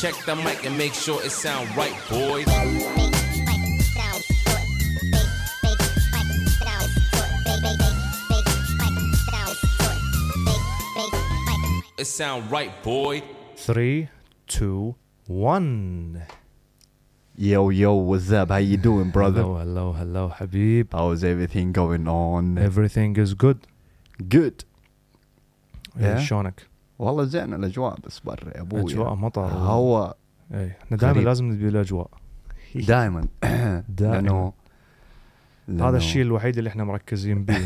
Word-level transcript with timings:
Check 0.00 0.14
the 0.24 0.34
mic 0.34 0.64
and 0.64 0.78
make 0.78 0.94
sure 0.94 1.22
it 1.22 1.30
sound 1.30 1.68
right, 1.76 1.94
boys. 2.08 2.46
It 11.98 12.06
sound 12.06 12.50
right, 12.50 12.82
boy. 12.82 13.22
Three, 13.56 14.08
two, 14.46 14.94
one. 15.26 16.22
Yo, 17.36 17.68
yo, 17.68 17.92
what's 17.92 18.32
up? 18.32 18.48
How 18.48 18.56
you 18.56 18.78
doing, 18.78 19.10
brother? 19.10 19.42
Hello, 19.42 19.58
hello, 19.58 19.92
hello, 19.92 20.28
Habib. 20.28 20.94
How's 20.94 21.22
everything 21.22 21.72
going 21.72 22.08
on? 22.08 22.56
Everything 22.56 23.16
is 23.16 23.34
good. 23.34 23.66
Good. 24.26 24.64
Yeah, 25.98 26.16
Shonik. 26.16 26.69
والله 27.00 27.24
زين 27.24 27.54
الأجواء 27.54 27.96
بس 28.06 28.20
برا 28.20 28.48
يا 28.56 28.60
أبوي. 28.60 28.80
أجواء 28.80 29.14
مطر. 29.14 29.46
هواء 29.46 30.16
إي 30.54 30.70
إحنا 30.84 30.96
دائما. 30.96 31.20
لازم 31.20 31.52
نبي 31.52 31.68
الاجواء 31.68 32.10
دائما 32.74 33.28
دائما 33.88 34.14
لأنه 34.16 34.52
هذا 35.88 35.96
الشيء 35.96 36.22
الوحيد 36.22 36.58
اللي 36.58 36.68
إحنا 36.70 36.84
مركزين 36.84 37.44
به. 37.44 37.58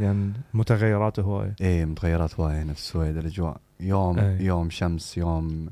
لأن 0.00 0.32
متغيرات 0.54 1.20
هواية. 1.20 1.54
إيه 1.60 1.84
متغيرات 1.84 2.40
وايد 2.40 2.56
هنا 2.56 2.72
في 2.72 2.78
السويد 2.78 3.16
الأجواء. 3.16 3.60
يوم 3.80 4.18
إيه. 4.18 4.40
يوم 4.40 4.70
شمس 4.70 5.18
يوم 5.18 5.68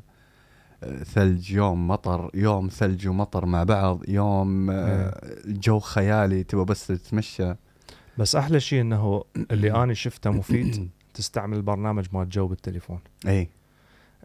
آه، 0.82 1.02
ثلج 1.02 1.50
يوم 1.52 1.88
مطر 1.88 2.30
يوم 2.34 2.68
ثلج 2.68 3.08
ومطر 3.08 3.46
مع 3.46 3.64
بعض 3.64 4.08
يوم 4.08 4.70
آه، 4.70 5.20
الجو 5.44 5.78
خيالي 5.78 6.42
تبغى 6.42 6.64
بس 6.64 6.86
تتمشى. 6.86 7.54
بس 8.18 8.36
أحلى 8.36 8.60
شيء 8.60 8.80
إنه 8.80 9.24
اللي 9.50 9.72
أنا 9.82 9.94
شفته 9.94 10.30
مفيد. 10.30 10.90
تستعمل 11.18 11.56
البرنامج 11.56 12.06
مال 12.12 12.28
الجو 12.28 12.46
بالتليفون. 12.46 12.98
اي 13.26 13.48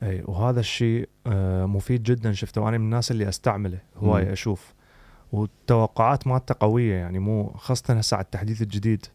اي 0.03 0.23
وهذا 0.25 0.59
الشيء 0.59 1.09
آه، 1.27 1.65
مفيد 1.65 2.03
جدا 2.03 2.31
شفته 2.33 2.61
وأنا 2.61 2.77
من 2.77 2.83
الناس 2.85 3.11
اللي 3.11 3.29
أستعمله. 3.29 3.79
هواي 3.97 4.33
أشوف. 4.33 4.73
والتوقعات 5.31 6.27
مالته 6.27 6.55
قوية 6.59 6.93
يعني 6.95 7.19
مو 7.19 7.49
خاصة 7.57 7.93
هسه 7.93 8.17
على 8.17 8.23
التحديث 8.23 8.61
الجديد. 8.61 9.05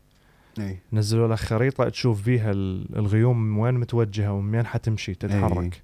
اي 0.61 0.79
نزلوا 0.93 1.29
لك 1.29 1.39
خريطة 1.39 1.89
تشوف 1.89 2.25
بيها 2.25 2.51
ال- 2.51 2.99
الغيوم 2.99 3.41
من 3.43 3.59
وين 3.61 3.75
متوجهة 3.75 4.33
ومن 4.33 4.55
وين 4.55 4.67
حتمشي 4.67 5.15
تتحرك. 5.15 5.83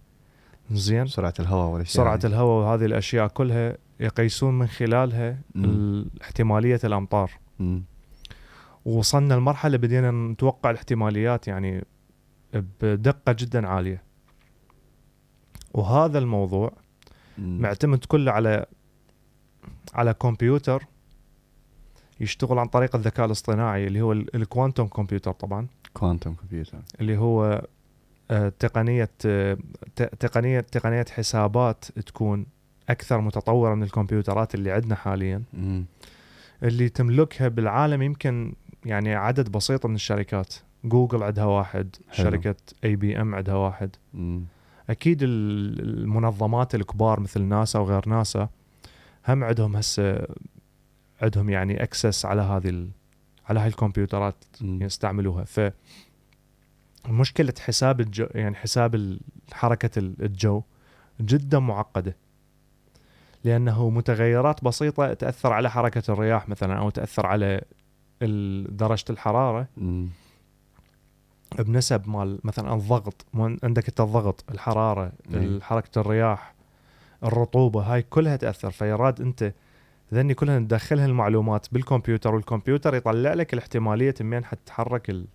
زين؟ 0.70 1.06
سرعة 1.06 1.34
الهواء 1.40 1.68
والأشياء 1.72 2.04
سرعة 2.04 2.14
هذه. 2.16 2.26
الهواء 2.26 2.64
وهذه 2.66 2.84
الأشياء 2.84 3.28
كلها 3.28 3.76
يقيسون 4.00 4.58
من 4.58 4.66
خلالها 4.66 5.38
احتمالية 6.22 6.80
الأمطار. 6.84 7.30
مم. 7.58 7.82
ووصلنا 8.84 9.34
لمرحلة 9.34 9.76
بدينا 9.76 10.10
نتوقع 10.10 10.70
الاحتماليات 10.70 11.48
يعني 11.48 11.84
بدقة 12.82 13.32
جدا 13.38 13.68
عالية 13.68 14.02
وهذا 15.74 16.18
الموضوع. 16.18 16.72
معتمد 17.38 18.04
كله 18.04 18.32
على 18.32 18.66
على 19.94 20.14
كمبيوتر 20.14 20.84
يشتغل 22.20 22.58
عن 22.58 22.66
طريق 22.66 22.96
الذكاء 22.96 23.26
الاصطناعي 23.26 23.86
اللي 23.86 24.00
هو 24.00 24.12
ال- 24.12 24.36
الكوانتوم 24.36 24.86
كمبيوتر 24.88 25.32
طبعا 25.32 25.66
كوانتم 25.94 26.34
كمبيوتر 26.34 26.78
اللي 27.00 27.16
هو 27.16 27.66
آه، 28.30 28.48
تقنية 28.58 29.10
آه، 29.26 29.58
تقنية 29.96 30.60
تقنية 30.60 31.04
حسابات 31.10 31.84
تكون 31.84 32.46
أكثر 32.88 33.20
متطورة 33.20 33.74
من 33.74 33.82
الكمبيوترات 33.82 34.54
اللي 34.54 34.72
عندنا 34.72 34.94
حاليا. 34.94 35.42
اللي 36.62 36.88
تملكها 36.88 37.48
بالعالم 37.48 38.02
يمكن 38.02 38.54
يعني 38.84 39.14
عدد 39.14 39.48
بسيط 39.52 39.86
من 39.86 39.94
الشركات 39.94 40.54
جوجل 40.84 41.22
عندها 41.22 41.44
واحد 41.44 41.96
حلو. 42.08 42.30
شركة 42.30 42.56
IBM 42.84 43.34
عندها 43.34 43.54
واحد 43.54 43.96
مم. 44.14 44.44
أكيد 44.90 45.22
ال- 45.22 45.80
المنظمات 45.80 46.74
الكبار 46.74 47.20
مثل 47.20 47.42
ناسا 47.42 47.78
وغير 47.78 48.08
ناسا 48.08 48.48
هم 49.28 49.44
عندهم 49.44 49.76
هسه 49.76 50.26
عندهم 51.22 51.50
يعني 51.50 51.82
access 51.82 52.24
على 52.26 52.42
هذه 52.42 52.68
ال... 52.68 52.88
على 53.48 53.60
هاي 53.60 53.68
الكمبيوترات. 53.68 54.44
يستعملوها 54.62 55.44
ف 55.44 55.60
مشكلة 57.08 57.54
حساب 57.60 58.00
الجو 58.00 58.26
يعني 58.34 58.56
حساب 58.56 58.94
ال- 58.94 59.20
الجو 59.98 60.62
جدا 61.20 61.58
معقدة 61.58 62.16
لأنه 63.44 63.90
متغيرات 63.90 64.64
بسيطة 64.64 65.12
تأثر 65.14 65.52
على 65.52 65.70
حركة 65.70 66.12
الرياح 66.12 66.48
مثلا 66.48 66.78
أو 66.78 66.90
تأثر 66.90 67.26
على 67.26 67.60
ال- 68.24 68.76
درجة 68.76 69.04
الحرارة 69.10 69.66
مم. 69.76 70.08
بنسب 71.58 72.08
مال 72.08 72.38
مثلا 72.44 72.74
الضغط 72.74 73.26
عندك 73.62 73.88
أنت 73.88 74.00
الضغط 74.00 74.44
الحرارة. 74.50 75.12
حركة 75.62 76.00
الرياح 76.00 76.54
الرطوبة 77.24 77.82
هاي 77.82 78.02
كلها 78.02 78.36
تأثر 78.36 78.70
فيراد 78.70 79.20
أنت 79.20 79.52
ذني 80.14 80.34
كلها 80.34 80.58
تدخلها 80.58 81.06
المعلومات 81.06 81.66
بالكمبيوتر 81.72 82.34
والكمبيوتر 82.34 82.94
يطلع 82.94 83.34
لك 83.34 83.52
الاحتمالية 83.54 84.14
من 84.20 84.44
حتتحرك 84.44 85.10
ال- 85.10 85.26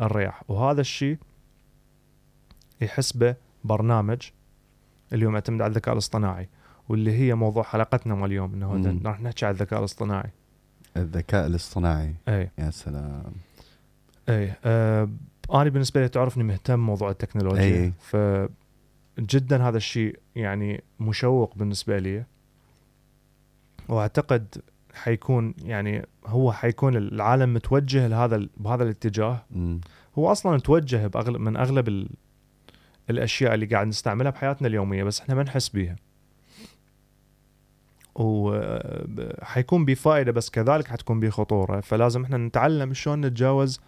الرياح 0.00 0.42
وهذا 0.48 0.80
الشيء 0.80 1.18
يحسبه 2.80 3.34
برنامج 3.64 4.22
اللي 5.12 5.26
هو 5.26 5.30
معتمد 5.30 5.62
على 5.62 5.70
الذكاء 5.70 5.92
الاصطناعي 5.94 6.48
واللي 6.88 7.12
هي 7.12 7.34
موضوع 7.34 7.62
حلقتنا 7.62 8.14
مال 8.14 8.24
اليوم 8.30 8.54
إنه. 8.54 9.00
راح 9.04 9.20
نحكي 9.20 9.46
على 9.46 9.52
الذكاء 9.54 9.78
الاصطناعي 9.78 10.30
الذكاء 10.96 11.46
الاصطناعي. 11.46 12.14
أي. 12.28 12.50
يا 12.58 12.70
سلام. 12.70 13.32
أي 14.28 14.54
آه 14.64 15.08
أنا 15.54 15.70
بالنسبة 15.70 16.00
لي 16.00 16.08
تعرفني 16.08 16.44
مهتم 16.44 16.78
موضوع 16.78 17.10
التكنولوجيا. 17.10 17.64
أي. 17.64 17.92
ف 18.00 18.16
جدا 19.18 19.62
هذا 19.68 19.76
الشيء 19.76 20.18
يعني 20.36 20.82
مشوق 21.00 21.54
بالنسبة 21.56 21.98
لي. 21.98 22.24
وأعتقد 23.88 24.62
حيكون 24.94 25.54
يعني 25.64 26.06
هو 26.26 26.52
حيكون 26.52 26.96
العالم 26.96 27.54
متوجه 27.54 28.06
لهذا 28.06 28.48
بهذا 28.56 28.82
الاتجاه. 28.82 29.44
مم. 29.50 29.80
هو 30.18 30.32
أصلا 30.32 30.60
توجه 30.60 31.06
بأغلب 31.06 31.40
من 31.40 31.56
أغلب 31.56 31.88
ال... 31.88 32.08
الأشياء 33.10 33.54
اللي 33.54 33.66
قاعد 33.66 33.86
نستعملها 33.86 34.30
بحياتنا 34.30 34.68
اليومية 34.68 35.04
بس 35.04 35.20
إحنا 35.20 35.34
ما 35.34 35.42
نحس 35.42 35.68
بيها. 35.68 35.96
وحيكون 38.14 39.84
بفائده 39.84 40.32
بس 40.32 40.50
كذلك 40.50 40.88
حتكون 40.88 41.20
بخطوره 41.20 41.80
فلازم 41.80 42.22
إحنا 42.22 42.36
نتعلم 42.36 42.94
شلون 42.94 43.20
نتجاوز 43.20 43.80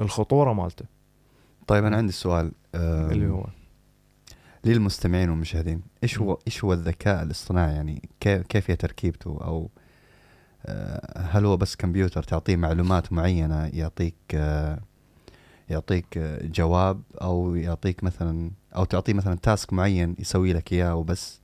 الخطورة 0.00 0.52
مالته. 0.52 0.84
طيب 1.66 1.84
أنا 1.84 1.96
عندي 1.96 2.12
سؤال 2.12 2.52
اللي 2.74 3.28
هو؟ 3.28 3.46
للمستمعين 4.64 5.30
والمشاهدين 5.30 5.82
إيش. 6.02 6.18
هو 6.18 6.38
إيش 6.46 6.64
هو 6.64 6.72
الذكاء 6.72 7.22
الاصطناعي؟ 7.22 7.74
يعني 7.74 8.08
كيف 8.20 8.42
كيف 8.42 8.70
هي 8.70 8.76
تركيبته؟ 8.76 9.38
أو 9.40 9.70
آه، 10.66 11.18
هل 11.18 11.46
هو 11.46 11.56
بس 11.56 11.76
كمبيوتر 11.76 12.22
تعطيه 12.22 12.56
معلومات 12.56 13.12
معينة 13.12 13.66
يعطيك 13.66 14.14
آه، 14.34 14.78
يعطيك 15.68 16.18
آه، 16.18 16.46
جواب 16.46 17.02
أو 17.22 17.54
يعطيك 17.54 18.04
مثلا 18.04 18.50
أو 18.76 18.84
تعطيه 18.84 19.12
مثلا 19.12 19.34
تاسك 19.34 19.72
معين 19.72 20.16
يسوي 20.18 20.52
لك 20.52 20.72
إياه 20.72 20.94
وبس؟ 20.94 21.40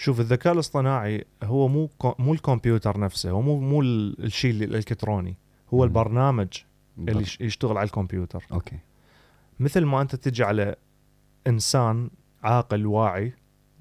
شوف 0.00 0.20
الذكاء 0.20 0.52
الاصطناعي 0.52 1.24
هو 1.42 1.68
مو 1.68 1.90
مو 2.18 2.32
الكمبيوتر 2.34 3.00
نفسه 3.00 3.30
هو 3.30 3.42
مو 3.42 3.60
مو 3.60 3.82
ال- 3.82 4.24
الشيء 4.24 4.50
الإلكتروني 4.50 5.36
هو. 5.74 5.84
البرنامج 5.84 6.48
اللي 6.98 7.24
يشتغل 7.40 7.78
على 7.78 7.86
الكمبيوتر 7.86 8.44
أوكي 8.52 8.76
مثل 9.60 9.84
ما 9.84 10.02
أنت 10.02 10.16
تجي 10.16 10.44
على 10.44 10.76
إنسان 11.46 12.10
عاقل 12.42 12.86
واعي 12.86 13.32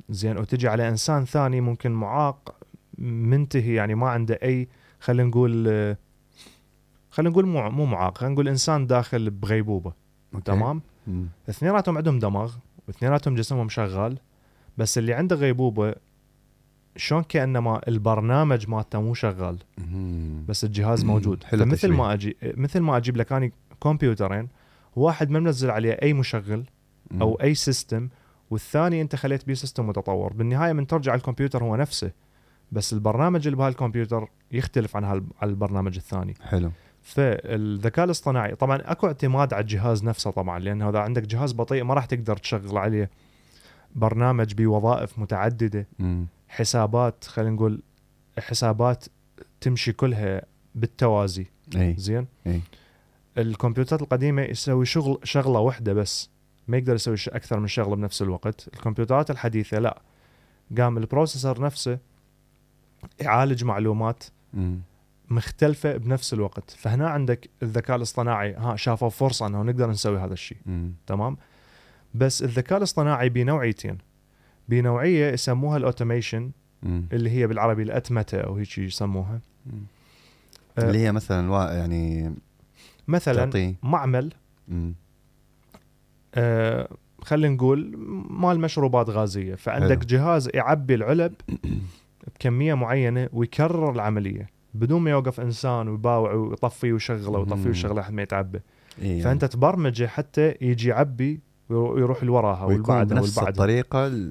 زين 0.09 0.38
وتجي 0.38 0.68
على 0.68 0.90
إنسان 0.90 1.25
ثاني 1.25 1.62
ممكن 1.62 1.91
معاق 1.91 2.56
منتهي 2.97 3.74
يعني 3.74 3.96
ما 3.96 4.09
عنده 4.09 4.40
أي 4.44 4.68
خلينا 5.00 5.30
نقول 5.30 5.68
خلينا 7.12 7.30
نقول 7.31 7.46
مو 7.46 7.69
مو 7.69 7.86
معاق 7.86 8.18
خلينا 8.18 8.34
نقول 8.34 8.47
إنسان 8.47 8.88
داخل 8.88 9.30
بغيبوبة 9.30 9.94
okay. 10.34 10.44
تمام. 10.46 10.81
اثنيناتهم 11.50 11.97
عندهم 11.97 12.19
دماغ 12.19 12.53
واثنيناتهم 12.88 13.36
جسمهم 13.36 13.69
شغال 13.69 14.18
بس 14.77 14.98
اللي 14.98 15.13
عنده 15.13 15.36
غيبوبة 15.36 15.95
شلون 17.00 17.24
كأنما 17.24 17.81
البرنامج 17.88 18.69
مالته 18.69 19.01
مو 19.01 19.13
شغال. 19.13 19.57
بس 20.48 20.63
الجهاز 20.63 21.06
موجود 21.06 21.44
حلو 21.44 21.63
فمثل 21.63 21.74
التشبيه. 21.74 21.98
ما 21.98 22.13
أجي 22.13 22.38
مثل 22.44 22.80
ما 22.80 22.98
أجيب 22.98 23.18
لك 23.18 23.31
اني 23.31 23.54
كمبيوترين 23.84 24.48
واحد 24.96 25.30
ما 25.30 25.40
منزل 25.40 25.69
عليه 25.72 25.92
أي 25.92 26.13
مشغل. 26.13 26.66
أو 27.22 27.36
أي 27.36 27.56
system 27.56 28.10
والثاني 28.50 29.01
أنت 29.01 29.16
خليت 29.16 29.46
بيه 29.46 29.54
system 29.54 29.88
متطور 29.88 30.34
بالنهاية 30.34 30.74
من 30.74 30.88
ترجع 30.88 31.16
الكمبيوتر 31.16 31.63
هو 31.63 31.75
نفسه 31.75 32.12
بس 32.72 32.94
البرنامج 32.94 33.48
اللي 33.48 33.57
بهالكمبيوتر 33.57 34.28
يختلف 34.52 34.95
عن 34.95 35.28
البرنامج 35.44 35.95
الثاني 35.95 36.34
حلو 36.42 36.72
فالذكاء 37.02 38.06
الاصطناعي 38.06 38.56
طبعا 38.56 38.80
أكو 38.81 39.07
اعتماد 39.07 39.54
على 39.54 39.62
الجهاز 39.62 40.04
نفسه 40.04 40.31
طبعا 40.31 40.60
لأنه 40.60 40.90
إذا 40.90 41.00
عندك 41.00 41.24
جهاز 41.24 41.54
بطيء 41.54 41.84
ما 41.84 41.94
راح 41.94 42.06
تقدر 42.06 42.38
تشغل 42.38 42.78
عليه 42.78 43.10
برنامج 43.95 44.54
بوظائف 44.54 45.19
متعددة 45.19 45.88
مم. 46.00 46.25
حسابات 46.50 47.24
خلينا 47.24 47.51
نقول 47.56 47.81
حسابات 48.40 49.06
تمشي 49.62 49.92
كلها 49.92 50.42
بالتوازي. 50.75 51.46
إي. 51.75 51.96
زين؟ 51.98 52.28
إي. 52.48 52.62
الكمبيوترات 53.38 54.01
القديمة 54.01 54.42
يسوي 54.42 54.86
شغل 54.86 55.19
شغلة 55.24 55.60
واحدة 55.60 55.94
بس 55.94 56.30
ما 56.68 56.78
يقدر 56.78 56.96
يسوي 56.96 57.16
أكثر 57.28 57.60
من 57.60 57.68
شغلة 57.68 57.96
بنفس 57.96 58.22
الوقت. 58.22 58.68
الكمبيوترات 58.74 59.31
الحديثة 59.31 59.80
لا. 59.80 60.01
قام 60.78 60.98
ال 60.98 61.04
processor 61.04 61.62
نفسه 61.62 61.98
يعالج 63.19 63.63
معلومات 63.63 64.24
مم. 64.54 64.80
مختلفة 65.30 65.98
بنفس 65.98 66.34
الوقت. 66.34 66.72
فهنا 66.72 67.10
عندك 67.10 67.50
الذكاء 67.63 67.98
الاصطناعي. 67.98 68.54
ها 68.54 68.75
شافوا 68.75 69.10
فرصة 69.10 69.48
انه 69.48 69.62
نقدر 69.62 69.90
نسوي 69.90 70.19
هذا 70.19 70.34
الشيء. 70.34 70.57
تمام؟ 71.07 71.38
بس 72.13 72.44
الذكاء 72.44 72.78
الاصطناعي 72.78 73.30
بنوعيتين. 73.30 73.98
بنوعية 74.69 75.31
يسموها 75.31 75.77
ال 75.77 75.84
automation. 75.84 76.51
اللي 77.13 77.30
هي 77.30 77.48
بالعربي 77.48 77.83
الأتمتة 77.83 78.38
أو 78.42 78.56
هيك 78.56 78.77
يسموها. 78.77 79.39
آه، 80.77 80.81
اللي 80.88 80.98
هي 81.00 81.12
مثلا 81.12 81.74
يعني 81.74 82.33
مثلا 83.07 83.45
تعطيه 83.45 83.75
معمل. 83.83 84.33
آه 86.36 86.89
خلينا 87.21 87.56
نقول 87.56 87.94
مال 88.30 88.60
مشروبات 88.60 89.10
غازية 89.10 89.56
فعندك 89.56 89.98
حلو. 90.00 90.07
جهاز 90.07 90.50
يعبي 90.54 90.95
العلب 90.95 91.33
بكمية 92.36 92.74
معينة 92.74 93.30
ويكرر 93.33 93.92
العملية 93.92 94.50
بدون 94.74 95.01
ما 95.01 95.12
يوقف 95.12 95.39
إنسان 95.39 95.88
ويباوع 95.88 96.33
ويطفي 96.33 96.94
ويشغله 96.94 97.39
ويطفي. 97.39 97.68
ويشغله 97.68 98.01
لحد 98.01 98.13
ما 98.13 98.21
يتعبى 98.21 98.60
إيه. 99.01 99.21
فأنت 99.21 99.45
تبرمجه 99.45 100.07
حتى 100.07 100.56
يجي 100.62 100.89
يعبي 100.89 101.39
ويرو- 101.69 101.74
ويروح 101.95 102.19
اللي 102.19 102.31
وراها 102.31 102.66
ويكون 102.66 102.95
والبعدها 102.95 103.18
بنفس 103.19 103.38
والبعدها 103.38 103.50
الطريقة 103.50 104.30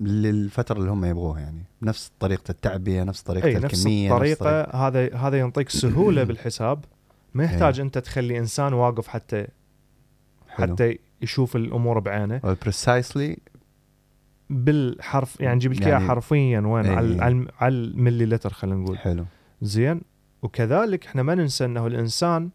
للفترة 0.00 0.78
اللي 0.78 0.90
هم 0.90 1.04
يبغوها 1.04 1.40
يعني. 1.40 1.64
نفس 1.82 2.12
طريقة 2.20 2.50
التعبئه 2.50 3.02
نفس 3.02 3.22
طريقة 3.22 3.58
نفس 3.58 3.78
الكمية 3.80 4.12
الطريقة. 4.12 4.60
هذا 4.62 5.14
هذا 5.16 5.38
ينطيك 5.38 5.68
سهولة 5.68 6.22
بالحساب. 6.28 6.84
ما 7.34 7.44
يحتاج 7.44 7.80
أنت 7.80 7.98
تخلي 7.98 8.38
إنسان 8.38 8.72
واقف 8.72 9.08
حتى 9.08 9.46
حلو. 10.48 10.72
حتى 10.74 10.98
يشوف 11.22 11.56
الأمور 11.56 11.98
بعينه. 11.98 12.40
بريسايسلي 12.62 13.38
بالحرف 14.50 15.40
يعني 15.40 15.58
جيب 15.58 15.72
لك 15.72 15.80
يعني- 15.86 16.08
حرفيا. 16.08 16.60
وين؟ 16.60 16.84
إي. 16.86 16.94
على 16.96 17.22
على 17.22 17.46
على 17.60 17.74
الملي 17.74 18.26
لتر 18.26 18.52
خلينا 18.52 18.76
نقول. 18.76 18.98
حلو. 18.98 19.24
زين. 19.62 20.00
وكذلك 20.42 21.06
إحنا 21.06 21.22
ما 21.22 21.34
ننسى 21.34 21.64
إنه 21.64 21.86
الانسان 21.86 22.50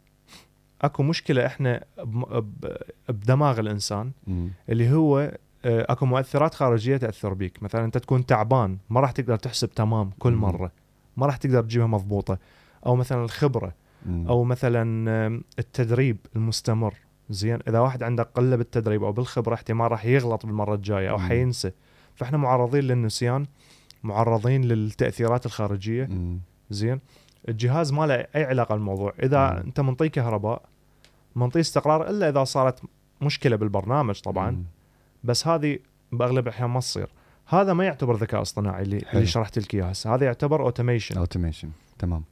أكو 0.82 1.04
مشكلة 1.04 1.46
إحنا 1.46 1.84
بدماغ 3.10 3.60
الإنسان 3.60 4.12
مم. 4.28 4.50
اللي 4.70 4.92
هو 4.92 5.38
أكو 5.66 6.06
مؤثرات 6.06 6.54
خارجية 6.54 6.98
تأثر 6.98 7.34
بيك 7.34 7.64
مثلا 7.64 7.86
أنت 7.86 7.98
تكون 7.98 8.26
تعبان 8.26 8.78
ما 8.90 9.00
راح 9.00 9.12
تقدر 9.12 9.38
تحسب 9.38 9.70
تمام 9.70 10.12
كل. 10.20 10.34
مرة 10.34 10.72
ما 11.18 11.26
راح 11.26 11.38
تقدر 11.38 11.62
تجيبها 11.62 11.88
مضبوطة 11.88 12.38
أو 12.86 12.96
مثلا 12.96 13.24
الخبرة. 13.24 13.74
أو 14.08 14.44
مثلا 14.44 15.42
التدريب 15.60 16.18
المستمر 16.36 16.94
زين 17.30 17.60
إذا 17.68 17.80
واحد 17.80 18.04
عنده 18.04 18.24
قلة 18.24 18.56
بالتدريب 18.56 19.04
أو 19.04 19.12
بالخبرة 19.12 19.54
احتمال 19.54 19.92
راح 19.92 20.06
يغلط 20.06 20.46
بالمرة 20.46 20.76
الجاية 20.76 21.10
أو. 21.10 21.18
حينسى 21.20 21.72
فإحنا 22.16 22.38
معرضين 22.38 22.84
للنسيان 22.84 23.46
معرضين 24.04 24.64
للتأثيرات 24.64 25.46
الخارجية. 25.46 26.10
زين 26.70 27.00
الجهاز 27.50 27.92
ما 27.92 28.08
له 28.08 28.16
أي 28.16 28.44
علاقة 28.44 28.76
بالموضوع 28.76 29.14
إذا 29.24 29.52
مم. 29.52 29.58
أنت 29.58 29.80
منطيه 29.80 30.08
كهرباء 30.08 30.62
منطيه 31.36 31.60
استقرار 31.60 32.10
إلا 32.10 32.30
إذا 32.30 32.44
صارت 32.44 32.82
مشكلة 33.22 33.56
بالبرنامج 33.56 34.22
طبعا 34.22 34.52
مم. 34.52 34.64
بس 35.24 35.48
هذه 35.48 35.80
بأغلب 36.12 36.48
الأحيان 36.48 36.70
ما 36.70 36.80
تصير. 36.80 37.10
هذا 37.46 37.74
ما 37.74 37.86
يعتبر 37.86 38.16
ذكاء 38.16 38.42
اصطناعي 38.42 38.84
اللي, 38.84 39.00
حلو. 39.00 39.12
اللي 39.14 39.26
شرحت 39.26 39.60
لك 39.60 39.74
اياه 39.74 39.86
هسه 39.86 40.16
هذا 40.16 40.26
يعتبر 40.26 40.62
automation 40.62 41.18
automation 41.18 41.70
تمام. 42.00 42.24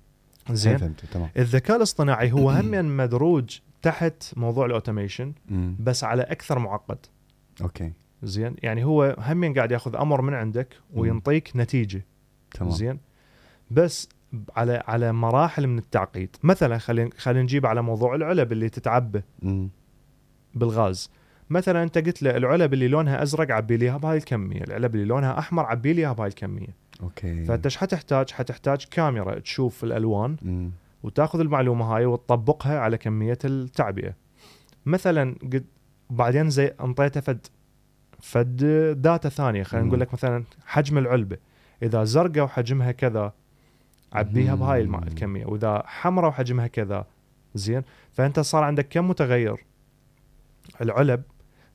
زين. 0.51 0.77
فهمت. 0.77 1.05
تمام. 1.05 1.29
الذكاء 1.37 1.77
الاصطناعي 1.77 2.31
هو 2.31 2.49
هم 2.59 2.97
مدروج 2.97 3.59
تحت 3.81 4.23
موضوع 4.37 4.65
ال 4.65 4.71
automation. 4.71 5.33
بس 5.79 6.03
على 6.03 6.21
أكثر 6.21 6.59
معقد. 6.59 6.97
okay. 7.61 7.91
زين. 8.23 8.55
يعني 8.63 8.83
هو 8.83 9.15
هم 9.19 9.53
قاعد 9.53 9.71
ياخذ 9.71 9.95
أمر 9.95 10.21
من 10.21 10.33
عندك 10.33 10.75
وينطيك 10.93 11.51
نتيجة. 11.55 12.05
تمام. 12.51 12.71
زين. 12.71 12.99
بس 13.71 14.09
على 14.55 14.83
على 14.87 15.11
مراحل 15.11 15.67
من 15.67 15.77
التعقيد. 15.77 16.35
مثلا 16.43 16.77
خلينا 16.77 17.09
خلينا 17.17 17.43
نجيب 17.43 17.65
على 17.65 17.81
موضوع 17.81 18.15
العلب 18.15 18.51
اللي 18.51 18.69
تتعبى. 18.69 19.21
بالغاز. 20.55 21.09
مثلا 21.51 21.83
أنت 21.83 21.97
قلت 21.97 22.23
له 22.23 22.37
العلب 22.37 22.73
اللي 22.73 22.87
لونها 22.87 23.23
أزرق 23.23 23.51
عبي 23.51 23.77
لي 23.77 23.85
اياها 23.85 23.97
بهاي 23.97 24.17
الكمية 24.17 24.63
العلب 24.63 24.95
اللي 24.95 25.05
لونها 25.05 25.39
أحمر 25.39 25.65
عبي 25.65 25.93
لي 25.93 26.01
اياها 26.01 26.13
بهاي 26.13 26.27
الكمية. 26.27 26.75
Okay. 27.01 27.45
فأنت 27.45 27.65
إيش 27.65 27.77
حتحتاج؟ 27.77 28.31
حتحتاج 28.31 28.85
كاميرا 28.91 29.39
تشوف 29.39 29.83
الألوان 29.83 30.37
مم. 30.41 30.71
وتأخذ 31.03 31.39
المعلومة 31.39 31.85
هاي 31.85 32.05
وتطبقها 32.05 32.79
على 32.79 32.97
كمية 32.97 33.37
التعبئة. 33.45 34.13
مثلا 34.85 35.35
قد 35.43 35.65
بعدين 36.09 36.49
زي 36.49 36.73
أنطيته 36.81 37.21
فد. 37.21 37.47
فد 38.19 38.57
data 39.01 39.29
ثانية 39.29 39.63
خلينا. 39.63 39.87
نقول 39.87 39.99
لك 39.99 40.13
مثلا 40.13 40.43
حجم 40.65 40.97
العلبة. 40.97 41.37
إذا 41.83 42.03
زرقاء 42.03 42.43
وحجمها 42.43 42.91
كذا 42.91 43.33
عبيها 44.13 44.55
بهاي. 44.55 44.81
الكمية. 44.81 45.45
وإذا 45.45 45.83
حمراء 45.85 46.29
وحجمها 46.29 46.67
كذا 46.67 47.05
زين. 47.55 47.81
فأنت 48.11 48.39
صار 48.39 48.63
عندك 48.63 48.87
كم 48.89 49.07
متغير؟ 49.07 49.65
العلب 50.81 51.23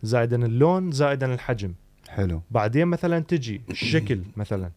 زائدا 0.07 0.47
اللون 0.47 0.91
زائدا 0.91 1.35
الحجم. 1.35 1.75
حلو. 2.09 2.43
بعدين 2.51 2.87
مثلا 2.87 3.19
تجي 3.19 3.63
الشكل 3.71 4.23
مثلا. 4.37 4.71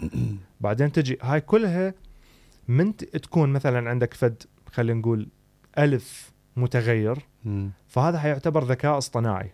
بعدين 0.61 0.91
تجي 0.91 1.17
هاي 1.21 1.41
كلها 1.41 1.93
من 2.67 2.95
تكون 2.95 3.49
مثلا 3.49 3.89
عندك 3.89 4.13
فد 4.13 4.43
خلينا 4.71 4.99
نقول 4.99 5.27
ألف 5.77 6.31
متغير. 6.55 7.17
فهذا 7.87 8.19
حيعتبر 8.19 8.63
ذكاء 8.63 8.97
اصطناعي. 8.97 9.51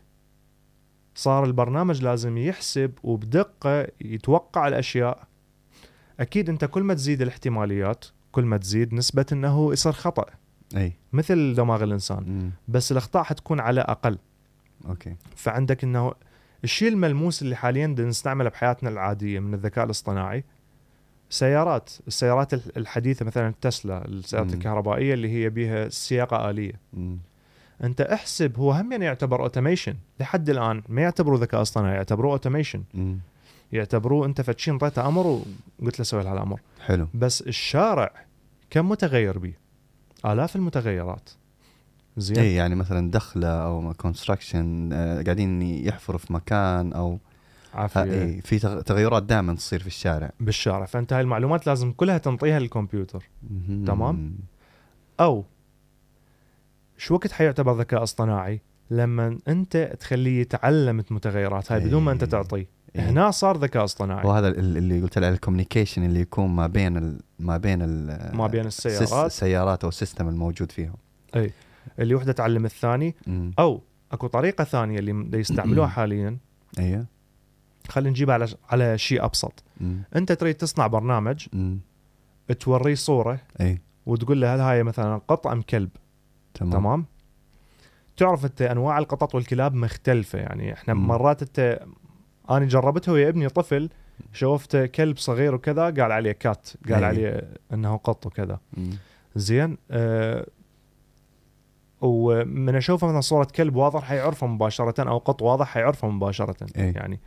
صار 1.16 1.46
البرنامج 1.46 2.04
لازم 2.04 2.38
يحسب 2.38 2.92
وبدقة 3.04 3.88
يتوقع 4.02 4.68
الأشياء. 4.68 5.28
أكيد 6.20 6.50
أنت 6.50 6.66
كل 6.66 6.84
ما 6.84 6.94
تزيد 6.94 7.22
الاحتماليات 7.22 8.06
كل 8.32 8.46
ما 8.46 8.58
تزيد 8.58 8.94
نسبة 8.94 9.26
أنه 9.32 9.74
يصير 9.74 9.92
خطأ. 9.92 10.26
أي. 10.78 10.94
مثل 11.14 11.54
دماغ 11.54 11.84
الإنسان. 11.84 12.24
مم. 12.28 12.52
بس 12.68 12.92
الأخطاء 12.92 13.24
حتكون 13.24 13.60
على 13.60 13.82
أقل. 13.82 14.18
Okay. 14.90 15.16
فعندك 15.36 15.84
إنه 15.84 16.14
الشيء 16.64 16.88
الملموس 16.90 17.42
اللي 17.42 17.56
حاليا 17.56 17.88
نستعمله 17.88 18.50
بحياتنا 18.50 18.90
العادية 18.90 19.40
من 19.40 19.54
الذكاء 19.54 19.86
الاصطناعي 19.86 20.44
سيارات 21.30 21.90
السيارات 22.08 22.54
الح- 22.54 22.66
الحديثة 22.78 23.26
مثلا 23.26 23.54
تسلا 23.62 24.06
السيارات 24.08 24.48
مم. 24.48 24.54
الكهربائية 24.54 25.14
اللي 25.14 25.30
هي 25.30 25.50
بها 25.50 25.90
سياقة 25.90 26.50
آلية. 26.50 26.74
مم. 26.94 27.18
أنت 27.84 28.02
احسب 28.02 28.58
هو 28.60 28.72
هم 28.72 28.92
يعني 28.92 29.06
يعتبر 29.06 29.42
automation 29.42 29.96
لحد 30.20 30.50
الآن 30.50 30.84
ما 30.90 31.02
يعتبروه 31.02 31.40
ذكاء 31.40 31.62
اصطناعي 31.62 31.96
يعتبروه 31.96 32.32
automation. 32.32 32.84
يعتبروه 33.72 34.26
أنت 34.26 34.42
فد 34.42 34.54
شي 34.54 34.72
انطيته 34.72 35.08
أمر 35.08 35.28
وقلت 35.80 36.00
له 36.00 36.04
سوي 36.06 36.24
هالأمر. 36.24 36.60
حلو. 36.86 37.08
بس 37.14 37.42
الشارع 37.42 38.12
كم 38.70 38.90
متغير 38.90 39.38
به 39.38 39.54
آلاف 40.26 40.56
المتغيرات. 40.56 41.30
زين. 42.18 42.38
اي 42.40 42.56
يعني 42.56 42.76
مثلا 42.76 43.12
دخلة 43.12 43.48
أو 43.48 43.94
construction 43.94 44.90
قاعدين 45.26 45.62
يحفروا 45.62 46.20
في 46.20 46.34
مكان 46.34 46.94
أو 46.94 47.20
عافية. 47.74 48.02
اي 48.04 48.42
في 48.42 48.60
تغ- 48.60 48.82
تغيرات 48.84 49.24
دائما 49.24 49.56
تصير 49.56 49.80
في 49.80 49.88
الشارع. 49.88 50.32
بالشارع. 50.40 50.86
فأنت 50.86 51.14
هاي 51.14 51.22
المعلومات 51.22 51.68
لازم 51.68 51.92
كلها 51.92 52.18
تنطيها 52.18 52.60
للكمبيوتر. 52.60 53.24
تمام. 53.88 54.36
أو 55.20 55.44
شو 56.98 57.14
وقت 57.14 57.32
حيعتبر 57.32 57.80
ذكاء 57.80 58.04
اصطناعي؟ 58.04 58.62
لما 58.92 59.38
أنت 59.48 59.78
تخليه 60.00 60.42
يتعلم 60.42 61.04
متغيرات. 61.12 61.72
هاي 61.72 61.80
بدون 61.80 62.04
ما 62.04 62.12
أنت 62.12 62.24
إيه. 62.24 62.30
تعطيه. 62.30 62.68
إيه. 62.96 63.10
هنا 63.10 63.32
صار 63.32 63.58
ذكاء 63.58 63.84
اصطناعي. 63.84 64.28
وهذا 64.28 64.48
ال- 64.48 64.78
اللي 64.78 65.02
قلت 65.02 65.18
له 65.18 65.30
ال 65.30 65.35
communication 65.35 66.04
اللي 66.06 66.20
يكون 66.20 66.50
ما 66.50 66.68
بين 66.68 66.98
ال 66.98 67.20
ما 67.40 67.58
بين 67.58 67.82
ال 67.82 68.30
ما 68.38 68.48
بين 68.48 68.66
السيارات. 68.66 69.26
السيارات 69.32 69.84
أو 69.84 69.90
ال 69.90 69.95
system 69.95 70.30
الموجود 70.30 70.72
فيهم. 70.72 70.96
اللي 72.00 72.16
وحدة 72.16 72.32
تعلم 72.34 72.66
الثاني 72.66 73.16
مم. 73.28 73.54
أو 73.60 73.82
أكو 74.12 74.28
طريقة 74.28 74.64
ثانية 74.64 75.00
اللي 75.00 75.40
يستعملوها 75.40 75.88
حاليا 75.88 76.38
أيوه 76.80 77.06
خلينا 77.90 78.10
نجيب 78.10 78.32
على 78.32 78.48
على 78.70 78.98
شيء 78.98 79.26
أبسط 79.26 79.64
مم. 79.82 80.04
أنت 80.16 80.32
تريد 80.32 80.56
تصنع 80.56 80.88
برنامج 80.88 81.48
مم. 81.54 81.80
توريه 82.60 82.96
صورة 82.96 83.40
اي 83.62 83.80
وتقول 84.06 84.42
له 84.42 84.56
هل 84.56 84.60
هاي 84.60 84.84
مثلا 84.84 85.22
قط 85.28 85.48
أم 85.48 85.62
كلب 85.62 85.90
تمام 86.54 86.72
تمام 86.72 87.06
تعرف 88.18 88.46
أنت 88.46 88.62
أنواع 88.62 88.98
القطط 88.98 89.36
والكلاب 89.36 89.74
مختلفة 89.74 90.40
يعني 90.40 90.74
إحنا 90.74 90.94
مم. 90.94 91.08
مرات 91.08 91.42
انت 91.42 91.80
أنا 92.50 92.66
جربتها 92.66 93.12
ويا 93.12 93.30
ابني 93.30 93.50
طفل 93.50 93.90
شوفته 94.34 94.86
كلب 94.86 95.18
صغير 95.18 95.56
وكذا 95.56 95.84
قال 95.84 96.12
عليه 96.12 96.32
كات 96.32 96.70
قال 96.90 97.04
أي. 97.04 97.06
عليه 97.06 97.50
إنه 97.74 97.98
قط 97.98 98.26
وكذا 98.26 98.60
مم. 98.78 98.90
زين 99.36 99.78
أه 99.92 100.48
ومن 102.02 102.76
اشوفه 102.76 103.08
مثلا 103.08 103.22
صورة 103.22 103.48
كلب 103.56 103.76
واضح 103.76 104.04
حيعرفه 104.04 104.48
مباشرة 104.48 105.10
أو 105.10 105.18
قط 105.18 105.42
واضح 105.42 105.68
حيعرفه 105.68 106.10
مباشرة 106.10 106.56
أي. 106.78 106.92
يعني 106.92 107.20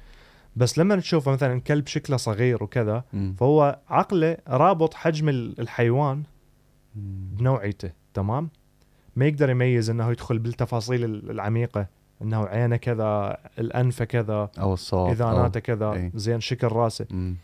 بس 0.57 0.79
لما 0.79 0.97
تشوفه 0.97 1.33
مثلا 1.33 1.61
كلب 1.61 1.87
شكله 1.87 2.17
صغير 2.17 2.63
وكذا 2.65 3.05
مم. 3.13 3.35
فهو 3.39 3.79
عقله 3.89 4.37
رابط 4.49 4.95
حجم 4.95 5.29
ال- 5.29 5.61
الحيوان. 5.61 6.23
بنوعيته 7.39 7.91
تمام 8.15 8.51
ما 9.17 9.27
يقدر 9.27 9.51
يميز 9.51 9.91
إنه 9.91 10.11
يدخل 10.11 10.39
بالتفاصيل 10.39 11.05
ال- 11.05 11.31
العميقة 11.31 11.87
إنه 12.23 12.45
عينه 12.47 12.77
كذا 12.77 13.37
الانف 13.59 14.03
كذا 14.03 14.51
أو 14.59 14.73
الصوت 14.75 15.11
إذاناته 15.11 15.61
كذا 15.61 15.93
إي. 15.93 16.13
زين 16.15 16.41
شكل 16.41 16.67
راسه 16.69 17.07
مم. 17.11 17.37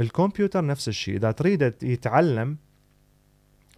الكمبيوتر 0.00 0.66
نفس 0.66 0.88
الشيء 0.88 1.16
إذا 1.16 1.30
تريد 1.30 1.74
يتعلم 1.82 2.56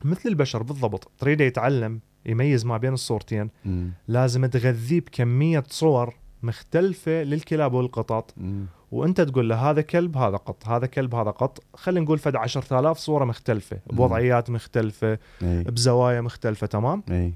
مثل 0.05 0.29
البشر 0.29 0.63
بالضبط 0.63 1.11
تريد 1.19 1.41
يتعلم 1.41 2.01
يميز 2.27 2.67
ما 2.67 2.77
بين 2.77 2.93
الصورتين. 2.93 3.51
مم. 3.65 3.91
لازم 4.09 4.47
تغذيه 4.47 5.01
بكمية 5.01 5.65
صور 5.69 6.15
مختلفة 6.43 7.23
للكلاب 7.23 7.73
والقطط. 7.73 8.35
مم. 8.37 8.67
وأنت 8.93 9.21
تقول 9.21 9.49
له 9.49 9.71
هذا 9.71 9.81
كلب 9.81 10.17
هذا 10.17 10.37
قط 10.37 10.69
هذا 10.69 10.87
كلب 10.87 11.15
هذا 11.15 11.31
قط. 11.31 11.63
خلينا 11.75 12.05
نقول 12.05 12.19
فد 12.19 12.37
10000 12.37 12.99
صورة 12.99 13.25
مختلفة 13.25 13.79
بوضعيات 13.87 14.51
مختلفة 14.51 15.19
اي 15.43 15.63
بزوايا 15.63 16.21
مختلفة 16.21 16.67
تمام؟ 16.67 17.03
اي 17.11 17.35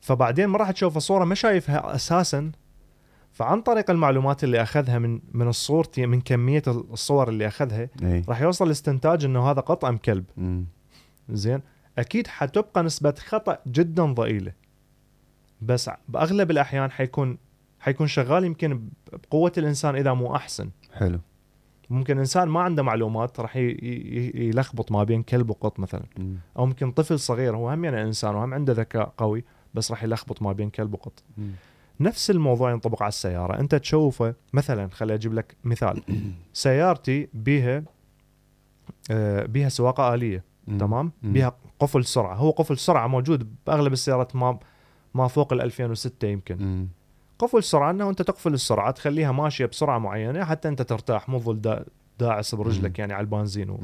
فبعدين 0.00 0.46
ما 0.46 0.58
راح 0.58 0.70
تشوف 0.70 0.96
الصورة 0.96 1.24
ما 1.24 1.34
شايفها 1.34 1.94
أساسا. 1.94 2.52
فعن 3.32 3.60
طريق 3.60 3.90
المعلومات 3.90 4.44
اللي 4.44 4.62
أخذها 4.62 4.98
من 4.98 5.20
من 5.32 5.48
الصور 5.48 5.86
من 5.98 6.20
كمية 6.20 6.62
الصور 6.66 7.28
اللي 7.28 7.46
أخذها 7.46 7.88
اي 8.02 8.22
راح 8.28 8.40
يوصل 8.40 8.68
لاستنتاج 8.68 9.24
إنه 9.24 9.50
هذا 9.50 9.60
قط 9.60 9.84
أم 9.84 9.96
كلب. 9.96 10.24
مم. 10.36 10.64
زين؟ 11.28 11.60
أكيد 11.98 12.26
حتبقى 12.26 12.82
نسبة 12.82 13.14
خطأ 13.18 13.58
جدا 13.66 14.04
ضئيلة 14.04 14.52
بس 15.62 15.90
بأغلب 16.08 16.50
الأحيان 16.50 16.90
حيكون 16.90 17.38
حيكون 17.80 18.06
شغال 18.06 18.44
يمكن 18.44 18.88
بقوة 19.12 19.52
الإنسان 19.58 19.96
إذا 19.96 20.12
مو 20.12 20.36
أحسن 20.36 20.70
حلو 20.94 21.20
ممكن 21.90 22.18
إنسان 22.18 22.48
ما 22.48 22.60
عنده 22.60 22.82
معلومات 22.82 23.40
راح 23.40 23.56
يلخبط 23.56 24.92
ما 24.92 25.04
بين 25.04 25.22
كلب 25.22 25.50
وقط 25.50 25.80
مثلا 25.80 26.02
مم. 26.18 26.36
أو 26.58 26.66
ممكن 26.66 26.90
طفل 26.92 27.18
صغير 27.18 27.56
هو 27.56 27.70
هم 27.70 27.84
يعني 27.84 28.02
إنسان 28.02 28.34
وهم 28.34 28.54
عنده 28.54 28.72
ذكاء 28.72 29.12
قوي 29.18 29.44
بس 29.74 29.90
راح 29.90 30.02
يلخبط 30.04 30.42
ما 30.42 30.52
بين 30.52 30.70
كلب 30.70 30.94
وقط 30.94 31.22
مم. 31.38 31.50
نفس 32.00 32.30
الموضوع 32.30 32.70
ينطبق 32.72 33.02
على 33.02 33.08
السيارة 33.08 33.60
أنت 33.60 33.74
تشوفه 33.74 34.34
مثلا 34.52 34.88
خلي 34.88 35.14
أجيب 35.14 35.34
لك 35.34 35.56
مثال 35.64 36.02
سيارتي 36.52 37.28
بيها 37.34 37.82
آه، 39.10 39.46
بيها 39.46 39.68
سواقة 39.68 40.14
آلية 40.14 40.44
مم. 40.66 40.78
تمام. 40.78 41.12
بيها 41.22 41.56
قفل 41.80 42.04
سرعة 42.04 42.34
هو 42.34 42.50
قفل 42.50 42.78
سرعة 42.78 43.06
موجود 43.06 43.54
بأغلب 43.66 43.92
السيارات 43.92 44.36
ما 44.36 44.58
ما 45.14 45.28
فوق 45.28 45.52
ال 45.52 45.60
2006 45.60 46.28
يمكن 46.28 46.56
مم. 46.62 46.88
قفل 47.38 47.62
سرعة 47.64 47.90
إنه 47.90 48.10
أنت 48.10 48.22
تقفل 48.22 48.54
السرعة 48.54 48.90
تخليها 48.90 49.32
ماشية 49.32 49.66
بسرعة 49.66 49.98
معينة 49.98 50.44
حتى 50.44 50.68
أنت 50.68 50.82
ترتاح 50.82 51.28
مو 51.28 51.52
دا- 51.52 51.84
داعس 52.18 52.54
برجلك. 52.54 52.98
يعني 52.98 53.12
على 53.12 53.20
البنزين 53.24 53.70
و... 53.70 53.80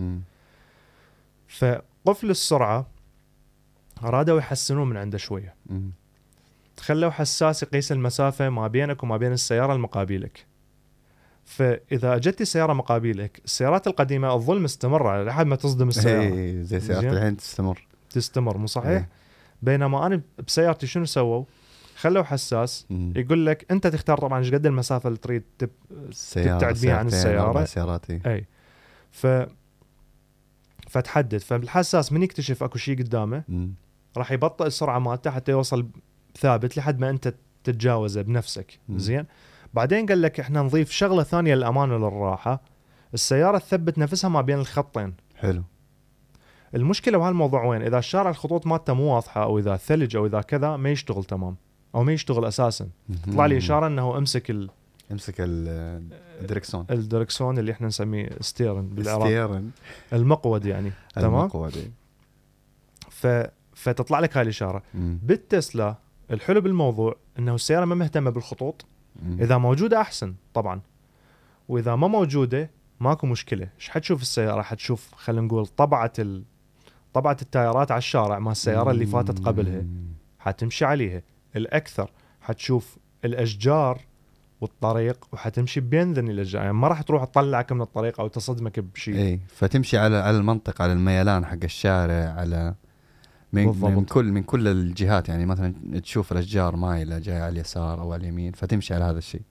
فقفل 1.49 2.30
السرعة 2.30 2.87
أرادوا 4.04 4.38
يحسنون 4.38 4.88
من 4.88 4.96
عنده 4.96 5.18
شوية 5.18 5.54
مم. 5.66 5.90
خلوا 6.80 7.11
حساس 7.11 7.62
يقيس 7.62 7.92
المسافة 7.92 8.49
ما 8.49 8.68
بينك 8.68 9.02
وما 9.02 9.16
بين 9.16 9.32
السيارة 9.32 9.72
المقابلك 9.75 10.46
فإذا 11.44 12.18
جت 12.18 12.42
سيارة 12.42 12.72
مقابلك 12.72 13.40
السيارات 13.44 13.87
القديمة 13.87 14.34
الظل 14.34 14.62
مستمره 14.62 15.25
لحد 15.25 15.46
ما 15.46 15.56
تصدم 15.56 15.88
السيارة 15.88 16.22
اي 16.22 16.64
زي 16.64 16.80
سيارة 16.80 17.00
زين. 17.00 17.11
الحين 17.11 17.37
تستمر 17.37 17.87
تستمر 18.11 18.58
مو 18.58 18.66
صحيح 18.66 18.88
إيه. 18.88 19.08
بينما 19.62 20.06
أنا 20.06 20.20
بسيارتي 20.46 20.87
شنو 20.87 21.04
سووا 21.04 21.44
خلوا 21.96 22.22
حساس 22.22 22.87
مم. 22.90 23.12
يقول 23.16 23.46
لك 23.46 23.66
أنت 23.70 23.87
تختار 23.87 24.18
طبعا 24.18 24.38
إيش 24.38 24.54
قد 24.54 24.66
المسافة 24.66 25.06
اللي 25.08 25.18
تريد 25.18 25.42
تب... 25.58 25.70
تبتعد 26.32 26.78
بيها 26.82 26.96
عن. 26.96 27.11
أربع 27.25 27.64
سيارات. 27.64 28.11
أي 28.11 28.46
ف 29.11 29.26
فتحدد 30.88 31.38
فالحساس 31.38 32.12
من 32.12 32.22
يكتشف 32.22 32.62
أكو 32.62 32.78
شيء 32.78 32.99
قدامه. 32.99 33.42
راح 34.16 34.32
يبطئ 34.32 34.66
السرعة 34.66 34.99
مالته 34.99 35.30
حتى 35.30 35.52
يوصل 35.52 35.87
ثابت 36.38 36.76
لحد 36.76 37.00
ما 37.00 37.11
أنت 37.11 37.34
تتجاوزه 37.64 38.22
بنفسك 38.22 38.78
مم. 38.88 38.99
زين 38.99 39.25
بعدين 39.74 40.06
قال 40.06 40.22
لك 40.22 40.40
إحنا 40.40 40.62
نضيف 40.62 40.90
شغلة 40.90 41.22
ثانية 41.22 41.54
للأمان 41.54 41.90
وللراحة. 41.92 42.60
السيارة 43.14 43.58
تثبت 43.58 43.98
نفسها 43.98 44.28
ما 44.30 44.40
بين 44.40 44.58
الخطين. 44.58 45.14
حلو. 45.36 45.62
المشكلة 46.74 47.18
بهالموضوع 47.18 47.64
وين؟ 47.64 47.82
إذا 47.82 47.98
الشارع 47.98 48.30
الخطوط 48.30 48.66
مالته 48.66 48.94
مو 48.94 49.14
واضحة 49.14 49.42
أو 49.42 49.58
إذا 49.58 49.76
ثلج 49.76 50.16
أو 50.16 50.26
إذا 50.26 50.40
كذا 50.40 50.76
ما 50.76 50.90
يشتغل 50.90 51.24
تمام. 51.24 51.56
أو 51.94 52.02
ما 52.04 52.12
يشتغل 52.12 52.44
أساسا. 52.44 52.88
طلع 53.32 53.46
لي. 53.46 53.56
إشارة 53.58 53.86
إنه 53.86 54.18
أمسك 54.18 54.50
ال- 54.50 54.70
أمسك 55.12 55.34
ال- 55.38 56.02
الدركسون. 56.40 56.86
الدركسون 56.90 57.58
اللي 57.58 57.72
إحنا 57.72 57.86
نسميه 57.86 58.30
ستيرن 58.40 58.86
بالعراق. 58.86 59.24
ستيرن 59.26 59.70
المقود 60.12 60.66
يعني. 60.66 60.92
تمام؟ 61.14 61.34
المقود. 61.34 61.92
ف... 63.10 63.26
فتطلع 63.74 64.20
لك 64.20 64.36
هاي 64.36 64.42
الإشارة. 64.42 64.82
بالتسلا 64.94 65.94
الحلو 66.30 66.60
بالموضوع 66.60 67.16
إنه 67.38 67.54
السيارة 67.54 67.84
ما 67.84 67.94
مهتمة 67.94 68.30
بالخطوط. 68.30 68.84
إذا 69.40 69.58
موجودة 69.58 70.00
أحسن 70.00 70.34
طبعا. 70.54 70.80
وإذا 71.68 71.96
ما 71.96 72.08
موجودة 72.08 72.70
ماكو 73.00 73.26
مشكلة. 73.26 73.68
إيش 73.76 73.88
حتشوف 73.88 74.22
السيارة؟ 74.22 74.62
حتشوف 74.62 75.14
خلينا 75.14 75.46
نقول 75.46 75.66
طبعة 75.66 76.12
ال... 76.18 76.42
طبعة 77.12 77.36
التايرات 77.42 77.90
على 77.90 77.98
الشارع 77.98 78.38
مال 78.38 78.52
السيارة 78.52 78.90
اللي 78.90 79.06
فاتت 79.06 79.38
قبلها. 79.38 79.84
حتمشي 80.38 80.84
عليها. 80.84 81.22
الأكثر 81.56 82.10
حتشوف 82.40 82.98
الأشجار 83.24 84.00
والطريق 84.60 85.26
وحتمشي 85.32 85.80
بين 85.80 86.12
ذني 86.12 86.30
الأشجار. 86.30 86.62
يعني 86.62 86.74
ما 86.74 86.88
راح 86.88 87.02
تروح 87.02 87.24
تطلعك 87.24 87.72
من 87.72 87.82
الطريق 87.82 88.20
أو 88.20 88.28
تصدمك 88.28 88.80
بشيء 88.80 89.16
اي 89.16 89.40
فتمشي 89.48 89.98
على 89.98 90.16
على 90.16 90.36
المنطقة 90.36 90.82
على 90.82 90.92
الميلان 90.92 91.44
حق 91.44 91.58
الشارع 91.64 92.32
على 92.32 92.74
من, 93.52 93.66
بالضبط. 93.66 93.90
من 93.90 94.04
كل 94.04 94.25
من 94.25 94.42
كل 94.42 94.68
الجهات 94.68 95.28
يعني 95.28 95.47
مثلا 95.47 95.75
تشوف 96.00 96.32
الأشجار 96.32 96.76
مايلة 96.76 97.18
جاية 97.18 97.42
على 97.42 97.52
اليسار 97.52 98.00
أو 98.00 98.12
على 98.12 98.21
اليمين 98.21 98.52
فتمشي 98.52 98.94
على 98.94 99.04
هذا 99.04 99.18
الشيء 99.18 99.42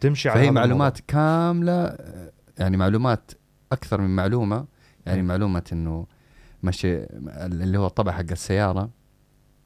تمشي 0.00 0.28
على 0.28 0.40
فهي 0.40 0.50
معلومات 0.50 1.00
كاملة 1.00 1.96
يعني 2.58 2.76
معلومات 2.76 3.32
أكثر 3.72 4.00
من 4.00 4.16
معلومة 4.16 4.64
يعني 5.06 5.22
مم. 5.22 5.28
معلومة 5.28 5.62
إنه 5.72 6.06
مشي 6.62 6.96
اللي 7.26 7.78
هو 7.78 7.86
الطبع 7.86 8.12
حق 8.12 8.30
السيارة 8.30 8.90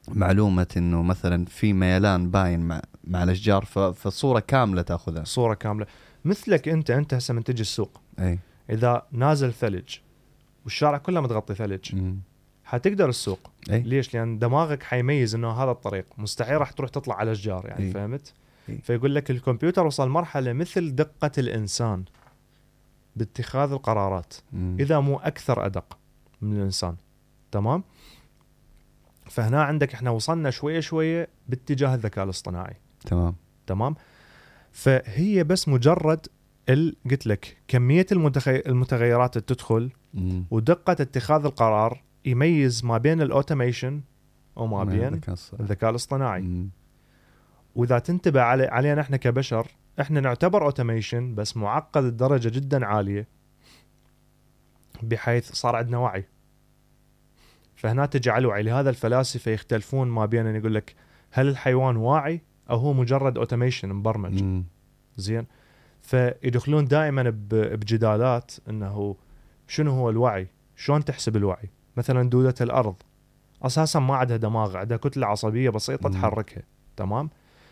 معلومة 0.07 0.67
إنه 0.77 1.03
مثلا 1.03 1.45
في 1.45 1.73
ميلان 1.73 2.31
باين 2.31 2.59
مع 2.59 2.81
مع 3.03 3.23
الأشجار 3.23 3.65
فصورة 3.95 4.39
كاملة 4.39 4.81
تأخذها 4.81 5.07
الموضوع. 5.09 5.23
صورة 5.23 5.53
كاملة 5.53 5.85
مثلك 6.25 6.67
أنت 6.67 6.91
أنت 6.91 7.13
هسه 7.13 7.33
من 7.33 7.43
تجي 7.43 7.61
السوق 7.61 8.01
إي 8.19 8.39
إذا 8.69 9.05
نازل 9.11 9.53
ثلج 9.53 9.95
والشارع 10.63 10.97
كله 10.97 11.21
متغطي 11.21 11.55
ثلج 11.55 11.95
مم. 11.95 12.19
حتقدر 12.71 13.09
السوق 13.09 13.39
إي 13.71 13.79
ليش؟ 13.79 14.13
لأن 14.13 14.39
دماغك 14.39 14.83
حيميز 14.83 15.35
إنه 15.35 15.51
هذا 15.51 15.71
الطريق 15.71 16.05
مستحيل 16.17 16.57
راح 16.57 16.71
تروح 16.71 16.89
تطلع 16.89 17.15
على 17.15 17.31
أشجار 17.31 17.65
يعني 17.65 17.85
إي. 17.85 17.91
فهمت؟ 17.91 18.33
إي. 18.69 18.77
فيقول 18.83 19.15
لك 19.15 19.31
الكمبيوتر 19.31 19.85
وصل 19.85 20.09
مرحلة 20.09 20.53
مثل 20.53 20.95
دقة 20.95 21.31
الإنسان 21.37 22.03
باتخاذ 23.15 23.71
القرارات 23.71 24.33
مم. 24.53 24.77
إذا 24.79 24.99
مو 24.99 25.17
أكثر 25.19 25.65
أدق 25.65 25.97
من 26.41 26.57
الإنسان 26.57 26.95
تمام؟ 27.51 27.83
فهنا 29.29 29.63
عندك 29.63 29.93
إحنا 29.93 30.09
وصلنا 30.09 30.49
شوية 30.49 30.79
شوية 30.79 31.27
باتجاه 31.49 31.95
الذكاء 31.95 32.23
الاصطناعي 32.25 32.75
تمام 33.05 33.35
تمام؟ 33.67 33.95
فهي 34.71 35.43
بس 35.43 35.67
مجرد 35.67 36.27
ال- 36.69 36.95
قلت 37.11 37.27
لك 37.27 37.57
كمية. 37.67 38.05
المتغيرات 38.11 39.37
اللي 39.37 39.45
تدخل. 39.47 39.89
ودقة 40.51 40.91
اتخاذ 40.91 41.45
القرار 41.45 42.01
يميز 42.25 42.85
ما 42.85 42.97
بين 42.97 43.21
الأوتوميشن 43.21 44.01
وما 44.55 44.83
بين 44.83 45.21
الذكاء 45.59 45.89
الاصطناعي. 45.89 46.41
مم. 46.41 46.69
وإذا 47.75 47.99
تنتبه 47.99 48.41
علي 48.41 48.65
علينا 48.65 49.01
إحنا 49.01 49.17
كبشر 49.17 49.67
إحنا 50.01 50.19
نعتبر 50.19 50.65
automation 50.65 51.35
بس 51.35 51.57
معقد 51.57 52.03
الدرجة 52.03 52.49
جدا 52.49 52.85
عالية 52.85 53.27
بحيث 55.03 55.51
صار 55.51 55.75
عندنا 55.75 55.97
وعي. 55.97 56.25
فهنا 57.75 58.05
تجي 58.05 58.29
على 58.29 58.41
الوعي. 58.41 58.63
لهذا 58.63 58.89
الفلاسفة 58.89 59.51
يختلفون 59.51 60.07
ما 60.07 60.25
بين 60.25 60.47
أن 60.47 60.55
يقول 60.55 60.75
لك 60.75 60.95
هل 61.31 61.47
الحيوان 61.47 61.95
واعي 61.95 62.41
أو 62.69 62.77
هو 62.77 62.93
مجرد 62.93 63.37
automation 63.37 63.89
مبرمج؟ 63.89 64.43
مم. 64.43 64.63
زين. 65.17 65.45
فيدخلون 66.01 66.85
دائما 66.85 67.23
بجدالات 67.49 68.51
إنه 68.69 69.15
شنو 69.67 69.91
هو 69.91 70.09
الوعي؟ 70.09 70.47
شلون 70.75 71.05
تحسب 71.05 71.37
الوعي؟ 71.37 71.69
مثلا 72.01 72.29
دودة 72.29 72.55
الأرض. 72.61 72.95
أساسا 73.63 73.99
ما 73.99 74.15
عندها 74.15 74.37
دماغ 74.37 74.77
عندها 74.77 74.97
كتلة 74.97 75.27
عصبية 75.27 75.69
بسيطة 75.69 76.09
مم. 76.09 76.15
تحركها. 76.15 76.63
تمام؟ 76.97 77.29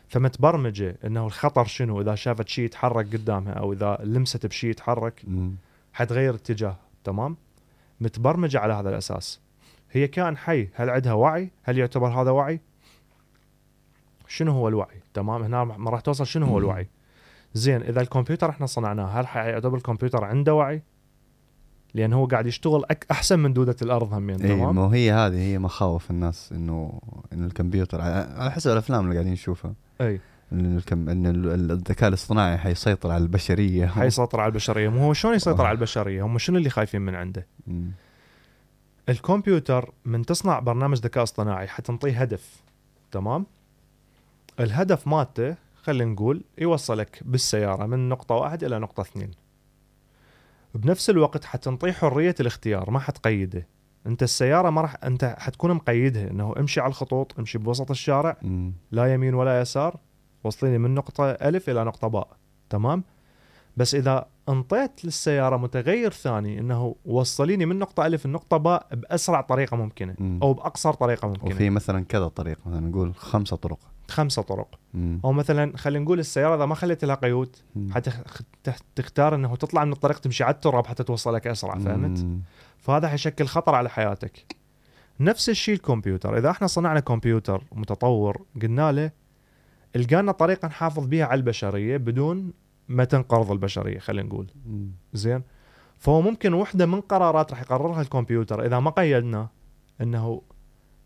فمتبرمجة 0.08 0.96
إنه 1.06 1.26
الخطر 1.26 1.66
شنو؟ 1.66 2.02
إذا 2.02 2.16
شافت 2.16 2.48
شيء 2.48 2.66
يتحرك 2.66 3.06
قدامها 3.14 3.54
أو 3.54 3.74
إذا 3.74 3.98
لمست 4.04 4.46
بشيء 4.46 4.70
يتحرك 4.70 5.22
مم. 5.28 5.56
حتغير 5.94 6.36
اتجاه 6.36 6.76
تمام؟ 7.04 7.38
متبرمجة 8.02 8.60
على 8.60 8.74
هذا 8.74 8.90
الأساس. 8.90 9.40
هي 9.92 10.08
كائن 10.08 10.38
حي 10.38 10.70
هل 10.74 10.90
عندها 10.90 11.14
وعي؟ 11.14 11.52
هل 11.64 11.78
يعتبر 11.78 12.08
هذا 12.08 12.32
وعي؟ 12.32 12.60
شنو 14.28 14.52
هو 14.52 14.68
الوعي؟ 14.68 15.02
تمام؟ 15.14 15.44
هنا 15.44 15.64
ما 15.64 15.90
راح 15.90 16.00
توصل 16.00 16.28
شنو 16.28 16.46
هو. 16.46 16.58
الوعي؟ 16.58 16.88
زين 17.54 17.82
إذا 17.82 18.02
الكمبيوتر 18.02 18.50
إحنا 18.50 18.66
صنعناه 18.66 19.06
هل 19.06 19.28
حيعتبر 19.28 19.78
الكمبيوتر 19.78 20.24
عنده 20.24 20.54
وعي؟ 20.54 20.82
لأن 21.94 22.14
هو 22.14 22.26
قاعد 22.26 22.48
يشتغل 22.48 22.84
أك 22.92 23.06
أحسن 23.12 23.40
من 23.40 23.54
دودة 23.54 23.76
الأرض 23.82 24.14
همين 24.14 24.42
اي 24.42 24.48
تمام؟ 24.48 24.76
ما 24.76 24.96
هي 24.96 25.12
هذه 25.12 25.38
هي 25.38 25.60
مخاوف 25.60 26.12
الناس 26.12 26.52
إنه 26.52 27.02
إن 27.34 27.46
الكمبيوتر 27.46 28.02
على 28.02 28.52
حسب 28.52 28.72
الأفلام 28.72 29.04
اللي 29.04 29.14
قاعدين 29.16 29.34
نشوفها. 29.34 29.74
أي. 30.02 30.20
إن 30.54 30.78
الكم 30.78 31.10
إن 31.10 31.26
ال- 31.28 31.72
الذكاء 31.72 32.10
الاصطناعي 32.10 32.58
حيسيطر 32.58 33.12
على 33.12 33.24
البشرية. 33.24 33.86
حيسيطر 34.02 34.40
على 34.40 34.50
البشرية. 34.50 34.90
مو 34.90 35.00
هو 35.04 35.14
شلون 35.14 35.34
يسيطر 35.36 35.66
على 35.66 35.76
البشرية؟ 35.76 36.24
هم 36.26 36.38
شنو 36.38 36.58
اللي 36.58 36.70
خايفين 36.70 37.02
من 37.02 37.16
عنده؟ 37.16 37.48
مم. 37.68 37.92
الكمبيوتر 39.10 39.92
من 40.06 40.26
تصنع 40.26 40.60
برنامج 40.60 40.98
ذكاء 40.98 41.24
اصطناعي 41.24 41.68
حتنطيه 41.68 42.22
هدف 42.22 42.56
تمام؟ 43.12 43.46
الهدف 44.60 45.08
مالته 45.08 45.56
خلينا 45.84 46.12
نقول 46.12 46.42
يوصلك 46.58 47.20
بالسيارة 47.26 47.86
من 47.86 48.10
نقطة 48.10 48.36
واحد 48.36 48.64
إلى 48.64 48.80
نقطة 48.80 49.02
اثنين. 49.02 49.32
بنفس 50.76 51.10
الوقت 51.10 51.46
حتنطيه 51.46 51.92
حرية 51.92 52.36
الاختيار 52.40 52.92
ما 52.92 53.00
حتقيده. 53.00 53.68
انت 54.08 54.24
السيارة 54.24 54.70
ما 54.70 54.82
راح 54.82 54.96
انت 55.04 55.36
حتكون 55.40 55.74
مقيدها 55.74 56.32
انه 56.32 56.54
امشي 56.58 56.80
على 56.80 56.90
الخطوط 56.90 57.40
امشي 57.40 57.58
بوسط 57.58 57.92
الشارع 57.92 58.38
مم. 58.42 58.74
لا 58.92 59.14
يمين 59.14 59.34
ولا 59.34 59.62
يسار 59.62 59.98
وصليني 60.44 60.78
من 60.78 60.96
نقطة 60.96 61.32
ألف 61.32 61.70
إلى 61.70 61.84
نقطة 61.84 62.08
باء. 62.08 62.28
تمام؟ 62.70 63.04
بس 63.78 63.96
إذا 63.96 64.26
انطيت 64.50 65.06
للسيارة 65.06 65.58
متغير 65.58 66.12
ثاني 66.12 66.60
أنه 66.60 66.96
وصليني 67.06 67.66
من 67.66 67.80
نقطة 67.80 68.06
ألف 68.06 68.26
لنقطة 68.26 68.58
باء 68.58 68.88
بأسرع 68.92 69.42
طريقة 69.42 69.78
ممكنة 69.78 70.16
مم. 70.20 70.40
أو 70.44 70.54
بأقصر 70.54 70.94
طريقة 70.94 71.28
ممكنة. 71.28 71.56
وفي 71.56 71.70
مثلا 71.70 72.06
كذا 72.06 72.28
طريقة 72.28 72.62
مثلا 72.66 72.80
نقول 72.80 73.16
خمسة 73.16 73.56
طرق. 73.56 73.80
خمسة 74.10 74.42
طرق 74.42 74.80
مم. 74.94 75.20
أو 75.26 75.32
مثلا 75.32 75.78
خلينا 75.78 76.06
نقول 76.06 76.20
السيارة 76.20 76.56
إذا 76.56 76.66
ما 76.66 76.76
خليت 76.76 77.06
لها 77.06 77.16
قيود 77.16 77.56
مم. 77.76 77.94
حتختار 78.68 79.36
أنه 79.36 79.56
تطلع 79.56 79.86
من 79.86 79.92
الطريق 79.92 80.20
تمشي 80.20 80.44
على 80.44 80.54
التراب 80.54 80.88
حتى 80.88 81.04
توصلك 81.04 81.48
أسرع 81.48 81.78
فهمت؟ 81.78 82.20
مم. 82.20 82.42
فهذا 82.78 83.08
حيشكل 83.08 83.46
خطر 83.46 83.76
على 83.76 83.90
حياتك 83.90 84.56
نفس 85.20 85.50
الشيء 85.50 85.76
الكمبيوتر 85.76 86.38
إذا 86.38 86.50
إحنا 86.50 86.68
صنعنا 86.68 87.00
كمبيوتر 87.00 87.64
متطور 87.72 88.42
قلنا 88.62 88.92
له 88.92 89.12
لقانا 89.96 90.32
طريقة 90.32 90.68
نحافظ 90.68 91.08
بها 91.08 91.26
على 91.26 91.38
البشرية 91.38 91.98
بدون 91.98 92.54
ما 92.88 93.04
تنقرض 93.04 93.52
البشرية 93.52 94.00
خلينا 94.00 94.28
نقول 94.28 94.48
مم. 94.66 94.92
زين 95.14 95.42
فهو 95.98 96.22
ممكن 96.22 96.54
وحدة 96.54 96.86
من 96.86 97.02
قرارات 97.02 97.52
راح 97.52 97.62
يقررها 97.62 98.02
الكمبيوتر 98.02 98.66
إذا 98.66 98.80
ما 98.80 98.92
قيدنا 98.92 99.48
إنه 100.02 100.42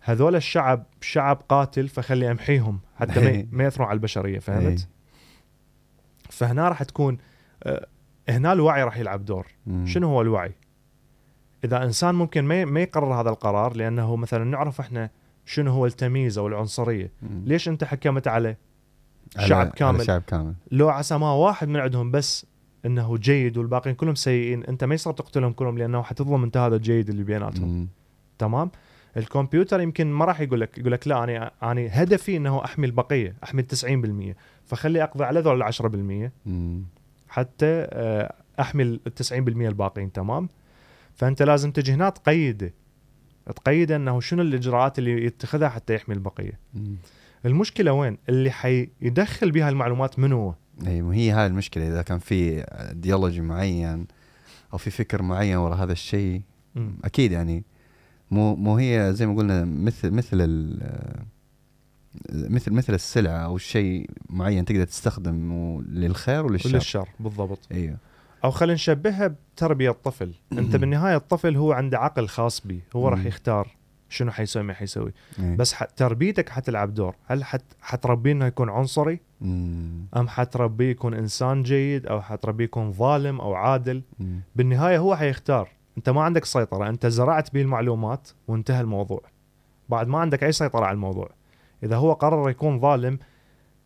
هذول 0.05 0.35
الشعب 0.35 0.83
شعب 1.01 1.41
قاتل 1.49 1.87
فخلي 1.87 2.31
أمحيهم 2.31 2.79
حتى 2.95 3.19
ما- 3.19 3.47
ما 3.51 3.63
ياثرون 3.63 3.87
على 3.87 3.95
البشرية 3.95 4.35
إي. 4.35 4.39
فهمت؟ 4.39 4.87
فهنا 6.29 6.69
راح 6.69 6.83
تكون 6.83 7.17
آه، 7.63 7.87
هنا 8.29 8.53
الوعي 8.53 8.83
راح 8.83 8.97
يلعب 8.97 9.25
دور. 9.25 9.47
شنو 9.85 10.07
هو 10.07 10.21
الوعي؟ 10.21 10.51
إذا 11.63 11.83
إنسان 11.83 12.15
ممكن 12.15 12.45
ما 12.45 12.65
ما 12.65 12.79
يقرر 12.79 13.21
هذا 13.21 13.29
القرار 13.29 13.75
لأنه 13.75 14.15
مثلا 14.15 14.43
نعرف 14.43 14.79
إحنا 14.79 15.09
شنو 15.45 15.71
هو 15.71 15.85
التمييز 15.85 16.37
أو 16.37 16.47
العنصرية،. 16.47 17.11
ليش 17.45 17.67
أنت 17.69 17.83
حكمت 17.83 18.27
على 18.27 18.55
على- 19.37 19.41
شعب 19.41 19.59
على 19.59 19.71
كامل. 19.75 20.05
شعب 20.05 20.21
كامل 20.21 20.53
لو 20.71 20.89
عسى 20.89 21.17
ما 21.17 21.31
واحد 21.33 21.67
من 21.67 21.79
عندهم 21.79 22.11
بس 22.11 22.45
إنه 22.85 23.17
جيد 23.17 23.57
والباقيين 23.57 23.95
كلهم 23.95 24.15
سيئين، 24.15 24.63
أنت 24.63 24.83
ما 24.83 24.95
يصير 24.95 25.13
تقتلهم 25.13 25.51
كلهم 25.53 25.77
لأنه 25.77 26.01
حتظلم 26.01 26.43
أنت 26.43 26.57
هذا 26.57 26.75
الجيد 26.75 27.09
اللي 27.09 27.23
بيناتهم،. 27.23 27.87
تمام؟ 28.39 28.71
الكمبيوتر 29.17 29.81
يمكن 29.81 30.07
ما 30.07 30.25
راح 30.25 30.41
يقول 30.41 30.61
لك 30.61 30.77
يقول 30.77 30.91
لك 30.91 31.07
لا 31.07 31.23
أنا 31.23 31.51
أنا 31.63 31.87
هدفي 31.91 32.37
إنه 32.37 32.65
أحمي 32.65 32.85
البقية، 32.85 33.35
أحمي 33.43 33.61
ال 33.61 33.67
90% 34.33 34.35
فخلي 34.65 35.03
أقضي 35.03 35.23
على 35.23 35.39
ذول 35.39 35.63
ال 35.63 35.73
10% 35.73 36.31
مم. 36.45 36.83
حتى 37.29 37.87
آه، 37.89 38.33
أحمي 38.59 38.83
ال 38.83 38.99
90% 39.15 39.33
الباقيين 39.67 40.11
تمام 40.11 40.49
فأنت 41.15 41.41
لازم 41.41 41.71
تجي 41.71 41.91
هنا 41.91 42.09
تقيده 42.09 42.73
تقيد 43.55 43.91
إنه 43.91 44.19
شنو 44.19 44.41
الإجراءات 44.41 44.99
اللي 44.99 45.25
يتخذها 45.25 45.69
حتى 45.69 45.95
يحمي 45.95 46.15
البقية 46.15 46.59
مم. 46.73 46.95
المشكلة 47.45 47.93
وين 47.93 48.17
اللي 48.29 48.51
حيدخل 48.51 49.51
بها 49.51 49.69
المعلومات 49.69 50.19
من 50.19 50.33
هو 50.33 50.53
اي 50.87 51.01
هي 51.01 51.31
هاي 51.31 51.47
المشكلة 51.47 51.87
إذا 51.87 52.01
كان 52.01 52.19
في 52.19 52.61
ايديولوجي 52.61 53.41
معين 53.41 54.07
أو 54.73 54.77
في 54.77 54.89
فكر 54.89 55.21
معين 55.21 55.57
ورا 55.57 55.75
هذا 55.75 55.91
الشيء. 55.91 56.41
أكيد 57.03 57.31
يعني 57.31 57.63
مو 58.33 58.55
مو 58.55 58.77
هي 58.77 59.09
زي 59.13 59.25
ما 59.25 59.35
قلنا 59.35 59.65
مثل 59.65 60.11
مثل 60.11 60.37
ال 60.41 60.79
مثل 62.29 62.71
مثل 62.73 62.93
السلعه 62.93 63.37
أو 63.37 63.57
شيء 63.57 64.09
معين 64.29 64.65
تقدر 64.65 64.83
تستخدمه 64.83 65.81
للخير 65.81 66.45
وللشر. 66.45 66.69
وللشر 66.69 67.09
بالضبط. 67.19 67.59
إيوه. 67.71 67.97
أو 68.43 68.51
خلينا 68.51 68.73
نشبهها 68.73 69.35
بتربية 69.55 69.89
الطفل. 69.89 70.31
أنت 70.59 70.75
بالنهاية 70.75 71.15
الطفل 71.15 71.55
هو 71.57 71.71
عنده 71.71 71.99
عقل 71.99 72.27
خاص 72.27 72.67
به 72.67 72.79
هو 72.95 73.07
راح. 73.07 73.25
يختار 73.25 73.67
شنو 74.09 74.31
حيسوي 74.31 74.63
ما 74.63 74.73
حيسوي. 74.73 75.11
إيه. 75.39 75.55
بس 75.55 75.73
ح- 75.73 75.83
تربيتك 75.83 76.49
حتلعب 76.49 76.93
دور. 76.93 77.15
هل 77.25 77.43
حت 77.43 77.63
حتربيه 77.81 78.31
إنه 78.31 78.45
يكون 78.45 78.69
عنصري؟ 78.69 79.19
مم. 79.41 80.05
أم 80.17 80.27
حتربيه 80.27 80.91
يكون 80.91 81.13
إنسان 81.13 81.63
جيد 81.63 82.07
أو 82.07 82.21
حتربيه 82.21 82.63
يكون 82.65 82.91
ظالم 82.91 83.41
أو 83.41 83.53
عادل؟ 83.53 84.01
مم. 84.19 84.39
بالنهاية 84.55 84.97
هو 84.97 85.15
حيختار. 85.15 85.69
انت 85.97 86.09
ما 86.09 86.21
عندك 86.23 86.45
سيطرة 86.45 86.89
انت 86.89 87.07
زرعت 87.07 87.53
به 87.53 87.61
المعلومات 87.61 88.29
وانتهى 88.47 88.81
الموضوع. 88.81 89.21
بعد 89.89 90.07
ما 90.07 90.19
عندك 90.19 90.43
أي 90.43 90.51
سيطرة 90.51 90.85
على 90.85 90.95
الموضوع. 90.95 91.29
إذا 91.83 91.95
هو 91.95 92.13
قرر 92.13 92.49
يكون 92.49 92.79
ظالم 92.79 93.19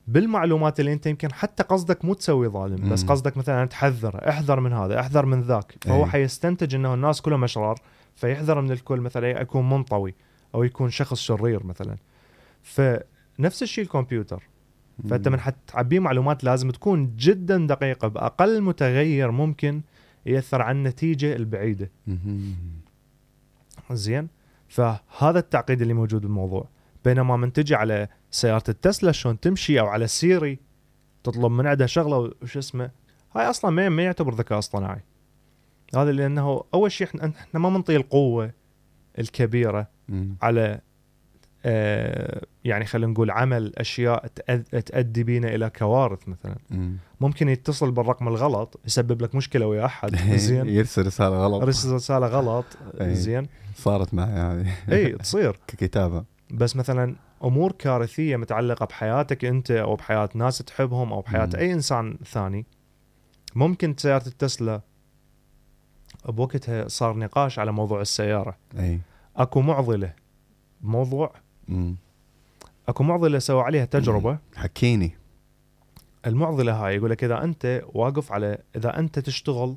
بالمعلومات 0.07 0.79
اللي 0.79 0.93
انت 0.93 1.05
يمكن 1.05 1.33
حتى 1.33 1.63
قصدك 1.63 2.05
مو 2.05 2.13
تسوي 2.13 2.47
ظالم 2.47 2.89
بس. 2.89 3.03
قصدك 3.03 3.37
مثلا 3.37 3.65
تحذره 3.65 4.17
احذر 4.29 4.59
من 4.59 4.73
هذا 4.73 4.99
احذر 4.99 5.25
من 5.25 5.41
ذاك. 5.41 5.75
فهو 5.81 6.03
أي. 6.03 6.09
حيستنتج 6.09 6.75
إنه 6.75 6.93
الناس 6.93 7.21
كلهم 7.21 7.43
أشرار 7.43 7.79
فيحذر 8.15 8.61
من 8.61 8.71
الكل 8.71 9.01
مثلا 9.01 9.41
يكون 9.41 9.69
منطوي 9.69 10.15
أو 10.55 10.63
يكون 10.63 10.89
شخص 10.89 11.19
شرير 11.19 11.65
مثلا. 11.65 11.97
فنفس 12.63 13.63
الشيء 13.63 13.83
الكمبيوتر. 13.83 14.43
فأنت 15.09 15.27
من 15.27 15.39
حتعبيه 15.39 15.99
معلومات 15.99 16.43
لازم 16.43 16.69
تكون 16.71 17.15
جدا 17.15 17.67
دقيقة 17.67 18.07
بأقل 18.07 18.61
متغير 18.61 19.31
ممكن 19.31 19.81
يأثر 20.27 20.61
على 20.61 20.77
النتيجة 20.77 21.35
البعيدة. 21.35 21.91
زين 23.91 24.27
فهذا 24.67 25.39
التعقيد 25.39 25.81
اللي 25.81 25.93
موجود 25.93 26.21
بالموضوع 26.21 26.67
بينما 27.05 27.37
من 27.37 27.53
تجي 27.53 27.75
على 27.75 28.07
سيارة 28.31 28.63
التسلا 28.69 29.11
شلون 29.11 29.39
تمشي 29.39 29.79
أو 29.79 29.87
على 29.87 30.07
سيري 30.07 30.59
تطلب 31.23 31.51
من 31.51 31.67
عندها 31.67 31.87
شغلة 31.87 32.31
وش 32.41 32.57
اسمه 32.57 32.91
هاي 33.35 33.49
أصلا 33.49 33.71
ما 33.71 33.89
ما 33.89 34.03
يعتبر 34.03 34.33
ذكاء 34.33 34.59
اصطناعي 34.59 35.01
هذا 35.95 36.11
لأنه 36.11 36.63
أول 36.73 36.91
شيء 36.91 37.07
إحنا 37.07 37.25
إحنا 37.25 37.59
ما 37.59 37.69
منطي 37.69 37.95
القوة 37.95 38.51
الكبيرة. 39.19 39.87
على 40.41 40.81
يعني 42.63 42.85
خلينا 42.85 43.11
نقول 43.11 43.31
عمل 43.31 43.73
أشياء 43.77 44.27
تؤدي 44.85 45.23
بينا 45.23 45.55
إلى 45.55 45.69
كوارث 45.69 46.27
مثلا. 46.27 46.55
مم. 46.69 46.97
ممكن 47.21 47.49
يتصل 47.49 47.91
بالرقم 47.91 48.27
الغلط 48.27 48.79
يسبب 48.85 49.21
لك 49.21 49.35
مشكلة 49.35 49.65
ويا 49.67 49.85
أحد. 49.85 50.15
زين. 50.35 50.69
يرسل 50.69 51.05
رسالة 51.05 51.37
غلط. 51.45 51.63
رسل 51.63 51.91
رسالة 51.91 52.27
غلط. 52.27 52.65
أي. 53.01 53.15
زين. 53.15 53.47
صارت 53.75 54.13
معي 54.13 54.29
هذه. 54.31 54.73
اي 54.91 55.11
تصير. 55.23 55.59
ككتابة. 55.67 56.25
بس 56.51 56.75
مثلا 56.75 57.15
أمور 57.43 57.71
كارثية 57.71 58.35
متعلقة 58.35 58.85
بحياتك 58.85 59.45
أنت 59.45 59.71
أو 59.71 59.95
بحياة 59.95 60.29
ناس 60.33 60.57
تحبهم 60.57 61.13
أو 61.13 61.21
بحياة. 61.21 61.49
أي 61.57 61.73
إنسان 61.73 62.17
ثاني 62.25 62.65
ممكن 63.55 63.95
سياره 63.97 64.27
التسلا 64.27 64.81
بوقتها 66.25 66.87
صار 66.87 67.17
نقاش 67.17 67.59
على 67.59 67.71
موضوع 67.71 68.01
السيارة. 68.01 68.57
اي 68.79 68.99
أكو 69.37 69.61
معضلة. 69.61 70.13
موضوع 70.81 71.33
مم. 71.69 71.95
أكو 72.87 73.03
معضلة 73.03 73.39
سووا 73.39 73.63
عليها 73.63 73.85
تجربة. 73.85 74.37
حكيني. 74.55 75.11
المعضلة 76.27 76.73
هاي 76.85 76.95
يقول 76.95 77.09
لك 77.09 77.23
إذا 77.23 77.43
أنت 77.43 77.81
واقف 77.93 78.31
على 78.31 78.57
إذا 78.75 78.99
أنت 78.99 79.19
تشتغل 79.19 79.75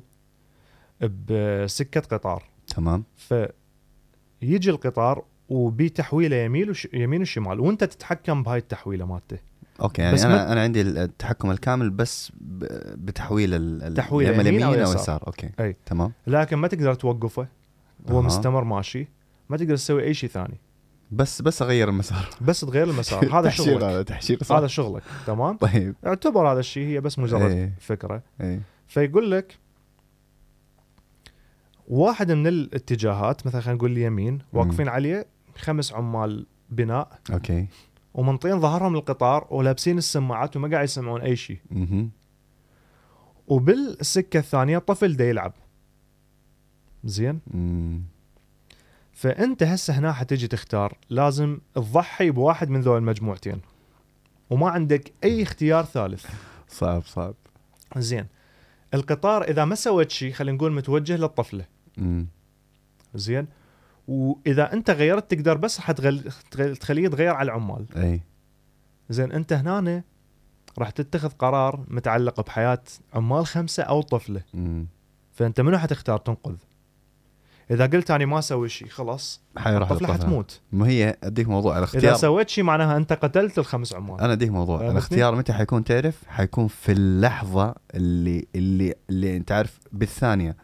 بسكة 1.01 2.01
قطار. 2.01 2.43
تمام. 2.67 3.03
فيجي 3.17 4.69
القطار 4.69 5.23
وبتحويله 5.49 6.35
يمين 6.35 6.69
وش 6.69 6.87
يمين 6.93 7.21
وشمال 7.21 7.59
وأنت 7.59 7.83
تتحكم 7.83 8.43
بهاي 8.43 8.57
التحويلة 8.57 9.05
مالته. 9.05 9.37
okay 9.81 10.01
يعني 10.01 10.21
أنا 10.21 10.29
ما- 10.35 10.51
أنا 10.51 10.61
عندي 10.61 10.81
التحكم 10.81 11.51
الكامل 11.51 11.89
بس 11.89 12.31
بتحويل 12.95 13.53
ال- 13.53 13.83
ال- 13.83 13.93
تحويل 13.93 14.27
يا 14.27 14.33
إما 14.35 14.49
يمين 14.49 14.63
أو 14.63 14.69
اليمين 14.69 14.85
أو 14.85 14.91
يسار. 14.91 15.01
يسار. 15.01 15.23
okay 15.27 15.49
أي. 15.59 15.75
تمام. 15.85 16.11
لكن 16.27 16.57
ما 16.57 16.67
تقدر 16.67 16.93
توقفه. 16.93 17.47
هو 18.09 18.19
أها. 18.19 18.25
مستمر 18.25 18.63
ماشي. 18.63 19.07
ما 19.49 19.57
تقدر 19.57 19.75
تسوي 19.75 20.03
أي 20.03 20.13
شيء 20.13 20.29
ثاني. 20.29 20.57
بس 21.11 21.41
بس 21.41 21.61
أغير 21.61 21.89
المسار. 21.89 22.29
بس 22.41 22.61
تغير 22.61 22.89
المسار. 22.89 23.39
هذا 23.39 23.49
تحشير 23.49 23.65
شغلك. 23.65 23.83
هذا 23.83 24.03
تحشير 24.03 24.43
صح. 24.43 24.55
هذا 24.55 24.67
شغلك. 24.67 25.03
تمام؟ 25.27 25.57
طيب. 25.57 25.95
اعتبر 26.05 26.51
هذا 26.51 26.59
الشيء 26.59 26.87
هي 26.87 27.01
بس 27.01 27.19
مجرد 27.19 27.51
إيه. 27.51 27.73
فكرة. 27.79 28.23
اي 28.41 28.61
فيقول 28.87 29.31
لك 29.31 29.57
واحد 31.87 32.31
من 32.31 32.47
الاتجاهات 32.47 33.47
مثلا 33.47 33.61
خلينا 33.61 33.77
نقول 33.77 33.91
اليمين 33.91 34.39
واقفين 34.53 34.87
عليه 34.87 35.25
خمس 35.57 35.93
عمال 35.93 36.45
بناء. 36.69 37.19
أوكي. 37.33 37.67
ومنطين 38.13 38.59
ظهرهم 38.59 38.95
القطار 38.95 39.47
ولابسين 39.49 39.97
السماعات 39.97 40.57
وما 40.57 40.67
قاعد 40.67 40.83
يسمعون 40.83 41.21
أي 41.21 41.35
شيء. 41.35 41.59
وبالسكة 43.47 44.37
الثانية 44.37 44.77
طفل 44.77 45.15
دا 45.15 45.29
يلعب. 45.29 45.53
زين؟ 47.03 47.39
مم. 47.47 48.01
فأنت 49.21 49.63
هسه 49.63 49.99
هنا 49.99 50.13
حتجي 50.13 50.47
تختار. 50.47 50.97
لازم 51.09 51.59
تضحي 51.75 52.31
بواحد 52.31 52.69
من 52.69 52.81
ذول 52.81 52.97
المجموعتين. 52.97 53.61
وما 54.49 54.69
عندك 54.69 55.13
أي 55.23 55.43
اختيار 55.43 55.85
ثالث. 55.85 56.25
صعب 56.67 57.03
صعب. 57.03 57.35
زين. 57.97 58.27
القطار 58.93 59.43
إذا 59.43 59.65
ما 59.65 59.75
سويت 59.75 60.11
شيء 60.11 60.33
خلينا 60.33 60.57
نقول 60.57 60.71
متوجه 60.71 61.17
للطفلة. 61.17 61.65
مم. 61.97 62.27
زين. 63.15 63.47
وإذا 64.07 64.73
أنت 64.73 64.89
غيرت 64.89 65.31
تقدر 65.31 65.57
بس 65.57 65.79
حتغل... 65.79 66.31
تغ- 66.55 66.77
تخليه 66.77 67.05
يتغير 67.05 67.33
على 67.33 67.45
العمال. 67.45 67.85
أي. 67.95 68.21
زين 69.09 69.31
أنت 69.31 69.53
هنا 69.53 70.03
راح 70.77 70.89
تتخذ 70.89 71.29
قرار 71.29 71.85
متعلق 71.87 72.41
بحياة 72.41 72.83
عمال 73.13 73.45
خمسة 73.45 73.83
أو 73.83 74.01
طفلة. 74.01 74.41
مم. 74.53 74.87
فأنت 75.31 75.61
منو 75.61 75.77
حتختار؟ 75.77 76.17
تنقذ. 76.17 76.55
إذا 77.71 77.85
قلت 77.85 78.11
أنا 78.11 78.25
ما 78.25 78.39
أسوي 78.39 78.69
شيء 78.69 78.87
خلاص. 78.87 79.41
حيروح 79.57 79.91
الطفله. 79.91 80.13
حتموت. 80.13 80.59
ما 80.71 80.87
هي 80.87 81.17
أديك 81.23 81.47
موضوع 81.47 81.71
إذا 81.71 81.79
الاختيار. 81.79 82.15
سويت 82.15 82.49
شيء 82.49 82.63
معناها 82.63 82.97
أنت 82.97 83.13
قتلت 83.13 83.57
الخمس 83.57 83.93
عمال. 83.93 84.21
أنا 84.21 84.33
أديك 84.33 84.49
موضوع. 84.49 84.91
الاختيار 84.91 85.35
متى 85.35 85.53
حيكون 85.53 85.83
تعرف؟ 85.83 86.21
حيكون 86.27 86.67
في 86.67 86.91
اللحظة 86.91 87.75
اللي 87.95 88.45
اللي 88.55 88.93
اللي 89.09 89.37
أنت 89.37 89.51
عارف 89.51 89.79
بالثانية. 89.91 90.55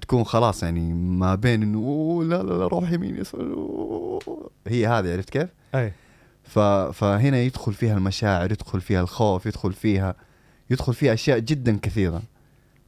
تكون 0.00 0.24
خلاص 0.24 0.62
يعني 0.62 0.92
ما 0.92 1.34
بين 1.34 1.62
إنه 1.62 1.78
"أوه، 1.78 2.24
لا 2.24 2.42
لا 2.42 2.52
لا 2.52 2.66
روح 2.66 2.92
يمين 2.92 3.16
يسار. 3.16 3.40
أوه". 3.40 4.50
هي 4.66 4.86
هذه 4.86 5.12
عرفت 5.12 5.30
كيف؟ 5.30 5.48
أي. 5.74 5.92
ف... 6.42 6.58
فهنا 6.58 7.38
يدخل 7.38 7.72
فيها 7.72 7.96
المشاعر 7.96 8.52
يدخل 8.52 8.80
فيها 8.80 9.00
الخوف 9.00 9.46
يدخل 9.46 9.72
فيها 9.72 10.14
يدخل 10.70 10.94
فيها 10.94 11.14
أشياء 11.14 11.38
جدا 11.38 11.78
كثيرة. 11.82 12.22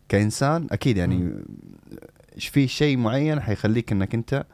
كإنسان 0.08 0.66
أكيد 0.72 0.96
يعني 0.96 1.16
إيش 1.24 1.32
في 2.48 2.68
شيء 2.68 2.96
معين 2.96 3.40
حيخليك 3.40 3.92
إنك 3.92 4.14
أنت 4.14 4.44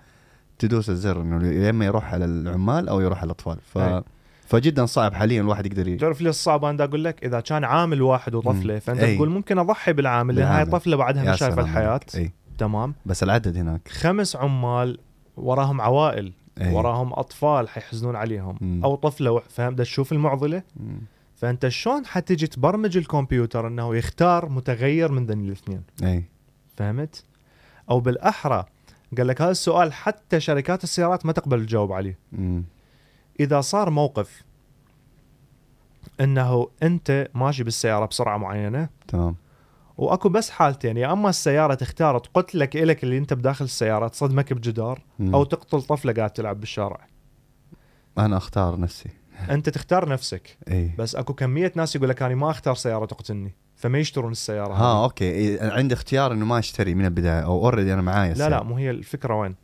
تدوس 0.59 0.91
الزر 0.91 1.23
إنه 1.23 1.47
يا 1.47 1.71
إما 1.71 1.85
يروح 1.85 2.15
على 2.15 2.25
العمال 2.25 2.89
أو 2.89 3.01
يروح 3.01 3.19
على 3.19 3.27
الأطفال 3.27 3.59
ف... 3.75 3.79
أي. 3.79 4.03
فجدا 4.47 4.87
صعب 4.87 5.15
حاليا 5.15 5.41
الواحد 5.41 5.67
يقدر 5.67 5.89
ي... 5.89 5.97
تعرف 5.97 6.21
ليش 6.21 6.37
صعب 6.37 6.65
أنا 6.65 6.85
أقول 6.85 7.05
لك 7.05 7.25
إذا 7.25 7.41
كان 7.41 7.65
عامل 7.65 8.03
واحد 8.03 8.35
وطفلة 8.35 8.75
مم. 8.75 8.81
فأنت 8.81 9.01
أي. 9.01 9.17
تقول 9.17 9.29
ممكن 9.31 9.59
أضحي 9.59 9.93
بالعامل 9.93 10.37
لأن 10.37 10.47
هاي. 10.47 10.65
طفلة 10.65 10.97
بعدها 10.97 11.25
ما 11.25 11.37
شايفة 11.37 11.63
الحياة. 11.63 12.01
اي 12.15 12.33
تمام 12.59 12.95
بس 13.07 13.23
العدد 13.23 13.57
هناك 13.57 13.89
خمس 13.89 14.37
عمال 14.37 14.99
وراهم 15.37 15.81
عوائل 15.81 16.33
أي. 16.61 16.73
وراهم 16.73 17.13
أطفال 17.13 17.69
حيحزنون 17.69 18.17
عليهم 18.17 18.59
مم. 18.61 18.85
أو 18.85 18.95
طفلة 18.95 19.43
دا 19.59 19.85
تشوف 19.85 20.13
المعضلة 20.13 20.63
مم. 20.77 20.99
فأنت 21.37 21.69
شلون 21.69 22.07
حتجي 22.07 22.47
تبرمج 22.47 22.97
الكمبيوتر 22.97 23.67
إنه 23.67 23.97
يختار 23.97 24.49
متغير 24.49 25.13
من 25.13 25.27
ذني 25.27 25.47
الاثنين 25.47 25.83
اي 26.03 26.25
فهمت 26.77 27.25
أو 27.91 28.01
بالأحرى. 28.01 28.65
قال 29.17 29.27
لك 29.27 29.43
هذا 29.43 29.51
السؤال 29.51 29.93
حتى 29.93 30.41
شركات 30.41 30.85
السيارات 30.85 31.27
ما 31.27 31.33
تقبل 31.33 31.67
تجاوب 31.67 31.93
عليه. 31.93 32.19
مم. 32.33 32.65
إذا 33.41 33.61
صار 33.61 33.91
موقف 33.91 34.45
إنه 36.21 36.69
أنت 36.83 37.29
ماشي 37.35 37.65
بالسيارة 37.65 38.07
بسرعة 38.07 38.37
معينة 38.37 38.89
تمام. 39.09 39.37
وأكو 39.97 40.29
بس 40.29 40.51
حالتين 40.51 40.97
يا 40.97 41.13
أما 41.13 41.29
السيارة 41.29 41.75
تختار 41.75 42.19
تقتلك 42.19 42.77
إلك 42.77 43.05
اللي 43.05 43.19
أنت 43.19 43.33
بداخل 43.33 43.65
السيارة 43.65 44.09
تصدمك 44.09 44.53
بجدار 44.53 45.03
مم. 45.19 45.35
أو 45.35 45.45
تقتل 45.45 45.83
طفلة 45.83 46.13
قاعد 46.13 46.31
تلعب 46.31 46.61
بالشارع. 46.61 47.07
أنا 48.19 48.37
أختار 48.37 48.81
نفسي. 48.81 49.11
أنت 49.51 49.69
تختار 49.69 50.09
نفسك. 50.09 50.59
إي. 50.69 50.95
بس 50.99 51.17
أكو 51.17 51.35
كمية 51.35 51.73
ناس 51.77 51.97
يقول 51.97 52.09
لك 52.09 52.23
أنا 52.23 52.35
ما 52.35 52.51
أختار 52.51 52.75
سيارة 52.75 53.07
تقتلني. 53.07 53.55
فما 53.77 53.99
يشترون 53.99 54.33
السيارة 54.33 54.73
ها 54.73 54.77
هذه. 54.77 55.05
Okay. 55.05 55.59
عندي 55.61 55.95
اختيار 55.95 56.33
إنه 56.33 56.45
ما 56.45 56.59
أشتري 56.59 56.95
من 56.95 57.05
البداية 57.05 57.41
أو 57.41 57.65
already 57.65 57.95
أنا 57.95 58.03
معايا 58.03 58.27
لا 58.27 58.33
السيارة. 58.33 58.51
لا 58.51 58.63
مو 58.63 58.77
هي 58.77 58.91
الفكرة 58.91 59.35
وين؟ 59.41 59.55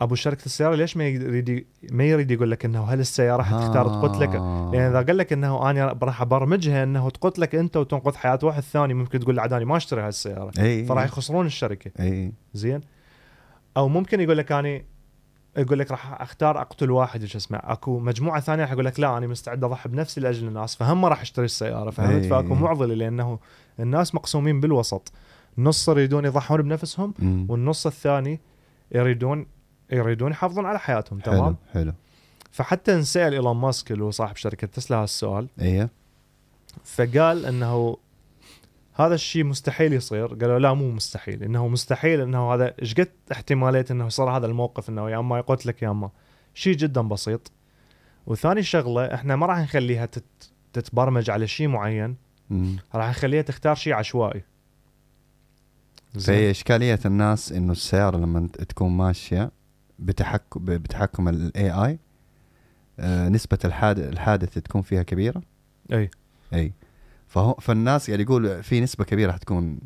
أبو 0.00 0.14
شركة 0.14 0.44
السيارة 0.46 0.74
ليش 0.74 0.96
ما 0.96 1.06
يريد 1.08 1.66
ما 1.90 2.04
يريد 2.04 2.30
يقول 2.30 2.50
لك 2.50 2.64
إنه 2.64 2.84
هل 2.84 3.00
السيارة 3.00 3.42
حتختار 3.42 3.88
تقتلك 3.88 4.34
آه. 4.34 4.70
لأن 4.72 4.82
إذا 4.82 5.02
قال 5.02 5.16
لك 5.16 5.32
إنه 5.32 5.70
أنا 5.70 5.98
راح 6.02 6.22
أبرمجها 6.22 6.82
إنه 6.82 7.10
تقتلك 7.10 7.54
أنت 7.54 7.76
وتنقذ 7.76 8.14
حياة 8.14 8.38
واحد 8.42 8.62
ثاني 8.62 8.94
ممكن 8.94 9.20
تقول 9.20 9.36
لعداني 9.36 9.64
ما 9.64 9.76
أشتري 9.76 10.00
هاي 10.00 10.08
السياره 10.08 10.52
إي. 10.58 10.84
فراح 10.84 11.04
يخسرون 11.04 11.46
الشركة. 11.46 11.90
إي. 12.00 12.32
زين؟ 12.54 12.80
أو 13.76 13.88
ممكن 13.88 14.20
يقول 14.20 14.38
لك 14.38 14.52
اني 14.52 14.84
يقول 15.56 15.78
لك 15.78 15.90
راح 15.90 16.20
أختار 16.22 16.60
أقتل 16.60 16.90
واحد 16.90 17.24
شو 17.24 17.38
اسمه. 17.38 17.58
أكو 17.62 17.98
مجموعة 17.98 18.40
ثانية 18.40 18.62
راح 18.62 18.72
يقول 18.72 18.84
لك 18.84 19.00
لا 19.00 19.18
أنا 19.18 19.26
مستعد 19.26 19.64
أضحي 19.64 19.88
بنفسي 19.88 20.20
لأجل 20.20 20.48
الناس. 20.48 20.76
فهم 20.76 21.04
راح 21.04 21.20
اشتري 21.20 21.44
السيارة 21.44 21.90
فهمت؟ 21.90 22.22
إي. 22.22 22.28
فأكو 22.28 22.54
معضلة 22.54 22.94
لأنه 22.94 23.38
الناس 23.80 24.14
مقسومين 24.14 24.60
بالوسط. 24.60 25.12
نص 25.58 25.88
يريدون 25.88 26.24
يضحون 26.24 26.62
بنفسهم 26.62 27.14
مم. 27.18 27.46
والنص 27.48 27.86
الثاني 27.86 28.40
يريدون 28.92 29.46
يريدون 29.92 30.30
يحافظون 30.30 30.66
على 30.66 30.78
حياتهم 30.78 31.18
تمام؟ 31.18 31.40
حلو 31.40 31.56
حلو. 31.72 31.92
فحتى 32.50 32.94
انسأل 32.94 33.32
إيلون 33.32 33.56
ماسك 33.56 33.92
اللي 33.92 34.04
هو 34.04 34.10
صاحب 34.10 34.36
شركة 34.36 34.66
تسلا 34.66 34.96
هالسؤال. 34.96 35.48
إيه. 35.60 35.90
فقال 36.84 37.46
إنه 37.46 37.96
هذا 38.98 39.14
الشيء 39.14 39.44
مستحيل 39.44 39.92
يصير. 39.92 40.26
قالوا 40.26 40.58
لا 40.58 40.74
مو 40.74 40.90
مستحيل. 40.90 41.42
إنه 41.42 41.68
مستحيل 41.68 42.20
إنه 42.20 42.54
هذا 42.54 42.74
إيش 42.82 42.94
قد 42.94 43.08
احتمالية 43.32 43.84
إنه 43.90 44.06
يصير 44.06 44.30
هذا 44.30 44.46
الموقف 44.46 44.88
إنه 44.88 45.10
يا 45.10 45.18
أما 45.18 45.38
يقتلك 45.38 45.82
يا 45.82 45.90
أما. 45.90 46.10
شيء 46.54 46.76
جدا 46.76 47.00
بسيط. 47.00 47.52
وثاني 48.26 48.62
شغلة 48.62 49.14
إحنا 49.14 49.36
ما 49.36 49.46
راح 49.46 49.58
نخليها 49.58 50.06
تت 50.06 50.24
تتبرمج 50.72 51.30
على 51.30 51.46
شيء 51.46 51.68
معين. 51.68 52.16
راح 52.94 53.08
نخليها 53.08 53.42
تختار 53.42 53.74
شيء 53.74 53.92
عشوائي. 53.92 54.42
فهي 56.20 56.50
إشكالية 56.50 56.98
الناس 57.06 57.52
إنه 57.52 57.72
السيارة 57.72 58.16
لما 58.16 58.48
تكون 58.48 58.90
ماشية 58.96 59.50
بتحكم 59.98 60.64
بتحكم 60.64 61.28
ال 61.28 61.70
AI 61.70 61.98
نسبة 63.30 63.58
الحادث 63.64 64.12
الحادث 64.12 64.58
تكون 64.58 64.82
فيها 64.82 65.02
كبيرة؟ 65.02 65.42
أي. 65.92 66.10
أي. 66.54 66.72
فهو 67.28 67.54
فالناس 67.54 68.08
يعني 68.08 68.22
يقول 68.22 68.62
في 68.62 68.80
نسبة 68.80 69.04
كبيرة 69.04 69.32
حتكون 69.32 69.78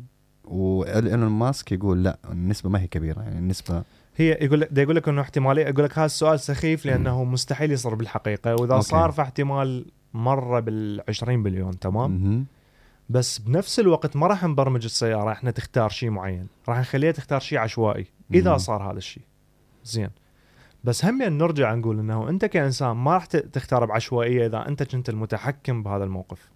وإيلون 0.43 1.29
ماسك 1.29 1.71
يقول 1.71 2.03
لا 2.03 2.17
النسبة 2.31 2.69
ما 2.69 2.81
هي 2.81 2.87
كبيرة 2.87 3.21
يعني 3.21 3.39
النسبة 3.39 3.83
هي 4.15 4.37
يقول 4.41 4.61
لك 4.61 4.77
يقول 4.77 4.95
لك 4.95 5.09
إنه 5.09 5.21
احتماليه 5.21 5.65
يقول 5.65 5.85
لك 5.85 5.97
هذا 5.97 6.05
السؤال 6.05 6.39
سخيف 6.39 6.85
لأنه 6.85 7.23
مستحيل 7.23 7.71
يصير 7.71 7.95
بالحقيقة 7.95 8.55
وإذا 8.55 8.73
okay. 8.73 8.85
صار 8.85 9.11
فاحتمال 9.11 9.85
مرة 10.13 10.59
بال 10.59 11.01
20 11.09 11.43
بليون 11.43 11.79
تمام 11.79 12.11
مهم. 12.11 12.45
بس 13.09 13.39
بنفس 13.39 13.79
الوقت 13.79 14.15
ما 14.15 14.27
راح 14.27 14.43
نبرمج 14.43 14.83
السيارة 14.83 15.31
إحنا 15.31 15.51
تختار 15.51 15.89
شيء 15.89 16.09
معين 16.09 16.47
راح 16.69 16.79
نخليها 16.79 17.11
تختار 17.11 17.39
شيء 17.39 17.57
عشوائي 17.57 18.05
إذا 18.33 18.51
مم. 18.51 18.57
صار 18.57 18.91
هذا 18.91 18.97
الشيء 18.97 19.23
زين 19.83 20.09
بس 20.83 21.05
هم 21.05 21.21
يعني 21.21 21.35
نرجع 21.35 21.73
نقول 21.75 21.99
إنه 21.99 22.29
أنت 22.29 22.45
كإنسان 22.45 22.91
ما 22.91 23.13
راح 23.13 23.25
تختار 23.25 23.85
بعشوائية 23.85 24.45
إذا 24.45 24.67
أنت 24.67 24.83
كنت 24.83 25.09
المتحكم 25.09 25.83
بهذا 25.83 26.03
الموقف 26.03 26.52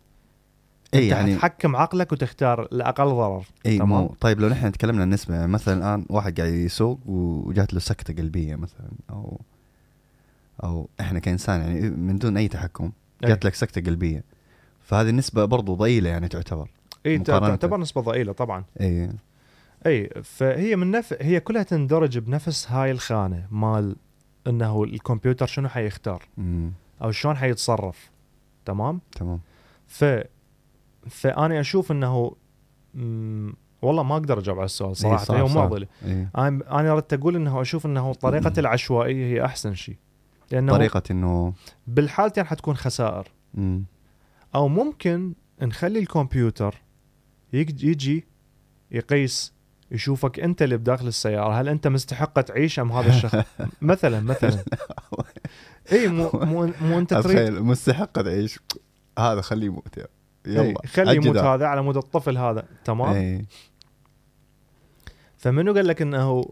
اي 0.94 1.08
يعني 1.08 1.36
تحكم 1.36 1.76
عقلك 1.76 2.12
وتختار 2.12 2.62
الأقل 2.62 3.06
ضرر 3.06 3.46
اي 3.66 3.78
تمام. 3.78 3.90
مو 3.90 4.16
طيب 4.20 4.40
لو 4.40 4.50
نحن 4.50 4.72
تكلمنا 4.72 5.02
عن 5.02 5.18
يعني 5.30 5.48
مثلا 5.48 5.78
الآن 5.78 6.06
واحد 6.10 6.40
قاعد 6.40 6.54
يسوق 6.54 7.00
وجات 7.06 7.74
له 7.74 7.80
سكتة 7.80 8.14
قلبية 8.14 8.56
مثلا 8.56 8.90
أو 9.10 9.42
أو 10.64 10.90
إحنا 11.00 11.20
كإنسان 11.20 11.62
يعني 11.62 11.90
من 11.90 12.18
دون 12.18 12.38
أي 12.38 12.48
تحكم 12.48 12.92
أي. 13.24 13.30
جات 13.30 13.46
لك 13.46 13.56
سكتة 13.56 13.82
قلبية 13.82 14.24
فهذه 14.82 15.10
النسبة 15.10 15.46
برضو 15.46 15.76
ضئيلة 15.76 16.10
يعني 16.10 16.28
تعتبر 16.28 16.70
اي. 17.06 17.18
تعتبر 17.18 17.78
نسبة 17.80 18.02
ضئيلة 18.02 18.32
طبعا 18.32 18.64
اي 18.82 19.10
اي 19.86 20.10
فهي 20.24 20.76
من 20.76 20.92
نف... 20.92 21.14
هي 21.22 21.40
كلها 21.40 21.64
تندرج 21.64 22.18
بنفس 22.18 22.72
هاي 22.72 22.92
الخانة 22.92 23.48
مال 23.52 23.96
إنه 24.48 24.84
الكمبيوتر 24.84 25.46
شنو 25.46 25.70
حيختار 25.70 26.24
مم. 26.38 26.72
أو 27.02 27.12
شلون 27.12 27.38
حيتصرف 27.38 28.10
تمام 28.66 29.02
تمام 29.12 29.40
ف 29.88 30.06
فأنا 31.10 31.60
أشوف 31.60 31.92
إنه. 31.92 32.32
والله 33.82 34.04
ما 34.04 34.14
أقدر 34.14 34.40
أجاوب 34.40 34.58
على 34.58 34.66
السؤال 34.66 34.98
صراحة 34.98 35.24
صعب- 35.24 35.38
هي. 35.48 35.56
معضله 35.56 35.88
اي 36.06 36.28
أنا 36.38 36.92
اردت 36.92 37.14
أقول 37.14 37.36
إنه 37.36 37.62
أشوف 37.62 37.86
إنه 37.86 38.14
طريقة 38.14 38.54
العشوائية 38.60 39.26
هي 39.26 39.46
أحسن 39.46 39.74
شيء. 39.76 39.96
لأنه 40.52 40.72
طريقة 40.74 41.04
إنه 41.12 41.54
بالحالتين 41.88 42.44
حتكون 42.44 42.76
خسائر. 42.76 43.28
مم. 43.54 43.86
أو 44.56 44.68
ممكن 44.68 45.34
نخلي 45.62 46.00
الكمبيوتر 46.00 46.76
يج- 47.54 47.84
يجي 47.84 48.26
يقيس 48.92 49.54
يشوفك 49.92 50.40
أنت 50.40 50.62
اللي 50.62 50.78
بداخل 50.78 51.08
السيارة 51.08 51.54
هل 51.62 51.70
أنت 51.70 51.88
مستحق 51.88 52.42
تعيش 52.42 52.80
أم 52.80 52.92
هذا 52.92 53.10
الشخص؟ 53.10 53.36
مثلا 53.82 54.20
مثلا. 54.20 54.64
اي 55.92 56.08
مو 56.08 56.30
مو, 56.34 56.70
مو 56.82 56.98
أنت 57.00 57.14
تريد؟ 57.14 57.52
مستحق 57.54 58.12
تعيش. 58.22 58.60
هذا 59.20 59.42
خليه 59.42 59.70
إي، 59.70 60.08
يلا 60.48 60.82
خلي 60.86 61.16
يموت. 61.16 61.38
هذا 61.38 61.66
على 61.66 61.82
مود 61.82 61.98
الطفل 61.98 62.38
هذا 62.38 62.66
تمام 62.86 63.14
اي 63.16 63.46
فمنو 65.38 65.74
قال 65.74 65.88
لك 65.88 66.02
إنه 66.02 66.46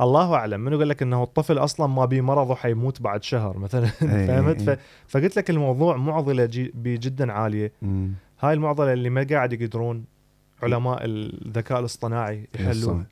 الله 0.00 0.34
أعلم 0.34 0.60
منو 0.60 0.78
قال 0.78 0.88
لك 0.88 1.02
إنه 1.02 1.22
الطفل 1.22 1.58
أصلا 1.58 1.86
ما 1.86 2.04
بيه 2.04 2.20
مرض 2.20 2.50
وحيموت 2.50 3.02
بعد 3.02 3.22
شهر 3.22 3.58
مثلا 3.58 3.84
إي، 3.84 4.26
فهمت 4.26 4.68
إي. 4.68 4.76
ف... 4.76 4.80
فقلت 5.08 5.36
لك 5.36 5.50
الموضوع 5.50 5.96
معضلة 5.96 6.44
جي... 6.44 6.72
جدا 6.84 7.32
عالية 7.32 7.72
مم. 7.82 8.12
هاي 8.40 8.54
المعضلة 8.54 8.92
اللي 8.92 9.10
ما 9.10 9.26
قاعد 9.30 9.52
يقدرون 9.52 10.04
علماء 10.62 10.98
الذكاء 11.04 11.80
الاصطناعي 11.80 12.48
يحلوها. 12.54 13.06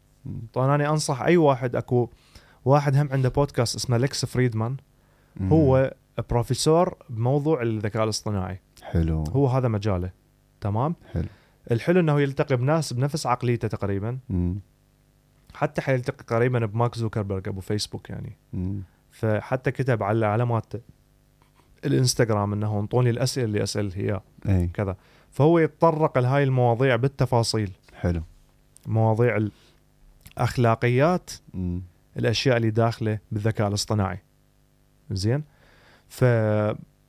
طبعا 0.53 0.75
أنا 0.75 0.91
أنصح 0.91 1.23
أي 1.23 1.37
واحد 1.37 1.77
أكو 1.77 2.09
واحد 2.65 2.97
هم 2.97 3.09
عنده 3.13 3.29
بودكاست 3.29 3.77
اسمه 3.77 3.97
ليكس 3.97 4.25
فريدمان. 4.25 4.77
هو 5.43 5.95
بروفيسور 6.31 6.95
بموضوع 7.11 7.63
الذكاء 7.63 8.05
الاصطناعي 8.05 8.61
حلو. 8.91 9.25
هو 9.25 9.47
هذا 9.47 9.69
مجاله. 9.69 10.11
تمام؟ 10.61 10.95
حلو. 11.13 11.29
الحلو 11.71 12.01
إنه 12.01 12.21
يلتقي 12.21 12.57
بناس 12.57 12.93
بنفس 12.93 13.27
عقليته 13.27 13.69
تقريبا. 13.69 14.19
مم. 14.29 14.61
حتى 15.55 15.81
حيلتقي 15.83 16.37
قريبا 16.37 16.67
بمارك 16.67 16.95
زوكربيرج 16.95 17.49
أبو 17.49 17.61
فيسبوك 17.61 18.11
يعني. 18.11 18.37
مم. 18.53 18.83
فحتى 19.11 19.71
كتب 19.71 20.03
على 20.03 20.27
علامات 20.27 20.73
الإنستغرام 21.85 22.53
إنه 22.53 22.81
أنطوني 22.81 23.11
الأسئلة 23.11 23.47
اللي 23.47 23.63
أسأل 23.63 23.95
اياه 23.95 24.23
إي. 24.49 24.67
كذا. 24.67 24.97
فهو 25.31 25.59
يتطرق 25.59 26.19
لهاي 26.19 26.43
المواضيع 26.45 26.97
بالتفاصيل. 26.97 27.71
حلو. 27.95 28.23
مواضيع 28.87 29.39
الأخلاقيات 30.37 31.31
مم. 31.55 31.83
الأشياء 32.17 32.57
اللي 32.57 32.71
داخلة 32.71 33.19
بالذكاء 33.33 33.69
الاصطناعي. 33.69 34.19
زين؟ 35.11 35.45
ف 36.09 36.25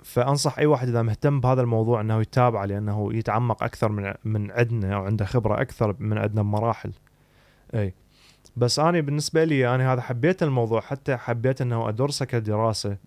فأنصح 0.07 0.59
أي 0.59 0.65
واحد 0.65 0.87
إذا 0.87 1.01
مهتم 1.01 1.39
بهذا 1.39 1.61
الموضوع 1.61 2.01
إنه 2.01 2.21
يتابعه 2.21 2.65
لأنه 2.65 3.13
يتعمق 3.13 3.63
أكثر 3.63 3.91
من 3.91 4.13
من 4.23 4.51
عندنا 4.51 4.95
أو 4.95 5.05
عنده 5.05 5.25
خبرة 5.25 5.61
أكثر 5.61 5.95
من 5.99 6.17
عندنا 6.17 6.41
بمراحل 6.41 6.91
إي 7.75 7.93
بس 8.57 8.79
أنا 8.79 8.99
بالنسبة 8.99 9.43
لي 9.43 9.75
أنا 9.75 9.93
هذا 9.93 10.01
حبيت 10.01 10.43
الموضوع 10.43 10.81
حتى 10.81 11.17
حبيت 11.17 11.61
إنه 11.61 11.89
ادرسه 11.89 12.25
كدراسه. 12.25 12.97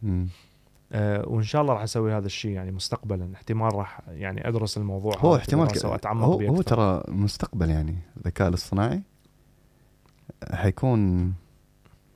أه 0.93 1.29
وإن 1.29 1.43
شاء 1.43 1.63
الله 1.63 1.75
راح 1.75 1.83
أسوي 1.83 2.13
هذا 2.13 2.27
الشيء 2.27 2.51
يعني 2.51 2.73
مستقبلا 2.73 3.31
احتمال 3.35 3.75
راح 3.75 4.01
يعني 4.09 4.49
أدرس 4.49 4.77
الموضوع 4.77 5.13
هو 5.19 5.37
احتمال. 5.37 5.69
وأتعمق 5.85 6.25
هو, 6.25 6.41
هو. 6.41 6.63
ترى 6.63 7.03
مستقبل 7.09 7.71
يعني 7.71 7.99
الذكاء 8.17 8.49
الاصطناعي 8.49 9.03
حيكون 10.53 11.33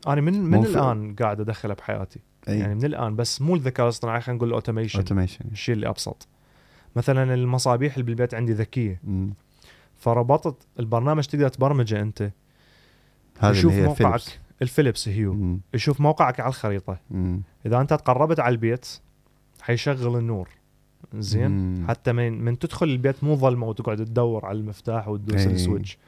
أنا 0.07 0.20
من 0.20 0.42
من 0.42 0.64
الآن 0.64 1.14
قاعد 1.14 1.40
أدخله 1.40 1.75
بحياتي 1.75 2.20
أي. 2.48 2.59
يعني 2.59 2.74
من 2.74 2.85
الآن 2.85 3.16
بس 3.16 3.42
مو 3.42 3.54
الذكاء 3.54 3.87
الاصطناعي 3.87 4.20
خلينا 4.20 4.37
نقول 4.37 4.48
ال 4.48 4.53
automation 4.53 4.98
automation 4.98 5.44
الشيء 5.52 5.74
اللي 5.74 5.88
أبسط. 5.88 6.28
مثلا 6.96 7.35
المصابيح 7.35 7.92
اللي 7.92 8.04
بالبيت 8.04 8.35
عندي 8.35 8.52
ذكية. 8.52 9.00
فربطت 9.96 10.66
البرنامج 10.80 11.24
تقدر 11.24 11.48
تبرمجه 11.48 12.00
أنت. 12.00 12.30
يشوف 13.42 13.72
اللي 13.72 13.83
هي 13.83 13.87
موقعك. 13.87 14.20
فيليبس 14.20 14.38
الفيليبس 14.62 15.09
هيو 15.09 15.35
مم. 15.35 15.61
يشوف 15.74 16.00
موقعك 16.00 16.40
على 16.40 16.48
الخريطة. 16.48 16.98
مم. 17.11 17.42
إذا 17.66 17.80
أنت 17.80 17.94
تقربت 17.94 18.40
على 18.40 18.52
البيت 18.52 18.87
حيشغل 19.62 20.18
النور. 20.18 20.48
زين؟ 21.14 21.50
مم. 21.50 21.88
حتى 21.88 22.12
من 22.12 22.44
من 22.44 22.59
تدخل 22.59 22.87
البيت 22.87 23.24
مو 23.24 23.35
ظلمه 23.35 23.66
وتقعد 23.66 24.04
تدور 24.04 24.46
على 24.46 24.59
المفتاح 24.59 25.09
وتدوس 25.09 25.46
أي. 25.46 25.52
ال 25.53 25.58
switch. 25.58 25.98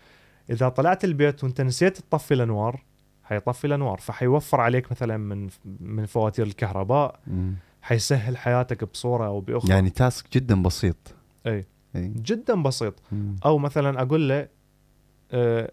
إذا 0.50 0.68
طلعت 0.68 1.04
البيت 1.04 1.44
وأنت 1.44 1.60
نسيت 1.60 1.98
تطفي 1.98 2.34
الأنوار 2.34 2.82
حيطفي 3.28 3.66
الأنوار 3.66 3.98
فحيوفر 3.98 4.60
عليك 4.60 4.90
مثلا 4.90 5.16
من 5.16 5.48
من 5.80 6.06
فواتير 6.06 6.46
الكهرباء 6.46 7.20
مم. 7.26 7.54
حيسهل 7.82 8.36
حياتك 8.36 8.84
بصورة 8.84 9.26
أو 9.26 9.40
بأخرى 9.40 9.70
يعني 9.70 9.90
تاسك 9.90 10.32
جدا 10.32 10.62
بسيط 10.62 10.96
أي. 11.46 11.64
إي 11.96 12.08
جدا 12.08 12.62
بسيط 12.62 12.94
مم. 13.12 13.36
أو 13.44 13.58
مثلا 13.58 14.02
أقول 14.02 14.28
له 14.28 14.48
آه، 15.30 15.70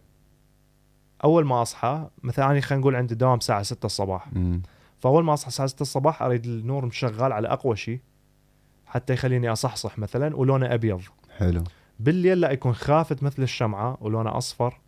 أول 1.23 1.45
ما 1.45 1.61
أصحى 1.61 2.07
مثلا 2.23 2.51
أنا 2.51 2.61
خلينا 2.61 2.81
نقول 2.81 2.95
عندي 2.95 3.15
دوام 3.15 3.37
الساعة 3.37 3.63
6 3.63 3.85
الصباح 3.85 4.33
مم. 4.33 4.61
فأول 4.99 5.23
ما 5.23 5.33
أصحى 5.33 5.47
الساعة 5.47 5.67
6 5.67 5.81
الصباح 5.81 6.21
أريد 6.21 6.45
النور 6.45 6.85
مشغل 6.85 7.31
على 7.31 7.47
أقوى 7.47 7.75
شيء 7.75 7.99
حتى 8.85 9.13
يخليني 9.13 9.51
أصحصح 9.51 9.99
مثلا 9.99 10.35
ولونه 10.35 10.73
أبيض 10.73 11.01
حلو 11.37 11.63
بالليل 11.99 12.41
لا 12.41 12.51
يكون 12.51 12.73
خافت 12.73 13.23
مثل 13.23 13.43
الشمعة 13.43 13.97
ولونه 14.01 14.37
أصفر 14.37 14.79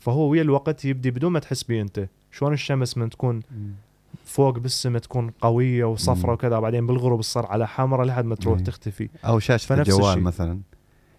فهو 0.00 0.28
ويا 0.28 0.42
الوقت 0.42 0.84
يبدي 0.84 1.10
بدون 1.10 1.32
ما 1.32 1.38
تحس 1.38 1.62
بيه 1.62 1.82
أنت. 1.82 2.08
شلون 2.30 2.52
الشمس 2.52 2.96
من 2.98 3.10
تكون 3.10 3.40
فوق 4.24 4.58
بالسماء 4.58 5.02
تكون 5.02 5.30
قوية. 5.40 5.84
وصفرة 5.84 6.32
وكذا 6.32 6.58
بعدين 6.58 6.86
بالغروب 6.86 7.20
تصير 7.20 7.46
على 7.46 7.68
حمراء 7.68 8.06
لحد 8.06 8.24
ما 8.24 8.34
تروح. 8.34 8.60
تختفي. 8.60 9.08
أو 9.24 9.38
شاشة 9.38 9.74
الجوال. 9.74 10.20
مثلا. 10.20 10.60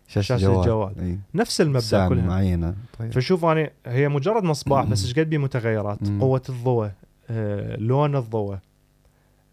شاشة, 0.08 0.28
شاشة 0.28 0.48
الجوال, 0.48 0.90
الجوال. 0.90 1.00
إي. 1.00 1.20
نفس 1.36 1.62
المبدأ 1.62 2.08
كلها. 2.08 2.26
معينة. 2.26 2.76
طيب. 3.00 3.12
فشوف 3.12 3.46
أنا 3.46 3.70
هي 3.86 4.10
مجرد 4.10 4.44
مصباح 4.44 4.86
بس 4.86 5.06
إيش 5.06 5.20
قد 5.20 5.30
بيه 5.30 5.38
متغيرات؟ 5.38 6.10
مم. 6.10 6.22
قوة 6.22 6.42
الضوء 6.50 6.92
آه، 7.30 7.76
لون 7.76 8.16
الضوء 8.16 8.58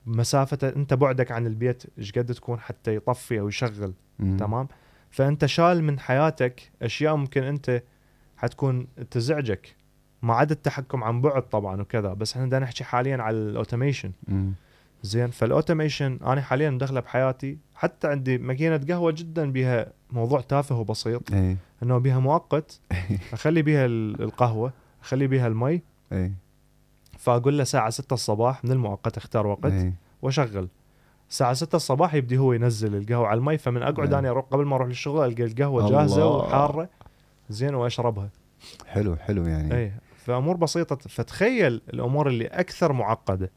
مسافة 0.07 0.69
أنت 0.69 0.95
بعدك 0.95 1.33
عن 1.33 1.47
البيت 1.47 1.83
إيش 1.99 2.13
قد 2.13 2.35
تكون 2.35 2.61
حتى 2.61 2.95
يطفي 2.97 3.41
أو 3.41 3.49
يشغل. 3.49 3.93
مم. 4.19 4.37
تمام؟ 4.37 4.69
فأنت 5.11 5.47
شال 5.47 5.85
من 5.85 5.99
حياتك 5.99 6.71
أشياء 6.83 7.17
ممكن 7.17 7.43
أنت 7.43 7.83
حتكون 8.39 8.87
تزعجك 9.11 9.77
ما 10.23 10.35
عدا 10.35 10.55
التحكم 10.55 11.05
عن 11.05 11.21
بعد 11.21 11.43
طبعا 11.43 11.81
وكذا. 11.81 12.13
بس 12.15 12.33
إحنا 12.33 12.47
بدنا 12.47 12.59
نحكي 12.59 12.85
حاليا 12.85 13.17
على 13.17 13.37
ال 13.37 13.43
automation. 13.43 14.13
زين 15.03 15.31
فال 15.31 15.45
automation 15.45 16.19
أنا 16.27 16.41
حاليا 16.41 16.71
مدخله 16.71 17.01
بحياتي 17.01 17.59
حتى 17.75 18.09
عندي 18.09 18.39
ماكينة 18.39 18.81
قهوة 18.89 19.15
جدا 19.17 19.53
بها 19.53 19.87
موضوع 20.11 20.41
تافه 20.41 20.79
وبسيط. 20.79 21.33
اي 21.33 21.57
إنه 21.83 21.99
بها 21.99 22.19
مؤقت. 22.19 22.81
أخلي 23.33 23.63
بها 23.63 23.87
ال- 23.87 24.23
القهوة 24.23 24.73
أخلي 25.03 25.27
بها 25.27 25.47
المي. 25.47 25.83
اي 26.13 26.33
فأقول 27.19 27.59
له 27.59 27.65
ساعة 27.65 27.91
6 27.91 28.15
الصباح 28.15 28.65
من 28.65 28.73
المؤقت 28.73 29.17
أختار 29.17 29.47
وقت. 29.47 29.65
اي 29.73 29.93
وأشغل. 30.23 30.69
الساعة 31.31 31.55
6 31.55 31.77
الصباح 31.77 32.15
يبدي 32.15 32.39
هو 32.39 32.53
ينزل 32.53 32.95
القهوة 32.97 33.27
على 33.27 33.39
المي 33.39 33.59
فمن 33.59 33.83
أقعد 33.83 34.09
نعم. 34.11 34.19
أنا 34.19 34.31
أروح 34.31 34.45
قبل 34.45 34.65
ما 34.65 34.77
أروح 34.77 34.89
للشغل 34.89 35.29
ألقى 35.29 35.45
القهوة 35.45 35.87
الله. 35.87 35.99
جاهزة 35.99 36.37
وحارة. 36.37 36.89
زين 37.51 37.75
واشربها 37.75 38.31
حلو 38.87 39.17
حلو 39.17 39.47
يعني. 39.47 39.75
اي 39.75 39.93
فأمور 40.17 40.57
بسيطة. 40.57 40.97
فتخيل 40.97 41.81
الأمور 41.93 42.29
اللي 42.29 42.47
أكثر 42.47 42.93
معقدة. 42.93 43.51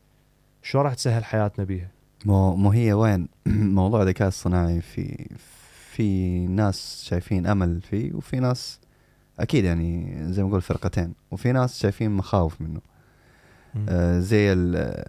شو 0.62 0.82
راح 0.82 0.94
تسهل 0.94 1.26
حياتنا 1.26 1.66
بيها؟ 1.66 1.88
مو 2.26 2.56
مو 2.56 2.72
هي 2.72 2.94
وين؟ 2.94 3.28
موضوع 3.80 4.02
الذكاء 4.02 4.28
الصناعي 4.28 4.82
في 4.82 5.30
في 5.92 6.48
ناس 6.48 7.04
شايفين 7.06 7.48
أمل 7.48 7.82
فيه 7.82 8.14
وفي 8.14 8.40
ناس 8.40 8.80
أكيد 9.40 9.64
يعني 9.66 10.18
زي 10.34 10.44
ما 10.44 10.50
نقول 10.50 10.62
فرقتين 10.62 11.14
وفي 11.32 11.52
ناس 11.52 11.80
شايفين 11.80 12.12
مخاوف 12.12 12.62
منه. 12.62 12.82
آه 13.90 14.20
زي 14.20 14.54
ال 14.54 15.04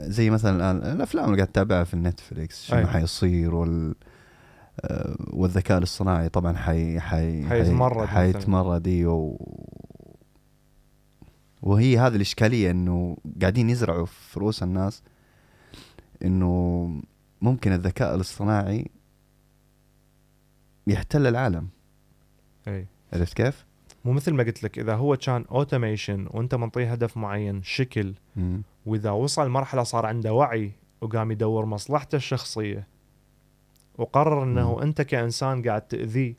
زي 0.00 0.30
مثلا 0.30 0.56
الان 0.56 0.92
الأفلام 0.92 1.24
اللي 1.24 1.36
قاعد 1.36 1.48
تتابعها 1.48 1.84
في 1.84 1.94
النتفليكس 1.94 2.64
شنو 2.64 2.78
أي. 2.78 2.86
حيصير 2.86 3.54
وال 3.54 3.94
والذكاء 5.32 5.78
الاصطناعي 5.78 6.28
طبعا 6.28 6.56
حي 6.56 7.00
حي 7.00 7.48
حيتمرد. 7.48 8.06
حيتمرد 8.06 8.88
أيوه 8.88 9.38
وهي 11.62 11.98
هذه 11.98 12.16
الإشكالية 12.16 12.70
إنه 12.70 13.16
قاعدين 13.40 13.70
يزرعوا 13.70 14.06
في 14.06 14.40
رؤوس 14.40 14.62
الناس 14.62 15.02
إنه 16.24 16.90
ممكن 17.42 17.72
الذكاء 17.72 18.14
الاصطناعي 18.14 18.90
يحتل 20.86 21.26
العالم 21.26 21.68
إي 22.68 22.86
عرفت 23.12 23.34
كيف؟ 23.34 23.64
مو 24.04 24.12
مثل 24.12 24.34
ما 24.34 24.42
قلت 24.42 24.62
لك 24.62 24.78
إذا 24.78 24.94
هو 24.94 25.16
كان 25.16 25.44
اوتوميشن 25.50 26.26
وأنت 26.30 26.54
منطيه 26.54 26.92
هدف 26.92 27.16
معين 27.16 27.62
شكل 27.62 28.14
مم. 28.36 28.62
وإذا 28.86 29.10
وصل 29.10 29.48
مرحلة 29.48 29.82
صار 29.82 30.06
عنده 30.06 30.32
وعي 30.32 30.72
وقام 31.00 31.30
يدور 31.30 31.64
مصلحته 31.64 32.16
الشخصية 32.16 32.86
وقرر 33.98 34.42
إنه. 34.42 34.82
أنت 34.82 35.02
كإنسان 35.02 35.62
قاعد 35.62 35.82
تأذيه 35.82 36.34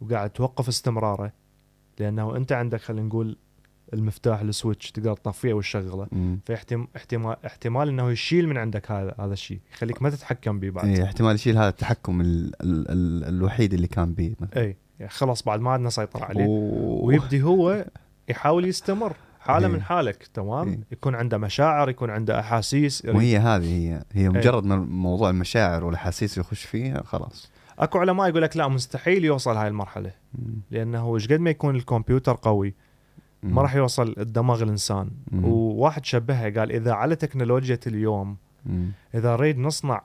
وقاعد 0.00 0.30
توقف 0.30 0.68
استمراره 0.68 1.32
لأنه 2.00 2.36
أنت 2.36 2.52
عندك 2.52 2.80
خلينا 2.80 3.06
نقول 3.06 3.36
المفتاح 3.94 4.40
السويتش 4.40 4.92
تقدر 4.92 5.16
تطفيه 5.16 5.54
وتشغله. 5.54 6.06
فاحتمال 6.44 6.86
احتمال 6.96 7.36
احتمال 7.46 7.88
إنه 7.88 8.10
يشيل 8.10 8.48
من 8.48 8.56
عندك 8.56 8.90
هذا 8.90 9.14
هذا 9.18 9.32
الشيء. 9.32 9.60
يخليك 9.72 10.02
ما 10.02 10.10
تتحكم 10.10 10.60
به 10.60 10.70
بعد. 10.70 10.86
إيه 10.86 11.04
احتمال 11.04 11.34
يشيل 11.34 11.58
هذا 11.58 11.68
التحكم 11.68 12.20
ال 12.20 12.52
ال 12.62 12.90
ال 12.90 13.24
الوحيد 13.24 13.74
اللي 13.74 13.86
كان 13.86 14.14
مثلا. 14.40 14.62
اي 14.62 14.76
يعني 14.98 15.10
خلاص 15.12 15.42
بعد 15.42 15.60
ما 15.60 15.70
عندنا 15.70 15.90
سيطرة 15.90 16.24
عليه. 16.24 16.46
ويبدي 16.48 17.42
هو 17.42 17.86
يحاول 18.28 18.64
يستمر. 18.64 19.16
حالة 19.48 19.66
إيه. 19.66 19.72
من 19.72 19.82
حالك 19.82 20.26
تمام 20.34 20.68
إيه. 20.68 20.78
يكون 20.92 21.14
عنده 21.14 21.38
مشاعر 21.38 21.90
يكون 21.90 22.10
عنده 22.10 22.40
أحاسيس 22.40 23.04
وهي 23.04 23.38
هذه 23.38 23.64
هي 23.64 23.94
إيه. 23.94 24.02
هي 24.12 24.28
مجرد 24.28 24.64
ما 24.64 24.76
موضوع 24.76 25.30
المشاعر 25.30 25.84
والأحاسيس 25.84 26.38
يخش 26.38 26.64
فيها 26.64 27.02
خلاص 27.02 27.50
أكو 27.78 27.98
علماء 27.98 28.28
يقول 28.28 28.42
لك 28.42 28.56
لا 28.56 28.68
مستحيل 28.68 29.24
يوصل 29.24 29.56
هاي 29.56 29.68
المرحلة. 29.68 30.12
لأنه 30.70 31.14
إيش 31.14 31.32
قد 31.32 31.40
ما 31.40 31.50
يكون 31.50 31.76
الكمبيوتر 31.76 32.38
قوي 32.42 32.74
ما. 33.42 33.62
راح 33.62 33.74
يوصل 33.74 34.14
الدماغ 34.18 34.62
الإنسان. 34.62 35.10
وواحد 35.42 36.04
شبهها 36.04 36.50
قال 36.50 36.72
إذا 36.72 36.92
على 36.92 37.16
تكنولوجيا 37.16 37.78
اليوم. 37.86 38.36
إذا 39.14 39.32
نريد 39.32 39.58
نصنع 39.58 40.02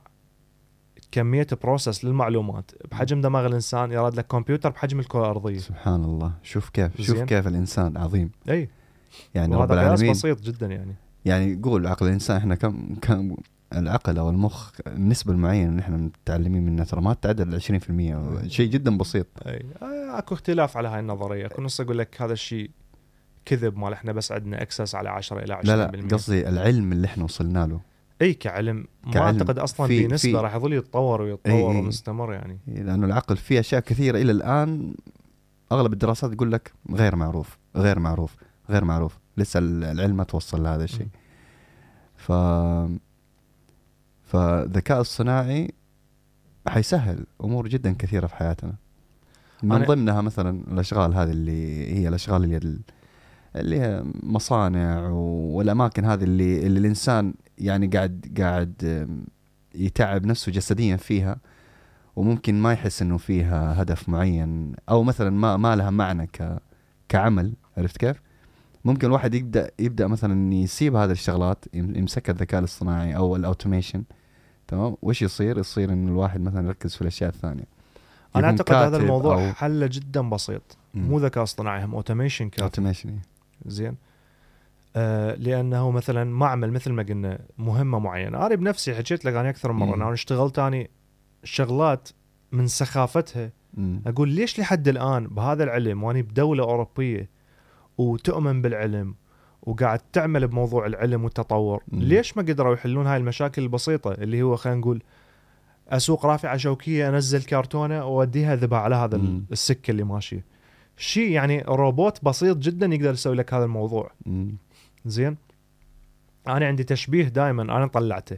كمية 1.12 1.48
بروسس 1.64 2.06
للمعلومات 2.06 2.72
بحجم 2.92 3.22
دماغ 3.22 3.46
الإنسان 3.46 3.92
يراد 3.92 4.16
لك 4.16 4.28
كمبيوتر 4.28 4.70
بحجم 4.70 5.00
الكره 5.00 5.22
الارضيه 5.22 5.58
سبحان 5.58 6.04
الله 6.04 6.32
شوف 6.44 6.70
كيف 6.70 7.02
شوف. 7.02 7.22
كيف 7.22 7.48
الإنسان 7.48 7.98
عظيم 7.98 8.32
إي 8.50 8.70
يعني 9.36 9.56
رب 9.56 9.72
العالمين. 9.72 10.12
بسيط 10.12 10.42
جدا 10.42 10.68
يعني. 10.68 10.96
يعني 11.26 11.60
قول 11.64 11.88
عقل 11.88 12.08
الإنسان 12.08 12.38
إحنا 12.38 12.56
كم 12.56 12.96
كم 13.02 13.36
العقل 13.74 14.18
أو 14.18 14.30
المخ 14.30 14.72
النسبة 14.88 15.32
المعينة 15.34 15.70
اللي 15.70 15.82
إحنا 15.82 15.98
متعلمين 15.98 16.66
منها 16.66 16.86
ترى 16.86 17.02
ما 17.02 17.14
تعدل 17.14 17.60
20% 17.62 18.48
شيء 18.48 18.70
جدا 18.70 18.98
بسيط. 18.98 19.28
أي. 19.48 19.66
آه، 19.82 20.18
أكو 20.20 20.34
اختلاف 20.34 20.78
على 20.78 20.88
هاي 20.88 21.00
النظرية. 21.00 21.46
أكو 21.46 21.62
نص 21.62 21.80
يقول 21.80 21.98
لك 21.98 22.22
هذا 22.22 22.34
الشيء 22.34 22.70
كذب 23.46 23.78
مال 23.78 23.94
إحنا 23.94 24.12
بس 24.12 24.32
عندنا 24.32 24.62
إكسس 24.62 24.96
على 24.96 25.10
10 25.10 25.40
إلى 25.44 25.54
20% 25.54 25.66
لا 25.66 25.76
لا 25.92 26.08
قصدي 26.16 26.50
العلم 26.50 26.92
اللي 26.92 27.08
إحنا 27.08 27.24
وصلنا 27.24 27.68
له. 27.68 27.80
أي 28.22 28.34
كعلم. 28.34 28.86
ما 29.04 29.12
كعلم. 29.12 29.38
أعتقد 29.38 29.60
أصلا 29.60 29.88
في- 29.88 30.08
بنسبه 30.08 30.32
في- 30.32 30.38
راح 30.38 30.56
يظل 30.56 30.74
يتطور 30.74 31.22
ويتطور. 31.22 31.76
ومستمر 31.76 32.34
يعني. 32.34 32.58
لأنه 32.68 33.06
العقل 33.06 33.38
فيه 33.38 33.60
أشياء 33.60 33.82
كثيرة 33.82 34.18
إلى 34.18 34.32
الآن 34.32 34.94
أغلب 35.72 35.94
الدراسات 35.94 36.34
يقول 36.34 36.52
لك 36.52 36.72
غير 36.92 37.16
معروف 37.16 37.58
غير 37.76 38.00
معروف. 38.00 38.36
غير 38.70 38.86
معروف. 38.86 39.18
لسه 39.38 39.60
العلم 39.64 40.18
ما 40.18 40.24
توصل 40.24 40.64
لهذا 40.64 40.84
الشيء. 40.84 41.08
ف 42.16 42.32
فالذكاء 44.24 45.02
الصناعي 45.02 45.72
حيسهل 46.68 47.26
أمور 47.44 47.68
جدا 47.68 47.94
كثيرة 48.00 48.28
في 48.28 48.36
حياتنا. 48.36 48.74
من 49.64 49.76
ضمنها 49.86 50.22
مثلا 50.22 50.64
الأشغال 50.72 51.14
هذه 51.14 51.32
اللي 51.32 51.94
هي 52.00 52.08
الأشغال 52.08 52.44
اللي 52.44 52.58
ال- 52.58 52.82
اللي 53.56 53.80
هي 53.80 54.04
مصانع 54.24 55.08
والأماكن 55.10 56.06
هذه 56.06 56.24
اللي 56.24 56.66
اللي 56.68 56.80
الإنسان 56.80 57.34
يعني 57.58 57.88
قاعد 57.88 58.36
قاعد 58.40 59.08
يتعب 59.76 60.26
نفسه 60.26 60.52
جسديا 60.52 60.96
فيها 60.98 61.38
وممكن 62.16 62.62
ما 62.62 62.74
يحس 62.74 63.02
إنه 63.02 63.18
فيها 63.18 63.82
هدف 63.82 64.10
معين 64.10 64.74
أو 64.90 65.04
مثلا 65.04 65.30
ما 65.30 65.58
ما 65.58 65.76
لها 65.76 65.90
معنى 65.90 66.28
ك 66.28 66.60
كعمل. 67.10 67.54
عرفت 67.78 67.98
كيف؟ 67.98 68.22
ممكن 68.86 69.08
الواحد 69.08 69.34
يبدأ 69.34 69.72
يبدأ 69.80 70.08
مثلا 70.08 70.54
يسيب 70.54 70.96
هذه 70.96 71.12
الشغلات 71.12 71.66
يم- 71.74 71.96
يمسكها 71.96 72.34
الذكاء 72.34 72.60
الاصطناعي 72.60 73.16
أو 73.16 73.36
ال 73.36 73.42
automation 73.42 74.04
تمام؟ 74.68 74.96
وش 75.02 75.22
يصير؟ 75.22 75.58
يصير 75.58 75.94
انه 75.94 76.12
الواحد 76.12 76.42
مثلا 76.42 76.68
يركز 76.68 76.96
في 76.96 77.02
الأشياء 77.02 77.30
الثانية. 77.30 77.64
أنا 78.36 78.48
أعتقد 78.48 78.74
هذا 78.76 78.90
كاتب 78.90 79.02
الموضوع 79.04 79.52
أو- 79.52 79.56
حله 79.56 79.90
جدا 79.92 80.30
بسيط. 80.30 80.78
مو 80.94 81.20
ذكاء 81.20 81.44
اصطناعي 81.44 81.84
هم 81.86 81.96
automation 81.96 82.50
كافي 82.50 82.64
automation 82.64 83.18
زين. 83.66 83.96
آه 84.96 85.36
لأنه 85.36 85.92
مثلا 85.92 86.24
معمل 86.24 86.72
مثل 86.72 86.92
ما 86.92 87.04
قلنا 87.04 87.40
مهمة 87.58 88.00
معينة. 88.00 88.46
أنا 88.46 88.56
بنفسي 88.56 88.96
حكيت 88.96 89.26
لك 89.26 89.34
أنا 89.34 89.50
أكثر 89.50 89.72
من 89.72 89.80
مرة 89.80 89.96
مم. 89.96 90.02
أنا 90.02 90.14
اشتغلت 90.14 90.60
اني 90.60 90.90
شغلات 91.44 92.10
من 92.52 92.68
سخافتها. 92.68 93.52
أقول 94.06 94.30
ليش 94.30 94.60
لحد 94.60 94.88
الآن 94.88 95.28
بهذا 95.28 95.64
العلم 95.64 96.04
واني 96.04 96.22
بدولة 96.22 96.64
أوروبية 96.64 97.30
وتؤمن 97.98 98.62
بالعلم 98.62 99.16
وقاعد 99.62 100.00
تعمل 100.14 100.48
بموضوع 100.48 100.86
العلم 100.86 101.24
والتطور. 101.24 101.84
مم. 101.88 102.00
ليش 102.00 102.38
ما 102.38 102.44
قدروا 102.44 102.74
يحلون 102.74 103.08
هاي 103.08 103.18
المشاكل 103.18 103.62
البسيطة 103.62 104.12
اللي 104.12 104.42
هو 104.42 104.56
خلينا 104.56 104.80
نقول 104.80 105.04
أسوق 105.90 106.26
رافعة 106.26 106.58
شوكية 106.58 107.10
أنزل 107.10 107.44
كرتونه 107.44 108.06
وأوديها 108.06 108.56
ذبها 108.56 108.80
على 108.80 108.96
هذا 108.96 109.18
مم. 109.18 109.46
السكة 109.52 109.92
اللي 109.92 110.04
ماشية. 110.04 110.46
شيء 110.98 111.32
يعني 111.32 111.64
روبوت 111.68 112.26
بسيط 112.26 112.58
جدا 112.58 112.86
يقدر 112.86 113.14
يسوي 113.14 113.36
لك 113.36 113.54
هذا 113.54 113.66
الموضوع. 113.66 114.12
زين؟ 115.06 115.38
أنا 116.48 116.68
عندي 116.68 116.84
تشبيه 116.84 117.28
دائما 117.28 117.64
أنا 117.64 117.88
طلعته. 117.88 118.38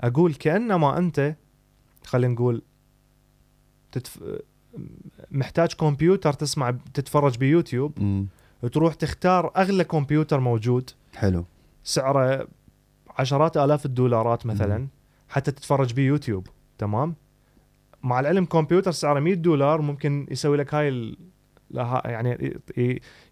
أقول 0.00 0.34
كأنما 0.34 0.98
أنت 0.98 1.36
خلينا 2.04 2.34
نقول 2.34 2.62
تتف... 3.92 4.20
محتاج 5.30 5.72
كمبيوتر 5.72 6.32
تسمع 6.32 6.74
تتفرج 6.94 7.38
بيوتيوب. 7.38 8.26
وتروح 8.62 8.94
تختار 8.94 9.52
أغلى 9.56 9.84
كمبيوتر 9.84 10.40
موجود. 10.40 10.90
حلو. 11.16 11.44
سعره 11.84 12.48
عشرات 13.18 13.56
آلاف 13.56 13.86
الدولارات 13.86 14.46
مثلا. 14.46 14.86
حتى 15.28 15.50
تتفرج 15.50 15.92
بيوتيوب 15.92 16.46
تمام؟ 16.78 17.14
مع 18.02 18.20
العلم 18.20 18.44
كمبيوتر 18.44 18.90
سعره 18.90 19.20
100 19.20 19.34
دولار 19.34 19.80
ممكن 19.80 20.26
يسوي 20.30 20.56
لك 20.56 20.74
هاي 20.74 20.88
ال... 20.88 21.16
يعني 22.04 22.60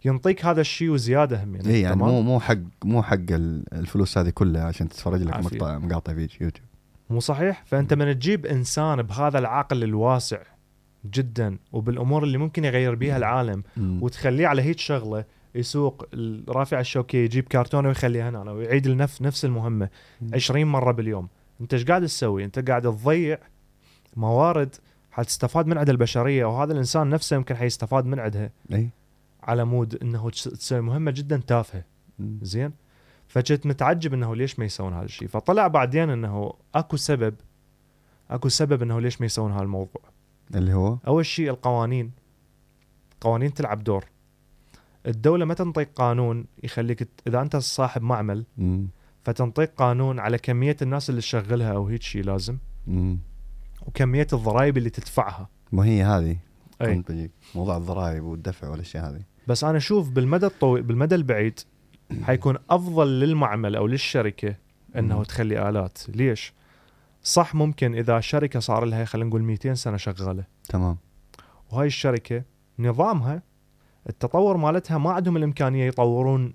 ينطيك 0.04 0.44
هذا 0.44 0.60
الشيء 0.60 0.90
وزيادة 0.90 1.44
هم 1.44 1.54
يعني. 1.54 1.68
اي 1.68 1.80
يعني؟ 1.80 1.96
مو 1.96 2.22
مو 2.22 2.40
حق 2.40 2.58
مو 2.84 3.02
حق 3.02 3.14
ال- 3.30 3.64
الفلوس 3.74 4.18
هذه 4.18 4.30
كلها 4.30 4.64
عشان 4.64 4.88
تتفرج 4.88 5.22
لك. 5.22 5.36
مقطع 5.36 5.78
مقاطع 5.78 6.14
فيديو 6.14 6.36
يوتيوب. 6.40 6.66
مو 7.10 7.20
صحيح؟ 7.20 7.62
فأنت 7.66 7.94
من 7.94 8.14
تجيب 8.18 8.46
إنسان 8.46 9.02
بهذا 9.02 9.38
العقل 9.38 9.84
الواسع 9.84 10.38
جدا 11.10 11.58
وبالأمور 11.72 12.24
اللي 12.24 12.38
ممكن 12.38 12.64
يغير 12.64 12.94
بيها 12.94 13.16
العالم 13.16 13.62
وتخليه 13.76 14.46
على 14.46 14.62
هيك 14.62 14.78
شغلة 14.78 15.24
يسوق 15.54 16.06
الرافعه 16.14 16.80
الشوكيه 16.80 17.24
يجيب 17.24 17.44
كرتونة 17.44 17.88
ويخليها 17.88 18.30
هنا 18.30 18.50
ويعيد 18.52 18.86
لنفس 18.86 19.22
نفس 19.22 19.44
المهمة 19.44 19.88
مم. 20.20 20.30
20 20.34 20.64
مرة 20.64 20.92
باليوم. 20.92 21.28
أنت 21.60 21.74
إيش 21.74 21.84
قاعد 21.84 22.02
تسوي؟ 22.02 22.44
أنت 22.44 22.68
قاعد 22.68 22.82
تضيع 22.82 23.38
موارد 24.16 24.76
حتستفاد 25.10 25.66
من 25.66 25.78
عندها 25.78 25.92
البشرية 25.92 26.44
وهذا 26.44 26.72
الإنسان 26.72 27.08
نفسه 27.10 27.36
يمكن 27.36 27.56
حيستفاد 27.56 28.04
من 28.06 28.18
عندها 28.20 28.50
إي. 28.72 28.88
على 29.42 29.64
مود 29.64 29.94
إنه 30.02 30.30
تس- 30.30 30.44
تسوي 30.44 30.80
مهمة 30.80 31.10
جدا 31.10 31.36
تافهة. 31.46 31.84
زين؟ 32.42 32.72
فكنت 33.28 33.66
متعجب 33.66 34.14
إنه 34.14 34.36
ليش 34.36 34.58
ما 34.58 34.64
يسوون 34.64 34.92
هذا 34.92 35.04
الشيء. 35.04 35.28
فطلع 35.28 35.66
بعدين 35.68 36.10
إنه 36.10 36.52
أكو 36.74 36.96
سبب 36.96 37.34
أكو 38.30 38.48
سبب 38.48 38.82
إنه 38.82 39.00
ليش 39.00 39.20
ما 39.20 39.26
يسوون 39.26 39.52
هذا 39.52 39.62
الموضوع. 39.62 40.02
اللي 40.54 40.74
هو؟ 40.74 40.98
أول 41.06 41.26
شيء 41.26 41.50
القوانين. 41.50 42.10
قوانين 43.20 43.54
تلعب 43.54 43.84
دور. 43.84 44.04
الدولة 45.06 45.44
ما 45.44 45.54
تنطيك 45.54 45.88
قانون 45.94 46.46
يخليك 46.62 47.08
إذا 47.26 47.40
أنت 47.40 47.56
صاحب 47.56 48.02
معمل 48.02 48.44
مم. 48.58 48.88
فتنطيك 49.24 49.70
قانون 49.76 50.18
على 50.18 50.38
كمية 50.38 50.76
الناس 50.82 51.10
اللي 51.10 51.20
تشغلها 51.20 51.72
أو 51.72 51.86
هيك 51.86 52.02
شيء 52.02 52.24
لازم. 52.24 52.58
مم. 52.86 53.18
وكمية 53.86 54.26
الضرائب 54.32 54.76
اللي 54.76 54.90
تدفعها. 54.90 55.48
ما 55.72 55.84
هي 55.84 56.02
هذه؟ 56.02 56.36
بجيك 56.80 57.30
موضوع 57.54 57.76
الضرائب 57.76 58.24
والدفع 58.24 58.68
والاشياء 58.68 59.10
هذه. 59.10 59.22
بس 59.46 59.64
أنا 59.64 59.76
أشوف 59.78 60.10
بالمدى 60.10 60.46
الطويل 60.46 60.82
بالمدى 60.82 61.14
البعيد 61.14 61.60
حيكون 62.22 62.56
أفضل 62.70 63.20
للمعمل 63.20 63.76
أو 63.76 63.86
للشركة 63.86 64.54
إنه 64.96 65.16
مم. 65.16 65.22
تخلي 65.22 65.68
آلات. 65.68 65.98
ليش؟ 66.08 66.52
صح 67.22 67.54
ممكن 67.54 67.94
إذا 67.94 68.20
شركة 68.20 68.60
صار 68.60 68.84
لها 68.84 69.04
خلينا 69.04 69.28
نقول 69.28 69.42
200 69.42 69.74
سنة 69.74 69.96
شغالة. 69.96 70.44
تمام. 70.68 70.98
وهاي 71.70 71.86
الشركة 71.86 72.42
نظامها 72.78 73.42
التطور 74.08 74.56
مالتها 74.56 74.98
ما 74.98 75.10
عندهم 75.10 75.36
الإمكانية 75.36 75.86
يطورون 75.86 76.54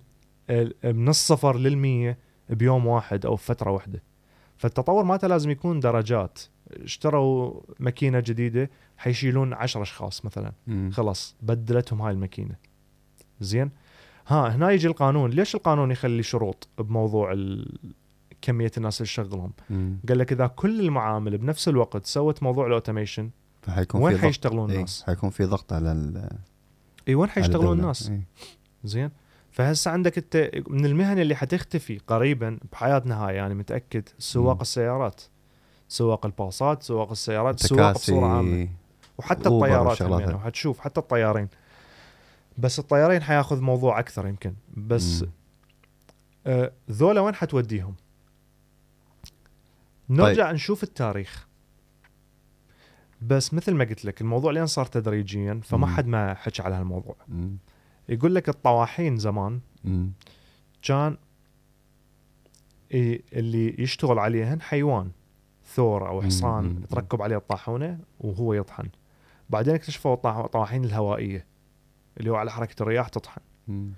من 0.83 1.09
الصفر 1.09 1.57
للمية 1.57 2.17
بيوم 2.49 2.87
واحد 2.87 3.25
أو 3.25 3.35
فتره 3.35 3.71
واحدة. 3.71 4.03
فالتطور 4.57 5.03
مالته 5.03 5.27
لازم 5.27 5.49
يكون 5.49 5.79
درجات. 5.79 6.39
اشتروا 6.71 7.61
ماكينة 7.79 8.19
جديدة 8.19 8.69
حيشيلون 8.97 9.53
10 9.53 9.81
أشخاص 9.81 10.25
مثلا. 10.25 10.51
مم. 10.67 10.91
خلاص 10.93 11.35
بدلتهم 11.41 12.01
هاي 12.01 12.11
الماكينة. 12.11 12.55
زين؟ 13.39 13.71
ها 14.27 14.55
هنا 14.55 14.71
يجي 14.71 14.87
القانون. 14.87 15.29
ليش 15.29 15.55
القانون 15.55 15.91
يخلي 15.91 16.23
شروط 16.23 16.67
بموضوع 16.77 17.31
ال... 17.31 17.77
كمية 18.43 18.71
الناس 18.77 18.97
اللي 19.01 19.05
تشغلهم. 19.07 19.51
قال 20.09 20.17
لك 20.17 20.31
إذا 20.31 20.47
كل 20.47 20.79
المعامل 20.79 21.37
بنفس 21.37 21.67
الوقت 21.67 22.05
سوت 22.05 22.43
موضوع 22.43 22.67
ال 22.67 22.73
automation 22.73 23.29
فحيكون 23.61 24.01
وين 24.01 24.17
حيشتغلون 24.17 24.69
إيه، 24.69 24.75
الناس 24.75 25.03
حيكون 25.03 25.29
في 25.29 25.43
ضغط 25.45 25.73
على 25.73 25.91
ال- 25.91 26.29
اي 27.07 27.15
وين 27.15 27.29
حيشتغلون. 27.29 27.79
الناس 27.79 28.09
إيه. 28.09 28.21
زين 28.83 29.11
فهسه 29.51 29.91
عندك 29.91 30.17
انت 30.17 30.51
من 30.69 30.85
المهن 30.85 31.19
اللي 31.19 31.35
حتختفي 31.35 31.97
قريبا 31.97 32.59
بحياتنا 32.71 33.25
هاي 33.27 33.35
يعني 33.35 33.53
متأكد 33.55 34.09
سواق 34.19 34.55
مم. 34.55 34.61
السيارات 34.61 35.21
سواق 35.87 36.25
الباصات 36.25 36.83
سواق 36.83 37.11
السيارات 37.11 37.59
سواق 37.59 37.93
بصورة 37.93 38.25
عامة 38.27 38.67
وحتى 39.17 39.49
الطيارات 39.49 40.01
يعني. 40.01 40.33
وحتشوف 40.33 40.79
حتى 40.79 40.99
الطيارين 40.99 41.47
بس 42.57 42.79
الطيارين 42.79 43.21
حياخذ 43.23 43.61
موضوع 43.61 43.99
أكثر 43.99 44.27
يمكن 44.27 44.53
بس. 44.77 45.25
آه 46.47 46.71
ذولا 46.91 47.21
وين 47.21 47.35
حتوديهم؟ 47.35 47.95
نرجع 50.09 50.45
طيب. 50.45 50.53
نشوف 50.53 50.83
التاريخ 50.83 51.47
بس 53.21 53.53
مثل 53.53 53.73
ما 53.73 53.83
قلت 53.83 54.05
لك 54.05 54.21
الموضوع 54.21 54.51
لين 54.51 54.65
صار 54.65 54.85
تدريجيا 54.85 55.61
فما 55.63 55.87
مم. 55.87 55.95
حد 55.95 56.07
ما 56.07 56.33
حكى 56.33 56.61
على 56.61 56.75
هالموضوع 56.75 57.15
مم. 57.27 57.57
يقول 58.09 58.35
لك 58.35 58.49
الطواحين 58.49 59.17
زمان 59.17 59.59
مم. 59.83 60.11
كان 60.81 61.17
اللي 63.33 63.81
يشتغل 63.81 64.19
عليهن 64.19 64.61
حيوان 64.61 65.11
ثور 65.65 66.07
أو. 66.07 66.21
حصان 66.21 66.63
مم. 66.63 66.81
تركب 66.89 67.21
عليه 67.21 67.37
الطاحونة 67.37 67.99
وهو 68.19 68.53
يطحن 68.53 68.89
بعدين 69.49 69.75
اكتشفوا 69.75 70.13
الطواحين 70.13 70.85
الهوائية 70.85 71.45
اللي 72.17 72.31
هو 72.31 72.35
على 72.35 72.51
حركة 72.51 72.83
الرياح 72.83 73.07
تطحن 73.07 73.41
مم. 73.67 73.91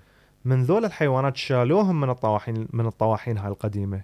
من 0.44 0.62
ذول 0.62 0.84
الحيوانات 0.84 1.36
شالوهم 1.36 2.00
من 2.00 2.10
الطواحين 2.10 2.68
من 2.72 2.86
الطواحين 2.86 3.38
هاي 3.38 3.48
القديمة 3.48 4.02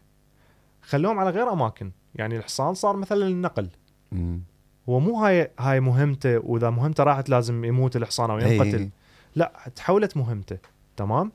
خلوهم 0.82 1.18
على 1.18 1.30
غير 1.30 1.52
أماكن 1.52 1.92
يعني 2.14 2.36
الحصان 2.36 2.74
صار 2.74 2.96
مثلا 2.96 3.18
للنقل. 3.24 3.68
مم. 4.12 4.40
هو 4.88 5.00
مو 5.00 5.16
هاي 5.24 5.50
هاي 5.58 5.80
مهمته 5.80 6.38
وإذا 6.38 6.70
مهمته 6.70 7.04
راحت 7.04 7.28
لازم 7.28 7.64
يموت 7.64 7.96
الحصان 7.96 8.30
أو 8.30 8.38
ينقتل. 8.38 8.78
إيه. 8.78 8.90
لا 9.34 9.52
تحولت 9.76 10.16
مهمته. 10.16 10.58
تمام؟ 10.96 11.32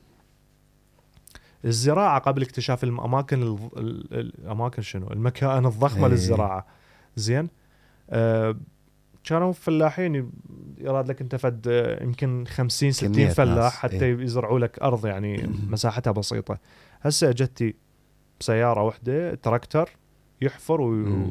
الزراعة 1.64 2.18
قبل 2.18 2.42
اكتشاف 2.42 2.84
الاماكن 2.84 3.42
ال... 3.42 3.58
ال... 3.76 4.14
الاماكن 4.14 4.82
شنو؟ 4.82 5.10
المكائن 5.10 5.66
الضخمة 5.66 6.06
إيه. 6.06 6.12
للزراعة. 6.12 6.66
زين؟ 7.16 7.48
آه 8.10 8.56
كانوا 9.24 9.52
فلاحين 9.52 10.30
يراد 10.78 11.08
لك 11.08 11.20
أنت 11.20 11.36
فد 11.36 11.68
آه، 11.68 12.02
يمكن 12.02 12.44
50 12.48 12.92
60 12.92 13.12
كمية 13.12 13.28
فلاح 13.28 13.56
ناس، 13.56 13.72
حتى 13.72 14.04
إيه. 14.04 14.18
يزرعوا 14.20 14.58
لك 14.58 14.78
أرض 14.78 15.06
يعني 15.06 15.50
مساحتها 15.70 16.10
بسيطة. 16.10 16.58
هسه 17.00 17.28
اجتي 17.28 17.74
بسياره 18.40 18.82
واحدة 18.82 19.34
تراكتر. 19.34 19.90
يحفر. 20.42 20.80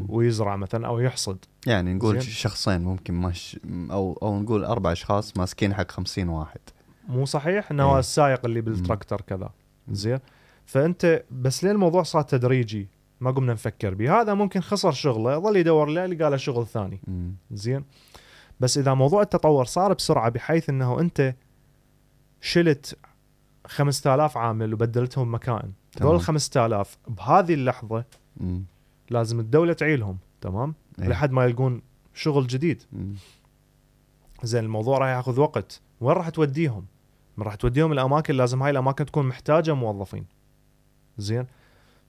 ويزرع 0.09 0.55
مثلا 0.55 0.87
أو 0.87 0.99
يحصد 0.99 1.37
يعني 1.67 1.93
نقول 1.93 2.19
زين. 2.19 2.31
شخصين 2.31 2.81
ممكن 2.81 3.13
مش 3.13 3.59
أو 3.91 4.19
أو 4.21 4.39
نقول 4.39 4.65
أربع 4.65 4.91
أشخاص 4.91 5.37
ماسكين 5.37 5.73
حق 5.73 5.91
50 5.91 6.29
واحد 6.29 6.59
مو 7.07 7.25
صحيح 7.25 7.71
إنه 7.71 7.93
إيه. 7.93 7.99
السائق 7.99 8.45
اللي 8.45 8.61
بالتراكتر 8.61 9.21
كذا 9.21 9.49
زين 9.91 10.19
فأنت 10.65 11.23
بس 11.31 11.63
ليه 11.63 11.71
الموضوع 11.71 12.03
صار 12.03 12.21
تدريجي 12.21 12.87
ما 13.21 13.31
قمنا 13.31 13.53
نفكر 13.53 13.93
به 13.93 14.21
هذا 14.21 14.33
ممكن 14.33 14.61
خسر 14.61 14.91
شغله 14.91 15.39
ظل 15.39 15.57
يدور 15.57 15.89
له 15.89 16.05
لقى 16.05 16.29
له 16.29 16.37
شغل 16.37 16.67
ثاني. 16.67 17.01
زين 17.51 17.83
بس 18.59 18.77
إذا 18.77 18.93
موضوع 18.93 19.21
التطور 19.21 19.65
صار 19.65 19.93
بسرعة 19.93 20.29
بحيث 20.29 20.69
إنه 20.69 20.99
أنت 20.99 21.35
شلت 22.41 22.97
5000 23.67 24.37
عامل 24.37 24.73
وبدلتهم. 24.73 25.39
دول 26.01 26.15
ال 26.15 26.21
5000 26.21 26.97
بهذه 27.07 27.53
اللحظة 27.53 28.03
مم. 28.37 28.65
لازم 29.09 29.39
الدولة 29.39 29.73
تعيلهم 29.73 30.17
تمام؟ 30.41 30.73
إيه. 31.01 31.07
لحد 31.07 31.31
ما 31.31 31.45
يلقون 31.45 31.81
شغل 32.13 32.47
جديد. 32.47 32.83
زين 34.43 34.63
الموضوع 34.63 34.97
راح 34.97 35.07
ياخذ 35.07 35.39
وقت. 35.39 35.81
وين 36.01 36.17
راح 36.17 36.29
توديهم؟ 36.29 36.85
ما 37.37 37.45
راح 37.45 37.55
توديهم 37.55 37.91
الأماكن 37.91 38.35
لازم 38.35 38.63
هاي 38.63 38.71
الأماكن 38.71 39.05
تكون 39.05 39.25
محتاجة 39.25 39.73
موظفين. 39.73 40.25
زين؟ 41.17 41.45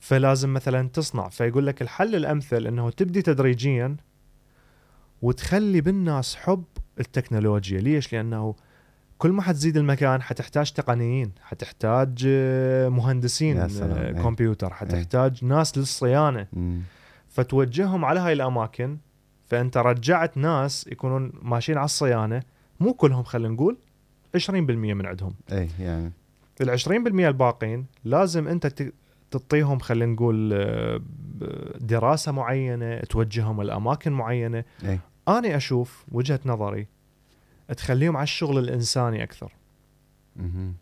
فلازم 0.00 0.54
مثلا 0.54 0.88
تصنع. 0.88 1.28
فيقول 1.28 1.66
لك 1.66 1.82
الحل 1.82 2.14
الأمثل 2.14 2.66
إنه 2.66 2.90
تبدي 2.90 3.22
تدريجيا 3.22 3.96
وتخلي 5.22 5.80
بالناس 5.80 6.36
حب 6.36 6.64
التكنولوجيا. 7.00 7.80
ليش؟ 7.80 8.12
لأنه 8.12 8.54
كل 9.18 9.32
ما 9.32 9.42
حتزيد 9.42 9.76
المكان 9.76 10.22
حتحتاج 10.22 10.72
تقنيين 10.72 11.32
حتحتاج 11.42 12.24
آه، 12.26 12.88
مهندسين 12.88 13.58
آه، 13.58 13.66
إيه. 13.82 14.12
كمبيوتر 14.12 14.74
حتحتاج 14.74 15.44
ناس 15.44 15.78
للصيانة. 15.78 16.46
مم. 16.52 16.80
فتوجههم 17.28 18.04
على 18.04 18.20
هاي 18.20 18.32
الأماكن 18.32 18.98
فأنت 19.46 19.76
رجعت 19.76 20.36
ناس 20.36 20.86
يكونون 20.86 21.32
ماشيين 21.42 21.78
على 21.78 21.84
الصيانة 21.84 22.42
مو 22.80 22.94
كلهم 22.94 23.22
خلينا 23.22 23.54
نقول 23.54 23.76
20% 24.36 24.50
من 24.60 25.06
عندهم. 25.06 25.34
اي 25.52 25.68
يعني. 25.80 26.12
ال 26.60 26.78
20% 26.78 26.88
الباقين 27.28 27.86
لازم 28.04 28.48
أنت 28.48 28.90
تعطيهم 29.30 29.78
خلينا 29.78 30.12
نقول 30.12 30.52
آه، 30.52 31.00
دراسة 31.80 32.32
معينة 32.32 33.00
توجههم 33.00 33.62
لأماكن 33.62 34.12
معينة. 34.12 34.64
اي 34.84 34.98
أنا 35.28 35.56
أشوف 35.56 36.04
وجهة 36.12 36.40
نظري 36.46 36.86
تخليهم 37.76 38.16
على 38.16 38.24
الشغل 38.24 38.58
الإنساني 38.58 39.22
أكثر 39.22 39.52
مهم. 40.36 40.74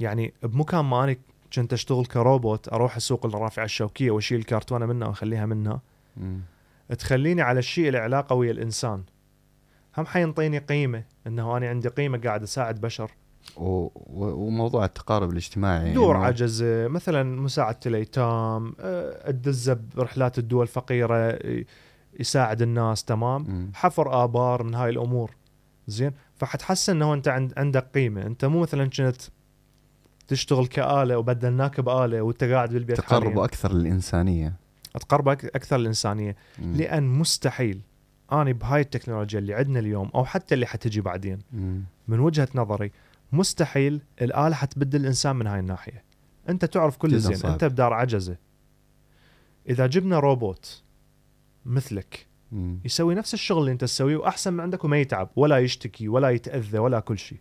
يعني 0.00 0.32
بمكان 0.42 0.84
ما 0.84 1.04
أنا 1.04 1.16
كنت 1.54 1.72
أشتغل 1.72 2.06
كروبوت 2.06 2.68
أروح 2.72 2.96
أسوق 2.96 3.26
الرافعة 3.26 3.64
الشوكية 3.64 4.10
وأشيل 4.10 4.38
الكرتونة 4.38 4.86
منها 4.86 5.08
وأخليها 5.08 5.46
منها 5.46 5.80
مم. 6.16 6.40
تخليني 6.98 7.42
على 7.42 7.58
الشيء 7.58 7.86
اللي 7.86 7.98
علاقه 7.98 8.34
ويا 8.34 8.50
الإنسان 8.52 9.02
هم 9.98 10.06
حينطيني 10.06 10.58
قيمة 10.58 11.04
إنه 11.26 11.56
أنا 11.56 11.68
عندي 11.68 11.88
قيمة 11.88 12.18
قاعد 12.18 12.42
أساعد 12.42 12.80
بشر 12.80 13.10
و... 13.56 13.64
و... 13.66 13.90
وموضوع 14.46 14.84
التقارب 14.84 15.30
الاجتماعي 15.30 15.92
دور 15.92 16.14
إنه- 16.14 16.24
عجزه 16.24 16.88
مثلا 16.88 17.22
مساعدة 17.40 17.78
الأيتام 17.86 18.74
الدزه 18.80 19.80
برحلات 19.96 20.38
الدول 20.38 20.62
الفقيرة 20.62 21.38
يساعد 22.20 22.62
الناس 22.62 23.04
تمام 23.04 23.42
مم. 23.42 23.70
حفر 23.74 24.24
آبار 24.24 24.62
من 24.62 24.74
هاي 24.74 24.90
الأمور 24.90 25.30
زين؟ 25.86 26.12
فحتحس 26.34 26.90
إنه 26.90 27.14
أنت 27.14 27.28
عند 27.28 27.52
عندك 27.56 27.86
قيمة. 27.94 28.26
أنت 28.26 28.44
مو 28.44 28.60
مثلا 28.60 28.84
كنت 28.84 29.16
تشتغل 30.28 30.66
كآلة 30.66 31.18
وبدلناك 31.18 31.80
بآلة 31.80 32.22
وأنت 32.22 32.44
قاعد 32.44 32.72
بالبيت 32.72 32.96
تقرب 32.96 33.38
أكثر 33.38 33.72
للإنسانية. 33.72 34.54
تقربك 34.94 35.44
أكثر 35.44 35.76
الانسانيه 35.76 36.36
مم. 36.58 36.76
لأن 36.76 37.02
مستحيل. 37.02 37.80
اني 38.32 38.52
بهاي 38.52 38.80
التكنولوجيا 38.80 39.38
اللي 39.38 39.54
عندنا 39.54 39.78
اليوم 39.78 40.10
أو 40.14 40.24
حتى 40.24 40.54
اللي 40.54 40.66
حتجي 40.66 41.00
بعدين. 41.00 41.38
مم. 41.52 41.82
من 42.08 42.20
وجهة 42.20 42.48
نظري 42.54 42.92
مستحيل 43.32 44.00
الآلة 44.22 44.54
حتبدل 44.54 45.00
الإنسان 45.00 45.36
من 45.36 45.46
هاي 45.46 45.60
الناحية. 45.60 46.04
أنت 46.48 46.64
تعرف 46.64 46.96
كل 46.96 47.18
زين. 47.18 47.50
أنت 47.50 47.64
بدار 47.64 47.92
عجزة. 47.92 48.36
إذا 49.68 49.86
جبنا 49.86 50.18
روبوت 50.18 50.82
مثلك 51.66 52.26
مم. 52.52 52.78
يسوي 52.84 53.14
نفس 53.14 53.34
الشغل 53.34 53.60
اللي 53.60 53.72
انت 53.72 53.80
تسويه 53.80 54.16
وأحسن 54.16 54.52
من 54.52 54.60
عندك 54.60 54.84
وما 54.84 54.98
يتعب 54.98 55.28
ولا 55.36 55.58
يشتكي 55.58 56.08
ولا 56.08 56.30
يتأذى 56.30 56.78
ولا 56.78 57.00
كل 57.00 57.18
شيء. 57.18 57.38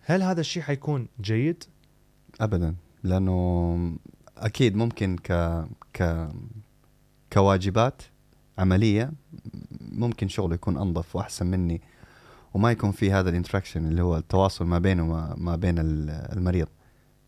هل 0.00 0.22
هذا 0.22 0.40
الشيء 0.40 0.62
حيكون 0.62 1.08
جيد 1.20 1.64
ابدا 2.40 2.74
لأنه 3.02 3.96
أكيد 4.38 4.76
ممكن 4.76 5.16
ك 5.16 5.32
ك 5.94 6.28
كواجبات 7.32 8.02
عملية 8.58 9.12
ممكن 9.80 10.28
شغله 10.28 10.54
يكون 10.54 10.76
أنظف 10.78 11.16
وأحسن 11.16 11.46
مني 11.46 11.80
وما 12.54 12.70
يكون 12.70 12.92
في 12.92 13.12
هذا 13.12 13.30
الانتراكشن 13.30 13.86
اللي 13.86 14.02
هو 14.02 14.16
التواصل 14.16 14.64
ما 14.66 14.78
بينه 14.78 15.02
وما 15.02 15.34
ما 15.38 15.56
بين 15.56 15.78
ال- 15.78 16.10
المريض 16.10 16.68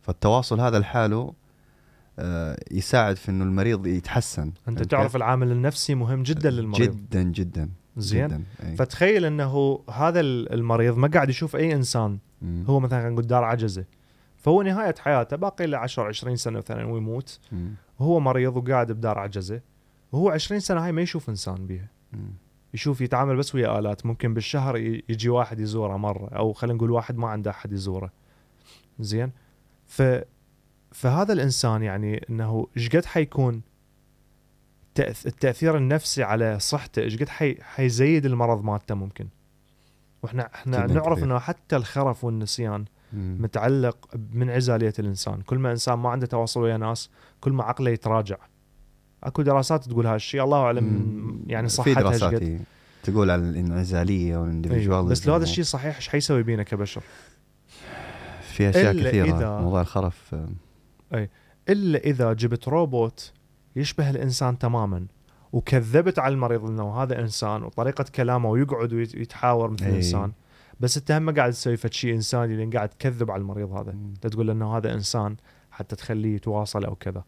فالتواصل 0.03 0.61
هذا 0.61 0.78
لحاله 0.78 1.32
يساعد 2.71 3.17
في 3.17 3.31
إنه 3.31 3.45
المريض 3.45 3.87
يتحسن. 3.87 4.53
أنت 4.69 4.83
تعرف؟ 4.83 5.17
العامل 5.17 5.53
النفسي 5.53 5.95
مهم 5.95 6.23
جدا 6.23 6.51
للمريض. 6.51 6.97
جدا 6.97 7.23
جدا 7.23 7.71
زين. 7.97 8.27
جدا 8.27 8.43
أي. 8.64 8.77
فتخيل 8.77 9.25
إنه 9.25 9.81
هذا 9.91 10.21
المريض 10.21 10.97
ما 10.97 11.09
قاعد 11.09 11.29
يشوف 11.29 11.57
أي 11.57 11.75
إنسان. 11.75 12.19
مم. 12.43 12.64
هو 12.69 12.81
مثلا 12.81 13.11
نقول 13.11 13.27
دار 13.27 13.45
عجزة. 13.45 13.85
فهو 14.37 14.62
نهاية 14.62 14.95
حياته 14.99 15.37
باقي 15.37 15.67
له 15.67 15.79
10 15.79 16.03
20 16.03 16.37
سنة 16.37 16.59
مثلا 16.59 16.85
ويموت. 16.85 17.39
مم. 17.53 17.75
وهو 17.99 18.21
مريض 18.21 18.57
وقاعد 18.57 18.93
بدار 18.93 19.19
عجزة. 19.19 19.61
وهو 20.12 20.31
20 20.31 20.61
سنة 20.61 20.85
هاي 20.85 20.93
ما 20.93 21.03
يشوف 21.03 21.29
إنسان 21.29 21.67
بيها. 21.67 21.89
مم. 22.12 22.31
يشوف 22.75 23.01
يتعامل 23.01 23.37
بس 23.37 23.55
ويا 23.55 23.79
آلات. 23.79 24.07
ممكن 24.07 24.35
بالشهر 24.35 24.77
يجي 24.77 25.29
واحد 25.29 25.61
يزوره 25.61 25.97
مرة. 25.97 26.29
أو 26.29 26.53
خلينا 26.53 26.77
نقول 26.77 26.91
واحد 26.91 27.17
ما 27.17 27.29
عنده 27.29 27.51
أحد 27.51 27.73
يزوره. 27.73 28.12
زين. 29.01 29.33
ف 29.87 30.03
فهذا 30.97 31.32
الإنسان 31.32 31.82
يعني 31.82 32.26
إنه 32.30 32.66
إيش 32.76 32.88
قد 32.97 33.05
حيكون 33.05 33.62
التأثير 34.99 35.76
النفسي 35.76 36.22
على 36.22 36.59
صحته 36.59 37.03
إيش 37.03 37.16
قد 37.16 37.28
حي... 37.28 37.57
حيزيد 37.62 38.26
المرض 38.26 38.64
مالته 38.64 38.94
ممكن 38.94 39.28
وإحنا 40.22 40.51
إحنا 40.55 40.86
نعرف. 40.86 41.22
إنه 41.22 41.38
حتى 41.38 41.76
الخرف 41.76 42.24
والنسيان 42.24 42.84
مم. 43.12 43.36
متعلق 43.40 43.97
من 44.32 44.51
عزالية 44.51 44.92
الإنسان 44.99 45.40
كل 45.40 45.59
ما 45.59 45.70
إنسان 45.70 45.99
ما 45.99 46.11
عنده 46.11 46.26
تواصل 46.26 46.61
ويا 46.61 46.76
ناس 46.76 47.11
كل 47.40 47.53
ما 47.53 47.64
عقله 47.64 47.90
يتراجع 47.90 48.36
أكو 49.24 49.42
دراسات 49.42 49.84
تقول 49.84 50.07
هالشيء 50.07 50.44
الله 50.44 50.59
أعلم. 50.59 51.44
يعني 51.47 51.68
في 51.68 51.74
صحتها 51.74 51.90
إيش 52.12 52.20
دراسات 52.20 52.42
تقول 53.03 53.30
على 53.30 53.42
الانعزالية 53.42 54.26
أيوة. 54.26 54.40
والاندفجواليزم 54.42 55.11
بس 55.11 55.26
لو 55.26 55.34
هذا 55.34 55.42
الشيء 55.44 55.64
صحيح 55.64 55.97
إيش 55.97 56.09
حيسوي 56.09 56.42
بينا 56.42 56.62
كبشر 56.62 57.03
في 58.42 58.70
أشياء 58.70 58.92
كثيرة 58.92 59.38
إذا- 59.38 59.62
موضوع 59.62 59.80
الخرف 59.80 60.34
آه، 61.13 61.29
إلا 61.69 61.99
إذا 61.99 62.33
جبت 62.33 62.69
روبوت 62.69 63.33
يشبه 63.77 64.11
الإنسان 64.11 64.59
تماما 64.59 65.07
وكذبت 65.53 66.19
على 66.19 66.35
المريض 66.35 66.65
إنه 66.65 67.03
هذا 67.03 67.21
إنسان 67.21 67.63
وطريقة 67.63 68.05
كلامه 68.15 68.51
ويقعد 68.51 68.93
ويتحاور 68.93 69.71
مثل 69.71 69.85
أي. 69.85 69.91
الانسان 69.91 70.33
بس 70.81 70.97
أنت 70.97 71.11
هم 71.13 71.31
قاعد 71.31 71.53
تسوي 71.53 71.77
شيء 71.91 72.15
إنساني 72.15 72.57
لأن 72.57 72.71
قاعد 72.71 72.89
تكذب 72.89 73.31
على 73.31 73.41
المريض 73.41 73.73
هذا. 73.73 73.91
انت 73.91 74.27
تقول 74.27 74.51
إنه 74.51 74.77
هذا 74.77 74.95
إنسان 74.95 75.37
حتى 75.71 75.97
تخليه 75.97 76.35
يتواصل 76.35 76.85
أو 76.85 76.95
كذا. 76.95 77.25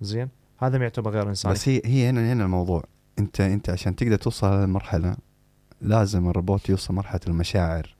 زين؟ 0.00 0.28
هذا 0.58 0.78
ما 0.78 0.84
يعتبر 0.84 1.10
غير 1.10 1.28
إنساني. 1.28 1.54
بس 1.54 1.68
هي 1.68 1.82
هي 1.84 2.10
هنا 2.10 2.32
هنا 2.32 2.44
الموضوع. 2.44 2.84
أنت 3.18 3.40
أنت 3.40 3.70
عشان 3.70 3.96
تقدر 3.96 4.16
توصل 4.16 4.46
هذه 4.46 4.64
المرحلة 4.64 5.16
لازم 5.80 6.28
الروبوت 6.28 6.68
يوصل 6.68 6.94
مرحلة 6.94 7.20
المشاعر 7.26 7.96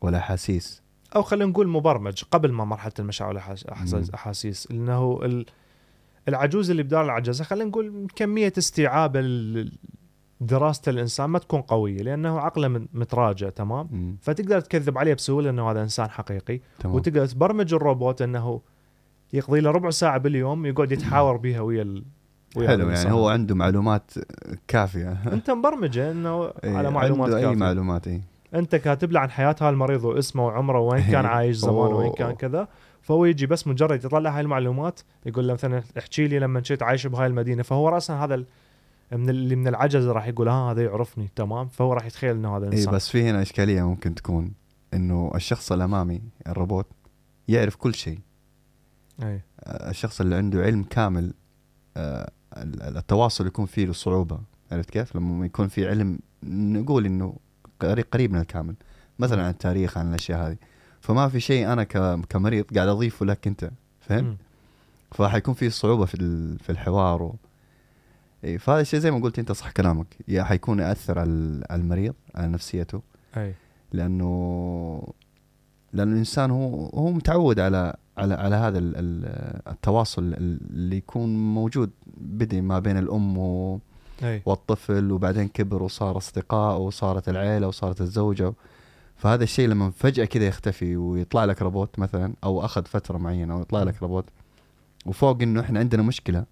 والأحاسيس. 0.00 0.82
أو 1.16 1.22
خلينا 1.22 1.50
نقول 1.50 1.68
مبرمج 1.68 2.22
قبل 2.30 2.52
ما 2.52 2.64
مرحلة 2.64 2.92
المشاعر. 2.98 3.34
والاحاسيس 3.92 4.70
لأنه 4.72 5.20
ال- 5.22 5.46
العجوز 6.28 6.70
اللي 6.70 6.82
بدار 6.82 7.04
العجزة 7.04 7.44
خلينا 7.44 7.70
نقول 7.70 8.06
كمية 8.16 8.52
استيعاب 8.58 9.16
دراسة 10.40 10.90
الإنسان 10.90 11.30
ما 11.30 11.38
تكون 11.38 11.60
قوية 11.60 12.02
لأنه 12.02 12.40
عقله 12.40 12.86
متراجع 12.94 13.48
تمام 13.48 13.88
مم. 13.92 14.16
فتقدر 14.22 14.60
تكذب 14.60 14.98
عليه 14.98 15.14
بسهولة 15.14 15.50
إنه 15.50 15.70
هذا 15.70 15.82
إنسان 15.82 16.10
حقيقي 16.10 16.60
تمام 16.78 16.94
وتقدر 16.94 17.26
تبرمج 17.26 17.74
الروبوت 17.74 18.22
إنه 18.22 18.60
يقضي 19.32 19.60
له 19.60 19.70
ربع 19.70 19.90
ساعة 19.90 20.18
باليوم 20.18 20.66
يقعد 20.66 20.92
يتحاور 20.92 21.36
بها 21.36 21.60
ويا 21.60 21.82
ال... 21.82 22.04
ويا 22.56 22.68
حلو 22.68 22.82
الإنسان. 22.84 23.06
يعني 23.06 23.16
هو 23.18 23.28
عنده 23.28 23.54
معلومات 23.54 24.10
كافية 24.68 25.12
أنت 25.32 25.50
مبرمجة 25.50 26.10
إنه 26.10 26.44
إيه، 26.64 26.76
على 26.76 26.90
معلومات 26.90 27.34
عنده 27.34 27.50
أي. 27.50 27.56
معلومات 27.56 28.08
اي 28.08 28.20
أنت 28.54 28.76
كاتب 28.76 29.12
له 29.12 29.20
عن 29.20 29.30
حياة 29.30 29.56
هالمريض 29.60 30.04
واسمه 30.04 30.46
وعمره 30.46 30.80
وين 30.80 31.02
كان 31.02 31.26
إيه. 31.26 31.32
عايش 31.32 31.56
زمان 31.56 31.92
وين. 31.92 32.12
كان 32.12 32.32
كذا. 32.32 32.68
فهو 33.02 33.24
يجي 33.24 33.46
بس 33.46 33.66
مجرد 33.66 34.04
يطلع 34.04 34.30
هاي 34.30 34.40
المعلومات 34.40 35.00
يقول 35.26 35.48
له 35.48 35.52
مثلا 35.54 35.82
احكي 35.98 36.26
لي 36.28 36.38
لما 36.38 36.60
كنت 36.60 36.82
عايش 36.82 37.06
بهاي 37.06 37.26
المدينة. 37.26 37.62
فهو 37.62 37.88
راسا 37.88 38.14
هذا 38.14 38.44
من 39.12 39.28
اللي 39.30 39.56
من 39.56 39.68
العجز 39.68 40.06
راح 40.06 40.26
يقول 40.26 40.48
ها 40.48 40.70
هذا 40.72 40.82
يعرفني. 40.82 41.28
تمام؟ 41.36 41.68
فهو 41.68 41.92
راح 41.92 42.06
يتخيل 42.06 42.36
إنه 42.36 42.56
هذا 42.56 42.64
اي 42.66 42.72
إنسان. 42.72 42.94
بس 42.94 43.08
في 43.08 43.22
هنا 43.30 43.42
إشكالية 43.42 43.82
ممكن 43.82 44.14
تكون 44.14 44.52
إنه 44.94 45.32
الشخص 45.34 45.72
الأمامي 45.72 46.22
الروبوت 46.46 46.86
يعرف 47.48 47.76
كل 47.76 47.94
شيء. 47.94 48.18
اي 49.22 49.40
آه، 49.60 49.90
الشخص 49.90 50.20
اللي 50.20 50.34
عنده 50.34 50.62
علم 50.62 50.82
كامل 50.82 51.34
آه، 51.96 52.30
ال- 52.56 52.96
التواصل 52.96 53.46
يكون 53.46 53.66
فيه 53.66 53.84
له 53.86 53.92
صعوبه 53.92 54.40
عرفت 54.72 54.90
كيف؟ 54.90 55.16
لما 55.16 55.46
يكون 55.46 55.68
في 55.68 55.88
علم 55.88 56.18
نقول 56.44 57.06
إنه 57.06 57.36
قريب 57.86 58.04
قريب 58.12 58.32
من 58.32 58.40
الكامل. 58.40 58.74
مثلا 59.18 59.42
عن 59.42 59.50
التاريخ 59.50 59.98
عن 59.98 60.08
الأشياء 60.08 60.46
هذه. 60.48 60.56
فما 61.00 61.28
في 61.28 61.40
شيء 61.40 61.72
أنا 61.72 61.84
كمريض 62.28 62.64
قاعد 62.74 62.88
اضيفه 62.88 63.26
لك 63.26 63.46
أنت 63.46 63.70
فهمت؟ 64.00 64.36
فحيكون 65.10 65.54
في 65.54 65.70
صعوبة 65.70 66.04
في 66.04 66.16
في 66.58 66.70
الحوار 66.70 67.22
و... 67.22 67.34
إيه، 68.44 68.58
فهذا 68.58 68.80
الشيء 68.80 69.00
زي 69.00 69.10
ما 69.10 69.18
قلت 69.18 69.38
أنت 69.38 69.52
صح 69.52 69.70
كلامك. 69.70 70.06
يا 70.28 70.42
حيكون 70.44 70.78
يأثر 70.78 71.18
على 71.18 71.30
ال- 71.30 71.64
على 71.70 71.82
المريض 71.82 72.14
على 72.34 72.48
نفسيته. 72.48 73.02
أي. 73.36 73.54
لأنه 73.92 75.12
لأنه 75.92 76.12
الإنسان 76.12 76.50
هو 76.50 76.86
هو 76.86 77.12
متعود 77.12 77.60
على 77.60 77.96
على 78.18 78.34
على 78.34 78.56
هذا 78.56 78.78
ال- 78.78 78.96
ال- 78.96 79.60
التواصل 79.68 80.34
اللي 80.34 80.96
يكون 80.96 81.54
موجود 81.54 81.90
بدي 82.16 82.60
ما 82.60 82.78
بين 82.78 82.98
الأم 82.98 83.38
أي. 84.22 84.42
والطفل 84.46 85.12
وبعدين 85.12 85.48
كبر 85.48 85.82
وصار 85.82 86.16
أصدقاء 86.16 86.78
وصارت 86.78 87.28
العيلة 87.28 87.68
وصارت 87.68 88.00
الزوجة. 88.00 88.52
فهذا 89.16 89.44
الشيء 89.44 89.68
لما 89.68 89.90
فجأة 89.90 90.24
كذا 90.24 90.44
يختفي 90.46 90.96
ويطلع 90.96 91.44
لك 91.44 91.62
روبوت 91.62 91.98
مثلا 91.98 92.34
أو 92.44 92.64
أخذ 92.64 92.84
فترة 92.84 93.18
معينة 93.18 93.56
ويطلع 93.56 93.82
لك 93.82 94.02
روبوت. 94.02 94.24
وفوق 95.06 95.42
إنه 95.42 95.60
إحنا 95.60 95.78
عندنا 95.78 96.02
مشكلة 96.02 96.44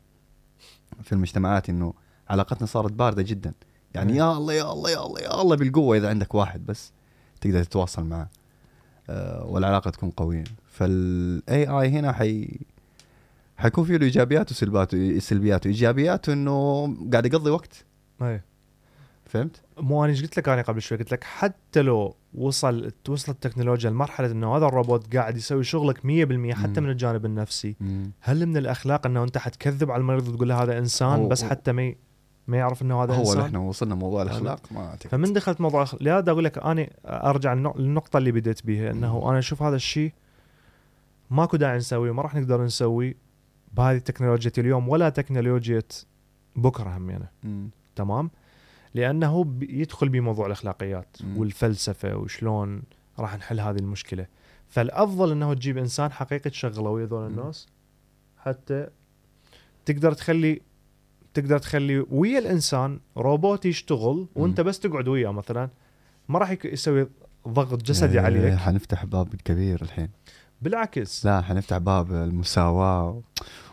في 1.03 1.13
المجتمعات 1.13 1.69
إنه 1.69 1.95
علاقتنا 2.31 2.67
صارت 2.67 2.93
باردة 2.93 3.23
جدا. 3.23 3.53
يعني 3.95 4.13
أي. 4.13 4.19
يا 4.19 4.33
الله 4.33 4.53
يا 4.53 4.73
الله 4.73 4.91
يا 4.91 5.07
الله 5.07 5.21
يا 5.21 5.43
الله 5.43 5.57
بالقوة 5.57 5.97
إذا 5.97 6.09
عندك 6.09 6.35
واحد 6.35 6.67
بس 6.67 6.93
تقدر 7.41 7.65
تتواصل 7.65 8.05
معه 8.05 8.29
آه، 9.11 9.45
والعلاقة 9.45 9.91
تكون 9.91 10.11
قوية. 10.11 10.45
فال 10.69 11.69
AI 11.69 11.89
هنا 11.89 12.13
حي 12.13 12.61
حيكون 13.59 13.85
فيه 13.85 13.97
له 13.97 14.05
ايجابيات 14.05 14.51
وسلبيات 14.51 14.91
سلبيات. 15.23 15.67
ايجابياته 15.67 16.33
إنه 16.33 16.87
قاعد 17.13 17.27
يقضي 17.27 17.51
وقت. 17.51 17.85
اي 18.23 18.41
فهمت؟ 19.27 19.63
مو 19.79 20.05
أنا 20.05 20.13
قلت 20.13 20.37
لك 20.37 20.49
أنا 20.49 20.63
قبل 20.63 20.83
شوي؟ 20.83 20.99
قلت 20.99 21.13
لك 21.13 21.25
حتى 21.25 21.83
لو 21.83 22.15
وصل 22.35 22.91
توصل 23.05 23.33
التكنولوجيا 23.33 23.91
لمرحلة 23.91 24.31
إنه 24.31 24.57
هذا 24.57 24.67
الروبوت 24.67 25.17
قاعد 25.17 25.37
يسوي 25.37 25.65
شغلك 25.65 25.99
100% 25.99 26.03
حتى 26.55 26.81
مم. 26.81 26.87
من 26.87 26.91
الجانب 26.91 27.25
النفسي 27.27 27.77
مم. 27.81 28.11
هل 28.21 28.47
من 28.47 28.57
الأخلاق 28.57 29.07
إنه 29.07 29.23
أنت 29.25 29.39
حتكذب 29.39 29.91
على 29.91 30.01
المريض 30.01 30.29
وتقول 30.29 30.49
له 30.49 30.63
هذا 30.63 30.79
إنسان 30.79 31.19
هو- 31.21 31.29
بس 31.29 31.45
هو- 31.45 31.51
حتى 31.51 31.73
ما 31.73 31.95
ما 32.49 32.57
يعرف 32.57 32.83
إنه 32.83 33.03
هذا 33.05 33.15
هو 33.15 33.21
إنسان؟ 33.21 33.33
اللي 33.37 33.47
إحنا 33.47 33.59
وصلنا 33.59 33.95
موضوع 33.95 34.23
الأخلاق 34.23 34.61
ما 34.73 34.87
أعتقد. 34.87 35.11
فمن 35.11 35.33
دخلت 35.33 35.61
موضوع 35.61 35.87
لهذا 36.01 36.31
أقول 36.31 36.45
لك 36.45 36.59
أنا 36.59 36.89
أرجع 37.07 37.55
للنق- 37.55 37.77
للنقطة 37.77 38.17
اللي 38.19 38.33
بديت 38.33 38.67
بيها 38.67 38.91
إنه 38.91 39.31
أنا 39.31 39.39
أشوف 39.39 39.63
هذا 39.63 39.77
الشيء 39.77 40.13
ماكو 41.31 41.57
داعي 41.57 41.77
نسويه 41.77 42.13
ما 42.13 42.23
راح 42.23 42.35
نقدر 42.35 42.65
نسويه. 42.65 43.28
بهذه 43.73 43.99
تكنولوجيا 43.99 44.53
اليوم 44.59 44.89
ولا 44.89 45.09
تكنولوجيا 45.09 45.83
بكرة 46.57 46.97
هم 46.97 47.11
يعني. 47.11 47.29
تمام 47.97 48.31
لأنه 48.95 49.57
يدخل 49.61 50.09
بموضوع 50.09 50.47
الأخلاقيات 50.47 51.17
مم. 51.21 51.39
والفلسفة 51.39 52.17
وشلون 52.17 52.83
راح 53.19 53.37
نحل 53.37 53.61
هذه 53.61 53.79
المشكلة 53.79 54.27
فالأفضل 54.69 55.33
إنه 55.33 55.55
تجيب 55.55 55.79
إنسان 55.79 56.13
حقيقي 56.13 56.51
تشغله 56.51 56.91
ويا 56.91 57.07
ذول. 57.07 57.27
الناس 57.27 57.69
حتى 58.39 58.87
تقدر 59.85 60.13
تخلي 60.13 60.61
تقدر 61.35 61.59
تخلي 61.59 62.07
ويا 62.11 62.39
الإنسان 62.39 63.01
روبوت 63.17 63.67
يشتغل 63.67 64.27
وأنت 64.35 64.61
بس 64.61 64.81
تقعد 64.81 65.09
وياه 65.09 65.31
مثلا 65.31 65.69
ما 66.29 66.39
راح 66.39 66.57
يسوي 66.65 67.09
ضغط 67.49 67.83
جسدي 67.83 68.19
إيه، 68.19 68.25
عليك 68.25 68.55
حنفتح 68.55 69.05
باب 69.05 69.35
كبير 69.35 69.83
الحين 69.83 70.09
بالعكس. 70.63 71.27
لا 71.27 71.41
حنفتح 71.41 71.79
باب 71.79 72.13
المساواة 72.13 73.09
و... 73.11 73.21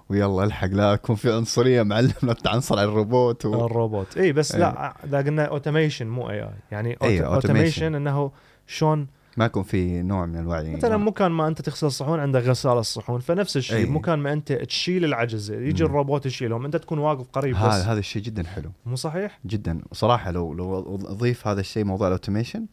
ويلا 0.09 0.43
الحق 0.43 0.67
لا 0.67 0.93
يكون 0.93 1.15
في 1.15 1.33
عنصرية 1.33 1.83
معلم 1.83 2.13
لا 2.23 2.33
تعنصر 2.33 2.79
على 2.79 2.89
الروبوت 2.89 3.45
و... 3.45 3.65
الروبوت. 3.65 4.17
اي 4.17 4.33
بس 4.33 4.55
لا 4.55 4.95
اذا 5.05 5.17
قلنا 5.17 5.45
automation 5.45 6.07
مو 6.07 6.29
AI 6.30 6.49
يعني 6.71 6.97
إيه، 7.03 7.36
automation 7.36 7.95
إنه 7.95 8.31
شلون 8.67 9.07
ما 9.38 9.45
يكون 9.45 9.63
في 9.63 10.01
نوع 10.01 10.25
من 10.25 10.39
الوعي. 10.39 10.75
مثلا 10.75 10.97
مكان 10.97 11.31
ما 11.31 11.47
أنت 11.47 11.61
تغسل 11.61 11.88
الصحون 11.88 12.19
عندك 12.19 12.43
غسالة 12.43 12.79
الصحون 12.79 13.19
فنفس 13.19 13.57
الشيء. 13.57 13.77
أي. 13.77 13.86
مكان 13.86 14.19
ما 14.19 14.33
أنت 14.33 14.51
تشيل 14.51 15.05
العجزه 15.05 15.55
يجي 15.55 15.83
مم. 15.83 15.89
الروبوت 15.89 16.25
يشيلهم 16.25 16.65
أنت 16.65 16.75
تكون 16.75 16.99
واقف 16.99 17.25
قريب 17.33 17.55
هذا 17.55 17.67
بس. 17.67 17.86
هذا 17.86 17.99
الشيء 17.99 18.21
جدا 18.21 18.43
حلو. 18.43 18.71
مو 18.86 18.95
صحيح؟ 18.95 19.39
جدا. 19.45 19.81
وصراحة 19.91 20.31
لو 20.31 20.53
لو 20.53 20.95
أضيف 20.95 21.47
هذا 21.47 21.59
الشيء 21.59 21.83
موضوع 21.83 22.07
ال 22.07 22.13
automation 22.13 22.66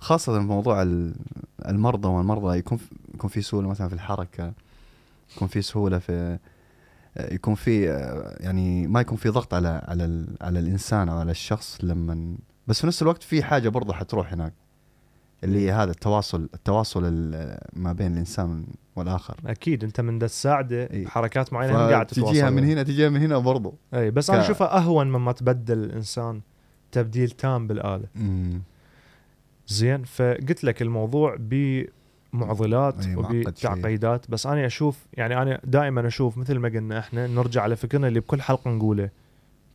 خاصة 0.00 0.38
موضوع 0.38 0.82
ال- 0.82 1.14
المرضى 1.68 2.08
والمرضى 2.08 2.58
يكون 2.58 2.78
يكون 3.14 3.30
في 3.30 3.42
سهولة 3.42 3.68
مثلا 3.68 3.88
في 3.88 3.94
الحركة 3.94 4.52
يكون 5.36 5.48
في 5.48 5.62
سهولة 5.62 5.98
في 5.98 6.38
يكون 7.20 7.54
في 7.54 7.84
يعني 8.40 8.86
ما 8.86 9.00
يكون 9.00 9.16
في 9.16 9.28
ضغط 9.28 9.54
على 9.54 9.82
على 9.88 10.26
على 10.40 10.58
الإنسان 10.58 11.08
أو 11.08 11.18
على 11.18 11.30
الشخص 11.30 11.78
لما 11.82 12.36
بس 12.66 12.80
في 12.80 12.86
نفس 12.86 13.02
الوقت 13.02 13.22
في 13.22 13.42
حاجة 13.42 13.68
برضه 13.68 13.92
حتروح 13.94 14.32
هناك 14.32 14.52
اللي 15.44 15.66
هي 15.66 15.72
هذا 15.72 15.90
التواصل 15.90 16.48
التواصل 16.54 17.02
ال- 17.04 17.58
ما 17.72 17.92
بين 17.92 18.12
الإنسان 18.12 18.64
والآخر. 18.96 19.36
أكيد 19.46 19.84
أنت 19.84 20.00
من 20.00 20.18
تساعده. 20.18 20.86
بحركات 20.92 21.52
معينة 21.52 21.78
قاعد 21.78 22.06
تتواصل 22.06 22.30
تجيها 22.32 22.50
من 22.50 22.62
وياه. 22.64 22.72
هنا 22.74 22.82
تجيها 22.82 23.08
من 23.08 23.20
هنا 23.20 23.38
برضه 23.38 23.72
إي 23.94 24.10
بس 24.10 24.30
ك- 24.30 24.34
أنا 24.34 24.42
أشوفها 24.44 24.76
أهون 24.78 25.06
مما 25.06 25.32
تبدل 25.32 25.78
الإنسان 25.78 26.40
تبديل 26.92 27.30
تام 27.30 27.66
بالآلة. 27.66 28.06
امم 28.16 28.62
زين 29.72 30.04
فقلت 30.04 30.64
لك 30.64 30.82
الموضوع 30.82 31.36
بمعضلات 31.38 33.06
معقد 33.06 33.34
وبتعقيدات 33.34 34.30
بس 34.30 34.46
أنا 34.46 34.66
أشوف 34.66 35.06
يعني 35.12 35.42
أنا 35.42 35.60
دائما 35.64 36.06
أشوف 36.06 36.38
مثل 36.38 36.58
ما 36.58 36.68
قلنا 36.68 36.98
إحنا 36.98 37.26
نرجع 37.26 37.62
على 37.62 37.76
فكرنا 37.76 38.08
اللي 38.08 38.20
بكل 38.20 38.42
حلقة 38.42 38.70
نقوله 38.70 39.10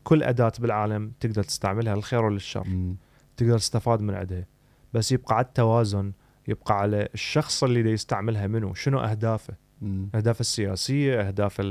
كل 0.04 0.24
أداة 0.24 0.52
بالعالم 0.60 1.12
تقدر 1.20 1.44
تستعملها 1.44 1.96
للخير 1.96 2.26
وللشر. 2.26 2.66
أمم. 2.66 2.96
تقدر 3.38 3.58
تستفاد 3.58 4.02
من 4.02 4.14
عندها 4.14 4.46
بس 4.94 5.12
يبقى 5.12 5.36
على 5.36 5.46
التوازن 5.46 6.12
يبقى 6.48 6.80
على 6.80 7.10
الشخص 7.14 7.64
اللي 7.64 7.84
دا 7.84 7.90
يستعملها 7.90 8.48
منه. 8.48 8.74
شنو 8.74 9.00
أهدافه. 9.00 9.54
اهدافه 10.16 10.40
السياسية 10.40 11.22
أهداف 11.22 11.62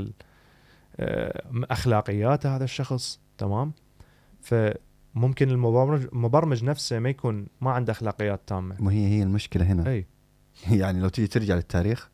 آه، 0.99 1.43
اخلاقيات 1.53 2.45
هذا 2.45 2.63
الشخص. 2.63 3.19
تمام؟ 3.37 3.73
فممكن 5.15 5.49
المبرمج 5.49 6.07
المبرمج 6.13 6.63
نفسه 6.63 6.99
ما 6.99 7.09
يكون 7.09 7.47
ما 7.61 7.71
عنده 7.71 7.91
أخلاقيات 7.91 8.41
تامة. 8.47 8.75
ما 8.79 8.91
هي 8.91 9.07
هي 9.07 9.23
المشكلة 9.23 9.65
هنا. 9.65 9.89
أي. 9.89 10.05
يعني 10.81 10.99
لو 10.99 11.09
تيجي 11.09 11.27
ترجع 11.27 11.55
للتاريخ 11.55 12.09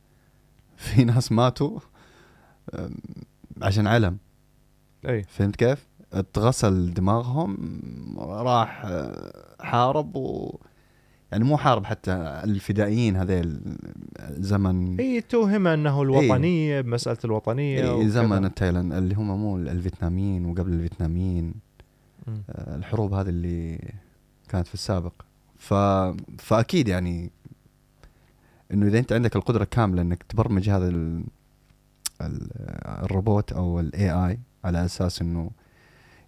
في 0.78 1.04
ناس 1.04 1.32
ماتوا 1.32 1.80
عشان 3.62 3.88
علم. 3.88 4.18
أي. 5.06 5.24
فهمت 5.24 5.56
كيف؟ 5.56 5.88
اتغسل 6.14 6.93
دماغهم 6.93 7.58
راح 8.20 8.86
أه، 8.86 9.56
حارب 9.60 10.16
و 10.16 10.60
يعني 11.32 11.43
مو 11.43 11.58
حارب 11.58 11.86
حتى 11.86 12.12
الفدائيين 12.43 13.16
هذيل 13.16 13.62
زمن 14.30 14.99
أي 14.99 15.22
توهمه 15.22 15.74
أنه 15.74 16.02
الوطنية 16.02 16.82
بمساله 16.82 17.18
الوطنية 17.26 17.80
إيه 17.80 17.91
وكذا. 17.91 18.10
زمن 18.10 18.45
التايلاند 18.45 18.93
اللي 18.93 19.16
هم 19.16 19.39
مو 19.39 19.58
الفيتناميين 19.58 20.45
وقبل 20.45 20.74
الفيتناميين. 20.74 21.54
الحروب 22.49 23.13
هذه 23.13 23.29
اللي 23.29 23.79
كانت 24.49 24.67
في 24.67 24.73
السابق. 24.73 25.13
ف... 25.57 25.73
فأكيد 26.39 26.88
يعني 26.88 27.32
إنه 28.73 28.88
إذا 28.88 28.99
أنت 28.99 29.13
عندك 29.13 29.36
القدرة 29.36 29.63
كاملة 29.63 30.01
إنك 30.01 30.23
تبرمج 30.23 30.69
هذا 30.69 30.88
ال... 30.89 31.23
ال... 32.21 32.49
الروبوت 33.03 33.53
أو 33.53 33.79
ال 33.80 34.11
AI 34.11 34.39
على 34.63 34.86
أساس 34.86 35.21
إنه 35.21 35.51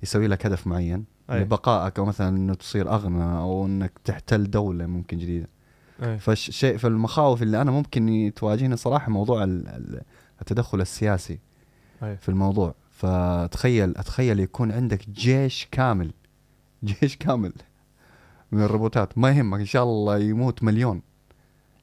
يسوي 0.04 0.28
لك 0.28 0.46
هدف 0.46 0.68
معين 0.68 1.06
أي. 1.30 1.40
لبقائك 1.40 2.00
أو 2.00 2.06
مثلا 2.06 2.30
إنه 2.30 2.54
تصير 2.54 2.94
أغنى 2.94 3.38
أو 3.38 3.66
إنك 3.66 3.92
تحتل 4.04 4.52
دولة 4.52 4.86
ممكن 4.86 5.18
جديدة. 5.18 5.48
أي. 6.04 6.20
فالشيء 6.20 6.78
فالمخاوف 6.78 7.42
اللي 7.42 7.62
أنا 7.62 7.72
ممكن 7.72 8.32
تواجهني 8.36 8.78
صراحة 8.78 9.12
موضوع 9.12 9.44
ال- 9.44 9.68
ال- 9.68 10.02
التدخل 10.42 10.82
السياسي 10.82 11.40
أي. 12.04 12.18
في 12.18 12.30
الموضوع. 12.30 12.76
فتخيل 13.04 13.98
أتخيل 13.98 14.40
يكون 14.40 14.72
عندك 14.72 15.10
جيش 15.10 15.68
كامل 15.72 16.12
جيش 16.84 17.18
كامل 17.18 17.54
من 18.52 18.62
الروبوتات. 18.62 19.18
ما 19.18 19.30
يهمك 19.30 19.60
إن 19.60 19.66
شاء 19.66 19.84
الله 19.84 20.18
يموت 20.18 20.64
مليون 20.64 21.02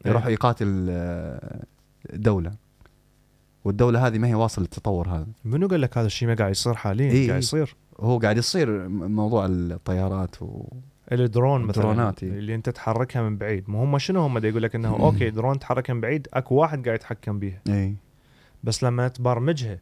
يروح 0.05 0.27
إيه. 0.27 0.33
يقاتل 0.33 0.87
آه، 0.91 1.65
دولة. 2.13 2.53
والدولة 3.65 4.07
هذه 4.07 4.19
ما 4.19 4.29
هي 4.29 4.35
واصل 4.35 4.63
للتطور 4.63 5.09
هذا. 5.09 5.27
منو 5.45 5.67
قال 5.69 5.81
لك 5.81 5.99
هذا 5.99 6.07
الشيء 6.07 6.29
ما 6.29 6.35
قاعد 6.35 6.51
يصير 6.51 6.75
حاليا؟ 6.75 7.11
إي. 7.11 7.29
قاعد 7.29 7.43
يصير. 7.43 7.77
هو 8.01 8.19
قاعد 8.19 8.39
يصير 8.39 8.89
موضوع 8.89 9.47
الطيارات 9.47 10.43
و... 10.43 10.65
الدرون 11.13 11.63
مثلا 11.63 11.85
الدرونات، 11.85 12.23
إي. 12.23 12.29
اللي 12.29 12.55
أنت 12.55 12.69
تحركها 12.69 13.23
من 13.23 13.37
بعيد. 13.37 13.71
ما 13.71 13.85
هم 13.85 13.99
شنو 13.99 14.21
هم 14.21 14.45
يقول 14.45 14.63
لك 14.63 14.75
إنه 14.75 14.97
okay 15.07 15.31
drone 15.31 15.59
تحركها 15.59 15.93
من 15.95 16.01
بعيد 16.01 16.29
أكو 16.35 16.55
واحد 16.55 16.85
قاعد 16.85 16.99
يتحكم 16.99 17.39
بيها. 17.39 17.61
اي 17.69 17.95
بس 18.65 18.85
لما 18.85 19.09
تبرمجها 19.09 19.79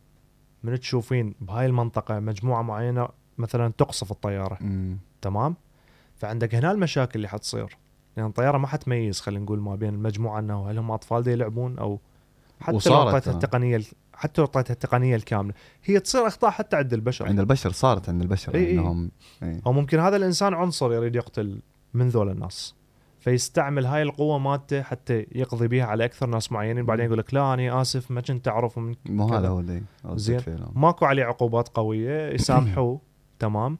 من 0.63 0.81
تشوفين 0.81 1.35
بهاي 1.41 1.67
المنطقة 1.67 2.21
مجموعة 2.21 2.63
معينة 2.63 3.09
مثلا 3.39 3.73
تقصف 3.79 4.11
الطيارة 4.11 4.59
مم. 4.61 4.99
تمام 5.23 5.57
فعندك 6.17 6.55
هنا 6.55 6.73
المشاكل 6.73 7.13
اللي 7.17 7.29
حتصير 7.29 7.77
لأن 8.17 8.27
الطيارة 8.27 8.59
ما 8.59 8.67
حتميز 8.67 9.21
خلينا 9.21 9.45
نقول 9.45 9.61
ما 9.61 9.75
بين 9.75 9.95
المجموعة 9.95 10.39
إنه 10.39 10.71
هل 10.71 10.79
هم 10.79 10.91
أطفال 10.91 11.23
دي 11.23 11.31
يلعبون 11.31 11.79
أو 11.79 12.01
حتى 12.61 12.91
لو 12.91 12.97
أعطيتها. 12.97 13.33
التقنية 13.33 13.81
حتى 14.15 14.41
لو 14.41 14.47
أعطيتها 14.47 14.75
التقنية 14.75 15.17
الكاملة 15.17 15.55
هي 15.85 16.01
تصير 16.01 16.27
أخطاء 16.27 16.51
حتى 16.51 16.77
عند 16.77 16.93
البشر 16.93 17.27
عند 17.27 17.41
البشر 17.41 17.73
صارت 17.73 18.09
عند 18.09 18.23
البشر 18.23 18.55
إي 18.55 18.67
إي. 18.67 18.73
إنهم 18.73 19.11
إي. 19.43 19.61
أو 19.67 19.73
ممكن 19.73 19.99
هذا 19.99 20.17
الإنسان 20.17 20.55
عنصر 20.55 20.93
يريد 20.93 21.17
يقتل 21.17 21.61
من 21.95 22.09
ذول 22.09 22.31
الناس 22.31 22.75
فيستعمل 23.21 23.87
هاي 23.87 24.03
القوة 24.03 24.39
مالته 24.39 24.83
حتى 24.83 25.27
يقضي 25.33 25.69
بها 25.69 25.85
على 25.85 26.05
أكثر 26.05 26.27
ناس 26.27 26.53
معينين. 26.53 26.85
بعدين 26.87 27.05
يقول 27.05 27.19
لك 27.19 27.35
لا 27.35 27.55
أنا 27.55 27.81
آسف 27.81 28.11
ما 28.11 28.21
كنت 28.21 28.49
اعرف 28.49 28.79
ومن 28.79 28.95
مو. 29.07 29.35
هذا 29.35 29.49
هو 29.49 29.61
اللي 29.61 29.83
زين. 30.15 30.41
ماكو 30.75 31.05
عليه 31.05 31.25
عقوبات 31.25 31.69
قوية. 31.69 32.29
يسامحوه 32.35 33.01
تمام. 33.39 33.79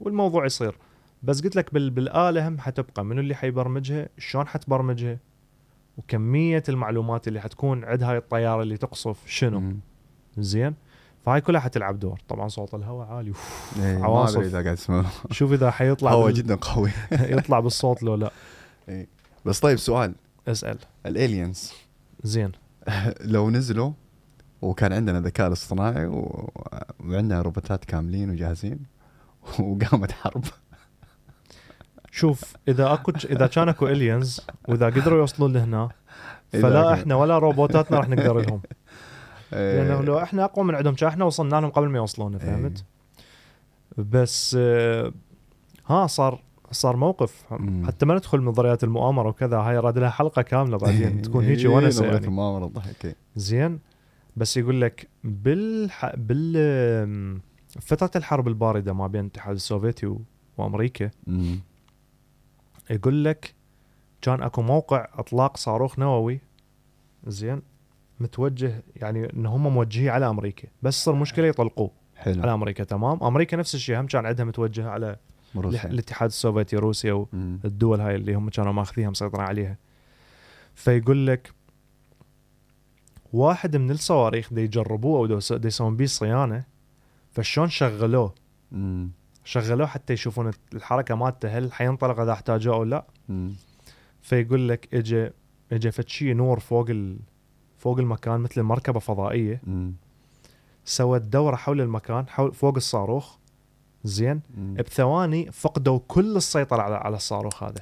والموضوع 0.00 0.46
يصير. 0.46 0.78
بس 1.22 1.42
قلت 1.42 1.56
لك 1.56 1.74
بال... 1.74 1.90
بالاله 1.90 2.48
هم 2.48 2.58
حتبقى 2.58 3.04
منو 3.04 3.20
اللي 3.20 3.34
حيبرمجها 3.34 4.08
شلون 4.18 4.46
حتبرمجها 4.48 5.18
وكمية 5.96 6.62
المعلومات 6.68 7.28
اللي 7.28 7.40
حتكون 7.40 7.84
عند 7.84 8.02
هاي 8.02 8.16
الطيارة 8.16 8.62
اللي 8.62 8.76
تقصف 8.76 9.26
شنو. 9.26 9.72
زين. 10.38 10.74
فهاي 11.26 11.40
كلها 11.40 11.60
حتلعب 11.60 11.98
دور. 11.98 12.20
طبعا 12.28 12.48
صوت 12.48 12.74
الهواء 12.74 13.06
عالي. 13.06 13.32
ما 13.76 14.04
عواصف. 14.04 14.36
ادري 14.36 14.48
إذا 14.48 14.62
قاعد 14.62 15.06
شوف 15.30 15.52
إذا 15.52 15.70
حيطلع 15.70 16.12
هو 16.12 16.24
بال... 16.24 16.34
جدا 16.34 16.54
قوي. 16.54 16.90
يطلع 17.36 17.60
بالصوت 17.60 18.02
لو 18.02 18.14
لا. 18.14 18.30
بس 19.44 19.60
طيب 19.60 19.78
سؤال. 19.78 20.14
اسأل. 20.48 20.78
الالينز. 21.06 21.72
زين. 22.22 22.52
لو 23.34 23.50
نزلوا 23.50 23.92
وكان 24.62 24.92
عندنا 24.92 25.20
ذكاء 25.20 25.52
اصطناعي 25.52 26.06
و... 26.06 26.50
وعندنا 27.00 27.42
روبوتات 27.42 27.84
كاملين 27.84 28.30
وجاهزين 28.30 28.78
وقامت 29.60 30.12
حرب. 30.12 30.44
شوف 32.10 32.56
إذا 32.68 32.92
أكو 32.92 33.12
إذا 33.34 33.46
كان 33.46 33.68
أكو 33.68 33.86
الينز 33.86 34.40
وإذا 34.68 34.86
قدروا 34.86 35.18
يوصلون 35.18 35.52
لهنا 35.52 35.88
فلا 36.52 36.92
إحنا 36.92 37.14
ولا 37.14 37.38
روبوتاتنا 37.38 37.98
راح 37.98 38.08
نقدر 38.08 38.38
لهم. 38.40 38.62
إيه، 39.52 39.82
لأنه 39.82 40.02
لو 40.02 40.18
إحنا 40.18 40.44
أقوى 40.44 40.64
من 40.64 40.74
عندهم 40.74 40.94
كان 40.94 41.08
إحنا 41.08 41.24
وصلنا 41.24 41.60
لهم 41.60 41.70
قبل 41.70 41.88
ما 41.88 41.98
يوصلون 41.98 42.38
فهمت؟ 42.38 42.84
إيه. 43.98 44.04
بس 44.10 44.56
آه، 44.60 45.12
ها 45.86 46.06
صار 46.06 46.42
صار 46.70 46.96
موقف. 46.96 47.44
مم. 47.50 47.86
حتى 47.86 48.06
ما 48.06 48.14
ندخل 48.14 48.40
نظريات 48.40 48.84
المؤامرة 48.84 49.28
وكذا 49.28 49.56
هاي 49.56 49.78
راد 49.78 49.98
لها 49.98 50.10
حلقة 50.10 50.42
كاملة 50.42 50.78
بعدين. 50.78 51.22
تكون 51.22 51.44
هيك 51.44 51.58
إيه، 51.58 51.68
ونسة 51.68 52.06
يعني. 52.06 52.26
المؤامرة 52.26 52.66
الضحك 52.66 53.04
إيه. 53.04 53.16
زين. 53.36 53.78
بس 54.36 54.56
يقول 54.56 54.80
لك 54.80 55.08
بالح... 55.24 56.12
بال 56.16 57.40
فترة 57.80 58.10
الحرب 58.16 58.48
الباردة 58.48 58.92
ما 58.92 59.06
بين 59.06 59.20
الاتحاد 59.20 59.54
السوفيتي 59.54 60.06
و... 60.06 60.20
وأمريكا 60.58 61.10
مم. 61.26 61.60
يقول 62.90 63.24
لك 63.24 63.54
كان 64.22 64.42
أكو 64.42 64.62
موقع 64.62 65.08
أطلاق 65.14 65.56
صاروخ 65.56 65.98
نووي 65.98 66.40
زين 67.26 67.62
متوجه 68.20 68.82
يعني 68.96 69.32
إن 69.32 69.46
هم 69.46 69.74
موجهين 69.74 70.08
على 70.08 70.28
أمريكا. 70.28 70.68
بس 70.82 71.04
صار 71.04 71.14
مشكلة 71.14 71.46
يطلقوه 71.46 71.90
على 72.16 72.42
حلو 72.42 72.54
أمريكا 72.54 72.84
تمام؟ 72.84 73.22
أمريكا 73.22 73.56
نفس 73.56 73.74
الشيء 73.74 74.00
هم 74.00 74.06
كان 74.06 74.26
عندها 74.26 74.44
متوجهة 74.44 74.88
على 74.88 75.16
روسيا 75.56 75.84
الاتحاد 75.90 76.28
السوفيتي 76.28 76.76
روسيا. 76.76 77.12
والدول 77.12 78.00
هاي 78.00 78.14
اللي 78.14 78.34
هم 78.34 78.48
كانوا 78.50 78.72
ماخذيها 78.72 79.10
مسيطرين 79.10 79.46
عليها 79.46 79.76
فيقول 80.74 81.26
لك 81.26 81.52
واحد 83.32 83.76
من 83.76 83.90
الصواريخ 83.90 84.54
دي 84.54 84.60
يجربوه 84.62 85.18
أو 85.18 85.26
دي 85.26 85.34
يس- 85.34 85.52
دي 85.52 85.68
يسوون 85.68 85.96
بيه 85.96 86.06
صيانة 86.06 86.64
فشلون 87.32 87.68
شغلوه 87.68 88.34
مم. 88.72 89.10
شغلوه 89.44 89.86
حتى 89.86 90.12
يشوفون 90.12 90.50
الحركة 90.74 91.14
مالته 91.14 91.58
هل 91.58 91.72
حينطلق 91.72 92.20
إذا 92.20 92.32
احتاجوه 92.32 92.74
أو 92.74 92.84
لا 92.84 93.06
مم. 93.28 93.52
فيقول 94.20 94.68
لك 94.68 94.94
اجى 94.94 95.30
اجى 95.72 95.90
فشي 95.90 96.34
نور 96.34 96.60
فوق 96.60 96.90
ال... 96.90 97.18
فوق 97.78 97.98
المكان 97.98 98.40
مثل 98.40 98.62
مركبة 98.62 99.00
فضائية. 99.00 99.60
سوت 100.84 101.20
دورة 101.20 101.56
حول 101.56 101.80
المكان 101.80 102.28
حول 102.28 102.54
فوق 102.54 102.76
الصاروخ 102.76 103.36
زين 104.06 104.40
مم. 104.56 104.74
بثواني 104.74 105.52
فقدوا 105.52 106.00
كل 106.08 106.36
السيطرة 106.36 106.82
على 106.82 106.94
على 106.94 107.16
الصاروخ 107.16 107.62
هذا 107.62 107.80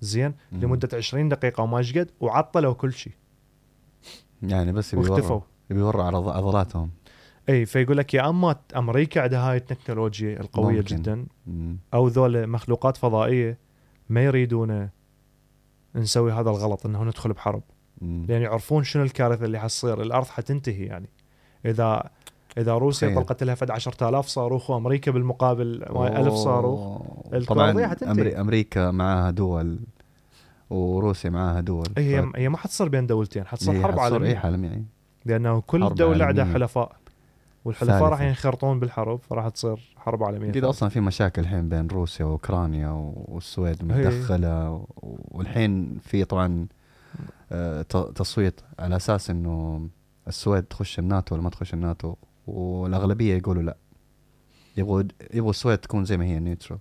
زين 0.00 0.34
مم. 0.52 0.60
لمدة 0.60 0.88
20 0.94 1.28
دقيقة 1.28 1.62
وما 1.62 1.78
إيش 1.78 1.98
قد 1.98 2.10
وعطلوا 2.20 2.74
كل 2.74 2.92
شيء 2.92 3.12
يعني 4.42 4.72
بس 4.72 4.94
واختفوا 4.94 5.16
يوروا 5.20 5.42
يبي 5.70 5.80
يوروا 5.80 6.02
عض- 6.04 6.28
عضلاتهم 6.28 6.90
إي 7.48 7.66
فيقول 7.66 7.96
لك 7.96 8.14
يا 8.14 8.28
أما 8.28 8.56
أمريكا 8.76 9.22
عندها 9.22 9.50
هاي 9.50 9.56
التكنولوجيا 9.56 10.40
القوية 10.40 10.76
ممكن. 10.76 10.96
جدا 10.96 11.26
مم. 11.46 11.78
أو 11.94 12.08
ذول 12.08 12.46
مخلوقات 12.46 12.96
فضائية 12.96 13.58
ما 14.08 14.24
يريدون 14.24 14.88
نسوي 15.94 16.32
هذا 16.32 16.50
الغلط 16.50 16.86
إنه 16.86 17.04
ندخل 17.04 17.32
بحرب 17.32 17.62
مم. 18.00 18.26
لأن 18.28 18.42
يعرفون 18.42 18.84
شنو 18.84 19.02
الكارثة 19.02 19.44
اللي 19.44 19.60
حتصير 19.60 20.02
الأرض 20.02 20.26
حتنتهي 20.26 20.84
يعني 20.84 21.08
إذا 21.66 22.10
إذا 22.58 22.74
روسيا 22.74 23.08
تخيل. 23.08 23.20
طلقت 23.22 23.42
لها 23.42 23.54
فد 23.54 23.70
10000 23.70 24.26
صاروخ 24.28 24.70
وأمريكا 24.70 25.10
بالمقابل 25.10 25.82
1000 25.96 26.32
صاروخ 26.34 27.02
طبعا. 27.48 27.94
أمريكا 28.40 28.90
معاها 28.90 29.30
دول 29.30 29.78
وروسيا 30.70 31.30
معاها 31.30 31.60
دول 31.60 31.86
هي 31.98 32.22
ف- 32.22 32.36
هي 32.36 32.48
ما 32.48 32.56
حتصير 32.56 32.88
بين 32.88 33.06
دولتين 33.06 33.46
حتصير 33.46 33.74
هي 33.74 33.82
حرب 33.82 33.98
عالمية 34.00 34.30
اي 34.30 34.36
عالمي 34.36 34.66
يعني 34.66 34.84
لأنه 35.24 35.60
كل 35.60 35.94
دولة 35.94 36.24
عندها. 36.24 36.44
حلفاء 36.44 36.96
والحلفاء. 37.64 38.02
راح 38.02 38.20
ينخرطون 38.20 38.80
بالحرب 38.80 39.20
فراح 39.30 39.48
تصير 39.48 39.94
حرب 39.96 40.22
عالمية 40.24 40.48
جديد 40.48 40.62
ثالثة. 40.62 40.70
أصلا 40.70 40.88
في 40.88 41.00
مشاكل 41.00 41.42
الحين 41.42 41.68
بين 41.68 41.86
روسيا 41.86 42.24
وأوكرانيا 42.24 42.88
والسويد 43.14 43.92
هي. 43.92 43.98
متدخلة 44.08 44.84
والحين 45.30 45.98
في 46.02 46.24
طبعا 46.24 46.66
آه، 47.52 47.82
تصويت 48.14 48.60
على 48.78 48.96
أساس 48.96 49.30
إنه 49.30 49.86
السويد 50.28 50.62
تخش 50.64 50.98
الناتو 50.98 51.34
ولا 51.34 51.44
ما 51.44 51.50
تخش 51.50 51.74
الناتو 51.74 52.14
والأغلبية 52.50 53.34
يقولوا 53.36 53.62
لا. 53.62 53.76
يبغوا 54.76 55.02
يبغوا 55.34 55.50
السويد 55.50 55.78
تكون 55.78 56.04
زي 56.04 56.16
ما 56.16 56.24
هي 56.24 56.38
neutral 56.40 56.78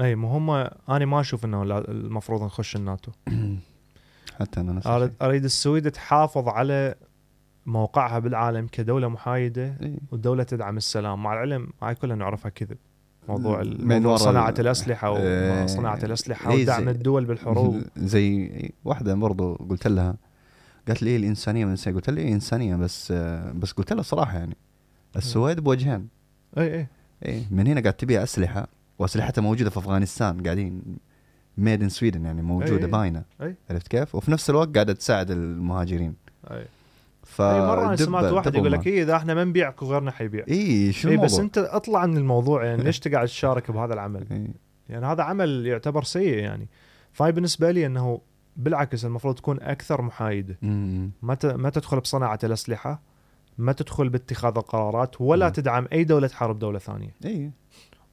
أي 0.00 0.14
ما 0.14 0.28
هم 0.28 0.50
أنا 0.88 1.04
ما 1.04 1.20
أشوف 1.20 1.44
إنه 1.44 1.62
المفروض 1.78 2.42
نخش 2.42 2.76
الناتو. 2.76 3.12
حتى 4.40 4.60
أنا 4.60 4.72
نفس 4.72 4.86
أريد. 4.86 5.12
أريد 5.22 5.44
السويد 5.44 5.90
تحافظ 5.90 6.48
على 6.48 6.94
موقعها 7.66 8.18
بالعالم 8.18 8.66
كدولة 8.66 9.08
محايدة 9.08 9.76
إيه. 9.82 9.96
ودوله 10.12 10.42
تدعم 10.42 10.76
السلام. 10.76 11.22
مع 11.22 11.32
العلم 11.32 11.68
هاي 11.82 11.94
كلها 11.94 12.16
نعرفها 12.16 12.48
كذب. 12.48 12.76
موضوع 13.28 13.62
من 13.62 14.06
ورا 14.06 14.16
صناعة 14.16 14.50
ال- 14.50 14.60
الأسلحة 14.60 15.16
إيه. 15.16 15.64
وصناعه 15.64 15.98
الأسلحة 16.04 16.50
إيه 16.50 16.62
ودعم 16.62 16.88
الدول 16.88 17.24
بالحروب. 17.24 17.82
زي 17.96 18.50
واحدة 18.84 19.14
برضو 19.14 19.54
قلت 19.54 19.86
لها 19.86 20.16
قالت 20.88 21.02
لي 21.02 21.10
إيه 21.10 21.16
الإنسانية؟ 21.16 21.64
والانسانيه 21.64 21.96
قلت 21.96 22.10
لها 22.10 22.24
إيه 22.24 22.32
انسانيه 22.32 22.76
بس 22.76 23.12
آه، 23.12 23.52
بس 23.52 23.72
قلت 23.72 23.92
لها 23.92 24.02
صراحة 24.02 24.38
يعني. 24.38 24.56
السويد 25.16 25.60
بوجهين 25.60 26.08
اي 26.58 26.74
اي 26.74 26.86
إيه 27.24 27.42
من 27.50 27.66
هنا 27.66 27.80
قاعد 27.80 27.94
تبيع 27.94 28.22
أسلحة 28.22 28.68
واسلحتها 28.98 29.42
موجودة 29.42 29.70
في 29.70 29.78
أفغانستان 29.78 30.42
قاعدين 30.42 30.82
ميد 31.58 31.82
ان 31.82 31.88
سويدن 31.88 32.24
يعني 32.24 32.42
موجودة 32.42 32.86
أي. 32.86 32.90
باينة 32.90 33.22
أي. 33.42 33.54
عرفت 33.70 33.88
كيف؟ 33.88 34.14
وفي 34.14 34.30
نفس 34.30 34.50
الوقت 34.50 34.74
قاعدة 34.74 34.92
تساعد 34.92 35.30
المهاجرين 35.30 36.14
اي 36.50 36.64
ف 37.24 37.42
اي 37.42 37.60
مرة 37.60 37.86
أنا 37.86 37.96
سمعت 37.96 38.32
واحد 38.32 38.54
يقول 38.54 38.72
لك. 38.72 38.86
إيه 38.86 39.02
إذا 39.02 39.16
إحنا 39.16 39.34
ما 39.34 39.44
نبيعك 39.44 39.82
وغيرنا 39.82 40.10
حيبيع 40.10 40.44
اي 40.48 40.92
شو 40.92 41.08
اي 41.08 41.16
بس؟ 41.16 41.38
أنت 41.38 41.58
أطلع 41.58 42.06
من 42.06 42.16
الموضوع 42.16 42.64
يعني 42.64 42.82
ليش 42.82 42.98
تقعد 43.00 43.26
تشارك 43.26 43.70
بهذا 43.70 43.94
العمل؟ 43.94 44.26
إيه. 44.30 44.46
يعني 44.88 45.06
هذا 45.06 45.22
عمل 45.22 45.66
يعتبر 45.66 46.02
سيء 46.02 46.38
يعني 46.38 46.68
فهاي 47.12 47.32
بالنسبة 47.32 47.70
لي 47.70 47.86
إنه 47.86 48.20
بالعكس 48.56 49.04
المفروض 49.04 49.34
تكون 49.34 49.60
أكثر 49.60 50.02
محايدة. 50.02 50.56
ما 50.62 51.36
ما 51.44 51.70
تدخل 51.70 52.00
بصناعة 52.00 52.38
الأسلحة 52.44 53.00
ما 53.60 53.72
تدخل 53.72 54.08
باتخاذ 54.08 54.56
القرارات 54.56 55.20
ولا 55.20 55.46
مم. 55.46 55.52
تدعم 55.52 55.86
أي 55.92 56.04
دولة 56.04 56.28
حرب 56.28 56.58
دولة 56.58 56.78
ثانية. 56.78 57.14
اي 57.24 57.50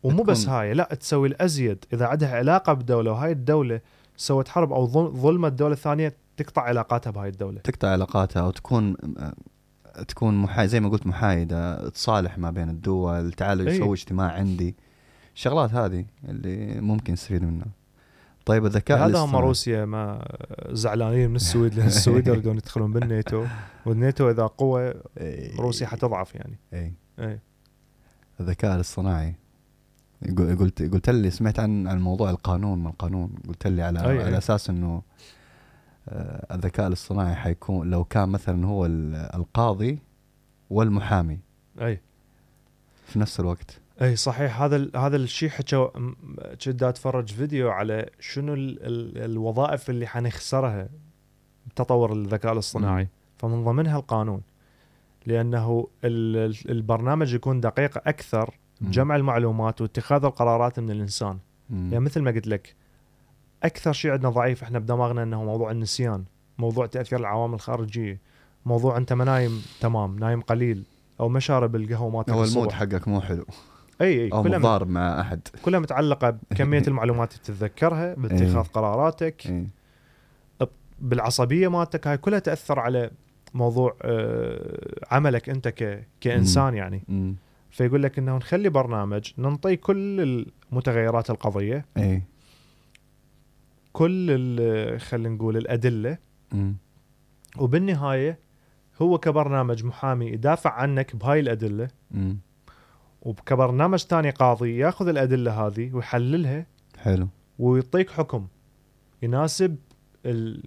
ومو 0.03 0.23
بس 0.23 0.49
هاي 0.49 0.73
لا 0.73 0.83
تسوي 0.99 1.27
الأزيد. 1.27 1.85
إذا 1.93 2.05
عندها 2.05 2.35
علاقة 2.35 2.73
بدولة 2.73 3.11
وهاي 3.11 3.31
الدولة 3.31 3.81
سوت 4.17 4.47
حرب 4.47 4.73
أو 4.73 4.87
ظل- 4.87 5.11
ظلمت 5.11 5.51
دولة 5.51 5.75
ثانية 5.75 6.15
تقطع 6.37 6.61
علاقاتها 6.61 7.11
بهاي 7.11 7.29
الدولة. 7.29 7.59
تقطع 7.59 7.87
علاقاتها 7.87 8.41
أو 8.41 8.51
تكون 8.51 8.95
تكون 10.07 10.37
محايد 10.37 10.69
زي 10.69 10.79
ما 10.79 10.89
قلت 10.89 11.07
محايدة 11.07 11.89
تصالح 11.89 12.37
ما 12.37 12.51
بين 12.51 12.69
الدول 12.69 13.31
تعالوا 13.33 13.67
إيه. 13.67 13.73
يسوي 13.75 13.93
اجتماع 13.93 14.31
عندي. 14.31 14.75
الشغلات 15.35 15.73
هذه 15.73 16.05
اللي 16.29 16.81
ممكن 16.81 17.13
نستفيد 17.13 17.43
منها. 17.43 17.67
طيب 18.47 18.65
الذكاء 18.65 18.97
هذا 18.97 19.05
هم 19.05 19.09
الاصطناعي. 19.11 19.43
روسيا 19.47 19.85
ما 19.85 20.27
زعلانين 20.69 21.29
من 21.29 21.35
السويد 21.35 21.73
لأن 21.73 21.87
السويد 21.87 22.27
يريدون 22.31 22.57
يدخلون 22.57 22.93
بالناتو 22.93 23.45
والناتو 23.85 24.29
إذا 24.29 24.45
قوة 24.45 24.93
إيه. 25.17 25.55
روسيا 25.59 25.87
حتضعف 25.87 26.35
يعني. 26.35 26.57
اي 26.73 26.93
اي 27.19 27.39
الذكاء 28.39 28.75
الاصطناعي. 28.75 29.35
قلت 30.37 30.81
قلت 30.93 31.09
لي 31.09 31.29
سمعت 31.31 31.59
عن 31.59 31.87
عن 31.87 32.01
موضوع 32.01 32.29
القانون 32.29 32.79
ما 32.79 32.89
القانون. 32.89 33.29
قلت 33.47 33.67
لي 33.67 33.81
على 33.81 33.99
أي- 33.99 34.03
على 34.03 34.27
أي. 34.27 34.37
أساس 34.37 34.69
إنه 34.69 35.01
آه، 36.09 36.55
الذكاء 36.55 36.87
الاصطناعي 36.87 37.35
حيكون 37.35 37.89
لو 37.89 38.03
كان 38.03 38.29
مثلا 38.29 38.65
هو 38.67 38.85
ال- 38.85 39.15
القاضي 39.15 39.99
والمحامي. 40.69 41.39
أي. 41.81 42.01
في 43.05 43.19
نفس 43.19 43.39
الوقت. 43.39 43.79
إي 44.01 44.15
صحيح 44.15 44.61
هذا 44.61 44.75
ال- 44.75 44.97
هذا 44.97 45.15
الشيء 45.17 45.49
حكى 45.49 45.75
م- 45.75 46.15
كنت 46.65 46.83
أتفرج 46.83 47.29
فيديو 47.33 47.69
على 47.71 48.09
شنو 48.19 48.53
ال 48.53 48.83
ال 48.83 49.17
الوظائف 49.31 49.89
اللي 49.89 50.07
حنخسرها 50.07 50.89
بتطور 51.67 52.13
الذكاء 52.13 52.53
الاصطناعي 52.53 53.03
مم. 53.03 53.09
فمن 53.37 53.63
ضمنها 53.63 53.97
القانون 53.99 54.41
لأنه 55.25 55.87
ال- 56.03 56.37
ال- 56.37 56.71
البرنامج 56.71 57.33
يكون 57.33 57.59
دقيق 57.61 57.97
أكثر 58.07 58.53
مم. 58.81 58.87
بجمع 58.87 59.15
المعلومات 59.15 59.81
واتخاذ 59.81 60.25
القرارات 60.25 60.79
من 60.79 60.91
الإنسان 60.91 61.37
مم. 61.69 61.89
يعني 61.91 61.99
مثل 62.05 62.21
ما 62.21 62.31
قلت 62.31 62.47
لك 62.47 62.75
أكثر 63.63 63.93
شيء 63.93 64.11
عندنا 64.11 64.29
ضعيف 64.29 64.63
إحنا 64.63 64.79
بدماغنا 64.79 65.23
إنه 65.23 65.43
موضوع 65.43 65.71
النسيان 65.71 66.23
موضوع 66.57 66.85
تأثير 66.85 67.19
العوامل 67.19 67.53
الخارجية 67.53 68.19
موضوع 68.65 68.97
أنت 68.97 69.13
ما 69.13 69.25
نايم 69.25 69.61
تمام 69.81 70.19
نايم 70.19 70.41
قليل 70.41 70.83
أو 71.19 71.29
ما 71.29 71.39
شارب 71.39 71.75
القهوة 71.75 72.09
مالتك 72.09 72.29
هو 72.33 72.43
المود. 72.43 72.71
حقك 72.71 73.07
مو 73.07 73.21
حلو 73.21 73.45
أي 74.01 74.25
أي 74.25 74.31
أو 74.31 74.43
كلها 74.43 74.57
متضارب 74.57 74.89
مع 74.89 75.21
أحد 75.21 75.47
كلها 75.61 75.79
متعلقة 75.79 76.37
بكمية 76.51 76.83
المعلومات 76.87 77.31
اللي 77.33 77.43
تتذكرها 77.43 78.13
باتخاذ 78.13 78.55
إيه. 78.55 78.61
قراراتك 78.61 79.45
إيه. 79.45 79.67
بالعصبية 80.99 81.67
مالتك 81.67 82.07
هاي 82.07 82.17
كلها 82.17 82.39
تأثر 82.39 82.79
على 82.79 83.11
موضوع 83.53 83.95
آه، 84.01 85.05
عملك 85.11 85.49
أنت 85.49 85.67
ك... 85.67 86.07
كإنسان 86.21 86.73
يعني 86.73 87.03
مم. 87.07 87.35
فيقول 87.71 88.03
لك 88.03 88.19
إنه 88.19 88.37
نخلي 88.37 88.69
برنامج 88.69 89.31
ننطي 89.37 89.75
كل 89.75 90.45
المتغيرات 90.71 91.29
القضية 91.29 91.85
اي 91.97 92.21
كل 93.93 94.99
خلينا 94.99 95.29
نقول 95.29 95.57
الأدلة 95.57 96.17
مم. 96.51 96.75
وبالنهاية 97.57 98.39
هو 99.01 99.17
كبرنامج 99.17 99.85
محامي 99.85 100.25
يدافع 100.25 100.71
عنك 100.71 101.15
بهاي 101.15 101.39
الأدلة 101.39 101.87
مم. 102.11 102.37
وكبرنامج 103.21 103.99
ثاني 103.99 104.29
قاضي 104.29 104.77
ياخذ 104.77 105.07
الأدلة 105.07 105.67
هذه 105.67 105.93
ويحللها 105.93 106.65
حلو. 106.97 107.27
ويعطيك 107.59 108.09
حكم 108.09 108.47
يناسب 109.21 109.75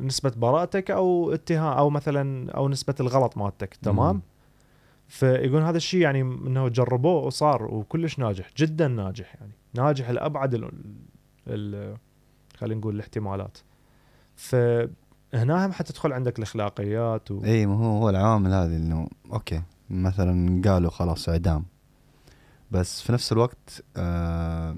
نسبة 0.00 0.32
براءتك 0.36 0.90
أو 0.90 1.32
اتهام 1.32 1.78
أو 1.78 1.90
مثلا 1.90 2.50
أو 2.52 2.68
نسبة 2.68 2.94
الغلط 3.00 3.38
مالتك 3.38 3.74
تمام؟ 3.74 4.14
مم. 4.14 4.22
فيقول 5.08 5.62
هذا 5.62 5.76
الشيء 5.76 6.00
يعني 6.00 6.20
إنه 6.20 6.68
جربوه 6.68 7.24
وصار 7.24 7.64
وكلش 7.64 8.18
ناجح 8.18 8.50
جدا 8.56 8.88
ناجح 8.88 9.34
يعني 9.34 9.52
ناجح 9.74 10.10
لأبعد 10.10 10.54
ال 10.54 10.70
ال 11.46 11.96
خلينا 12.56 12.80
نقول 12.80 12.94
الاحتمالات. 12.94 13.58
فهنا 14.36 15.66
هم 15.66 15.72
حتدخل 15.72 16.12
عندك 16.12 16.38
الأخلاقيات 16.38 17.30
و... 17.30 17.44
إي 17.44 17.66
ما 17.66 17.74
هو 17.74 17.98
هو 17.98 18.10
العوامل 18.10 18.52
هذه 18.52 18.76
إنه 18.76 19.08
أوكي 19.32 19.62
مثلا 19.90 20.62
قالوا 20.64 20.90
خلاص 20.90 21.28
إعدام. 21.28 21.64
بس 22.70 23.02
في 23.02 23.12
نفس 23.12 23.32
الوقت 23.32 23.84
آه 23.96 24.76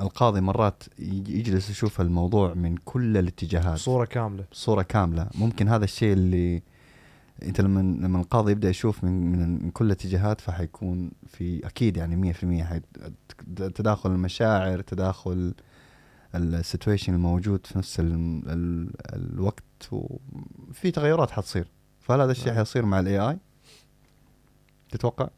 القاضي 0.00 0.40
مرات 0.40 0.82
يج- 0.98 1.28
يجلس 1.28 1.70
يشوف 1.70 2.00
الموضوع 2.00 2.54
من 2.54 2.76
كل 2.76 3.16
الاتجاهات. 3.16 3.78
صورة 3.78 4.04
كاملة. 4.04 4.44
صورة 4.52 4.82
كاملة. 4.82 5.30
ممكن 5.34 5.68
هذا 5.68 5.84
الشيء 5.84 6.12
اللي 6.12 6.62
انت 7.42 7.60
لما 7.60 7.80
لما 7.80 8.20
القاضي 8.20 8.52
يبدأ 8.52 8.68
يشوف 8.68 9.04
من 9.04 9.32
من 9.64 9.70
كل 9.70 9.86
الاتجاهات 9.86 10.40
فحيكون 10.40 11.10
في 11.26 11.66
أكيد 11.66 11.96
يعني 11.96 12.32
100% 12.34 12.64
حي 12.64 12.80
تداخل 13.56 14.10
المشاعر 14.10 14.80
تداخل 14.80 15.54
ال 16.34 16.42
situation 16.42 17.14
الموجود 17.14 17.66
في 17.66 17.78
نفس 17.78 18.00
ال 18.00 18.12
ال 18.46 18.90
الوقت 19.14 19.64
وفي 19.92 20.90
تغيرات 20.90 21.30
حتصير. 21.30 21.68
فهل 22.00 22.20
هذا 22.20 22.32
الشيء 22.32 22.46
نعم. 22.46 22.56
حيصير 22.56 22.84
مع 22.86 23.00
ال 23.00 23.18
AI 23.20 23.38
تتوقع؟ 24.90 25.28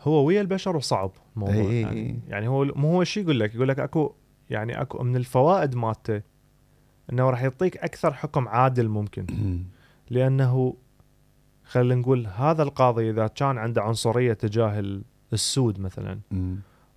هو 0.00 0.24
ويا 0.24 0.40
البشر 0.40 0.76
وصعب 0.76 1.10
الموضوع 1.36 1.54
إي 1.54 1.80
يعني, 1.80 2.00
إي. 2.00 2.18
يعني 2.28 2.48
هو 2.48 2.64
مو 2.64 2.92
هو 2.92 3.04
شيء 3.04 3.22
يقول 3.22 3.40
لك؟ 3.40 3.54
يقول 3.54 3.68
لك 3.68 3.78
اكو 3.78 4.12
يعني 4.50 4.80
أكو 4.80 5.02
من 5.02 5.16
الفوائد 5.16 5.74
مالته 5.76 6.22
إنه 7.12 7.30
راح 7.30 7.42
يعطيك 7.42 7.76
أكثر 7.76 8.12
حكم 8.12 8.48
عادل 8.48 8.88
ممكن. 8.88 9.26
لأنه 10.10 10.74
خلينا 11.64 11.94
نقول 12.00 12.26
هذا 12.26 12.62
القاضي 12.62 13.10
إذا 13.10 13.26
كان 13.26 13.58
عنده 13.58 13.82
عنصرية 13.82 14.32
تجاه 14.32 14.78
ال- 14.78 15.02
السود 15.32 15.80
مثلا. 15.80 16.18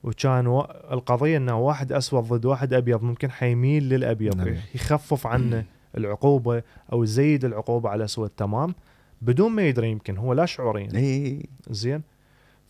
وكان 0.04 0.48
و... 0.48 0.62
القضية 0.92 1.38
إنه 1.38 1.60
واحد 1.60 1.92
أسود 1.92 2.24
ضد 2.24 2.46
واحد 2.46 2.74
أبيض 2.74 3.04
ممكن 3.04 3.32
حيميل 3.32 3.90
للأبيض 3.90 4.36
نعم. 4.36 4.56
يخفف 4.76 5.28
عنه 5.28 5.66
العقوبة 5.98 6.64
أو 6.94 7.04
يزيد 7.04 7.46
العقوبة 7.46 7.90
على 7.90 8.00
الأسود 8.00 8.30
تمام؟ 8.30 8.76
بدون 9.22 9.52
ما 9.52 9.62
يدري 9.62 9.92
يمكن 9.92 10.18
هو 10.18 10.34
لا 10.34 10.46
شعوريا. 10.46 10.90
اي 10.96 11.46
زين؟ 11.70 12.02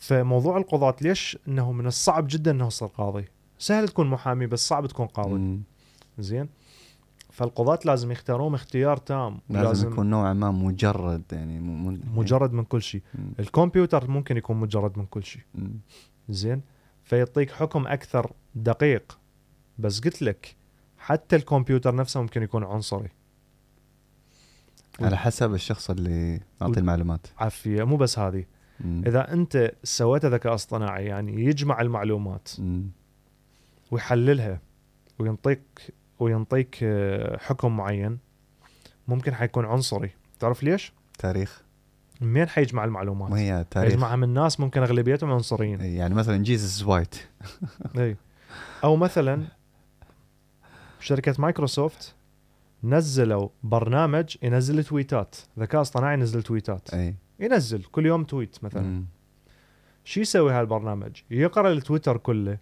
فموضوع 0.02 0.58
القضاة 0.58 0.96
ليش 1.02 1.38
إنه 1.48 1.72
من 1.72 1.88
الصعب 1.88 2.28
جدا 2.30 2.52
إنه 2.52 2.68
تصير 2.70 2.88
قاضي؟ 2.88 3.26
سهل 3.60 3.88
تكون 3.90 4.08
محامي 4.08 4.48
بس 4.48 4.68
صعب 4.68 4.88
تكون 4.88 5.06
قاضي. 5.06 5.34
مم. 5.34 5.62
زين؟ 6.20 6.50
فالقضاة 7.32 7.80
لازم 7.86 8.12
يختارون 8.12 8.54
اختيار 8.54 8.98
تام 8.98 9.40
لازم 9.50 9.68
لازم 9.68 9.92
يكون 9.92 10.10
نوعا 10.10 10.34
ما 10.34 10.52
مجرد 10.52 11.24
يعني 11.32 11.60
مو- 11.60 11.74
مو- 11.92 11.98
مجرد 12.22 12.54
من 12.54 12.64
كل 12.64 12.82
شيء. 12.82 13.02
الكمبيوتر 13.40 14.10
ممكن 14.10 14.38
يكون 14.38 14.58
مجرد 14.58 14.98
من 14.98 15.06
كل 15.06 15.24
شيء. 15.24 15.42
زين؟ 16.30 16.62
فيعطيك 17.04 17.52
حكم 17.52 17.88
أكثر 17.88 18.32
دقيق. 18.56 19.20
بس 19.80 20.00
قلت 20.00 20.22
لك 20.22 20.56
حتى 20.98 21.36
الكمبيوتر 21.36 21.96
نفسه 21.96 22.22
ممكن 22.22 22.44
يكون 22.44 22.64
عنصري. 22.64 23.10
على 25.02 25.18
حسب 25.18 25.54
الشخص 25.54 25.90
اللي 25.90 26.40
معطي 26.62 26.72
ود- 26.72 26.78
المعلومات. 26.78 27.28
عافية 27.38 27.84
مو 27.84 27.98
بس 27.98 28.20
هذه. 28.20 28.46
مم. 28.86 29.04
إذا 29.08 29.34
أنت 29.34 29.72
سويت 29.84 30.26
ذكاء 30.26 30.54
اصطناعي 30.54 31.06
يعني 31.06 31.46
يجمع 31.46 31.82
المعلومات 31.82 32.50
مم. 32.60 32.90
ويحللها 33.92 34.60
وينطيك 35.20 35.62
وينطيك 36.20 36.80
آه، 36.84 37.38
حكم 37.38 37.78
معين 37.78 38.18
ممكن 39.08 39.34
حيكون 39.34 39.66
عنصري. 39.66 40.10
تعرف 40.40 40.64
ليش؟ 40.64 40.94
تاريخ. 41.20 41.62
منين 42.22 42.50
حيجمع 42.50 42.84
المعلومات؟ 42.84 43.32
ما 43.32 43.40
هي 43.40 43.66
تاريخ؟ 43.72 43.94
يجمعها 43.94 44.16
من 44.16 44.30
ناس 44.30 44.60
ممكن 44.60 44.82
أغلبيتهم 44.82 45.32
عنصريين. 45.32 45.82
إي، 45.82 45.96
يعني 45.96 46.16
مثلا 46.16 46.38
Jesus 46.38 46.84
white 46.84 47.16
اي 47.98 48.16
أو 48.84 48.96
مثلا 48.96 49.44
شركة 51.00 51.36
مايكروسوفت 51.40 52.16
نزلوا 52.84 53.50
برنامج 53.64 54.38
ينزل 54.44 54.84
تويتات. 54.84 55.36
ذكاء 55.60 55.82
اصطناعي 55.82 56.14
ينزل 56.14 56.44
تويتات. 56.44 56.94
اي 56.94 57.16
ينزل 57.42 57.84
كل 57.84 58.06
يوم 58.06 58.24
tweet 58.24 58.64
مثلا. 58.64 58.82
مم. 58.82 59.06
شو 60.04 60.22
يسوي 60.22 60.52
هالبرنامج؟ 60.52 61.22
يقرأ 61.32 61.72
التويتر 61.72 62.18
كله 62.18 62.58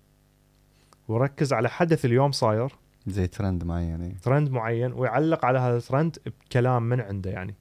ويركز 1.07 1.53
على 1.53 1.69
حدث 1.69 2.05
اليوم 2.05 2.31
صاير. 2.31 2.75
زي 3.07 3.27
ترند 3.27 3.63
معين 3.63 4.01
اي 4.01 4.15
ترند 4.23 4.49
معين 4.49 4.93
ويعلق 4.93 5.45
على 5.45 5.59
هذا 5.59 5.77
الترند 5.77 6.17
بكلام 6.25 6.83
من 6.83 7.01
عنده 7.01 7.31
يعني. 7.31 7.55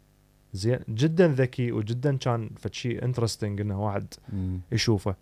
زين 0.52 0.78
جدا 0.88 1.28
ذكي 1.28 1.72
وجدا 1.72 2.16
كان 2.16 2.50
فد 2.56 2.74
شيء 2.74 3.04
interesting 3.04 3.60
إنه 3.60 3.84
واحد 3.84 4.14
مم. 4.32 4.60
يشوفه. 4.72 5.14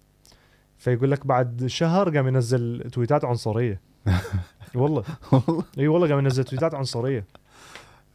فيقول 0.79 1.11
لك 1.11 1.27
بعد 1.27 1.67
شهر 1.67 2.17
قام 2.17 2.29
ينزل 2.29 2.91
تويتات 2.93 3.25
عنصرية. 3.25 3.81
والله. 4.75 5.05
إي 5.79 5.89
والله 5.89 6.09
قام 6.09 6.19
ينزل 6.19 6.45
تويتات 6.45 6.75
عنصرية. 6.75 7.25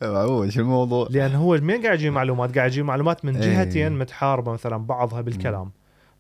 معقول 0.03 0.53
شو 0.53 0.61
الموضوع 0.61 1.07
لأن 1.09 1.35
هو 1.35 1.57
من 1.57 1.81
قاعد 1.81 1.99
يجيب 1.99 2.13
معلومات 2.13 2.57
قاعد 2.57 2.71
يجيب 2.71 2.85
معلومات 2.85 3.25
من 3.25 3.35
إيه. 3.35 3.41
جهتين 3.63 3.97
متحاربة 3.97 4.51
مثلا 4.51 4.77
بعضها 4.77 5.21
بالكلام 5.21 5.71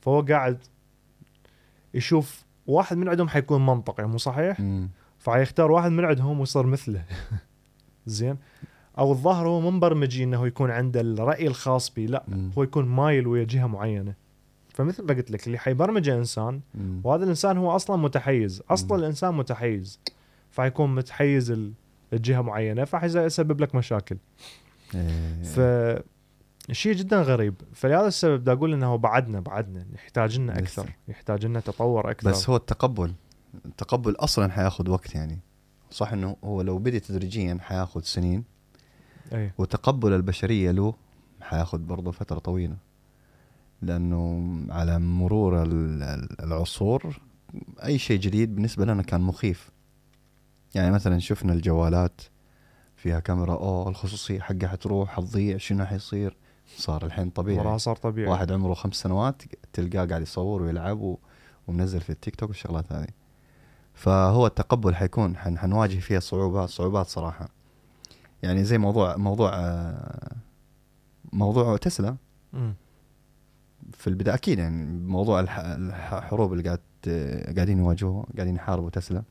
فهو 0.01 0.21
قاعد 0.21 0.57
يشوف 1.93 2.43
واحد 2.67 2.97
من 2.97 3.09
عندهم 3.09 3.27
حيكون 3.29 3.65
منطقي 3.65 4.07
مو 4.07 4.17
صحيح 4.17 4.59
مم. 4.59 4.89
فحيختار 5.19 5.71
واحد 5.71 5.91
من 5.91 6.05
عندهم 6.05 6.39
ويصير 6.39 6.65
مثله 6.65 7.03
زين 8.05 8.37
أو 8.97 9.11
الظاهر 9.11 9.47
هو 9.47 9.59
مو 9.61 9.71
مبرمجي 9.71 10.23
إنه 10.23 10.47
يكون 10.47 10.71
عنده 10.71 11.01
الرأي 11.01 11.47
الخاص 11.47 11.89
به 11.93 12.05
لا 12.05 12.23
مم. 12.27 12.51
هو 12.57 12.63
يكون 12.63 12.85
مايل 12.85 13.27
ويا 13.27 13.43
جهة 13.43 13.67
معينة 13.67 14.13
فمثل 14.73 15.03
ما 15.03 15.13
قلت 15.13 15.31
لك 15.31 15.47
اللي 15.47 15.57
حيبرمجه 15.57 16.15
إنسان 16.17 16.59
مم. 16.75 17.01
وهذا 17.03 17.23
الإنسان 17.23 17.57
هو 17.57 17.75
أصلا 17.75 17.95
متحيز 17.97 18.63
أصلا 18.69 18.97
مم. 18.97 19.03
الإنسان 19.03 19.33
متحيز 19.35 19.99
فحيكون 20.51 20.95
متحيز 20.95 21.51
ال- 21.51 21.71
لجهه 22.11 22.41
معينة 22.41 22.83
فحيسبب 22.83 23.61
لك 23.61 23.75
مشاكل. 23.75 24.17
إيه. 24.95 25.43
ف 25.43 25.59
شيء 26.71 26.93
جدا 26.93 27.21
غريب. 27.21 27.55
فلهذا 27.73 28.07
السبب 28.07 28.43
دا 28.43 28.51
أقول 28.51 28.73
إنه 28.73 28.95
بعدنا 28.95 29.39
بعدنا. 29.39 29.85
يحتاج 29.93 30.39
لنا 30.39 30.59
أكثر. 30.59 30.89
يحتاج 31.07 31.45
لنا 31.45 31.59
تطور 31.59 32.11
أكثر. 32.11 32.29
بس 32.29 32.49
هو 32.49 32.55
التقبل 32.55 33.13
التقبل 33.65 34.15
أصلا 34.15 34.51
حياخذ 34.51 34.89
وقت 34.89 35.15
يعني. 35.15 35.39
صح 35.91 36.13
إنه 36.13 36.37
هو 36.43 36.61
لو 36.61 36.77
بدي 36.77 36.99
تدريجيا 36.99 37.57
حياخذ 37.61 38.01
سنين. 38.01 38.43
أي. 39.33 39.51
وتقبل 39.57 40.13
البشرية 40.13 40.71
له 40.71 40.93
حياخذ 41.41 41.77
برضه 41.77 42.11
فترة 42.11 42.39
طويلة. 42.39 42.75
لأنه 43.81 44.51
على 44.69 44.99
مرور 44.99 45.63
ال- 45.63 46.03
ال- 46.03 46.41
العصور 46.43 47.19
أي 47.83 47.97
شيء 47.97 48.19
جديد 48.19 48.55
بالنسبة 48.55 48.85
لنا 48.85 49.03
كان 49.03 49.21
مخيف. 49.21 49.70
يعني 50.75 50.91
مثلا 50.91 51.19
شفنا 51.19 51.53
الجوالات 51.53 52.21
فيها 52.95 53.19
كاميرا 53.19 53.53
اوه 53.53 53.89
الخصوصية 53.89 54.39
حقها 54.39 54.67
حتروح 54.67 55.09
حتضيع 55.09 55.57
شنو 55.57 55.85
حيصير؟ 55.85 56.37
صار 56.77 57.05
الحين 57.05 57.29
طبيعي. 57.29 57.59
وراها 57.59 57.77
صار 57.77 57.95
طبيعي. 57.95 58.29
واحد 58.29 58.51
عمره 58.51 58.73
خمس 58.73 58.95
سنوات 58.95 59.41
تلقاه 59.73 60.05
قاعد 60.05 60.21
يصور 60.21 60.61
ويلعب 60.61 61.01
و... 61.01 61.17
ومنزل 61.67 62.01
في 62.01 62.09
التيك 62.09 62.35
توك 62.35 62.49
والشغلات 62.49 62.91
هذه. 62.93 63.07
فهو 63.93 64.47
التقبل 64.47 64.95
حيكون 64.95 65.37
حن... 65.37 65.57
حنواجه 65.57 65.99
فيها 65.99 66.19
صعوبات 66.19 66.69
صعوبات 66.69 67.07
صراحة. 67.07 67.49
يعني 68.43 68.63
زي 68.63 68.77
موضوع 68.77 69.17
موضوع 69.17 69.51
آه، 69.53 70.35
موضوع 71.33 71.77
تسلا. 71.77 72.15
مم. 72.53 72.73
في 73.93 74.07
البداية 74.07 74.35
أكيد 74.35 74.59
يعني 74.59 74.99
موضوع 74.99 75.39
الح... 75.39 75.59
الحروب 75.59 76.53
اللي 76.53 76.63
قاعد 76.63 76.79
قاعدين 77.55 77.77
يواجهوها 77.77 78.25
قاعدين 78.35 78.55
يحاربوا 78.55 78.89
تسلا. 78.89 79.19
آه، 79.19 79.23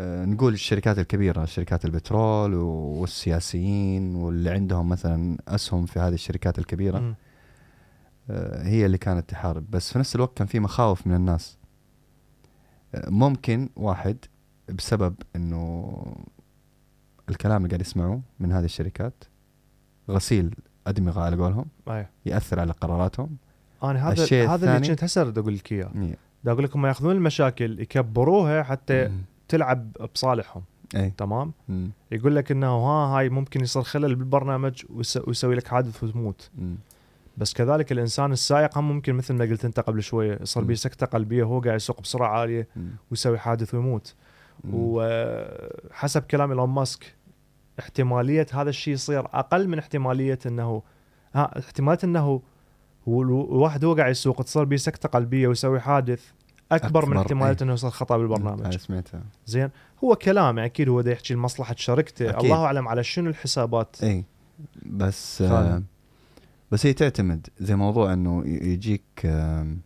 نقول 0.00 0.52
الشركات 0.52 0.98
الكبيرة 0.98 1.44
شركات 1.44 1.84
البترول 1.84 2.54
والسياسيين 2.54 4.16
واللي 4.16 4.50
عندهم 4.50 4.88
مثلا 4.88 5.38
أسهم 5.48 5.86
في 5.86 6.00
هذه 6.00 6.14
الشركات 6.14 6.58
الكبيرة 6.58 6.98
مم. 6.98 7.14
آه، 8.30 8.62
هي 8.66 8.86
اللي 8.86 8.98
كانت 8.98 9.30
تحارب 9.30 9.70
بس 9.70 9.92
في 9.92 9.98
نفس 9.98 10.16
الوقت 10.16 10.38
كان 10.38 10.46
في 10.46 10.60
مخاوف 10.60 11.06
من 11.06 11.14
الناس 11.14 11.58
آه، 12.94 13.10
ممكن 13.10 13.68
واحد 13.76 14.16
بسبب 14.68 15.14
إنه 15.36 16.02
الكلام 17.28 17.56
اللي 17.56 17.68
قاعد 17.68 17.80
يسمعوه 17.80 18.20
من 18.40 18.52
هذه 18.52 18.64
الشركات 18.64 19.24
غسيل 20.10 20.54
أدمغة 20.86 21.20
على 21.20 21.36
قولهم. 21.36 21.66
يأثر 22.26 22.60
على 22.60 22.72
قراراتهم 22.72 23.36
أنا 23.82 24.08
هذا 24.08 24.22
الشيء 24.22 24.48
هذا 24.48 24.76
اللي 24.76 24.88
كنت 24.88 25.04
هسه 25.04 25.22
أقول 25.22 25.54
لك 25.54 25.72
إياه 25.72 25.90
إيه. 25.96 26.16
دا 26.44 26.52
أقول 26.52 26.64
لك 26.64 26.76
هم 26.76 26.86
يأخذون 26.86 27.16
المشاكل 27.16 27.80
يكبروها 27.80 28.62
حتى 28.62 29.08
مم. 29.08 29.22
تلعب 29.48 29.92
بصالحهم 30.14 30.62
إي 30.96 31.10
تمام 31.10 31.52
مم. 31.68 31.90
يقول 32.12 32.36
لك 32.36 32.50
إنه 32.52 32.66
ها 32.68 33.18
هاي 33.18 33.28
ممكن 33.28 33.60
يصير 33.60 33.82
خلل 33.82 34.14
بالبرنامج 34.14 34.82
ويس- 34.90 35.28
ويسوي 35.28 35.54
لك 35.54 35.68
حادث 35.68 36.04
وتموت 36.04 36.50
مم. 36.58 36.76
بس 37.36 37.52
كذلك 37.54 37.92
الإنسان 37.92 38.32
السائق 38.32 38.78
هم 38.78 38.88
ممكن 38.88 39.14
مثل 39.14 39.34
ما 39.34 39.44
قلت 39.44 39.64
أنت 39.64 39.80
قبل 39.80 40.02
شوية 40.02 40.38
يصير. 40.42 40.64
بيه 40.64 40.74
سكته 40.74 41.06
قلبيه 41.06 41.44
وهو 41.44 41.60
قاعد 41.60 41.76
يسوق 41.76 42.00
بسرعة 42.00 42.28
عالية 42.28 42.68
مم. 42.76 42.88
ويسوي 43.10 43.38
حادث 43.38 43.74
ويموت. 43.74 44.14
وحسب 44.72 46.22
كلام 46.22 46.50
إيلون 46.50 46.68
ماسك 46.68 47.14
احتمالية 47.78 48.46
هذا 48.52 48.70
الشيء 48.70 48.94
يصير 48.94 49.20
أقل 49.26 49.68
من 49.68 49.78
احتمالية 49.78 50.38
إنه 50.46 50.82
ها 51.34 51.58
احتمالية 51.58 51.98
إنه 52.04 52.40
هو 53.08 53.22
الواحد 53.22 53.84
هو 53.84 53.94
قاعد 53.94 54.10
يسوق 54.10 54.42
تصير 54.42 54.64
به 54.64 54.76
سكته 54.76 55.08
قلبيه 55.08 55.48
ويسوي 55.48 55.80
حادث 55.80 56.32
أكبر, 56.72 57.06
من 57.06 57.12
أكبر، 57.12 57.22
احتمالية 57.22 57.56
أي. 57.60 57.62
إنه 57.62 57.72
يصير 57.72 57.90
خطأ 57.90 58.16
بالبرنامج. 58.16 58.76
سمعتها. 58.76 59.22
زين. 59.46 59.70
هو 60.04 60.16
كلام 60.16 60.58
أكيد 60.58 60.88
هو 60.88 61.00
دا 61.00 61.12
يحكي 61.12 61.34
لمصلحه 61.34 61.74
شركته 61.78 62.30
أكيد. 62.30 62.44
الله 62.44 62.64
أعلم 62.64 62.88
على 62.88 63.04
شنو 63.04 63.30
الحسابات. 63.30 63.96
اي 64.02 64.24
بس. 64.86 65.42
آه 65.42 65.82
بس 66.70 66.86
هي 66.86 66.92
تعتمد 66.92 67.46
زي 67.58 67.76
موضوع 67.76 68.12
إنه 68.12 68.46
يجيك 68.46 69.02
آه 69.24 69.76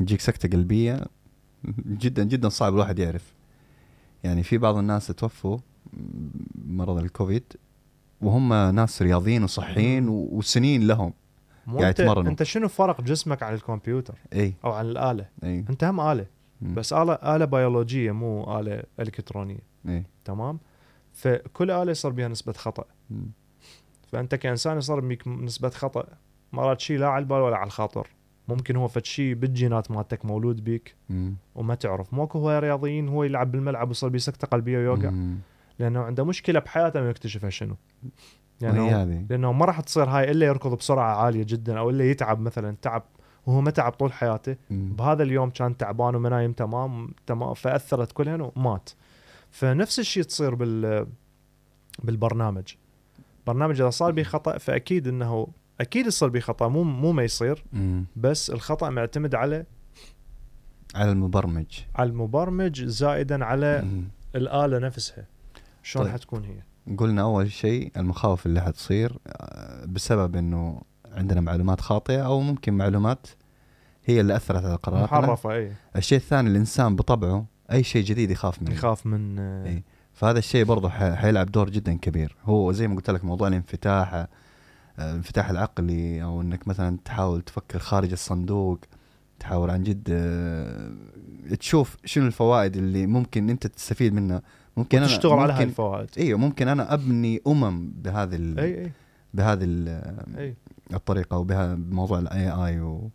يجيك 0.00 0.20
سكتة 0.20 0.48
قلبية. 0.48 1.04
جدا 1.86 2.24
جدا 2.24 2.48
صعب 2.48 2.74
الواحد 2.74 2.98
يعرف. 2.98 3.34
يعني 4.24 4.42
في 4.42 4.58
بعض 4.58 4.76
الناس 4.76 5.06
توفوا 5.06 5.58
مرض 6.54 6.98
الكوفيد 6.98 7.44
وهم 8.20 8.52
ناس 8.52 9.02
رياضيين 9.02 9.44
وصحيين 9.44 10.08
وسنين 10.08 10.86
لهم. 10.86 11.12
قاعد 11.68 12.00
يتمرنوا. 12.00 12.30
أنت 12.30 12.42
شنو 12.42 12.68
فرق 12.68 13.00
جسمك 13.00 13.42
عن 13.42 13.54
الكمبيوتر؟ 13.54 14.18
إي. 14.32 14.54
أو 14.64 14.72
عن 14.72 14.86
الآلة؟ 14.86 15.26
إي. 15.44 15.64
أنت 15.70 15.84
هم 15.84 16.00
آلة 16.00 16.26
مم. 16.60 16.74
بس 16.74 16.92
اله 16.92 17.12
آلة 17.12 17.44
بيولوجية 17.44 18.12
مو 18.12 18.60
آلة 18.60 18.82
إلكترونية. 19.00 19.58
إي. 19.88 20.04
تمام؟ 20.24 20.58
فكل 21.12 21.70
آلة 21.70 21.90
يصير 21.90 22.10
بها 22.10 22.28
نسبة 22.28 22.52
خطأ. 22.52 22.84
مم. 23.10 23.26
فأنت 24.12 24.34
كإنسان 24.34 24.78
يصير 24.78 25.00
بيك 25.00 25.28
نسبة 25.28 25.70
خطأ. 25.70 26.06
مرات 26.52 26.80
شيء 26.80 26.98
لا 26.98 27.08
على 27.08 27.22
البال 27.22 27.38
ولا 27.38 27.56
على 27.56 27.66
الخاطر. 27.66 28.08
ممكن 28.48 28.76
هو 28.76 28.88
فد 28.88 29.04
شيء 29.04 29.34
بالجينات 29.34 29.90
مالتك 29.90 30.24
مولود 30.24 30.64
بيك 30.64 30.94
مم. 31.08 31.36
وما 31.54 31.74
تعرف. 31.74 32.14
موكو 32.14 32.38
هو 32.38 32.58
رياضيين 32.58 33.08
هو 33.08 33.24
يلعب 33.24 33.52
بالملعب 33.52 33.88
ويصير 33.88 34.08
بيه 34.08 34.18
سكته 34.18 34.46
قلبية 34.46 34.78
ويوقع. 34.78 35.12
لأنه 35.78 36.00
عنده 36.00 36.24
مشكلة 36.24 36.60
بحياته 36.60 37.00
ما 37.00 37.10
يكتشفها 37.10 37.50
شنو. 37.50 37.76
وهي 38.62 39.26
لأنه 39.30 39.52
ما 39.52 39.64
راح 39.64 39.80
تصير 39.80 40.04
هاي 40.04 40.30
إلا 40.30 40.46
يركض 40.46 40.76
بسرعة 40.76 41.16
عالية 41.16 41.44
جدا 41.48 41.78
أو 41.78 41.90
إلا 41.90 42.04
يتعب 42.04 42.40
مثلا 42.40 42.76
تعب 42.82 43.02
وهو 43.46 43.60
ما 43.60 43.70
تعب 43.70 43.92
طول 43.92 44.12
حياته 44.12 44.56
مم. 44.70 44.96
بهذا 44.96 45.22
اليوم 45.22 45.50
كان 45.50 45.76
تعبان 45.76 46.14
وما 46.14 46.28
نايم 46.28 46.52
تمام 46.52 47.14
تمام 47.26 47.54
فأثرت 47.54 48.12
كلها 48.12 48.52
ومات 48.56 48.90
فنفس 49.50 49.98
الشيء 49.98 50.22
تصير 50.22 50.54
بال 50.54 51.06
بالبرنامج 52.02 52.74
برنامج 53.46 53.80
إذا 53.80 53.90
صار 53.90 54.12
به 54.12 54.22
خطأ 54.22 54.58
فأكيد 54.58 55.08
إنه 55.08 55.48
أكيد 55.80 56.06
يصير 56.06 56.28
به 56.28 56.40
خطأ 56.40 56.68
مو 56.68 56.82
مو 56.82 57.12
ما 57.12 57.22
يصير. 57.22 57.64
بس 58.16 58.50
الخطأ 58.50 58.90
معتمد 58.90 59.34
على 59.34 59.64
على 60.94 61.10
المبرمج 61.12 61.80
على 61.94 62.10
المبرمج 62.10 62.84
زائدا 62.84 63.44
على 63.44 63.82
مم. 63.82 64.04
الآلة 64.34 64.78
نفسها 64.78 65.26
شلون 65.82 66.04
طيب. 66.04 66.14
حتكون 66.14 66.44
هي 66.44 66.62
قلنا 66.98 67.22
أول 67.22 67.52
شيء 67.52 67.92
المخاوف 67.96 68.46
اللي 68.46 68.60
حتصير 68.60 69.18
آه، 69.26 69.84
بسبب 69.84 70.36
إنه 70.36 70.80
عندنا 71.12 71.40
معلومات 71.40 71.80
خاطئة 71.80 72.26
أو 72.26 72.40
ممكن 72.40 72.74
معلومات 72.74 73.26
هي 74.04 74.20
اللي 74.20 74.36
أثرت 74.36 74.64
على 74.64 74.74
قراراتنا. 74.74 75.18
محرفة 75.18 75.52
اي 75.52 75.72
الشيء 75.96 76.18
الثاني 76.18 76.50
الإنسان 76.50 76.96
بطبعه 76.96 77.46
أي 77.72 77.82
شيء 77.82 78.04
جديد 78.04 78.30
يخاف 78.30 78.62
منه. 78.62 78.72
يخاف 78.72 79.06
من 79.06 79.38
إيه. 79.38 79.82
فهذا 80.12 80.38
الشيء 80.38 80.64
برضه 80.64 80.88
حيلعب 80.88 81.52
دور 81.52 81.70
جدا 81.70 81.98
كبير. 81.98 82.36
هو 82.44 82.72
زي 82.72 82.88
ما 82.88 82.96
قلت 82.96 83.10
لك 83.10 83.24
موضوع 83.24 83.48
الانفتاح 83.48 84.14
آه، 84.14 84.28
الانفتاح 84.98 85.50
العقلي 85.50 86.22
أو 86.22 86.40
إنك 86.40 86.68
مثلا 86.68 86.98
تحاول 87.04 87.42
تفكر 87.42 87.78
خارج 87.78 88.12
الصندوق 88.12 88.78
تحاول 89.38 89.70
عن 89.70 89.82
جد 89.82 90.08
آه، 90.12 90.92
تشوف 91.56 91.96
شنو 92.04 92.26
الفوائد 92.26 92.76
اللي 92.76 93.06
ممكن 93.06 93.50
أنت 93.50 93.66
تستفيد 93.66 94.14
منها. 94.14 94.42
ممكن 94.76 94.98
أنا 94.98 95.06
تشتغل 95.06 95.32
على 95.32 95.52
هاي 95.52 95.64
الفوائد. 95.64 96.08
إيوه 96.18 96.38
ممكن 96.38 96.68
أنا 96.68 96.94
أبني 96.94 97.40
أمم 97.46 97.92
بهذه 97.96 98.36
ال... 98.36 98.60
أي 98.60 98.84
أي. 98.84 98.92
بهذه 99.34 99.64
ال- 99.64 100.54
الطريقة 100.94 101.38
وبها 101.38 101.74
بموضوع 101.74 102.18
الاي 102.18 102.50
اي 102.50 102.80
و... 102.80 103.10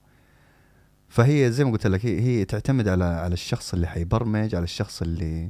فهي 1.10 1.52
زي 1.52 1.64
ما 1.64 1.72
قلت 1.72 1.88
لك 1.88 2.06
هي, 2.06 2.22
هي 2.22 2.46
تعتمد 2.46 2.88
على 2.88 3.04
على 3.04 3.34
الشخص 3.34 3.74
اللي 3.74 3.88
حيبرمج 3.88 4.56
على 4.56 4.64
الشخص 4.64 5.02
اللي 5.02 5.50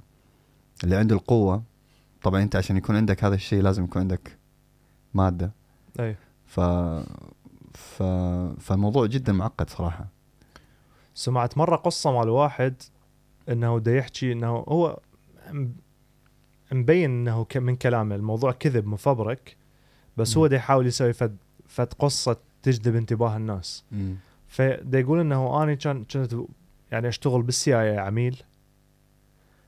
اللي 0.84 0.96
عنده 0.96 1.16
القوة. 1.16 1.64
طبعا 2.24 2.42
أنت 2.44 2.56
عشان 2.56 2.78
يكون 2.78 2.96
عندك 2.96 3.24
هذا 3.24 3.36
الشيء 3.36 3.62
لازم 3.62 3.84
يكون 3.84 4.02
عندك 4.02 4.38
مادة. 5.14 5.52
أي. 6.00 6.16
ف 6.46 6.60
ف 7.74 8.04
فالموضوع 8.60 9.06
جدا 9.06 9.34
معقد 9.34 9.70
صراحة. 9.70 10.08
سمعت 11.14 11.58
مرة 11.58 11.76
قصة 11.76 12.12
مال 12.20 12.30
واحد 12.30 12.74
إنه 13.50 13.80
دا 13.80 13.98
يحكي 13.98 14.32
إنه 14.32 14.48
هو 14.48 15.00
مبين 16.72 17.10
إنه 17.10 17.46
من 17.56 17.76
كلامه 17.76 18.16
الموضوع 18.16 18.52
كذب 18.52 18.88
مفبرك 18.88 19.56
بس 20.18 20.38
هو. 20.38 20.48
دا 20.48 20.56
يحاول 20.56 20.88
يسوي 20.88 21.14
فد 21.14 21.38
فد 21.68 21.94
قصه 21.94 22.38
تجذب 22.64 22.96
انتباه 22.96 23.38
الناس. 23.38 23.84
فدا 24.48 25.00
يقول 25.00 25.20
إنه 25.20 25.64
أنا 25.64 25.74
كان 25.74 26.04
كنت 26.04 26.36
يعني 26.92 27.08
أشتغل 27.08 27.42
بال 27.42 27.65
CIA 27.65 28.00
عميل 28.00 28.44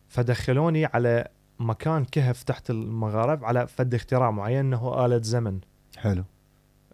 فدخلوني 0.07 0.85
على 0.85 1.27
مكان 1.59 2.05
كهف 2.05 2.43
تحت 2.43 2.69
المغارب 2.69 3.45
على 3.45 3.67
فد 3.67 3.93
اختراع 3.95 4.31
معين 4.31 4.59
إنه 4.65 5.05
آلة 5.05 5.21
زمن. 5.21 5.59
حلو. 5.97 6.23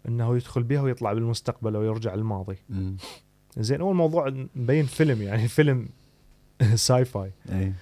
إنه 0.08 0.36
يدخل 0.36 0.62
بها 0.62 0.80
ويطلع 0.80 1.12
بالمستقبل 1.12 1.76
ويرجع 1.76 2.14
الماضي 2.14 2.56
مم. 2.68 2.96
زين 3.58 3.80
هو 3.80 3.90
الموضوع 3.90 4.46
مبين 4.56 4.86
فيلم 4.86 5.22
يعني 5.22 5.48
فيلم 5.48 5.88
sci-fi. 6.74 7.30
اي 7.52 7.72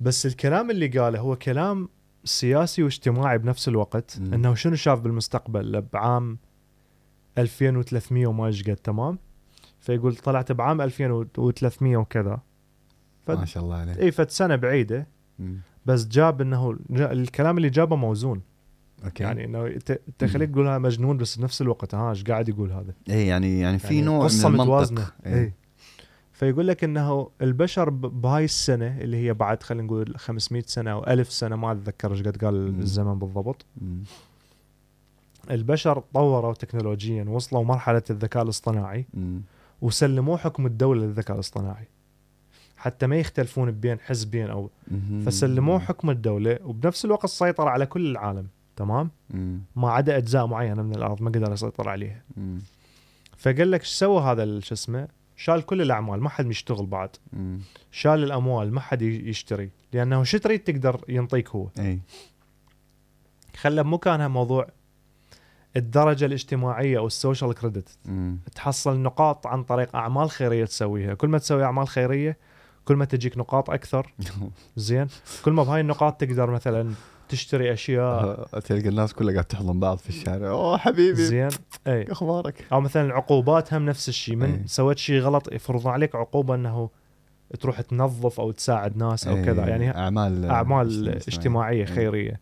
بس 0.00 0.26
الكلام 0.26 0.70
اللي 0.70 0.86
قاله 0.88 1.18
هو 1.18 1.36
كلام 1.36 1.88
سياسي 2.24 2.82
واجتماعي 2.82 3.38
بنفس 3.38 3.68
الوقت 3.68 4.18
مم. 4.20 4.34
إنه 4.34 4.54
شنو 4.54 4.74
شاف 4.74 5.00
بالمستقبل؟ 5.00 5.80
بعام 5.92 6.38
2300 7.38 8.26
وما 8.26 8.46
إيش 8.46 8.62
قد 8.62 8.76
تمام؟ 8.76 9.18
فيقول 9.80 10.16
طلعت 10.16 10.52
بعام 10.52 10.80
2300 10.80 11.96
وكذا. 11.96 12.40
فد 13.26 13.38
ما 13.38 13.44
شاء 13.44 13.62
الله 13.62 13.76
عليه. 13.76 13.98
إي 13.98 14.10
فد 14.10 14.30
سنة 14.30 14.56
بعيدة. 14.56 15.06
مم. 15.38 15.58
بس 15.86 16.06
جاب 16.06 16.40
إنه 16.40 16.76
الكلام 16.90 17.56
اللي 17.56 17.70
جابه 17.70 17.96
موزون. 17.96 18.40
okay. 19.04 19.22
يعني 19.22 19.44
إنه 19.44 19.68
ت- 19.68 20.00
تخليك 20.18 20.50
تقول 20.50 20.66
هذا 20.66 20.78
مجنون 20.78 21.16
بس 21.16 21.36
بنفس 21.36 21.62
الوقت 21.62 21.94
ها 21.94 22.10
إيش 22.10 22.24
قاعد 22.24 22.48
يقول 22.48 22.72
هذا؟ 22.72 22.94
إي 23.10 23.26
يعني 23.26 23.60
يعني 23.60 23.78
في 23.78 23.86
يعني 23.94 24.02
نوع 24.02 24.24
قصة 24.24 24.48
من 24.48 24.54
المنطق. 24.54 24.70
متوازنه 24.72 25.06
إيه. 25.26 25.40
إي. 25.44 25.52
فيقول 26.40 26.68
لك 26.68 26.84
إنه 26.84 27.30
البشر 27.42 27.90
بهاي 27.90 28.44
السنة 28.44 29.00
اللي 29.00 29.16
هي 29.16 29.34
بعد 29.34 29.62
خلينا 29.62 29.84
نقول 29.84 30.14
500 30.16 30.62
سنة 30.66 30.90
أو 30.92 31.04
1000 31.04 31.32
سنة 31.32 31.56
ما 31.56 31.72
أتذكر 31.72 32.12
إيش 32.12 32.22
قد 32.22 32.44
قال. 32.44 32.80
الزمن 32.80 33.18
بالضبط. 33.18 33.66
البشر 35.50 36.02
طوروا 36.14 36.54
تكنولوجيا 36.54 37.24
وصلوا 37.24 37.64
مرحلة 37.64 38.02
الذكاء 38.10 38.42
الاصطناعي. 38.42 39.06
وسلموا 39.80 40.36
حكم 40.36 40.66
الدولة 40.66 41.06
للذكاء 41.06 41.34
الاصطناعي 41.34 41.88
حتى 42.76 43.06
ما 43.06 43.16
يختلفون 43.16 43.70
بين 43.70 44.00
حزبين 44.00 44.50
أو. 44.50 44.70
فسلموه 45.26 45.78
حكم 45.78 46.10
الدولة 46.10 46.58
وبنفس 46.64 47.04
الوقت 47.04 47.26
سيطر 47.26 47.68
على 47.68 47.86
كل 47.86 48.10
العالم 48.10 48.46
تمام. 48.76 49.10
ما 49.76 49.90
عدا 49.90 50.16
أجزاء 50.16 50.46
معينة 50.46 50.82
من 50.82 50.94
الأرض 50.94 51.22
ما 51.22 51.30
قدر 51.30 51.52
يسيطر 51.52 51.88
عليها. 51.88 52.22
فقال 53.36 53.70
لك 53.70 53.80
إيش 53.80 53.88
سوى 53.88 54.22
هذا 54.22 54.60
شو 54.60 54.74
اسمه 54.74 55.08
شال 55.40 55.66
كل 55.66 55.82
الأعمال 55.82 56.20
ما 56.20 56.28
حد 56.28 56.50
يشتغل 56.50 56.86
بعد. 56.86 57.10
مم. 57.32 57.60
شال 57.90 58.24
الأموال 58.24 58.74
ما 58.74 58.80
حد 58.80 59.02
يشتري. 59.02 59.70
لأنه 59.92 60.24
شو 60.24 60.38
تريد 60.38 60.60
تقدر 60.60 61.04
ينطيك 61.08 61.48
هو؟ 61.48 61.68
إي. 61.78 62.00
خلى 63.56 63.82
بمكانها 63.82 64.28
موضوع 64.28 64.66
الدرجة 65.76 66.24
الاجتماعية 66.24 66.98
أو 66.98 67.06
ال 67.06 67.13
social 67.13 67.54
credit. 67.54 67.98
تحصل 68.54 68.98
نقاط 68.98 69.46
عن 69.46 69.62
طريق 69.62 69.96
أعمال 69.96 70.30
خيرية 70.30 70.64
تسويها. 70.64 71.14
كل 71.14 71.28
ما 71.28 71.38
تسوي 71.38 71.64
أعمال 71.64 71.88
خيرية 71.88 72.36
كل 72.84 72.96
ما 72.96 73.04
تجيك 73.04 73.38
نقاط 73.38 73.70
أكثر. 73.70 74.14
زين. 74.76 75.06
كل 75.44 75.52
ما 75.52 75.62
بهاي 75.62 75.80
النقاط 75.80 76.20
تقدر 76.20 76.50
مثلا 76.50 76.94
تشتري 77.30 77.72
أشياء. 77.72 78.48
تلقى 78.66 78.88
الناس 78.88 79.14
كلها 79.14 79.32
قاعد 79.32 79.44
تحضن 79.44 79.80
بعض 79.80 79.98
في 79.98 80.08
الشارع. 80.08 80.48
أوه 80.50 80.76
حبيبي. 80.78 81.14
زين. 81.24 81.48
أي. 81.86 82.12
أخبارك؟ 82.12 82.64
أو 82.72 82.80
مثلا 82.80 83.02
العقوبات 83.06 83.74
هم 83.74 83.84
نفس 83.86 84.08
الشيء. 84.08 84.36
من 84.36 84.50
إيه. 84.54 84.62
سويت 84.66 84.98
شيء 84.98 85.20
غلط 85.20 85.52
يفرضون 85.52 85.92
عليك 85.92 86.14
عقوبة 86.14 86.54
إنه 86.54 86.90
تروح 87.60 87.80
تنظف 87.80 88.40
أو 88.40 88.50
تساعد 88.50 88.96
ناس 88.96 89.26
أو 89.28 89.36
إيه، 89.36 89.44
كذا 89.44 89.68
يعني 89.68 89.96
أعمال 89.96 90.44
أعمال 90.44 91.08
اجتماعية. 91.08 91.84
خيرية. 91.84 92.40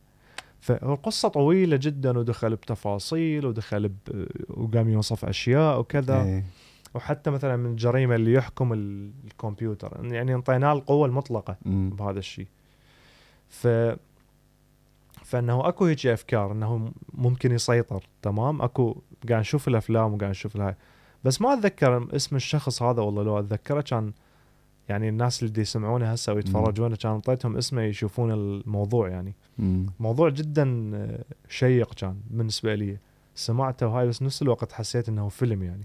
فالقصة 0.60 1.28
طويلة 1.28 1.76
جدا 1.76 2.18
ودخل 2.18 2.56
بتفاصيل 2.56 3.46
ودخل 3.46 3.88
ب... 3.88 3.94
وقام 4.50 4.88
يوصف 4.88 5.24
أشياء 5.24 5.80
وكذا. 5.80 6.22
إيه. 6.22 6.44
وحتى 6.94 7.30
مثلا 7.30 7.56
من 7.56 7.70
الجريمه 7.70 8.14
اللي 8.14 8.32
يحكم 8.32 8.72
ال- 8.72 9.10
الكمبيوتر. 9.24 10.00
يعني 10.02 10.34
انطيناه 10.34 10.72
القوة 10.72 11.06
المطلقة 11.06 11.56
مم. 11.64 11.90
بهذا 11.90 12.18
الشيء. 12.18 12.46
ف 13.48 13.66
فإنه 15.28 15.68
أكو 15.68 15.84
هيك 15.84 16.06
أفكار 16.06 16.52
إنه 16.52 16.92
ممكن 17.14 17.52
يسيطر 17.52 18.04
تمام؟ 18.22 18.62
أكو 18.62 18.96
قاعد 19.28 19.40
نشوف 19.40 19.68
الأفلام 19.68 20.14
وقاعد 20.14 20.30
نشوف 20.30 20.56
الهاي. 20.56 20.74
بس 21.24 21.42
ما 21.42 21.54
أتذكر 21.54 22.08
اسم 22.16 22.36
الشخص 22.36 22.82
هذا 22.82 23.02
والله 23.02 23.22
لو 23.22 23.38
أتذكره 23.38 23.80
كان 23.80 24.12
يعني 24.88 25.08
الناس 25.08 25.42
اللي 25.42 25.52
دي 25.52 25.60
يسمعونه 25.60 26.12
هسه 26.12 26.32
ويتفرجونه 26.32 26.96
كان 26.96 27.12
أعطيتهم 27.12 27.56
اسمه 27.56 27.82
يشوفون 27.82 28.32
الموضوع 28.32 29.08
يعني. 29.08 29.34
مم. 29.58 29.86
موضوع 30.00 30.28
جدا 30.28 30.90
آه، 30.94 31.24
شيق 31.48 31.94
كان 31.94 32.16
بالنسبة 32.30 32.74
لي. 32.74 32.98
سمعته 33.34 33.86
وهاي 33.86 34.08
بس 34.08 34.22
نفس 34.22 34.42
الوقت 34.42 34.72
حسيت 34.72 35.08
إنه 35.08 35.28
فيلم 35.28 35.62
يعني. 35.62 35.84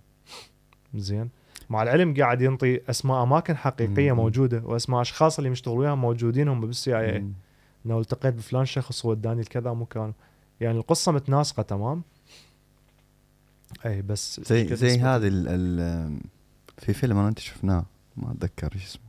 زين؟ 0.96 1.30
مع 1.70 1.84
العلم 1.84 2.14
قاعد 2.18 2.41
ينطي 2.41 2.82
أسماء 2.89 3.24
أماكن 3.24 3.58
حقيقية 3.58 4.12
مم. 4.12 4.18
موجودة 4.18 4.62
وأسماء 4.66 5.02
أشخاص 5.02 5.38
اللي 5.38 5.50
مشتغل 5.50 5.78
وياهم 5.78 6.02
موجودين 6.02 6.48
هم 6.48 6.62
بالسي 6.62 7.00
اي. 7.00 7.26
إنه 7.86 7.99
التقيت 7.99 8.34
بفلان 8.34 8.65
شخص 8.65 9.05
وداني 9.05 9.41
لكذا 9.41 9.73
مكان 9.73 10.13
يعني 10.61 10.77
القصة 10.77 11.11
متناسقة 11.11 11.63
تمام. 11.63 12.03
اي 13.86 14.01
بس 14.01 14.41
زي 14.41 14.75
زي 14.75 14.99
هذه 14.99 15.27
ال 15.27 15.47
ال 15.47 16.19
في 16.77 16.93
فيلم 16.93 17.17
أنا 17.17 17.25
وانت 17.25 17.39
شفناه 17.39 17.86
ما 18.17 18.31
أتذكر 18.31 18.69
إيش 18.75 18.86
اسمه. 18.86 19.03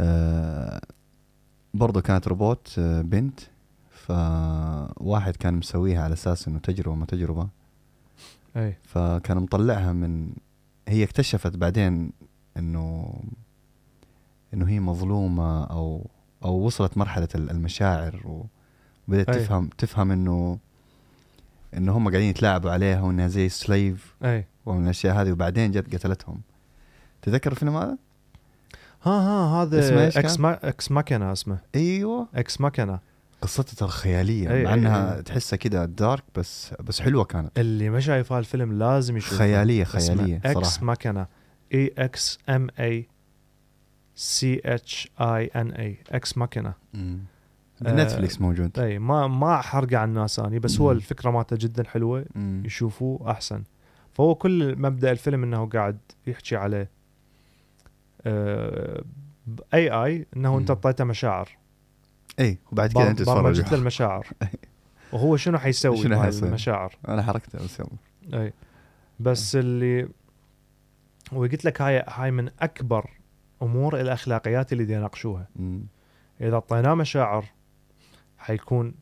آه 0.00 0.80
برضه 1.74 2.00
كانت 2.00 2.28
روبوت 2.28 2.74
آه 2.78 3.02
بنت. 3.02 3.40
فواحد 3.90 5.36
كان 5.36 5.54
مسويها 5.54 6.02
على 6.02 6.12
أساس 6.12 6.48
إنه 6.48 6.58
تجربة 6.58 6.94
ما 6.94 7.06
تجربة. 7.06 7.48
اي 8.56 8.76
فكان 8.82 9.36
مطلعها 9.36 9.92
من 9.92 10.32
هي 10.88 11.04
اكتشفت 11.04 11.56
بعدين 11.56 12.12
انه 12.56 13.14
إنه 14.54 14.68
هي 14.68 14.80
مظلومة 14.80 15.64
أو 15.64 16.06
أو 16.44 16.52
وصلت 16.54 16.98
مرحلة 16.98 17.28
ال- 17.34 17.50
المشاعر 17.50 18.20
وبدأت 19.08 19.28
أي. 19.28 19.44
تفهم 19.44 19.70
تفهم 19.78 20.10
انه 20.10 20.58
إنه 21.76 21.96
هم 21.96 22.08
قاعدين 22.10 22.30
يتلاعبوا 22.30 22.70
عليها 22.70 23.00
وإنها 23.02 23.28
زي 23.28 23.48
سليف 23.48 24.14
أي. 24.24 24.44
ومن 24.66 24.84
الأشياء 24.84 25.14
هذه 25.22 25.32
وبعدين 25.32 25.70
جت 25.72 25.94
قتلتهم. 25.94 26.40
تتذكر 27.22 27.52
الفيلم 27.52 27.76
هذا؟ 27.76 27.96
ها 29.02 29.10
ها 29.12 29.62
هذا 29.62 30.08
Ex؟ 30.18 30.40
ما 30.40 30.68
Ex 30.68 30.90
Machina 30.90 31.32
اسمه. 31.32 31.58
أيوه. 31.74 32.28
إكس 32.34 32.60
ماكينه 32.60 32.98
قصته 33.42 33.74
ترى 33.76 33.88
خياليه 33.88 34.48
أي- 34.48 34.64
مع 34.66 34.74
إنها 34.74 35.16
أي. 35.16 35.22
تحسها 35.22 35.56
كده 35.56 35.84
dark 35.84 36.22
بس 36.36 36.74
بس 36.80 37.00
حلوة 37.02 37.24
كانت. 37.24 37.58
اللي 37.58 37.90
ما 37.90 38.00
شايف 38.00 38.32
هالفيلم 38.32 38.78
لازم 38.78 39.16
يشوفه 39.16 39.36
خيالية 39.36 39.84
خيالية 39.84 40.36
Ex 40.44 40.54
صراحة. 40.68 40.84
Machina 40.84 41.26
E 41.74 41.94
X 41.98 42.38
M 42.48 42.68
A 42.80 43.08
C 44.14 44.60
H 44.64 45.10
I 45.20 45.46
N 45.46 45.70
A 45.70 45.96
Ex 46.10 46.38
Machina 46.38 46.74
مم. 46.94 47.18
آه، 47.86 47.92
بنتفليكس 47.92 48.40
موجود. 48.40 48.78
إي 48.78 48.98
ما 48.98 49.26
ما 49.26 49.54
احرق 49.54 49.94
على 49.94 50.08
الناس 50.08 50.38
اني 50.38 50.58
بس 50.58 50.80
هو. 50.80 50.92
الفكرة 50.92 51.30
مالته 51.30 51.56
جدا 51.60 51.84
حلوة. 51.84 52.24
يشوفوه 52.36 53.30
أحسن. 53.30 53.62
فهو 54.12 54.34
كل 54.34 54.78
مبدأ 54.78 55.12
الفيلم 55.12 55.42
إنه 55.42 55.66
قاعد 55.66 55.98
يحكي 56.26 56.56
على 56.56 56.86
اي 59.74 59.90
اي 59.90 60.26
إنه 60.36 60.58
أنت. 60.58 60.70
أعطيته 60.70 61.04
مشاعر. 61.04 61.48
إي 62.40 62.58
وبعد 62.72 62.92
كذا 62.92 63.10
أنت 63.10 63.18
تتفرج. 63.18 63.74
المشاعر. 63.74 64.26
وهو 65.12 65.36
شنو 65.36 65.58
حيسوي 65.58 65.96
شنو 65.96 66.22
حيسوي؟ 66.22 66.48
المشاعر؟ 66.48 66.96
أنا 67.08 67.22
حركته 67.22 67.64
بس 67.64 67.80
يلا. 67.80 68.42
إي. 68.42 68.52
بس 69.20 69.56
اللي 69.56 70.08
وقلت 71.32 71.64
لك 71.64 71.82
هاي 71.82 72.04
هاي 72.08 72.30
من 72.30 72.50
أكبر 72.60 73.10
أمور 73.62 74.00
الأخلاقيات 74.00 74.72
اللي 74.72 74.84
دي 74.84 74.92
يناقشوها. 74.92 75.48
إذا 76.40 76.54
أعطيناه 76.54 76.94
مشاعر 76.94 77.44
حيكون 78.38 78.94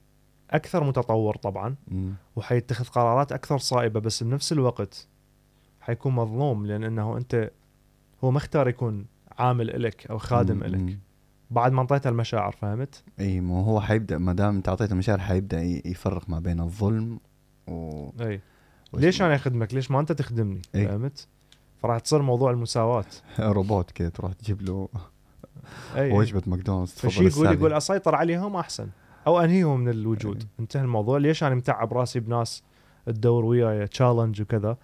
أكثر 0.51 0.85
متطور 0.85 1.37
طبعا 1.37 1.75
مم. 1.89 2.15
وحيتخذ 2.37 2.85
قرارات 2.85 3.33
أكثر 3.33 3.59
صائبة 3.59 4.01
بس 4.01 4.23
بنفس 4.23 4.53
الوقت 4.53 5.07
حيكون 5.81 6.15
مظلوم 6.15 6.67
لأن 6.67 6.85
إنه 6.85 7.17
أنت 7.17 7.51
هو 8.25 8.31
ما 8.31 8.39
اختار 8.39 8.69
يكون 8.69 9.07
عامل 9.39 9.71
إلك 9.71 10.07
أو 10.07 10.19
خادم 10.19 10.57
مم. 10.57 10.77
مم. 10.77 10.99
بعد 11.51 11.73
ما 11.73 11.83
انطيته 11.83 12.09
المشاعر 12.09 12.53
فهمت؟ 12.53 13.03
إي 13.21 13.41
مو 13.41 13.61
هو 13.61 13.81
حيبدأ 13.81 14.19
ما 14.19 14.33
دام 14.33 14.57
أنت 14.57 14.69
أعطيته 14.69 14.95
مشاعر 14.95 15.19
حيبدأ 15.19 15.63
يفرق 15.63 16.29
ما 16.29 16.39
بين 16.41 16.61
الظلم 16.61 17.21
و 17.69 18.09
إي 18.21 18.41
ليش 18.95 19.23
أنا 19.23 19.35
أخدمك؟ 19.35 19.75
ليش 19.75 19.91
ما 19.91 20.01
أنت 20.01 20.13
تخدمني؟ 20.13 20.63
إي. 20.75 20.89
فهمت؟ 20.89 21.29
فراح 21.83 21.99
تصير 21.99 22.23
موضوع 22.23 22.51
المساواة. 22.51 23.05
روبوت 23.39 23.91
كذا 23.91 24.09
تروح 24.09 24.33
تجيب 24.33 24.63
له 24.63 24.89
وجبة 25.97 26.43
ماكدونالدز. 26.47 26.95
تفضل 26.95 27.27
يقول. 27.27 27.47
يقول 27.47 27.73
أسيطر 27.73 28.15
عليهم 28.15 28.57
أحسن. 28.57 28.89
أو 29.27 29.41
أنهيهم 29.41 29.81
من 29.81 29.89
الوجود. 29.89 30.45
انتهى 30.61 30.83
الموضوع. 30.83 31.19
ليش 31.19 31.45
أنا 31.45 31.55
متعب 31.55 31.93
راسي 31.93 32.21
بناس 32.21 32.63
تدور 33.07 33.45
وياي 33.45 33.87
challenge 33.87 34.43
وكذا؟ 34.43 34.77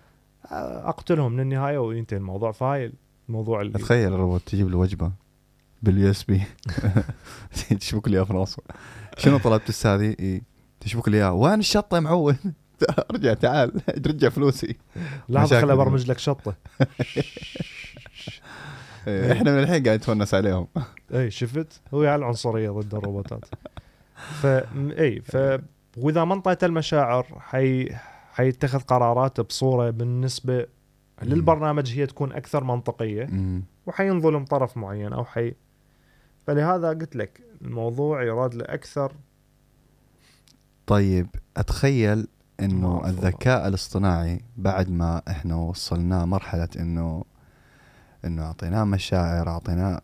أقتلهم 0.50 1.32
من 1.32 1.40
النهاية 1.40 1.78
وينتهي 1.78 2.18
الموضوع. 2.18 2.52
فهاي 2.52 2.92
الموضوع 3.28 3.60
اللي 3.60 3.78
تخيل 3.78 4.14
الروبوت 4.14 4.42
تجيب 4.46 4.68
له 4.68 4.78
وجبة 4.78 5.12
بال 5.82 6.10
USB. 6.10 6.42
تشبك 7.80 8.08
لي 8.08 8.26
في 8.26 8.32
راسه 8.32 8.62
شنو 9.16 9.38
طلبت 9.38 9.68
أستاذي؟ 9.68 10.16
إيه. 10.20 10.42
تشبك 10.80 11.08
لي 11.08 11.16
إياها. 11.16 11.30
وين 11.30 11.58
الشطة 11.58 11.94
يا 11.94 12.00
معود؟ 12.00 12.36
ارجع 13.10 13.34
تعال 13.34 13.72
رجع 14.06 14.28
فلوسي. 14.28 14.76
لحظه 15.28 15.46
مشاكل 15.46 15.60
خل 15.60 15.66
دي. 15.66 15.72
ابرمج 15.72 16.10
لك 16.10 16.18
شطة. 16.18 16.54
إيه، 19.06 19.32
إحنا 19.32 19.52
من 19.52 19.58
الحين 19.58 19.82
قاعد 19.82 19.98
نتونس 19.98 20.34
عليهم. 20.34 20.66
اي 21.14 21.30
شفت؟ 21.30 21.80
هو 21.94 22.02
يعني 22.02 22.16
العنصرية 22.16 22.70
ضد 22.70 22.94
الروبوتات. 22.94 23.44
ف 24.16 24.46
اي 24.98 25.20
ف 25.20 25.60
وإذا 25.96 26.24
ما 26.24 26.34
انطيته 26.34 26.64
المشاعر 26.64 27.26
حي 27.38 27.88
حيتخذ 28.32 28.78
قرارات 28.78 29.40
بصورة 29.40 29.90
بالنسبة 29.90 30.66
للبرنامج 31.22 31.92
هي 31.98 32.06
تكون 32.06 32.32
أكثر 32.32 32.64
منطقية. 32.64 33.28
وحينظلم 33.86 34.44
طرف 34.44 34.76
معين 34.76 35.12
أو 35.12 35.24
حي. 35.24 35.54
فلهذا 36.46 36.88
قلت 36.88 37.16
لك 37.16 37.40
الموضوع 37.62 38.22
يراد 38.22 38.54
له 38.54 38.64
أكثر 38.64 39.12
طيب 40.86 41.26
أتخيل 41.56 42.26
إنه 42.60 42.94
أعرف 42.94 43.06
الذكاء 43.06 43.68
الاصطناعي 43.68 44.40
بعد 44.56 44.90
ما 44.90 45.22
إحنا 45.28 45.54
وصلناه 45.54 46.24
مرحلة 46.24 46.68
إنه 46.80 47.24
إنه 48.24 48.42
أعطيناه 48.42 48.84
مشاعر 48.84 49.48
أعطيناه 49.48 50.00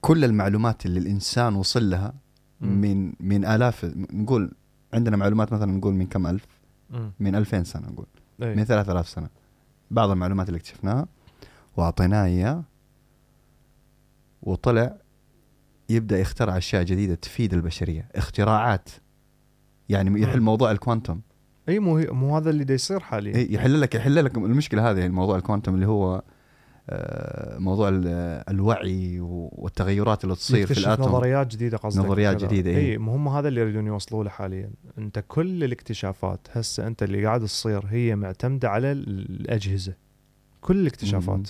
كل 0.00 0.24
المعلومات 0.24 0.86
اللي 0.86 1.00
الإنسان 1.00 1.54
وصل 1.54 1.90
لها. 1.90 2.14
من 2.60 3.12
من 3.20 3.44
آلاف 3.44 3.84
نقول 4.12 4.52
عندنا 4.94 5.16
معلومات 5.16 5.52
مثلا 5.52 5.72
نقول 5.72 5.94
من 5.94 6.06
كم 6.06 6.26
ألف. 6.26 6.46
من 7.20 7.34
2000 7.34 7.62
سنة 7.64 7.88
نقول 7.88 8.06
إي. 8.42 8.54
من 8.54 8.64
3000 8.64 9.08
سنة 9.08 9.28
بعض 9.90 10.10
المعلومات 10.10 10.48
اللي 10.48 10.56
اكتشفناها 10.58 11.06
وأعطيناه 11.76 12.24
إياه 12.24 12.62
وطلع 14.42 14.96
يبدأ 15.88 16.18
يخترع 16.18 16.56
أشياء 16.56 16.82
جديدة 16.82 17.14
تفيد 17.14 17.54
البشرية 17.54 18.08
اختراعات 18.14 18.88
يعني 19.88 20.22
يحل. 20.22 20.40
موضوع 20.40 20.70
الكوانتم 20.70 21.20
إي 21.68 21.78
مو 21.78 21.98
مو 21.98 22.36
هذا 22.36 22.50
اللي 22.50 22.64
دا 22.64 22.74
يصير 22.74 23.00
حاليا. 23.00 23.34
إيه، 23.34 23.54
يحل 23.54 23.80
لك 23.80 23.94
يحل 23.94 24.24
لك 24.24 24.36
المشكلة 24.36 24.90
هذه 24.90 25.08
موضوع 25.08 25.36
الكوانتم 25.36 25.74
اللي 25.74 25.86
هو 25.86 26.22
آه، 26.90 27.58
موضوع 27.58 27.88
ال- 27.88 28.42
الوعي 28.50 29.20
والتغيرات 29.20 30.24
اللي 30.24 30.34
تصير 30.34 30.66
في 30.66 30.78
الاتوم. 30.78 31.06
نظريات 31.08 31.46
جديدة 31.46 31.76
قصدك 31.76 32.04
نظريات 32.04 32.42
إيه. 32.52 32.76
إي. 32.76 32.96
هم 32.96 33.28
هذا 33.28 33.48
اللي 33.48 33.60
يريدون 33.60 33.86
يوصلوا 33.86 34.24
له 34.24 34.30
حاليا 34.30 34.70
أنت 34.98 35.24
كل 35.28 35.64
الاكتشافات 35.64 36.46
هسه 36.52 36.86
أنت 36.86 37.02
اللي 37.02 37.26
قاعد 37.26 37.40
تصير 37.40 37.84
هي 37.86 38.16
معتمدة 38.16 38.70
على 38.70 38.92
ال- 38.92 39.40
الأجهزة. 39.40 39.94
كل 40.60 40.76
الاكتشافات. 40.80 41.48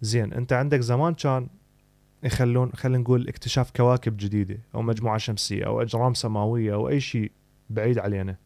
زين 0.00 0.32
أنت 0.32 0.52
عندك 0.52 0.80
زمان 0.80 1.14
كان 1.14 1.48
يخلون 2.22 2.72
خلينا 2.72 2.98
نقول 2.98 3.28
اكتشاف 3.28 3.70
كواكب 3.76 4.16
جديدة 4.16 4.58
أو 4.74 4.82
مجموعة 4.82 5.18
شمسية 5.18 5.66
أو 5.66 5.82
أجرام 5.82 6.14
سماوية 6.14 6.74
أو 6.74 6.88
أي 6.88 7.00
شيء 7.00 7.32
بعيد 7.70 7.98
علينا. 7.98 8.36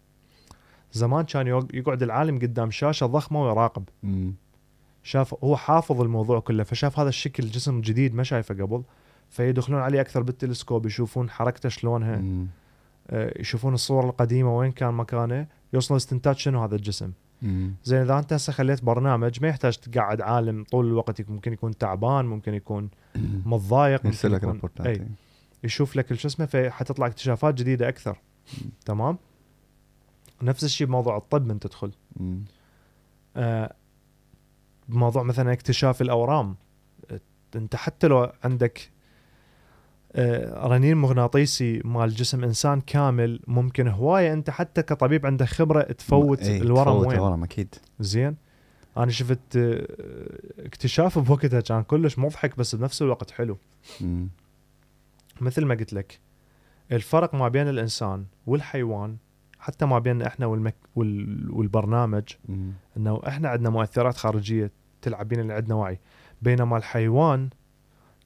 زمان 0.93 1.25
كان 1.25 1.47
يقعد 1.75 2.03
العالم 2.03 2.39
قدام 2.39 2.71
شاشة 2.71 3.07
ضخمة 3.07 3.43
ويراقب 3.45 3.85
مم. 4.03 4.35
شاف 5.03 5.45
هو 5.45 5.57
حافظ 5.57 6.01
الموضوع 6.01 6.41
كله 6.41 6.63
فشاف 6.63 6.99
هذا 6.99 7.09
الشكل 7.09 7.47
جسم 7.47 7.81
جديد 7.81 8.15
ما 8.15 8.23
شايفه 8.23 8.55
قبل 8.55 8.83
فيدخلون 9.31 9.81
عليه 9.81 10.01
أكثر 10.01 10.23
بالتلسكوب 10.23 10.87
يشوفون 10.87 11.31
حركته 11.31 11.69
شلونها 11.69 12.17
مم. 12.17 12.47
آه، 13.11 13.41
يشوفون 13.41 13.75
الصور 13.75 14.05
القديمة 14.05 14.59
وين 14.59 14.73
كان 14.73 14.95
مكانه 14.95 15.47
يوصلوا 15.73 15.97
استنتاج 15.97 16.37
شنو 16.37 16.63
هذا 16.63 16.77
الجسم. 16.77 17.13
زين 17.85 18.01
إذا 18.01 18.19
أنت 18.19 18.33
هسه 18.33 18.53
خليت 18.53 18.85
برنامج 18.85 19.43
ما 19.43 19.49
يحتاج 19.49 19.77
تقعد 19.77 20.21
عالم 20.21 20.65
طول 20.65 20.87
الوقت 20.87 21.31
ممكن 21.31 21.53
يكون 21.53 21.79
تعبان 21.79 22.25
ممكن 22.25 22.55
يكون 22.55 22.89
متضايق 23.47 24.07
يرسل 24.07 24.33
لك 24.33 24.45
ريبورتات. 24.45 24.87
يشوف 25.65 25.97
لك 25.97 26.15
شو 26.15 26.29
اسمه 26.29 26.47
فحتطلع 26.47 27.07
اكتشافات 27.07 27.55
جديدة 27.55 27.89
أكثر 27.89 28.19
تمام 28.85 29.19
نفس 30.43 30.65
الشيء 30.65 30.87
بموضوع 30.87 31.17
الطب 31.17 31.47
من 31.47 31.61
تدخل. 31.61 31.93
آه، 33.37 33.75
بموضوع 34.89 35.23
مثلا 35.23 35.53
اكتشاف 35.53 36.03
الأورام. 36.03 36.57
انت 37.57 37.77
حتى 37.77 38.07
لو 38.07 38.33
عندك 38.45 38.91
آه، 40.13 40.67
رنين 40.67 40.97
مغناطيسي 40.97 41.81
مال 41.85 42.11
جسم 42.11 42.45
إنسان 42.45 42.81
كامل 42.81 43.41
ممكن 43.47 43.89
هواية 43.89 44.33
أنت 44.33 44.51
حتى 44.51 44.83
كطبيب 44.83 45.27
عندك 45.27 45.47
خبرة 45.47 45.83
تفوت 45.83 46.43
إيه، 46.43 46.63
الورم 46.63 46.85
تفوت 46.85 47.07
وين؟ 47.07 47.19
الورم 47.19 47.43
أكيد. 47.45 47.75
زين. 48.01 48.37
أنا 48.97 49.11
شفت 49.11 49.57
آه، 49.57 49.87
اكتشاف 50.59 51.19
بوقتها 51.19 51.61
كان 51.61 51.83
كلش 51.83 52.19
مضحك 52.19 52.59
بس 52.59 52.75
بنفس 52.75 53.03
الوقت 53.03 53.31
حلو. 53.31 53.59
مم. 54.01 54.29
مثل 55.41 55.65
ما 55.65 55.75
قلت 55.75 55.93
لك 55.93 56.19
الفرق 56.93 57.35
ما 57.35 57.49
بين 57.49 57.69
الإنسان 57.69 58.25
والحيوان 58.47 59.17
حتى 59.61 59.87
ما 59.87 59.99
بيننا 59.99 60.27
إحنا 60.27 60.47
والمك 60.47 60.77
وال 60.97 61.51
والبرنامج 61.53 62.25
مم. 62.49 62.73
إنه 62.97 63.21
إحنا 63.29 63.49
عندنا 63.49 63.71
مؤثرات 63.71 64.17
خارجية 64.17 64.71
تلعب 65.03 65.29
بينا 65.29 65.43
اللي 65.43 65.55
عندنا 65.55 65.75
وعي 65.75 65.99
بينما 66.43 66.77
الحيوان 66.77 67.49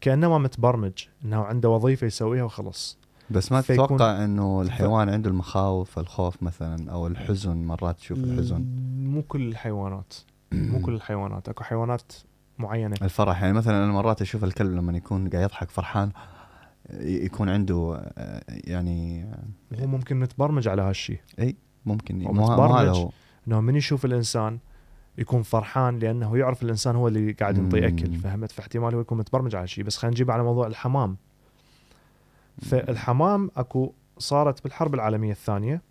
كأنما 0.01 0.39
متبرمج 0.39 0.93
إنه 1.25 1.45
عنده 1.45 1.69
وظيفة 1.69 2.07
يسويها 2.07 2.43
وخلص 2.43 2.99
بس 3.31 3.53
ما 3.53 3.61
تتوقع 3.61 4.25
إنه 4.25 4.63
الحيوان 4.63 5.09
عنده 5.09 5.31
المخاوف 5.31 5.99
الخوف 5.99 6.43
مثلا 6.43 6.93
أو 6.93 7.07
الحزن 7.07 7.57
مرات 7.57 7.97
تشوف 7.97 8.19
الحزن؟ 8.19 8.65
مو 8.99 9.23
كل 9.23 9.49
الحيوانات. 9.49 10.15
مو 10.53 10.81
كل 10.81 10.95
الحيوانات. 10.95 11.49
أكو 11.49 11.65
حيوانات 11.65 12.13
معينة. 12.59 12.97
الفرح 13.03 13.43
يعني 13.43 13.55
مثلا 13.55 13.85
أنا 13.85 13.93
مرات 13.93 14.23
أشوف 14.23 14.45
الكلب 14.45 14.73
لما 14.73 14.97
يكون 14.97 15.29
قاعد 15.29 15.45
يضحك 15.45 15.71
فرحان 15.71 16.11
يكون 17.01 17.49
عنده 17.49 18.13
يعني 18.49 19.25
هو 19.81 19.87
ممكن 19.87 20.21
نتبرمج 20.21 20.69
على 20.69 20.83
هالشيء 20.83 21.21
ممكن. 21.87 22.19
مو 22.19 22.33
مو 22.33 22.43
متبرمج. 22.43 23.07
إنه 23.49 23.61
من 23.61 23.77
يشوف 23.77 24.05
الإنسان 24.05 24.59
يكون 25.19 25.43
فرحان 25.43 25.99
لأنه 25.99 26.37
يعرف 26.37 26.63
الإنسان 26.63 26.97
هو 26.97 27.09
اللي 27.09 27.33
قاعد 27.33 27.59
ينطيه 27.59 27.81
مم. 27.81 27.87
أكل 27.87 28.15
فهمت؟ 28.15 28.53
فاحتمال 28.53 28.95
هو 28.95 29.01
يكون 29.01 29.19
متبرمج 29.19 29.57
على 29.57 29.67
شيء 29.67 29.85
بس 29.85 29.97
خلينا 29.97 30.15
نجيب 30.15 30.31
على 30.31 30.43
موضوع 30.43 30.67
الحمام. 30.67 31.17
فالحمام 32.63 33.51
أكو 33.57 33.93
صارت 34.19 34.65
بالحرب 34.65 34.95
العالمية 34.95 35.33
الثانية. 35.33 35.83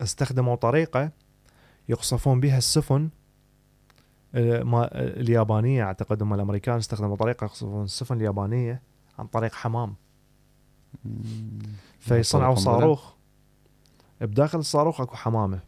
استخدموا 0.00 0.56
طريقة 0.56 1.10
يقصفون 1.88 2.40
بها 2.40 2.58
السفن 2.58 3.08
آه، 4.34 4.62
آه، 4.62 4.88
اليابانية 5.20 5.82
أعتقد 5.84 6.22
هم 6.22 6.34
الأمريكان 6.34 6.76
استخدموا 6.76 7.16
طريقة 7.16 7.44
يقصفون 7.44 7.84
السفن 7.84 8.16
اليابانية. 8.16 8.82
عن 9.18 9.26
طريق 9.26 9.54
حمام. 9.54 9.94
فيصنعوا. 11.98 12.54
صاروخ 12.54 13.12
بداخل 14.20 14.58
الصاروخ 14.58 15.00
أكو 15.00 15.16
حمامة. 15.16 15.60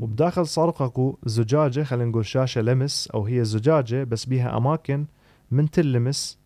وبداخل 0.00 0.42
الصاروخ 0.42 0.82
أكو 0.82 1.18
زجاجة 1.26 1.82
خلينا 1.82 2.10
نقول 2.10 2.26
شاشة 2.26 2.60
لمس 2.60 3.08
أو 3.08 3.26
هي 3.26 3.44
زجاجة 3.44 4.04
بس 4.04 4.24
بيها 4.24 4.56
أماكن 4.56 5.06
من 5.50 5.70
تلمس. 5.70 6.38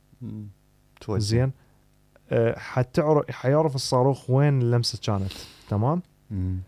زين 1.09 1.53
أه 2.31 2.59
حتعرف 2.59 3.31
حيعرف 3.31 3.75
الصاروخ 3.75 4.31
وين 4.31 4.63
اللمسة 4.63 4.99
كانت 5.03 5.33
تمام 5.69 6.03
مم. 6.31 6.59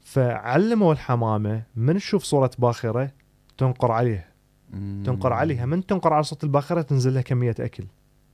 فعلموا 0.00 0.92
الحمامة 0.92 1.62
من 1.76 1.96
تشوف 1.96 2.22
صورة 2.22 2.50
باخرة 2.58 3.10
تنقر 3.58 3.92
عليها 3.92 4.28
مم. 4.72 5.02
تنقر 5.06 5.32
عليها 5.32 5.66
من 5.66 5.86
تنقر 5.86 6.12
على 6.12 6.22
صوت 6.22 6.44
الباخرة 6.44 6.82
تنزل 6.82 7.14
لها 7.14 7.22
كمية 7.22 7.54
أكل 7.60 7.84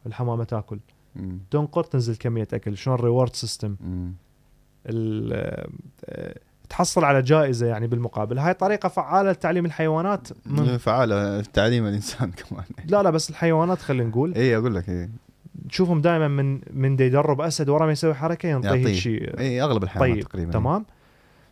الحمامه 0.06 0.44
تاكل. 0.44 0.78
مم. 1.16 1.38
تنقر 1.50 1.84
تنزل 1.84 2.16
كمية 2.16 2.48
أكل. 2.52 2.76
شلون 2.76 2.96
reward 2.96 3.36
system 3.36 3.76
آه، 4.86 5.68
تحصل 6.68 7.04
على 7.04 7.22
جائزة 7.22 7.66
يعني 7.66 7.86
بالمقابل. 7.86 8.38
هاي 8.38 8.54
طريقة 8.54 8.88
فعالة 8.88 9.30
لتعليم 9.30 9.64
الحيوانات. 9.66 10.28
من 10.46 10.76
فعالة. 10.78 11.40
تعليم 11.40 11.86
الإنسان 11.86 12.30
كمان. 12.40 12.64
لا 12.86 13.02
لا 13.02 13.10
بس 13.10 13.30
الحيوانات 13.30 13.78
خلينا 13.78 14.08
نقول. 14.08 14.34
اي 14.34 14.56
أقول 14.56 14.74
لك 14.74 14.88
اي 14.88 15.08
تشوفهم 15.68 16.00
دائما 16.00 16.28
من 16.28 16.60
من 16.70 16.96
دا 16.96 17.04
يدرب 17.04 17.40
أسد 17.40 17.68
ورا 17.68 17.86
ما 17.86 17.92
يسوي 17.92 18.14
حركة 18.14 18.48
ينطيه. 18.48 18.92
شيء 18.94 19.38
اي 19.38 19.62
أغلب 19.62 19.82
الحيوانات 19.82 20.14
طيب 20.16 20.24
تقريبا. 20.24 20.52
تمام. 20.52 20.84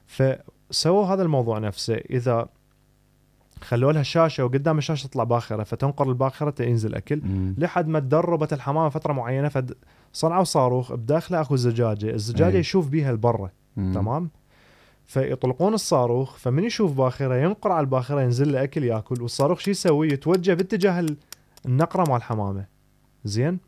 فسووا 0.07 1.07
هذا 1.07 1.23
الموضوع 1.23 1.59
نفسه. 1.59 1.95
إذا 1.95 2.49
خلوا 3.61 3.93
لها 3.93 4.03
شاشه 4.03 4.45
وقدام 4.45 4.79
الشاشة 4.79 5.07
تطلع 5.07 5.25
باخرة 5.25 5.63
فتنقر 5.63 6.09
الباخرة 6.09 6.63
ينزل 6.63 6.95
أكل. 6.95 7.21
مم. 7.25 7.55
لحد 7.59 7.89
ما 7.89 8.01
تدربت 8.01 8.53
الحمامة 8.53 8.89
فترة 8.89 9.13
معينة 9.13 9.49
فصنعوا 10.13 10.45
صاروخ 10.45 10.93
بداخله 10.93 11.41
اكو 11.41 11.57
زجاجه 11.57 12.11
الزجاجة 12.15 12.55
أي. 12.55 12.61
يشوف 12.61 12.89
بيها 12.89 13.11
البرة 13.11 13.51
مم. 13.77 13.93
تمام؟ 13.95 14.31
فيطلقون 15.07 15.75
الصاروخ 15.75 16.37
فمن 16.37 16.65
يشوف 16.65 16.93
باخرة 16.93 17.35
ينقر 17.37 17.73
على 17.73 17.81
الباخرة 17.85 18.21
ينزل 18.23 18.53
له 18.53 18.63
أكل 18.65 18.85
ياكل. 18.85 19.23
والصاروخ 19.23 19.59
شو 19.59 19.71
يسوي؟ 19.71 20.09
يتوجه 20.09 20.55
باتجاه 20.55 21.01
ال- 21.01 21.17
النقرة 21.67 22.05
مال 22.09 22.17
الحمامة. 22.17 22.65
زين؟ 23.25 23.59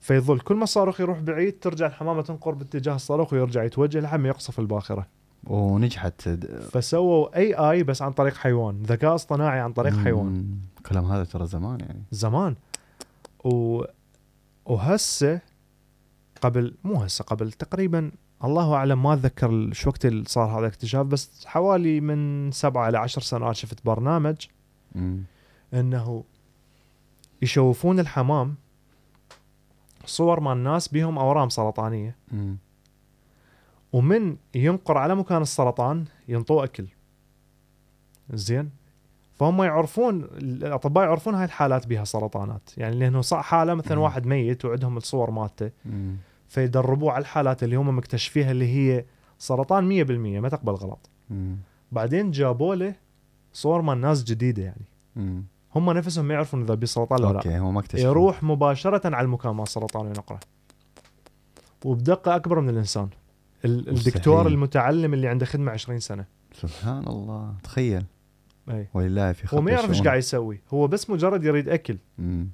فيظل 0.00 0.40
كل 0.40 0.54
ما 0.54 0.64
الصاروخ 0.64 1.00
يروح 1.00 1.18
بعيد 1.18 1.58
ترجع 1.60 1.86
الحمامة 1.86 2.22
تنقر 2.22 2.50
باتجاه 2.54 2.94
الصاروخ 2.94 3.32
ويرجع 3.32 3.64
يتوجه 3.64 4.00
لحد 4.00 4.20
ما 4.20 4.28
يقصف 4.28 4.58
الباخرة. 4.60 5.06
ونجحت 5.44 6.28
فسووا 6.72 7.36
اي 7.36 7.54
اي 7.54 7.82
بس 7.82 8.02
عن 8.02 8.12
طريق 8.12 8.34
حيوان 8.36 8.82
ذكاء 8.82 9.14
اصطناعي 9.14 9.60
عن 9.60 9.72
طريق 9.72 9.96
حيوان 9.96 10.26
مم. 10.26 10.58
الكلام 10.78 11.04
هذا 11.04 11.24
ترى 11.24 11.46
زمان 11.46 11.80
يعني 11.80 12.02
زمان 12.10 12.56
و... 13.44 13.82
وهسه 14.66 15.40
قبل 16.40 16.74
مو 16.84 16.94
هسه 17.02 17.24
قبل 17.24 17.52
تقريبا 17.52 18.10
الله 18.44 18.74
أعلم 18.74 19.02
ما 19.02 19.14
أتذكر 19.14 19.72
شو 19.72 19.88
وقت 19.90 20.06
اللي 20.06 20.24
صار 20.26 20.50
هذا 20.50 20.58
الاكتشاف 20.58 21.06
بس 21.06 21.46
حوالي 21.46 22.00
من 22.00 22.50
سبعة 22.52 22.88
إلى 22.88 22.98
عشر 22.98 23.20
سنوات 23.20 23.56
شفت 23.56 23.86
برنامج 23.86 24.36
مم. 24.94 25.22
إنه 25.74 26.24
يشوفون 27.42 28.00
الحمام 28.00 28.54
صور 30.04 30.40
مال 30.40 30.62
ناس 30.62 30.88
بيهم 30.88 31.18
أورام 31.18 31.48
سرطانية 31.48 32.16
مم. 32.32 32.56
ومن 33.92 34.36
ينقر 34.54 34.98
على 34.98 35.14
مكان 35.14 35.42
السرطان 35.42 36.04
ينطوه 36.28 36.64
أكل. 36.64 36.86
زين؟ 38.32 38.70
فهم 39.34 39.62
يعرفون 39.62 40.24
الأطباء 40.24 41.04
يعرفون 41.04 41.34
هاي 41.34 41.44
الحالات 41.44 41.86
بها 41.86 42.04
سرطانات. 42.04 42.70
يعني 42.76 42.96
لأنه 42.96 43.20
صار 43.20 43.42
حالة 43.42 43.74
مثلا. 43.74 43.98
واحد 44.00 44.26
ميت 44.26 44.64
وعندهم 44.64 44.96
الصور 44.96 45.30
مالته. 45.30 45.70
فيدربوه 46.48 47.12
على 47.12 47.22
الحالات 47.22 47.62
اللي 47.62 47.76
هم 47.76 47.98
مكتشفيها 47.98 48.50
اللي 48.50 48.66
هي 48.74 49.04
سرطان 49.38 49.88
100% 49.88 50.40
ما 50.40 50.48
تقبل 50.48 50.72
غلط. 50.72 51.10
بعدين 51.92 52.30
جابوا 52.30 52.74
له 52.74 52.94
صور 53.52 53.82
مال 53.82 54.00
ناس 54.00 54.24
جديدة 54.24 54.62
يعني. 54.62 54.84
مم. 55.16 55.44
هم 55.74 55.90
نفسهم 55.90 56.24
ما 56.24 56.34
يعرفون 56.34 56.62
إذا 56.62 56.74
بسرطان 56.74 57.20
ولا 57.24 57.28
لا. 57.32 57.36
أوكي 57.36 57.58
هو 57.58 57.70
ما 57.70 57.80
اكتشف 57.80 58.04
يروح 58.04 58.42
مباشرة 58.42 59.16
على 59.16 59.24
المكان 59.24 59.52
مال 59.54 59.62
السرطان 59.62 60.06
وينقره. 60.06 60.40
وبدقة 61.84 62.36
أكبر 62.36 62.60
من 62.60 62.68
الإنسان. 62.68 63.04
ال- 63.04 63.27
الدكتور 63.64 64.34
مستحيل. 64.36 64.46
المتعلم 64.54 65.14
اللي 65.14 65.28
عنده 65.28 65.46
خدمة 65.46 65.72
20 65.72 66.00
سنة 66.00 66.24
سبحان 66.54 67.06
الله 67.06 67.54
تخيل 67.62 68.04
أي 68.70 68.86
ولله 68.94 69.32
في 69.32 69.56
هو 69.56 69.60
ما 69.60 69.70
يعرف 69.70 69.90
إيش. 69.90 70.02
قاعد 70.02 70.18
يسوي 70.18 70.60
هو 70.70 70.86
بس 70.86 71.10
مجرد 71.10 71.44
يريد 71.44 71.68
أكل 71.68 71.96
مم. 72.18 72.48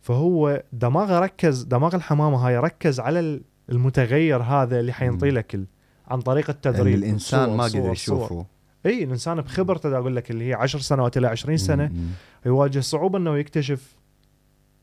فهو 0.00 0.62
دماغه 0.72 1.18
ركز 1.18 1.62
دماغ 1.62 1.94
الحمامة 1.96 2.36
هاي 2.48 2.58
ركز 2.58 3.00
على 3.00 3.20
ال- 3.20 3.42
المتغير 3.70 4.42
هذا 4.42 4.80
اللي 4.80 4.92
حينطي. 4.92 5.30
له 5.30 5.40
اكل 5.40 5.64
عن 6.08 6.20
طريق 6.20 6.44
اللي 6.50 6.54
التدريب 6.56 6.94
الإنسان 6.94 7.46
صور- 7.46 7.56
ما 7.56 7.64
قدر. 7.64 7.92
يشوفه 7.92 8.46
أي 8.86 9.04
الإنسان 9.04 9.40
بخبرته 9.40 9.96
أقول 9.98 10.16
لك 10.16 10.30
اللي 10.30 10.48
هي 10.48 10.54
10 10.54 10.78
سنوات 10.80 11.16
إلى 11.16 11.26
20 11.26 11.56
سنة 11.56 11.86
مم. 11.86 12.06
يواجه 12.46 12.80
صعوبة 12.80 13.18
إنه 13.18 13.38
يكتشف 13.38 13.96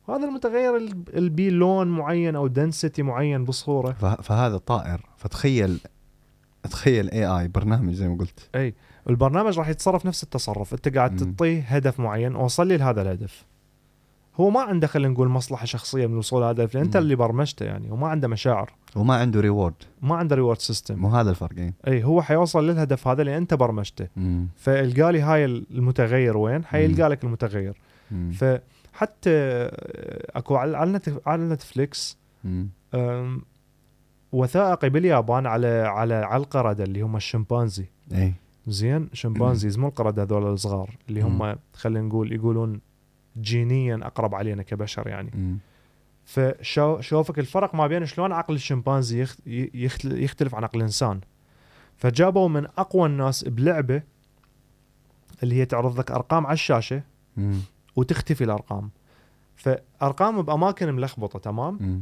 هذا 0.10 0.28
المتغير 0.28 0.76
ال- 0.78 1.04
اللي 1.14 1.30
بيه 1.30 1.50
لون 1.50 1.88
معين 1.88 2.36
أو 2.36 2.48
density 2.48 3.04
معين 3.04 3.46
بصورة. 3.46 3.92
فه- 3.92 4.16
فهذا 4.22 4.58
طائر. 4.58 5.02
فتخيل 5.18 5.80
تخيل 6.64 7.10
اي 7.10 7.26
اي 7.26 7.48
برنامج 7.48 7.94
زي 7.94 8.08
ما 8.08 8.18
قلت. 8.18 8.50
البرنامج 9.10 9.60
راح 9.60 9.70
يتصرف 9.70 10.06
نفس 10.06 10.24
التصرف. 10.24 10.74
أنت 10.74 10.96
قاعد. 10.98 11.16
تعطيه 11.16 11.62
هدف 11.62 12.00
معين 12.00 12.36
وصل 12.36 12.68
لي 12.68 12.78
لهذا 12.78 13.02
الهدف. 13.02 13.46
هو 14.36 14.50
ما 14.50 14.62
عنده 14.62 14.88
خلينا 14.88 15.14
نقول 15.14 15.28
مصلحة 15.28 15.66
شخصية 15.66 16.08
من 16.08 16.14
الوصول 16.14 16.42
لهذا 16.42 16.52
الهدف 16.58 16.76
لأن 16.76 16.84
أنت. 16.84 16.96
اللي 16.96 17.16
برمجته 17.16 17.66
يعني 17.66 17.92
وما 17.92 18.08
عنده 18.08 18.28
مشاعر. 18.28 18.74
وما 18.96 19.16
عنده 19.16 19.40
reward 19.42 19.74
ما 20.02 20.16
عنده 20.16 20.36
reward 20.36 20.60
system 20.60 21.00
مو 21.00 21.08
هذا 21.10 21.30
الفرق 21.30 21.58
إيه. 21.58 21.74
أي 21.88 22.04
هو 22.04 22.22
حيوصل 22.22 22.68
للهدف 22.68 23.08
هذا 23.08 23.24
لأن 23.24 23.36
أنت 23.36 23.54
برمجته. 23.54 24.08
فالقى 24.56 25.12
لي 25.12 25.22
هاي 25.22 25.46
المتغير 25.46 26.38
وين؟ 26.38 26.66
حيلقى 26.66 27.10
لك 27.10 27.24
المتغير. 27.24 27.78
مم. 28.12 28.32
فحتى 28.32 28.62
آه، 29.28 30.38
اكو 30.38 30.56
على 30.56 30.78
على 30.78 30.92
نت- 30.92 31.22
على 31.26 31.44
نتفليكس 31.44 32.18
وثائقي 34.32 34.90
باليابان 34.90 35.46
على 35.48 35.68
على 35.68 36.14
على 36.14 36.44
القردة 36.44 36.84
اللي 36.84 37.02
هم 37.02 37.16
الشمبانزي. 37.16 37.86
إي. 38.12 38.34
زين 38.68 39.10
chimpanzees 39.14 39.78
مو 39.78 39.88
القردة 39.88 40.24
هذول 40.24 40.54
الصغار 40.54 40.90
اللي 41.10 41.22
هم 41.22 41.56
خلينا 41.74 42.08
نقول 42.08 42.34
يقولون 42.34 42.80
جينياً 43.42 44.00
أقرب 44.04 44.36
علينا 44.36 44.64
كبشر 44.64 45.08
يعني. 45.08 45.32
فشوفك 46.26 47.40
الفرق 47.40 47.76
ما 47.76 47.88
بين 47.88 48.06
شلون 48.06 48.32
عقل 48.32 48.56
الشمبانزي 48.56 49.22
يخت- 49.22 49.40
يخت- 49.74 50.06
يختلف 50.06 50.56
عن 50.56 50.64
عقل 50.64 50.80
الإنسان. 50.80 51.20
فجابوا 51.98 52.50
من 52.50 52.66
أقوى 52.78 53.06
الناس 53.08 53.44
بلعبة 53.44 54.02
اللي 55.44 55.56
هي 55.56 55.66
تعرض 55.66 56.00
لك 56.00 56.12
أرقام 56.12 56.46
على 56.46 56.54
الشاشة. 56.54 57.02
وتختفي 57.96 58.44
الأرقام 58.44 58.90
فأرقام 59.56 60.42
بأماكن 60.42 60.94
ملخبطة 60.94 61.40
تمام 61.40 61.78
مم. 61.82 62.02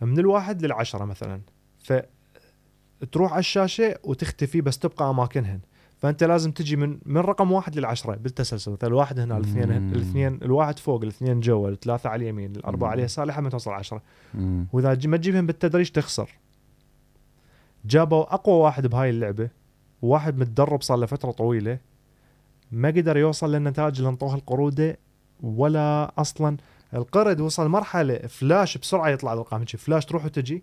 من 0.00 0.18
الواحد 0.18 0.64
للعشرة 0.64 1.04
مثلا 1.04 1.40
فتروح 1.78 3.32
على 3.32 3.38
الشاشة 3.40 3.94
وتختفي 4.04 4.60
بس 4.60 4.78
تبقى 4.78 5.10
أماكنهن 5.10 5.60
فأنت 5.98 6.24
لازم 6.24 6.52
تجي 6.52 6.76
من 6.76 6.98
من 7.06 7.16
رقم 7.20 7.52
واحد 7.52 7.76
للعشرة 7.78 8.14
بالتسلسل 8.16 8.72
مثلا 8.72 8.88
الواحد 8.88 9.18
هنا 9.18 9.36
الاثنين 9.36 9.80
مم. 9.82 9.92
الاثنين 9.92 10.38
الواحد 10.42 10.78
فوق 10.78 11.02
الاثنين 11.02 11.40
جوا 11.40 11.68
الثلاثة 11.68 12.10
على 12.10 12.22
اليمين 12.22 12.56
الأربعة 12.56 12.86
مم. 12.88 12.92
على 12.92 13.00
اليسار 13.00 13.26
لحد 13.26 13.42
ما 13.42 13.50
توصل 13.50 13.70
عشرة 13.70 14.02
مم. 14.34 14.66
وإذا 14.72 14.94
جي- 14.94 15.08
ما 15.08 15.16
تجيبهم 15.16 15.46
بالتدريج 15.46 15.88
تخسر 15.90 16.30
جابوا 17.84 18.34
أقوى 18.34 18.54
واحد 18.54 18.86
بهاي 18.86 19.10
اللعبة 19.10 19.48
وواحد 20.02 20.38
متدرب 20.38 20.82
صار 20.82 20.98
له 20.98 21.06
فترة 21.06 21.30
طويلة 21.30 21.78
ما 22.72 22.88
قدر 22.88 23.16
يوصل 23.16 23.52
للنتائج 23.54 23.96
اللي 23.98 24.08
انطوها 24.08 24.34
القرودة 24.34 24.98
ولا 25.44 26.12
أصلا. 26.18 26.56
القرد 26.94 27.40
وصل 27.40 27.68
مرحلة 27.68 28.18
فلاش 28.18 28.78
بسرعة 28.78 29.08
يطلع 29.08 29.32
الأرقام. 29.32 29.60
هيك 29.60 29.76
فلاش 29.76 30.04
تروح 30.06 30.24
وتجي. 30.24 30.62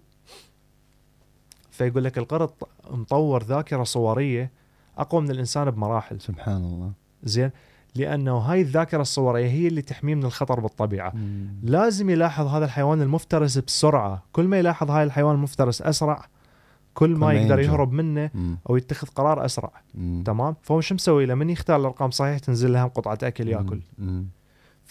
فيقول 1.72 2.04
لك 2.04 2.18
القرد 2.18 2.50
مطور 2.92 3.44
ذاكرة 3.44 3.84
صورية 3.84 4.52
أقوى 4.98 5.22
من 5.22 5.32
الإنسان 5.32 5.72
بمراحل. 5.72 6.22
سبحان 6.22 6.64
الله. 6.64 6.92
زين. 7.24 7.52
لأنه 7.96 8.38
هاي 8.38 8.62
الذاكرة 8.62 9.02
الصورية 9.02 9.48
هي 9.48 9.68
اللي 9.68 9.82
تحميه 9.82 10.16
من 10.16 10.26
الخطر 10.26 10.60
بالطبيعة. 10.60 11.12
مم. 11.16 11.48
لازم 11.64 12.10
يلاحظ 12.10 12.48
هذا 12.48 12.66
الحيوان 12.66 13.02
المفترس 13.02 13.58
بسرعة. 13.58 14.24
كل 14.32 14.48
ما 14.48 14.60
يلاحظ 14.60 14.92
هاي 14.92 15.04
الحيوان 15.04 15.36
المفترس 15.36 15.82
أسرع 15.82 16.26
كل 16.94 17.10
ما 17.10 17.34
يقدر. 17.34 17.60
يهرب 17.60 17.92
منه 17.92 18.30
مم. 18.34 18.58
أو 18.70 18.78
يتخذ 18.78 19.08
قرار 19.08 19.46
أسرع. 19.46 19.72
مم. 19.96 20.24
تمام؟ 20.26 20.56
فهو 20.62 20.82
شو 20.82 20.96
مسوي؟ 20.96 21.26
له 21.26 21.36
من 21.36 21.50
يختار 21.50 21.80
الأرقام 21.80 22.12
صحيح 22.12 22.40
تنزل 22.40 22.74
لهم 22.74 22.88
قطعة 22.88 23.18
أكل 23.24 23.48
يأكل. 23.48 23.82
مم. 23.98 24.26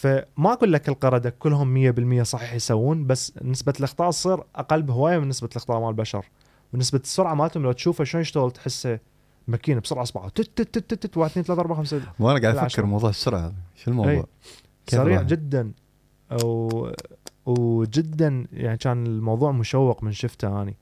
فما 0.01 0.52
أقول 0.52 0.72
لك 0.72 0.89
القردة 0.89 1.31
كلهم 1.31 1.93
100% 2.20 2.22
صحيح 2.22 2.52
يسوون 2.52 3.06
بس 3.06 3.32
نسبة 3.43 3.72
الإخطاء 3.78 4.10
تصير 4.10 4.43
أقل 4.56 4.82
بهواية 4.82 5.18
من 5.18 5.28
نسبة 5.28 5.48
الإخطاء 5.52 5.81
مال 5.81 5.89
البشر 5.89 6.27
ونسبة 6.74 6.98
السرعة 6.98 7.35
مالتهم 7.35 7.62
لو 7.62 7.72
تشوفه 7.72 8.05
شلون 8.05 8.20
يشتغل 8.20 8.51
تحسه 8.51 8.98
ماكينه 9.48 9.81
بسرعة 9.81 10.02
اصبعه 10.02 10.28
تت 10.28 10.62
تت 10.62 10.78
تت 10.78 10.94
تت 10.94 11.16
1 11.16 11.31
2 11.31 11.44
3 11.44 11.60
4 11.60 11.77
5 11.78 12.01
وأنا 12.18 12.40
قاعد. 12.40 12.56
أفكر 12.56 12.85
موضوع 12.85 13.10
السرعة 13.10 13.40
هذا 13.40 13.55
شو 13.77 13.90
الموضوع؟ 13.90 14.27
كيف 14.86 15.01
سريع؟ 15.01 15.22
جدا 15.22 15.72
و... 16.44 16.89
وجدا 17.47 18.47
يعني 18.52 18.77
كان 18.77 19.06
الموضوع 19.06 19.52
مشوق 19.52 20.02
من 20.02 20.12
شفته 20.12 20.62
أني 20.62 20.77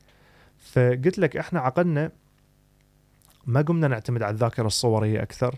فقلت 0.58 1.18
لك 1.18 1.36
إحنا 1.36 1.60
عقلنا 1.60 2.10
ما 3.46 3.60
قمنا 3.62 3.88
نعتمد 3.88 4.22
على 4.22 4.34
الذاكرة 4.34 4.66
الصورية 4.66 5.22
أكثر 5.22 5.54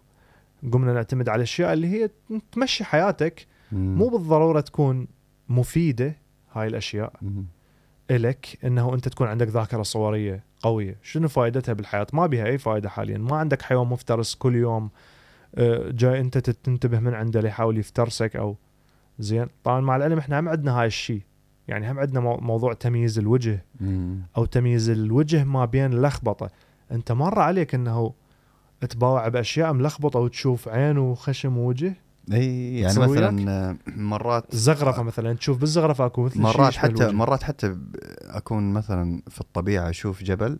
قمنا 0.73 0.93
نعتمد 0.93 1.29
على 1.29 1.37
الأشياء 1.37 1.73
اللي 1.73 1.87
هي 1.89 2.11
تمشي 2.53 2.85
حياتك 2.85 3.47
مم. 3.73 3.95
مو 3.99 4.09
بالضرورة 4.09 4.61
تكون 4.61 5.07
مفيدة 5.49 6.17
هاي 6.53 6.67
الأشياء 6.67 7.13
مم. 7.23 7.45
إلك 8.11 8.59
إنه 8.65 8.95
أنت 8.95 9.09
تكون 9.09 9.27
عندك 9.29 9.49
ذاكرة 9.49 9.83
صورية 9.83 10.45
قوية، 10.63 10.97
شنو 11.03 11.29
فائدتها 11.29 11.73
بالحياة؟ 11.73 12.07
ما 12.13 12.27
بها 12.27 12.47
أي 12.47 12.59
فائدة 12.59 12.89
حاليا، 12.89 13.19
ما 13.19 13.37
عندك 13.37 13.63
حيوان 13.63 13.87
مفترس 13.87 14.35
كل 14.35 14.55
يوم 14.57 14.91
آه، 15.55 15.91
جاي 15.91 16.21
أنت 16.21 16.39
تنتبه 16.39 17.01
من 17.01 17.15
عنده 17.15 17.41
ليحاول 17.41 17.79
يفترسك 17.79 18.37
أو 18.37 18.57
زين، 19.19 19.47
طبعا 19.65 19.81
مع 19.81 19.97
العلم 19.97 20.19
إحنا 20.19 20.41
هم 20.41 20.49
عندنا 20.49 20.81
هاي 20.81 20.87
الشيء، 20.87 21.21
يعني 21.69 21.91
هم 21.91 21.99
عندنا 21.99 22.21
مو- 22.21 22.37
موضوع 22.37 22.73
تمييز 22.73 23.19
الوجه. 23.19 23.65
أو 24.37 24.45
تمييز 24.45 24.91
الوجه 24.91 25.45
ما 25.45 25.65
بين 25.65 25.93
اللخبطه، 25.93 26.51
أنت 26.93 27.13
مر 27.13 27.39
عليك 27.39 27.75
إنه 27.75 28.13
تباوع 28.87 29.29
بأشياء 29.29 29.73
ملخبطة 29.73 30.19
وتشوف 30.19 30.69
عين 30.69 30.99
وخشم 30.99 31.59
ووجه، 31.59 31.95
إي 32.33 32.81
يعني 32.81 32.99
مثلا 32.99 33.79
مرات 33.87 34.57
زغرفة 34.57 35.03
مثلا 35.03 35.33
تشوف 35.33 35.59
بالزغرفة 35.59 36.07
أكو 36.07 36.23
مثل 36.23 36.41
مرات 36.41 36.75
حتى 36.75 36.91
الوجه. 36.91 37.11
مرات 37.11 37.43
حتى 37.43 37.77
أكون 38.23 38.73
مثلا 38.73 39.23
في 39.29 39.41
الطبيعة 39.41 39.91
أشوف 39.91 40.23
جبل 40.23 40.59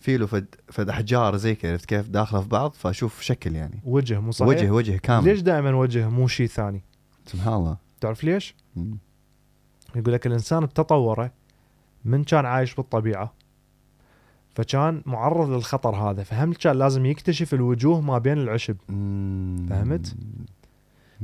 في 0.00 0.16
له 0.16 0.26
فد, 0.26 0.46
فد 0.68 0.88
أحجار 0.88 1.36
زي 1.36 1.54
كذا 1.54 1.72
عرفت 1.72 1.84
كيف 1.84 2.08
داخلة 2.08 2.40
في 2.40 2.48
بعض 2.48 2.72
فأشوف 2.72 3.20
شكل 3.20 3.56
يعني 3.56 3.80
وجه 3.84 4.20
مو 4.20 4.30
صحيح؟ 4.30 4.48
وجه 4.48 4.70
وجه 4.70 4.96
كامل 4.96 5.24
ليش 5.24 5.40
دائما 5.40 5.74
وجه 5.74 6.08
مو 6.08 6.28
شيء 6.28 6.46
ثاني؟ 6.46 6.82
سبحان 7.26 7.54
الله 7.54 7.76
تعرف 8.00 8.24
ليش؟ 8.24 8.54
مم. 8.76 8.98
يقول 9.96 10.12
لك 10.12 10.26
الإنسان 10.26 10.66
بتطوره 10.66 11.32
من 12.04 12.24
كان 12.24 12.46
عايش 12.46 12.74
بالطبيعة 12.74 13.32
فكان 14.54 15.02
معرض 15.06 15.50
للخطر 15.50 15.96
هذا 15.96 16.22
فهم 16.22 16.52
كان 16.52 16.76
لازم 16.76 17.06
يكتشف 17.06 17.54
الوجوه 17.54 18.00
ما 18.00 18.18
بين 18.18 18.38
العشب. 18.38 18.76
فهمت؟ 19.68 20.14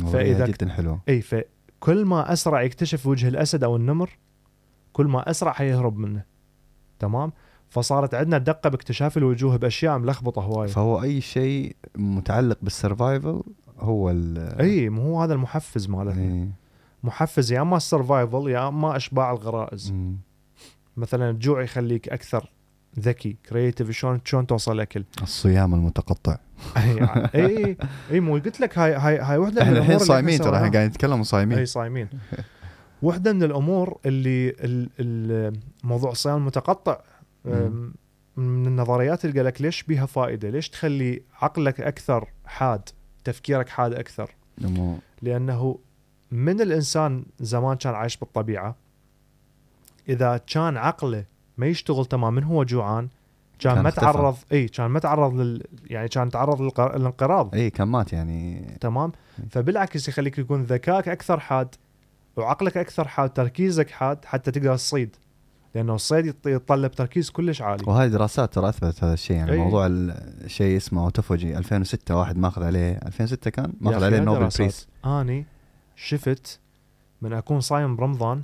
فإذا- 0.01 0.49
جدا 0.49 0.69
حلوة. 0.69 1.01
إي 1.09 1.21
فكل 1.21 2.05
ما 2.05 2.33
أسرع 2.33 2.63
يكتشف 2.63 3.07
وجه 3.07 3.29
الأسد 3.29 3.65
أو 3.65 3.77
النمر 3.77 4.11
كل 4.93 5.07
ما 5.07 5.31
أسرع 5.31 5.53
حيهرب 5.53 5.97
منه. 5.99 6.23
تمام؟ 6.99 7.33
فصارت 7.69 8.15
عندنا 8.15 8.39
دقة 8.39 8.71
باكتشاف 8.71 9.17
الوجوه 9.17 9.57
بأشياء 9.57 9.99
ملخبطة 9.99 10.43
هواية. 10.43 10.69
فهو 10.69 11.03
أي 11.03 11.21
شيء 11.21 11.77
متعلق 11.97 12.59
بال 12.63 12.79
survival 12.79 13.43
هو 13.79 14.11
ال 14.11 14.39
إي 14.61 14.89
مو 14.89 15.03
هو 15.03 15.23
هذا 15.23 15.35
المحفز 15.35 15.89
مالتنا. 15.89 16.23
إيه. 16.23 16.49
محفز 17.03 17.53
يا 17.53 17.61
أما 17.61 17.77
ال 17.77 17.85
survival 17.85 18.49
يا 18.51 18.69
أما 18.69 18.97
أشباع 18.97 19.31
الغرائز. 19.33 19.91
مم. 19.93 20.17
مثلا 20.97 21.31
الجوع 21.31 21.63
يخليك 21.63 22.09
أكثر. 22.09 22.51
ذكي 23.01 23.37
creative 23.49 23.91
شلون 23.91 24.21
شلون 24.25 24.47
توصل 24.47 24.81
اكل 24.81 25.05
الصيام 25.23 25.75
المتقطع 25.75 26.39
اي 26.77 26.99
اي 27.35 27.77
اي 28.11 28.21
مو 28.21 28.33
قلت 28.35 28.61
لك 28.61 28.79
هاي 28.79 28.95
هاي 28.95 29.19
هاي 29.19 29.39
وحدة 29.39 29.63
إحنا 29.63 29.79
الحين 29.79 29.99
صايمين 29.99 30.39
ترى 30.39 30.47
إحنا. 30.49 30.59
قاعدين 30.59 30.85
نتكلم 30.85 31.23
صايمين 31.23 31.59
اي 31.59 31.67
صايمين 31.67 32.09
وحدة 33.03 33.33
من 33.33 33.43
الأمور 33.43 33.99
اللي 34.07 34.49
ال- 34.51 34.91
ال- 35.01 35.61
موضوع 35.85 36.11
الصيام 36.11 36.37
المتقطع 36.37 37.01
من 38.37 38.67
النظريات 38.67 39.25
اللي 39.25 39.37
قال 39.37 39.47
لك 39.47 39.63
ليش 39.63 39.83
بيها 39.83 40.07
فائدة؟ 40.07 40.51
ليش 40.51 40.69
تخلي 40.69 41.23
عقلك 41.43 41.81
أكثر 41.81 42.29
حاد؟ 42.47 42.89
تفكيرك 43.25 43.69
حاد 43.69 43.95
أكثر؟ 43.95 44.31
لأنه 45.23 45.79
من 46.31 46.61
الإنسان 46.61 47.25
زمان 47.41 47.77
كان 47.77 47.95
عايش 47.95 48.17
بالطبيعة 48.17 48.77
إذا 50.09 50.37
كان 50.47 50.77
عقله 50.77 51.25
ما 51.59 51.67
يشتغل 51.67 52.07
تمام 52.07 52.35
من 52.35 52.45
هو 52.45 52.65
جوعان؟ 52.65 53.09
كان, 53.59 53.81
ما. 53.81 53.91
تعرض 53.91 54.37
اي 54.53 54.69
كان 54.69 54.87
ما 54.87 54.99
تعرض 54.99 55.35
لل 55.35 55.63
يعني 55.87 56.09
كان 56.09 56.31
تعرض 56.31 56.63
للانقراض. 56.63 57.55
اي 57.55 57.71
كان 57.71 57.89
مات 57.89 58.13
يعني. 58.13 58.65
تمام؟ 58.81 59.13
فبالعكس 59.51 60.09
يخليك 60.09 60.39
يكون 60.39 60.63
ذكائك 60.63 61.09
أكثر 61.09 61.41
حاد 61.41 61.75
وعقلك 62.37 62.77
أكثر 62.77 63.09
حاد 63.09 63.31
تركيزك 63.31 63.91
حاد 63.91 64.25
حتى 64.25 64.51
تقدر 64.51 64.77
تصيد. 64.77 65.17
لأنه 65.75 65.95
الصيد 65.95 66.35
يتطلب 66.47 66.91
تركيز 66.91 67.31
كلش 67.31 67.63
عالي. 67.63 67.85
وهاي 67.87 68.09
دراسات 68.09 68.55
ترى 68.55 68.69
أثبتت 68.69 69.05
هذا 69.05 69.15
الشيء. 69.15 69.37
يعني 69.37 69.53
أي. 69.53 69.59
موضوع 69.59 69.87
الشيء 69.87 70.77
اسمه 70.77 71.05
أوتوفوجي 71.05 71.59
2006 71.59 72.17
واحد 72.17 72.39
ماخذ 72.39 72.63
عليه 72.63 72.93
2006 73.07 73.51
كان؟ 73.51 73.73
ماخذ 73.81 74.05
عليه 74.05 74.21
نوبل. 74.21 74.49
بريس. 74.59 74.89
أني 75.05 75.47
شفت 75.97 76.61
من 77.23 77.33
أكون 77.33 77.61
صايم 77.61 77.97
برمضان 77.97 78.43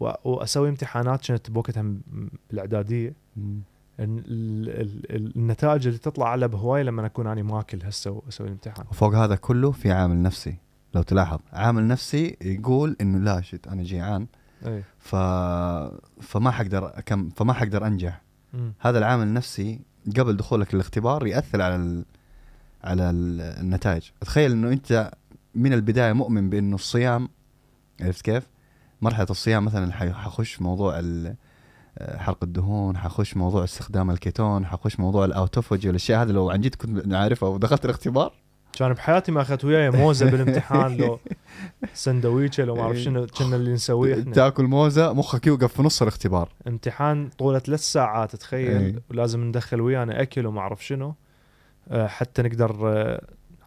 وأسوي 0.00 0.68
امتحانات 0.68 1.26
كانت 1.26 1.50
بوقتها 1.50 1.82
م- 1.82 2.00
بالاعداديه 2.50 3.14
ال- 3.38 3.62
ال- 4.00 5.16
ال- 5.16 5.36
النتائج 5.36 5.86
اللي 5.86 5.98
تطلع 5.98 6.28
على 6.28 6.48
بهواي 6.48 6.82
لما 6.82 7.06
أكون 7.06 7.26
اني 7.26 7.42
ماكل 7.42 7.82
هسه 7.84 8.10
وأسوي 8.10 8.46
الامتحان. 8.46 8.86
وفوق 8.90 9.14
هذا 9.14 9.36
كله 9.36 9.70
في 9.70 9.92
عامل 9.92 10.22
نفسي 10.22 10.56
لو 10.94 11.02
تلاحظ. 11.02 11.38
عامل 11.52 11.88
نفسي 11.88 12.36
يقول 12.40 12.96
إنه 13.00 13.18
لا 13.18 13.40
شت 13.40 13.66
أنا 13.66 13.82
جيعان. 13.82 14.26
إي. 14.66 14.84
ف... 14.98 15.16
فما 16.20 16.50
حقدر 16.50 16.98
أكم... 16.98 17.28
فما 17.30 17.52
حقدر 17.52 17.86
أنجح. 17.86 18.22
مم. 18.54 18.72
هذا 18.80 18.98
العامل 18.98 19.22
النفسي 19.22 19.80
قبل 20.18 20.36
دخولك 20.36 20.74
الاختبار 20.74 21.26
يأثر 21.26 21.62
على 21.62 21.76
ال... 21.76 22.04
على 22.84 23.10
ال- 23.10 23.40
النتائج. 23.40 24.10
تخيل 24.20 24.52
إنه 24.52 24.68
أنت 24.68 25.10
من 25.54 25.72
البداية 25.72 26.12
مؤمن 26.12 26.50
بإنه 26.50 26.74
الصيام 26.74 27.28
عرفت 28.00 28.22
كيف؟ 28.24 28.46
مرحلة 29.02 29.26
الصيام 29.30 29.64
مثلا 29.64 29.92
حخش 29.92 30.62
موضوع 30.62 31.00
آه، 31.98 32.16
حرق 32.18 32.44
الدهون 32.44 32.96
حخش 32.96 33.36
موضوع 33.36 33.64
استخدام 33.64 34.10
الكيتون 34.10 34.66
حخش 34.66 35.00
موضوع 35.00 35.24
الأوتوفوجي 35.24 35.86
والأشياء 35.88 36.22
هذه. 36.22 36.30
لو 36.30 36.50
عن 36.50 36.60
جد 36.60 36.74
كنت 36.74 37.14
عارفها 37.14 37.48
ودخلت 37.48 37.84
الاختبار. 37.84 38.32
كان 38.72 38.92
بحياتي 38.92 39.32
ما 39.32 39.42
أخذت 39.42 39.64
وياي 39.64 39.90
موزة 39.90 40.26
بالامتحان 40.30 40.96
لو 40.96 41.18
سندويشة 41.94 42.64
لو 42.64 42.74
ما 42.74 42.82
أعرف 42.82 42.96
شنو 42.96 43.26
كنا 43.26 43.56
اللي 43.56 43.72
نسويه 43.72 44.20
إحنا. 44.20 44.32
تاكل 44.32 44.64
موزة 44.64 45.12
مخك 45.12 45.46
يوقف 45.46 45.72
في 45.72 45.82
نص 45.82 46.02
الاختبار. 46.02 46.48
امتحان 46.68 47.28
طوله 47.38 47.58
ثلاث 47.58 47.80
ساعات 47.80 48.36
تخيل. 48.36 49.00
ولازم 49.10 49.44
ندخل 49.44 49.80
ويانا 49.80 50.22
أكل 50.22 50.46
وما 50.46 50.60
أعرف 50.60 50.86
شنو. 50.86 51.14
آه، 51.90 52.06
حتى 52.06 52.42
نقدر 52.42 52.76
آه، 52.84 53.22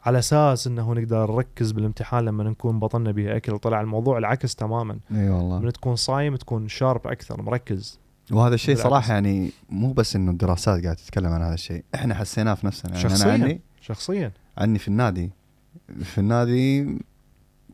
على 0.05 0.19
أساس 0.19 0.67
إنه 0.67 0.93
نقدر 0.93 1.31
نركز 1.31 1.71
بالامتحان 1.71 2.25
لما 2.25 2.43
نكون 2.43 2.79
بطلنا 2.79 3.11
به 3.11 3.37
أكل 3.37 3.59
طلع 3.59 3.81
الموضوع 3.81 4.17
العكس 4.17 4.55
تماما. 4.55 4.99
إي 5.11 5.29
والله. 5.29 5.59
من 5.59 5.73
تكون 5.73 5.95
صايم 5.95 6.35
تكون 6.35 6.67
شارب 6.67 7.07
أكثر 7.07 7.41
مركز. 7.41 7.99
وهذا 8.31 8.55
الشيء. 8.55 8.75
صراحة 8.75 9.13
يعني 9.13 9.51
مو 9.69 9.93
بس 9.93 10.15
إنه 10.15 10.31
الدراسات 10.31 10.83
قاعدة 10.83 10.93
تتكلم 10.93 11.31
عن 11.31 11.41
هذا 11.41 11.53
الشيء 11.53 11.83
إحنا 11.95 12.15
حسيناه 12.15 12.53
في 12.53 12.67
نفسنا. 12.67 12.91
يعني 12.91 13.09
شخصياً. 13.09 13.35
أنا 13.35 13.43
عني 13.43 13.61
شخصيا. 13.81 14.31
عني 14.57 14.79
في 14.79 14.87
النادي 14.87 15.31
في 16.03 16.17
النادي 16.17 16.97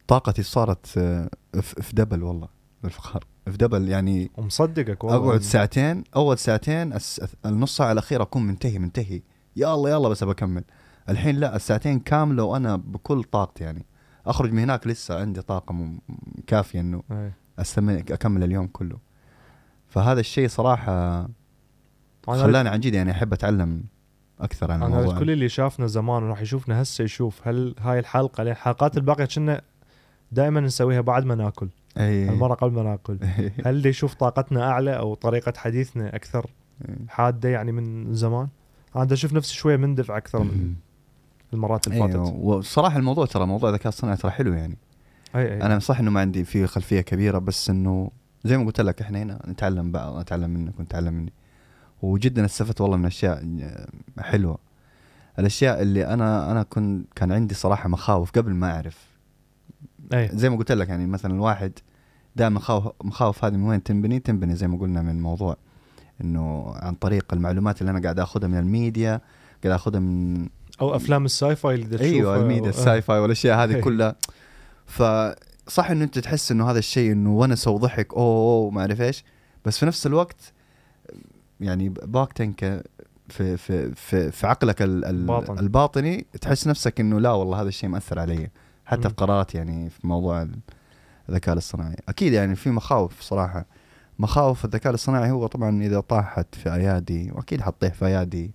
طاقتي 0.07 0.43
صارت 0.43 0.97
آه، 0.97 1.29
في 1.61 1.95
دبل 1.95 2.23
والله 2.23 2.47
بالفخار. 2.83 3.23
في 3.45 3.57
دبل 3.57 3.89
يعني 3.89 4.31
ومصدقك 4.37 5.03
والله. 5.03 5.27
أقعد 5.29 5.41
ساعتين 5.41 6.03
أول 6.15 6.37
ساعتين 6.37 6.93
النص 7.45 7.77
ساعة 7.77 7.91
الأخيرة 7.91 8.23
أكون 8.23 8.47
منتهي 8.47 8.79
منتهي. 8.79 9.21
يا 9.55 9.73
الله 9.73 9.89
يا 9.89 9.97
الله 9.97 10.09
بس 10.09 10.23
بكمل 10.23 10.63
الحين 11.09 11.35
لا 11.35 11.55
الساعتين 11.55 11.99
كاملة 11.99 12.43
وأنا 12.43 12.75
بكل 12.75 13.23
طاقتي 13.23 13.63
يعني. 13.63 13.85
أخرج 14.25 14.51
من 14.51 14.59
هناك 14.59 14.87
لسه 14.87 15.19
عندي 15.19 15.41
طاقة 15.41 15.73
م- 15.73 15.99
كافية 16.47 16.79
إنه 16.79 17.03
إي. 17.11 17.31
استمر 17.59 17.99
أكمل 17.99 18.43
اليوم 18.43 18.67
كله. 18.67 18.97
فهذا 19.87 20.19
الشيء 20.19 20.47
صراحة 20.47 21.19
أنا 22.29 22.43
خلاني 22.43 22.69
عن 22.69 22.79
جد 22.79 22.93
يعني 22.93 23.11
أحب 23.11 23.33
أتعلم 23.33 23.83
أكثر 24.39 24.71
عن 24.71 24.83
الموضوع. 24.83 25.19
كل 25.19 25.31
اللي 25.31 25.49
شافنا 25.49 25.87
زمان 25.87 26.23
وراح 26.23 26.41
يشوفنا 26.41 26.81
هسه 26.81 27.03
يشوف 27.03 27.47
هل 27.47 27.75
هاي 27.79 27.99
الحلقة 27.99 28.43
لأن 28.43 28.51
الحلقات 28.53 28.97
الباقية 28.97 29.25
كنا 29.25 29.61
دائما 30.31 30.59
نسويها 30.61 31.01
بعد 31.01 31.25
ما 31.25 31.35
نأكل. 31.35 31.69
اي 31.97 32.29
المرة 32.29 32.53
قبل 32.53 32.71
ما 32.75 32.83
نأكل. 32.83 33.17
هل 33.65 33.81
دي 33.81 33.89
يشوف 33.89 34.13
طاقتنا 34.13 34.69
أعلى 34.69 34.97
أو 34.97 35.13
طريقة 35.13 35.53
حديثنا 35.57 36.15
أكثر 36.15 36.49
حادة 37.09 37.49
يعني 37.49 37.71
من 37.71 38.13
زمان؟ 38.13 38.47
أنا 38.95 39.13
أشوف 39.13 39.33
نفسي 39.33 39.53
شوية 39.55 39.77
مندفع 39.77 40.17
أكثر 40.17 40.43
من 40.43 40.73
المرات 41.53 41.87
اللي 41.87 41.95
أيوه 41.95 42.07
فاتت. 42.07 42.35
وصراحة 42.39 42.97
الموضوع 42.97 43.25
ترى 43.25 43.45
موضوع 43.45 43.69
الذكاء 43.69 43.87
الصناعي 43.87 44.17
ترى 44.17 44.31
حلو 44.31 44.53
يعني. 44.53 44.77
أي 45.35 45.53
أي. 45.53 45.61
أنا 45.61 45.79
صح 45.79 45.99
إنه 45.99 46.11
ما 46.11 46.19
عندي 46.19 46.43
فيه 46.43 46.65
خلفية 46.65 47.01
كبيرة 47.01 47.37
بس 47.37 47.69
إنه 47.69 48.11
زي 48.43 48.57
ما 48.57 48.65
قلت 48.65 48.81
لك 48.81 49.01
إحنا 49.01 49.23
هنا 49.23 49.41
نتعلم 49.47 49.91
بعض 49.91 50.15
أتعلم 50.15 50.49
منك 50.49 50.79
ونتعلم 50.79 51.13
مني. 51.13 51.33
وجدا 52.01 52.45
استفدت 52.45 52.81
والله 52.81 52.97
من 52.97 53.05
أشياء 53.05 53.45
حلوة. 54.19 54.57
الأشياء 55.39 55.81
اللي 55.81 56.07
أنا 56.07 56.51
أنا 56.51 56.63
كنت 56.63 57.07
كان 57.15 57.31
عندي 57.31 57.55
صراحة 57.55 57.89
مخاوف 57.89 58.31
قبل 58.31 58.53
ما 58.53 58.71
أعرف. 58.71 59.07
أي. 60.13 60.29
زي 60.33 60.49
ما 60.49 60.57
قلت 60.57 60.71
لك 60.71 60.89
يعني 60.89 61.05
مثلا 61.05 61.33
الواحد 61.33 61.71
دائما 62.35 62.55
مخاوف 62.55 62.87
مخاوف 63.03 63.45
هذه 63.45 63.53
من 63.53 63.63
وين 63.63 63.83
تنبني؟ 63.83 64.19
تنبني 64.19 64.55
زي 64.55 64.67
ما 64.67 64.77
قلنا 64.77 65.01
من 65.01 65.21
موضوع 65.21 65.57
إنه 66.21 66.73
عن 66.75 66.93
طريق 66.93 67.33
المعلومات 67.33 67.81
اللي 67.81 67.91
أنا 67.91 68.01
قاعد 68.01 68.19
آخذها 68.19 68.47
من 68.47 68.57
الميديا 68.57 69.21
قاعد 69.63 69.75
آخذها 69.75 69.99
من 69.99 70.47
أو 70.81 70.95
أفلام 70.95 71.25
ال 71.25 71.55
sci-fi 71.55 71.75
اللي 71.75 71.85
دا 71.85 71.99
أيوه 72.03 72.19
تشوفها 72.19 72.35
الميديا 72.37 72.67
و- 72.67 72.69
ال 72.69 73.01
sci-fi 73.01 73.19
والأشياء 73.19 73.63
هذه 73.63 73.75
إيه. 73.75 73.81
كلها. 73.81 74.15
فصح 74.85 75.91
إنه 75.91 76.03
أنت 76.03 76.19
تحس 76.19 76.51
إنه 76.51 76.71
هذا 76.71 76.79
الشيء 76.79 77.11
إنه 77.11 77.37
ونس 77.37 77.67
وضحك 77.67 78.13
أوه 78.13 78.23
أوه 78.23 78.69
ما 78.71 78.81
أعرف 78.81 79.01
إيش. 79.01 79.23
بس 79.65 79.77
في 79.77 79.85
نفس 79.85 80.07
الوقت 80.07 80.53
يعني 81.61 81.89
باكتنك 81.89 82.83
في 83.29 83.57
في 83.57 83.95
في, 83.95 84.31
في 84.31 84.47
عقلك 84.47 84.81
ال- 84.81 85.05
ال- 85.05 85.25
باطن. 85.25 85.59
الباطني 85.59 86.25
تحس 86.41 86.67
نفسك 86.67 86.99
إنه 86.99 87.19
لا 87.19 87.31
والله 87.31 87.61
هذا 87.61 87.67
الشيء 87.67 87.89
مأثر 87.89 88.19
علي. 88.19 88.49
حتى. 88.85 89.01
في 89.09 89.15
قراراتي 89.15 89.57
يعني 89.57 89.89
في 89.89 90.07
موضوع 90.07 90.41
ال- 90.41 90.59
الذكاء 91.29 91.53
الاصطناعي. 91.53 91.95
أكيد 92.09 92.33
يعني 92.33 92.55
في 92.55 92.69
مخاوف 92.69 93.21
صراحة. 93.21 93.65
مخاوف 94.19 94.65
الذكاء 94.65 94.89
الاصطناعي 94.89 95.31
هو 95.31 95.47
طبعا 95.47 95.83
إذا 95.83 95.99
طاحت 95.99 96.55
في 96.55 96.73
أيادي 96.73 97.31
وأكيد 97.31 97.61
حتطيح 97.61 97.93
في 97.93 98.05
أيادي. 98.05 98.51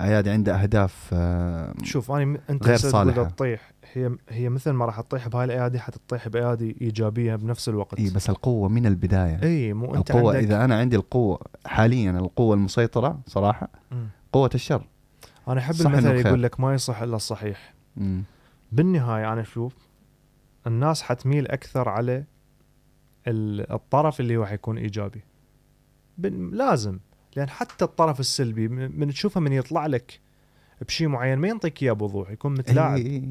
ايادي 0.00 0.30
عندها 0.30 0.62
أهداف 0.62 1.10
آه، 1.12 1.74
شوف 1.82 2.10
أنا 2.12 2.24
م- 2.24 2.38
أنت 2.50 2.66
غير 2.66 2.76
صالحة. 2.76 3.24
تطيح 3.24 3.72
هي 3.92 4.10
هي 4.28 4.48
مثل 4.48 4.70
ما 4.70 4.84
راح 4.84 5.00
تطيح 5.00 5.28
بهاي 5.28 5.44
الأيادي 5.44 5.78
حتطيح 5.78 6.28
بأيادي 6.28 6.76
إيجابية 6.80 7.36
بنفس 7.36 7.68
الوقت 7.68 7.98
إي 7.98 8.10
بس 8.10 8.30
القوة 8.30 8.68
من 8.68 8.86
البداية 8.86 9.42
إي 9.42 9.72
مو 9.72 9.94
أنت 9.94 10.10
القوة 10.10 10.34
عندك 10.36 10.44
إذا 10.46 10.64
أنا 10.64 10.78
عندي 10.78 10.96
القوة 10.96 11.40
حاليا 11.66 12.10
القوة 12.10 12.54
المسيطرة 12.54 13.20
صراحة 13.26 13.68
مم. 13.90 14.06
قوة 14.32 14.50
الشر 14.54 14.82
أنا 15.48 15.60
أحب 15.60 15.74
المثل. 15.80 16.26
يقول 16.26 16.42
لك 16.42 16.60
ما 16.60 16.74
يصح 16.74 17.02
إلا 17.02 17.16
الصحيح 17.16 17.74
مم. 17.96 18.22
بالنهاية 18.72 19.32
أنا 19.32 19.40
أشوف 19.40 19.74
الناس 20.66 21.02
حتميل 21.02 21.48
أكثر 21.48 21.88
على 21.88 22.24
ال- 23.26 23.72
الطرف 23.72 24.20
اللي 24.20 24.36
هو 24.36 24.46
حيكون 24.46 24.78
إيجابي 24.78 25.22
لازم 26.52 26.98
لأن 27.36 27.48
حتى 27.48 27.84
الطرف 27.84 28.20
السلبي 28.20 28.68
من 28.68 29.08
تشوفه 29.10 29.40
من 29.40 29.52
يطلع 29.52 29.86
لك 29.86 30.20
بشيء 30.88 31.08
معين 31.08 31.38
ما 31.38 31.48
ينطيك 31.48 31.82
إياه 31.82 31.92
بوضوح 31.92 32.30
يكون 32.30 32.52
متلاعب. 32.52 32.96
إي- 32.96 33.00
إي- 33.00 33.06
إي. 33.06 33.22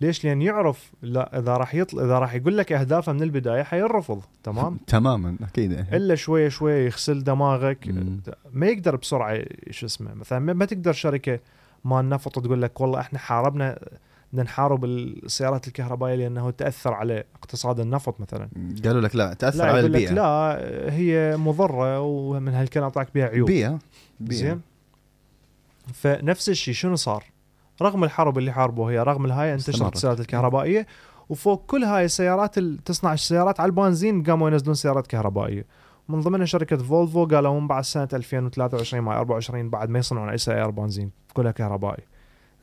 ليش؟ 0.00 0.24
لأن 0.24 0.42
يعرف 0.42 0.92
لا 1.02 1.38
إذا 1.38 1.56
راح 1.56 1.74
يطلع 1.74 2.04
إذا 2.04 2.18
راح 2.18 2.34
يقول 2.34 2.58
لك 2.58 2.72
أهدافه 2.72 3.12
من 3.12 3.22
البداية 3.22 3.62
حيرفض 3.62 4.22
تمام؟ 4.42 4.76
تماما 4.86 5.36
أكيد. 5.42 5.72
إلا 5.72 6.14
شوية 6.14 6.48
شوية 6.48 6.84
يغسل 6.86 7.24
دماغك. 7.24 7.88
مم. 7.88 8.20
ما 8.52 8.66
يقدر 8.66 8.96
بسرعة 8.96 9.42
شو 9.70 9.86
اسمه 9.86 10.14
مثلا 10.14 10.38
ما- 10.38 10.52
ما 10.52 10.64
تقدر 10.64 10.92
شركة 10.92 11.40
مال 11.84 12.08
نفط 12.08 12.38
تقول 12.38 12.62
لك 12.62 12.80
والله 12.80 13.00
إحنا 13.00 13.18
حاربنا 13.18 13.78
بدنا 14.32 14.42
نحارب 14.44 14.84
السيارات 14.84 15.68
الكهربائية 15.68 16.14
لأنه 16.16 16.50
تأثر 16.50 16.92
على 16.94 17.24
اقتصاد 17.34 17.80
النفط 17.80 18.20
مثلا. 18.20 18.48
قالوا 18.84 19.00
لك 19.00 19.16
لا 19.16 19.34
تأثر 19.34 19.58
لا 19.58 19.64
على 19.64 19.78
يقول 19.78 19.92
لك 19.92 20.00
البيئة. 20.00 20.12
لا 20.14 20.58
هي 20.92 21.36
مضرة 21.36 22.00
ومن 22.00 22.54
هالكلام 22.54 22.88
طلعك 22.88 23.08
بها 23.14 23.26
عيوب. 23.26 23.46
بيئة 23.48 23.78
بيئة. 24.20 24.38
زين؟ 24.38 24.60
فنفس 25.94 26.48
الشيء 26.48 26.74
شنو 26.74 26.96
صار؟ 26.96 27.24
رغم 27.82 28.04
الحرب 28.04 28.38
اللي 28.38 28.52
حاربوها 28.52 28.92
هي 28.92 28.98
رغم 29.02 29.24
الهاي 29.24 29.54
انتشرت. 29.54 29.94
السيارات 29.94 30.20
الكهربائية 30.20 30.86
وفوق 31.28 31.66
كل 31.66 31.84
هاي 31.84 32.04
السيارات 32.04 32.58
ال- 32.58 32.84
تصنع 32.84 33.12
السيارات 33.12 33.60
على 33.60 33.68
البنزين 33.68 34.22
قاموا 34.22 34.50
ينزلون 34.50 34.74
سيارات 34.74 35.06
كهربائية. 35.06 35.64
من 36.08 36.20
ضمنها 36.20 36.46
شركة 36.46 36.76
فولفو 36.76 37.24
قالوا 37.26 37.60
من 37.60 37.66
بعد 37.68 37.84
سنة 37.84 38.08
2023 38.12 39.02
مع 39.02 39.18
24 39.18 39.70
بعد 39.70 39.88
ما 39.90 39.98
يصنعون 39.98 40.28
أي 40.28 40.38
سيارة 40.38 40.70
بنزين 40.70 41.10
كلها 41.34 41.50
كهربائي 41.52 42.02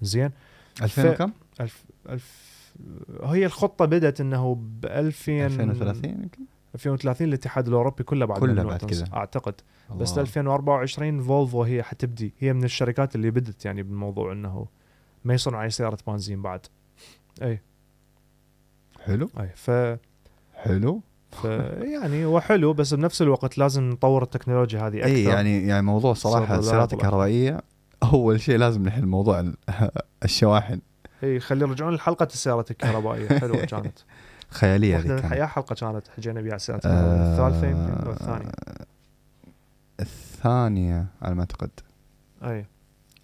زين؟ 0.01 0.31
2000 0.81 1.09
وكم؟ 1.09 1.31
الف 1.61 1.85
الف 2.09 2.53
هي 3.23 3.45
الخطة 3.45 3.85
بدأت 3.85 4.21
إنه 4.21 4.55
ب 4.55 4.85
2000 4.85 5.45
2030 5.45 6.09
يمكن. 6.09 6.41
2030 6.75 7.27
الاتحاد 7.27 7.67
الأوروبي 7.67 8.03
كله 8.03 8.25
بعد 8.25 8.39
كله 8.39 8.63
بعد 8.63 8.85
كذا. 8.85 9.05
أعتقد. 9.13 9.53
بس 9.95 10.11
الله. 10.11 10.21
2024 10.21 11.21
فولفو 11.23 11.63
هي 11.63 11.83
حتبدي. 11.83 12.33
هي 12.39 12.53
من 12.53 12.63
الشركات 12.63 13.15
اللي 13.15 13.31
بدت 13.31 13.65
يعني 13.65 13.83
بالموضوع 13.83 14.31
إنه 14.31 14.65
ما 15.23 15.33
يصنعوا 15.33 15.63
أي 15.63 15.69
سيارة 15.69 15.97
بنزين 16.07 16.41
بعد. 16.41 16.59
أي. 17.41 17.61
حلو. 18.99 19.29
أي 19.39 19.49
ف 19.55 19.71
حلو. 20.55 21.01
ف 21.31 21.43
يعني 21.81 22.25
هو 22.25 22.39
حلو 22.39 22.73
بس 22.73 22.93
بنفس 22.93 23.21
الوقت 23.21 23.57
لازم 23.57 23.89
نطور 23.89 24.23
التكنولوجيا 24.23 24.79
هذه 24.87 24.97
أكثر. 24.97 25.05
اي 25.07 25.23
يعني 25.23 25.67
يعني 25.67 25.81
موضوع 25.85 26.13
صراحة 26.13 26.59
السيارات 26.59 26.93
الكهربائيه 26.93 27.61
أول 28.03 28.41
شيء 28.41 28.57
لازم 28.57 28.83
نحل 28.83 29.05
موضوع 29.05 29.39
ال- 29.39 29.57
الشواحن. 30.25 30.79
إي 31.23 31.39
خلي 31.39 31.61
يرجعون 31.61 31.95
لحلقة 31.95 32.25
السيارات 32.25 32.71
الكهربائية. 32.71 33.27
حلوة 33.39 33.65
كانت. 33.65 33.99
خيالية 34.49 34.97
كانت. 34.97 35.11
الحياة 35.25 35.45
حلقة 35.45 35.75
كانت 35.75 36.07
حجينا 36.17 36.41
بها 36.41 36.55
السيارات 36.55 36.85
آه، 36.85 37.33
الثالثة 37.33 37.67
يمكن 37.67 38.05
أو 38.05 38.11
الثانية. 38.11 38.51
الثانية 39.99 41.05
على 41.21 41.35
ما 41.35 41.41
أعتقد. 41.41 41.69
إي. 42.43 42.65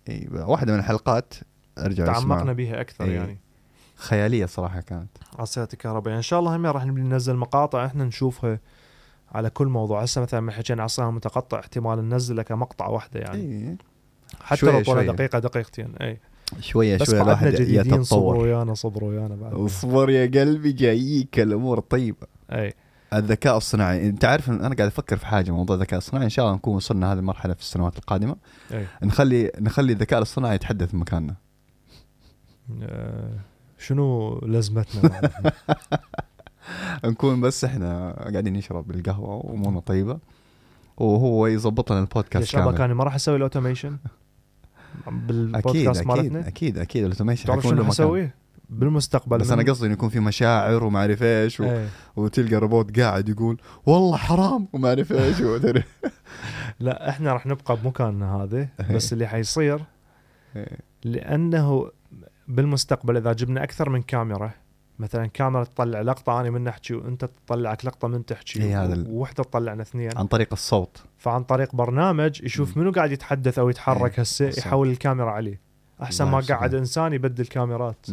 إي 0.10 0.28
واحدة 0.32 0.74
من 0.74 0.80
الحلقات. 0.80 1.34
أرجع 1.78 2.06
تعمقنا 2.06 2.54
بها 2.54 2.82
أكثر 2.82 3.04
إي. 3.04 3.14
يعني. 3.14 3.38
خيالية 3.96 4.46
صراحة 4.46 4.82
كانت. 4.82 5.10
على 5.34 5.44
السيارات 5.44 5.74
الكهربائية. 5.74 6.18
إن 6.18 6.22
شاء 6.22 6.40
الله 6.40 6.56
هم 6.56 6.66
راح 6.66 6.86
ننزل 6.86 7.36
مقاطع 7.36 7.86
إحنا 7.86 8.04
نشوفها 8.04 8.60
على 9.32 9.50
كل 9.50 9.68
موضوع. 9.68 10.02
هسه 10.02 10.22
مثلا 10.22 10.40
من 10.40 10.52
حكينا 10.52 10.82
على 10.82 10.86
الصيام 10.86 11.10
المتقطع 11.10 11.60
احتمال 11.60 12.10
ننزله 12.10 12.44
كمقطع 12.44 12.88
واحدة 12.88 13.20
يعني. 13.20 13.42
إي. 13.42 13.78
حتى 14.42 14.60
شوية 14.60 14.72
لو 14.72 14.84
شوية. 14.84 15.12
دقيقة 15.12 15.40
دقيقتين. 15.40 15.96
إي. 16.02 16.20
شوية 16.60 16.98
بس 16.98 17.12
شوية 17.12 17.22
الواحد 17.22 17.48
جديدين 17.48 17.84
صبروا 17.84 18.02
يتطور 18.04 18.38
ويانا 18.38 18.74
صبروا 18.74 19.10
ويانا 19.10 19.36
بعد. 19.36 19.54
اصبر 19.54 20.10
يا 20.10 20.26
قلبي 20.26 20.72
جاييك 20.72 21.40
الأمور 21.40 21.80
طيبة. 21.80 22.28
أي. 22.52 22.74
الذكاء 23.14 23.58
الصناعي 23.58 24.10
أنت 24.10 24.26
عارف 24.26 24.50
إن 24.50 24.56
أنا 24.56 24.76
قاعد 24.76 24.88
أفكر 24.88 25.18
في 25.18 25.26
حاجة 25.26 25.52
موضوع 25.52 25.76
الذكاء 25.76 25.98
الصناعي 25.98 26.26
إن 26.26 26.30
شاء 26.30 26.46
الله 26.46 26.56
نكون 26.56 26.76
وصلنا 26.76 27.14
هذه 27.14 27.20
المرحلة 27.20 27.54
في 27.54 27.62
السنوات 27.62 27.98
القادمة. 27.98 28.36
أي. 28.74 28.88
نخلي 29.04 29.52
نخلي 29.60 29.94
الذكاء 29.94 30.20
الاصطناعي 30.20 30.56
يتحدث 30.56 30.96
مكاننا. 30.96 31.36
آه، 32.82 33.34
شنو 33.78 34.40
لازمتنا؟ 34.40 35.22
نكون 37.06 37.42
بس 37.42 37.64
إحنا 37.64 38.12
قاعدين 38.32 38.54
نشرب 38.54 38.92
القهوة 38.92 39.36
وأمورنا 39.36 39.80
طيبة 39.80 40.20
وهو 40.98 41.48
يظبط 41.48 41.92
لنا 41.92 42.00
يا 42.00 42.06
البودكاست 42.06 42.46
شباب 42.46 42.64
كامل. 42.66 42.78
كان 42.78 42.92
ما 42.92 43.04
راح 43.04 43.16
أسوي 43.16 43.36
ال 43.36 43.41
automation 43.41 43.98
بالبودكاست 45.10 45.98
أكيد 45.98 46.08
مالتنا 46.08 46.48
أكيد 46.48 46.78
أكيد 46.78 47.04
ال 47.04 47.08
automation 47.08 47.46
تعرف 47.46 47.64
شنو 47.64 47.84
حسوي 47.84 48.30
بالمستقبل 48.70 49.38
بس 49.38 49.52
أنا 49.52 49.72
قصدي 49.72 49.86
إنه 49.86 49.94
يكون 49.94 50.10
في 50.10 50.20
مشاعر 50.20 50.84
وما 50.84 51.00
أعرف 51.00 51.24
إيش 51.24 51.60
و... 51.60 51.64
إيه. 51.64 51.88
وتلقى 52.16 52.56
روبوت 52.56 53.00
قاعد 53.00 53.30
يقول 53.30 53.62
والله 53.86 54.18
حرام 54.18 54.68
وما 54.74 54.90
أعرف 54.90 55.12
إيش. 55.12 55.42
لا 56.80 57.10
إحنا 57.10 57.34
راح 57.34 57.46
نبقى 57.46 57.78
بمكاننا 57.78 58.36
هذا 58.36 58.68
بس 58.92 59.14
اللي 59.14 59.28
حيصير 59.28 59.84
إيه. 60.56 60.78
لأنه 61.04 61.92
بالمستقبل 62.48 63.18
إذا 63.18 63.34
جبنا 63.34 63.64
أكثر 63.64 63.90
من 63.90 64.02
كاميرا 64.02 64.52
مثلا 65.00 65.28
كاميرا 65.28 65.64
تطلع 65.64 66.02
لقطة 66.02 66.42
أنا 66.42 66.50
من 66.50 66.68
أحكي 66.68 66.94
وأنت 66.94 67.26
تطلعك 67.26 67.86
لقطة 67.86 68.08
من 68.08 68.26
تحكي 68.26 68.74
هذا 68.74 68.94
ال- 68.94 69.08
ووحدة 69.10 69.44
تطلعنا 69.44 69.82
اثنين. 69.82 70.10
عن 70.18 70.28
طريق 70.28 70.48
الصوت. 70.52 71.04
فعن 71.18 71.44
طريق 71.44 71.76
برنامج 71.76 72.44
يشوف. 72.44 72.78
منو 72.78 72.92
قاعد 72.92 73.12
يتحدث 73.12 73.60
أو 73.60 73.70
يتحرك 73.70 74.20
هسه. 74.20 74.48
يحول 74.58 74.90
الكاميرا 74.90 75.32
عليه. 75.32 75.60
أحسن 76.02 76.26
ما. 76.26 76.40
قاعد 76.40 76.76
إنسان 76.76 77.14
يبدل 77.14 77.46
كاميرات. 77.46 78.06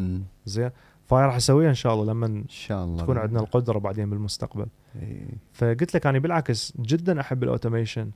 زين. 0.45 0.71
فهاي 1.07 1.25
راح 1.27 1.37
أسويها 1.37 1.69
إن 1.69 1.75
شاء 1.75 1.95
الله 1.95 2.05
لما 2.13 2.27
إن 2.27 2.45
شاء 2.49 2.85
الله. 2.85 3.03
تكون 3.03 3.19
عندنا 3.19 3.41
القدرة 3.41 3.79
بعدين 3.79 4.11
بالمستقبل. 4.11 4.67
إيه. 5.03 5.29
فقلت 5.53 5.95
لك 5.95 6.07
أنا 6.07 6.19
بالعكس 6.19 6.73
جدا 6.81 7.21
أحب 7.21 7.43
الأوتوميشن. 7.43 8.11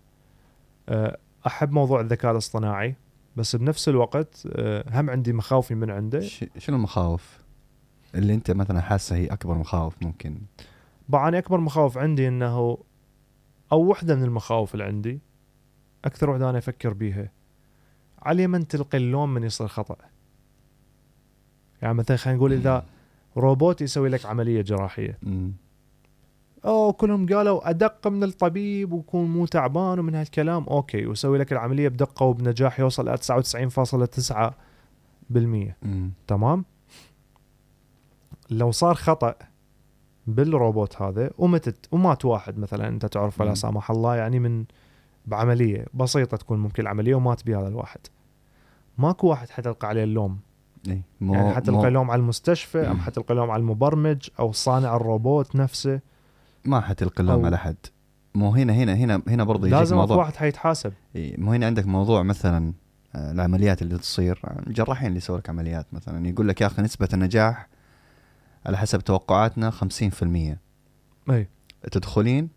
أه، 0.89 1.19
أحب 1.47 1.73
موضوع 1.73 2.01
الذكاء 2.01 2.33
الاصطناعي. 2.33 2.95
بس 3.37 3.57
بنفس 3.57 3.89
الوقت 3.89 4.43
أه، 4.53 5.01
هم 5.01 5.11
عندي 5.11 5.33
مخاوفي 5.33 5.75
من 5.75 5.91
عنده. 5.91 6.21
شنو 6.59 6.77
المخاوف؟ 6.77 7.40
اللي 8.15 8.35
انت 8.35 8.51
مثلا 8.51 8.81
حاسه 8.81 9.16
هي 9.16 9.27
أكبر 9.27 9.59
مخاوف 9.59 10.03
ممكن. 10.03 10.41
طبعا 11.09 11.28
أنا 11.28 11.39
أكبر 11.39 11.61
مخاوف 11.61 11.99
عندي 11.99 12.28
إنه 12.28 12.78
أو 13.73 13.85
وحدة 13.85 14.15
من 14.15 14.23
المخاوف 14.23 14.74
اللي 14.74 14.85
عندي 14.85 15.20
أكثر 16.05 16.31
وحدة 16.31 16.51
أنا 16.51 16.59
أفكر 16.59 16.93
بيها. 16.93 17.31
علي 18.23 18.47
من 18.47 18.69
تلقي 18.69 18.99
اللوم 18.99 19.35
من 19.35 19.45
يصير 19.45 19.69
خطأ. 19.69 19.97
يعني 21.82 21.95
مثلا 21.95 22.16
خلينا 22.16 22.39
نقول 22.39 22.53
إذا 22.53 22.87
روبوت 23.37 23.81
يسوي 23.81 24.09
لك 24.09 24.27
عملية 24.27 24.62
جراحية. 24.62 25.19
أوه 26.65 26.93
كلهم 26.93 27.27
قالوا 27.27 27.70
أدق 27.70 28.09
من 28.09 28.24
الطبيب 28.24 28.93
ويكون 28.93 29.31
مو 29.31 29.47
تعبان 29.47 29.99
ومن 29.99 30.15
هالكلام. 30.15 30.65
أوكي 30.65 31.07
ويسوي 31.07 31.39
لك 31.39 31.53
العملية 31.53 31.89
بدقة 31.89 32.27
وبنجاح 32.27 32.81
يوصل 32.81 33.09
إلى 33.09 33.16
99.9% 33.16 35.74
مم. 35.82 36.12
تمام؟ 36.27 36.65
لو 38.51 38.71
صار 38.71 38.95
خطأ 38.95 39.35
بالروبوت 40.27 41.03
هذا 41.03 41.31
ومتت 41.39 41.87
ومات 41.93 42.25
واحد 42.25 42.59
مثلا 42.59 42.89
أنت 42.89 43.07
تعرف 43.07 43.43
لا 43.43 43.49
مم. 43.49 43.55
سامح 43.55 43.91
الله 43.91 44.17
يعني 44.17 44.39
من 44.39 44.65
بعملية 45.27 45.87
بسيطة 45.95 46.37
تكون 46.37 46.59
ممكن 46.59 46.83
العملية 46.83 47.15
ومات 47.15 47.47
بهذا 47.47 47.69
الواحد. 47.69 48.01
ماكو 48.99 49.27
واحد 49.27 49.51
حتلقى 49.51 49.89
عليه 49.89 50.05
اللوم. 50.05 50.39
إيه. 50.89 51.03
مو 51.21 51.35
يعني 51.35 51.55
حتلقى 51.55 51.79
مو 51.79 51.87
اللوم 51.87 52.11
على 52.11 52.21
المستشفى 52.21 52.79
أم. 52.79 52.99
حتلقى 52.99 53.35
اللوم 53.35 53.51
على 53.51 53.61
المبرمج 53.61 54.29
أو 54.39 54.53
صانع 54.53 54.97
الروبوت 54.97 55.57
نفسه. 55.57 56.01
ما 56.65 56.81
حتلقي 56.81 57.23
اللوم 57.23 57.47
على 57.47 57.59
حد 57.59 57.77
مو 58.35 58.51
هنا 58.55 58.73
هنا 58.73 58.95
هنا 58.95 59.23
هنا 59.29 59.45
برضه 59.45 59.67
يجيك 59.67 59.79
لازم 59.79 59.97
موضوع. 59.97 60.17
واحد 60.17 60.37
حيتحاسب. 60.37 60.93
إيه، 61.17 61.41
مو 61.41 61.53
هنا 61.53 61.67
عندك 61.67 61.87
موضوع 61.87 62.23
مثلا 62.23 62.73
آه، 63.15 63.33
العمليات 63.33 63.83
اللي 63.83 63.99
تصير. 63.99 64.43
جراحين 64.67 65.09
اللي 65.09 65.19
يسووا 65.19 65.39
لك 65.39 65.51
عمليات 65.51 65.87
مثلا. 65.95 66.29
يقول 66.29 66.49
لك 66.49 66.61
يا 66.61 66.67
أخي 66.67 66.83
نسبة 66.83 67.09
النجاح 67.13 67.69
على 68.66 68.78
حسب 68.78 69.01
توقعاتنا 69.01 69.70
50% 69.70 69.77
أي. 71.31 71.49
تدخلين 71.91 72.49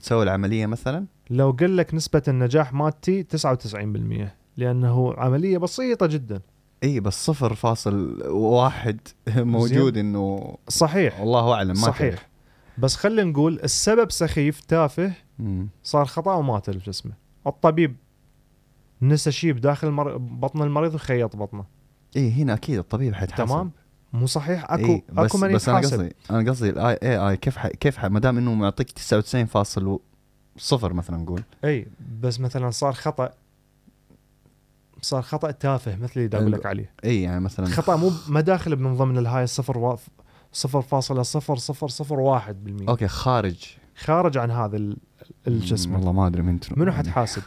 تسوي 0.00 0.22
العملية 0.22 0.66
مثلا؟ 0.66 1.06
لو 1.30 1.50
قل 1.50 1.76
لك 1.76 1.94
نسبة 1.94 2.22
النجاح 2.28 2.72
مالتي 2.72 3.26
99% 3.36 4.28
لأنه 4.56 5.14
عملية 5.16 5.58
بسيطة 5.58 6.06
جدا. 6.06 6.40
إي 6.82 7.00
بس 7.00 7.24
صفر 7.26 7.54
فاصل 7.54 8.22
واحد 8.28 9.00
موجود 9.36 9.96
إنه 9.96 10.56
صحيح. 10.68 11.20
والله 11.20 11.52
أعلم 11.54 11.68
ما 11.68 11.74
صحيح. 11.74 12.14
تعرف. 12.14 12.28
بس 12.78 12.96
خلينا 12.96 13.30
نقول 13.30 13.60
السبب 13.64 14.10
سخيف 14.10 14.60
تافه. 14.60 15.12
صار 15.82 16.04
خطأ 16.04 16.34
ومات 16.34 16.68
الجسم 16.68 17.10
الطبيب 17.46 17.96
نسى 19.02 19.32
شيء 19.32 19.52
بداخل 19.52 19.88
المر... 19.88 20.16
بطن 20.16 20.62
المريض 20.62 20.94
وخيط 20.94 21.36
بطنه. 21.36 21.64
إي 22.16 22.30
هنا 22.32 22.54
أكيد 22.54 22.78
الطبيب 22.78 23.14
حيتحاسب. 23.14 23.46
تمام. 23.46 23.70
مو 24.14 24.26
صحيح؟ 24.26 24.64
اكو 24.72 24.84
إيه 24.84 25.04
بس 25.12 25.24
اكو 25.24 25.38
من 25.38 25.52
بس 25.52 25.68
أنا 25.68 25.78
قصدي 25.78 26.14
أنا 26.30 26.50
قصدي 26.50 26.70
ال 26.70 26.98
AI 27.02 27.36
كيف 27.36 27.56
ح... 27.56 27.66
كيف 27.66 27.96
ح... 27.98 28.04
ما 28.04 28.20
دام 28.20 28.38
إنه 28.38 28.54
معطيك 28.54 28.90
99 28.90 29.98
صفر 30.56 30.92
مثلا 30.92 31.16
نقول 31.16 31.42
اي 31.64 31.86
بس 32.20 32.40
مثلا 32.40 32.70
صار 32.70 32.92
خطأ 32.92 33.30
صار 35.02 35.22
خطأ 35.22 35.50
تافه 35.50 35.96
مثل 35.96 36.20
اللي 36.20 36.38
أقول 36.38 36.52
لك 36.52 36.66
عليه. 36.66 36.92
اي 37.04 37.22
يعني 37.22 37.40
مثلا 37.40 37.66
خطأ 37.66 37.96
مو 37.96 38.12
ما 38.28 38.40
داخل 38.40 38.76
من 38.76 38.96
ضمن 38.96 39.18
الهاي 39.18 39.44
الصفر. 39.44 39.96
صفر 40.52 40.82
فاصلة 40.82 41.22
صفر 41.22 41.56
صفر 41.56 41.88
صفر 41.88 42.20
واحد 42.20 42.64
بالمية. 42.64 42.88
okay 42.88 43.08
خارج. 43.08 43.64
خارج 43.96 44.38
عن 44.38 44.50
هذا 44.50 44.76
ال- 44.76 44.96
الجسم 45.46 45.94
والله 45.94 46.12
ما 46.12 46.26
أدري 46.26 46.42
من 46.42 46.58
منو 46.76 46.92
حتحاسب؟ 46.92 47.42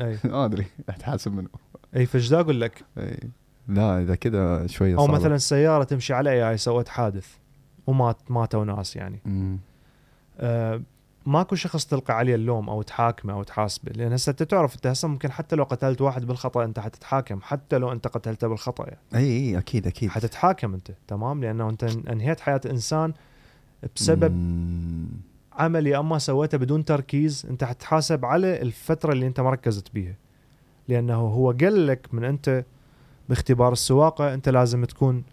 اي 0.00 0.18
ما 0.24 0.44
أدري 0.44 0.66
حتحاسب 0.88 1.32
منه 1.32 1.48
اي 1.96 2.06
فايش 2.06 2.32
أقول 2.32 2.60
لك؟ 2.60 2.84
اي 2.98 3.30
لا 3.68 4.02
إذا 4.02 4.14
كذا 4.14 4.66
شوية 4.66 4.94
أو 4.94 5.06
صعبة. 5.06 5.18
مثلا 5.18 5.36
سياره 5.36 5.84
تمشي 5.84 6.14
على 6.14 6.30
AI 6.30 6.56
سوت 6.56 6.88
حادث 6.88 7.26
ومات 7.86 8.16
ماتوا 8.30 8.64
ناس 8.64 8.96
يعني 8.96 9.20
مم. 9.24 9.58
آه 10.38 10.80
ماكو 11.26 11.54
شخص 11.54 11.86
تلقى 11.86 12.16
عليه 12.16 12.34
اللوم 12.34 12.70
أو 12.70 12.82
تحاكمه 12.82 13.32
أو 13.32 13.42
تحاسبه 13.42 13.92
لأن 13.92 14.12
هسه 14.12 14.30
أنت 14.30 14.42
تعرف 14.42 14.74
أنت 14.74 14.86
هسه 14.86 15.08
ممكن 15.08 15.32
حتى 15.32 15.56
لو 15.56 15.64
قتلت 15.64 16.00
واحد 16.00 16.24
بالخطأ 16.26 16.64
أنت 16.64 16.80
حتتحاكم 16.80 17.40
حتى 17.42 17.78
لو 17.78 17.92
أنت 17.92 18.06
قتلته 18.08 18.48
بالخطأ 18.48 18.86
يعني 18.86 19.00
إي 19.14 19.38
إي 19.38 19.58
أكيد 19.58 19.86
أكيد 19.86 20.10
حتتحاكم 20.10 20.74
أنت 20.74 20.90
تمام 21.08 21.40
لأنه 21.44 21.70
أنت 21.70 21.84
انهيت 21.84 22.40
حياة 22.40 22.60
إنسان 22.66 23.12
بسبب 23.96 24.32
مم. 24.32 25.08
عمل 25.52 25.86
يا 25.86 25.98
اما 25.98 26.18
سويته 26.18 26.58
بدون 26.58 26.84
تركيز 26.84 27.46
أنت 27.50 27.64
حتحاسب 27.64 28.24
على 28.24 28.62
الفترة 28.62 29.12
اللي 29.12 29.26
أنت 29.26 29.40
ما 29.40 29.50
ركزت 29.50 29.94
بيها 29.94 30.14
لأنه 30.88 31.14
هو 31.14 31.50
قال 31.50 31.86
لك 31.86 32.08
من 32.12 32.24
أنت 32.24 32.64
باختبار 33.28 33.72
السواقة 33.72 34.34
أنت 34.34 34.48
لازم 34.48 34.84
تكون 34.84 35.24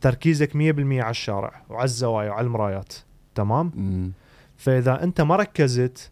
تركيزك 0.00 0.52
100% 0.52 0.56
على 0.56 1.10
الشارع 1.10 1.62
وعلى 1.68 1.84
الزوايا 1.84 2.30
وعلى 2.30 2.46
المرايات 2.46 2.94
تمام 3.34 3.72
مم. 3.74 4.12
فإذا 4.56 5.02
أنت 5.02 5.20
ما 5.20 5.36
ركزت 5.36 6.10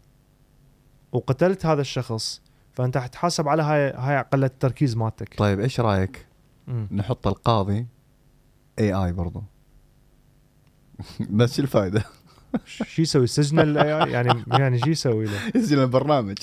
وقتلت 1.11 1.65
هذا 1.65 1.81
الشخص 1.81 2.41
فأنت 2.73 2.97
حتحاسب 2.97 3.47
على 3.47 3.63
هاي 3.63 3.93
هاي 3.95 4.25
قله 4.31 4.45
التركيز 4.45 4.97
مالتك 4.97 5.37
طيب 5.37 5.59
إيش 5.59 5.79
رأيك 5.79 6.25
مم. 6.67 6.87
نحط 6.91 7.27
القاضي 7.27 7.85
اي 8.79 8.93
اي 8.93 9.11
برضو 9.11 9.43
بس 11.29 11.55
شو 11.55 11.61
الفائده؟ 11.61 12.03
شو 12.65 13.01
يسوي 13.01 13.27
سجن 13.27 13.59
ال 13.59 13.79
AI؟ 13.79 14.07
يعني 14.07 14.43
يعني 14.47 14.79
شو 14.79 14.89
يسوي 14.89 15.25
له 15.25 15.39
يسجل 15.55 15.79
البرنامج 15.79 16.37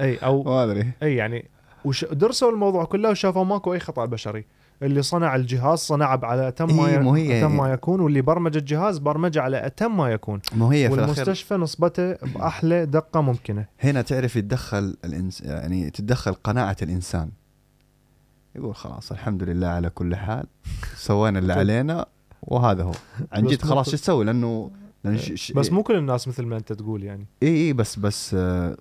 أي 0.00 0.16
أو 0.16 0.42
ما 0.42 0.64
أدري 0.64 0.92
أي 1.02 1.16
يعني 1.16 1.50
وش 1.84 2.04
درسوا 2.04 2.50
الموضوع 2.50 2.84
كله 2.84 3.10
وشافوا 3.10 3.44
ماكو 3.44 3.72
أي 3.74 3.80
خطأ 3.80 4.04
بشري. 4.04 4.44
اللي 4.82 5.02
صنع 5.02 5.36
الجهاز 5.36 5.78
صنعه 5.78 6.20
على 6.24 6.48
أتم 6.48 6.76
ما 6.76 6.86
إيه، 6.86 7.16
هي- 7.16 7.38
أتم 7.38 7.56
ما 7.56 7.72
يكون 7.72 8.00
واللي 8.00 8.22
برمج 8.22 8.56
الجهاز 8.56 8.98
برمجه 8.98 9.42
على 9.42 9.66
أتم 9.66 9.96
ما 9.96 10.12
يكون. 10.12 10.40
مو 10.56 10.68
هي 10.68 10.88
والمستشفى 10.88 11.54
نصبته 11.54 12.12
بأحلى 12.12 12.86
دقة 12.86 13.20
ممكنة. 13.20 13.66
هنا 13.80 14.02
تعرف 14.02 14.36
يتدخل 14.36 14.96
الإنس... 15.04 15.40
يعني 15.40 15.90
تتدخل 15.90 16.32
قناعة 16.32 16.76
الإنسان. 16.82 17.30
يقول 18.56 18.74
خلاص 18.74 19.12
الحمد 19.12 19.42
لله 19.42 19.66
على 19.66 19.90
كل 19.90 20.16
حال. 20.16 20.46
سوينا 20.96 21.38
اللي 21.38 21.52
علينا 21.52 22.06
وهذا 22.42 22.82
هو. 22.82 22.92
عن 23.32 23.46
جد 23.46 23.62
خلاص 23.62 23.90
شو 23.90 23.96
تسوي؟ 23.96 24.24
لأنه 24.24 24.70
لأن 25.04 25.18
ش... 25.18 25.32
ش... 25.32 25.52
بس 25.52 25.72
مو 25.72 25.82
كل 25.82 25.96
الناس 25.96 26.28
مثل 26.28 26.42
ما 26.46 26.56
أنت 26.56 26.72
تقول 26.72 27.02
يعني. 27.02 27.26
اي 27.42 27.48
اي 27.66 27.72
بس 27.72 27.98
بس 27.98 28.34
آه 28.34 28.76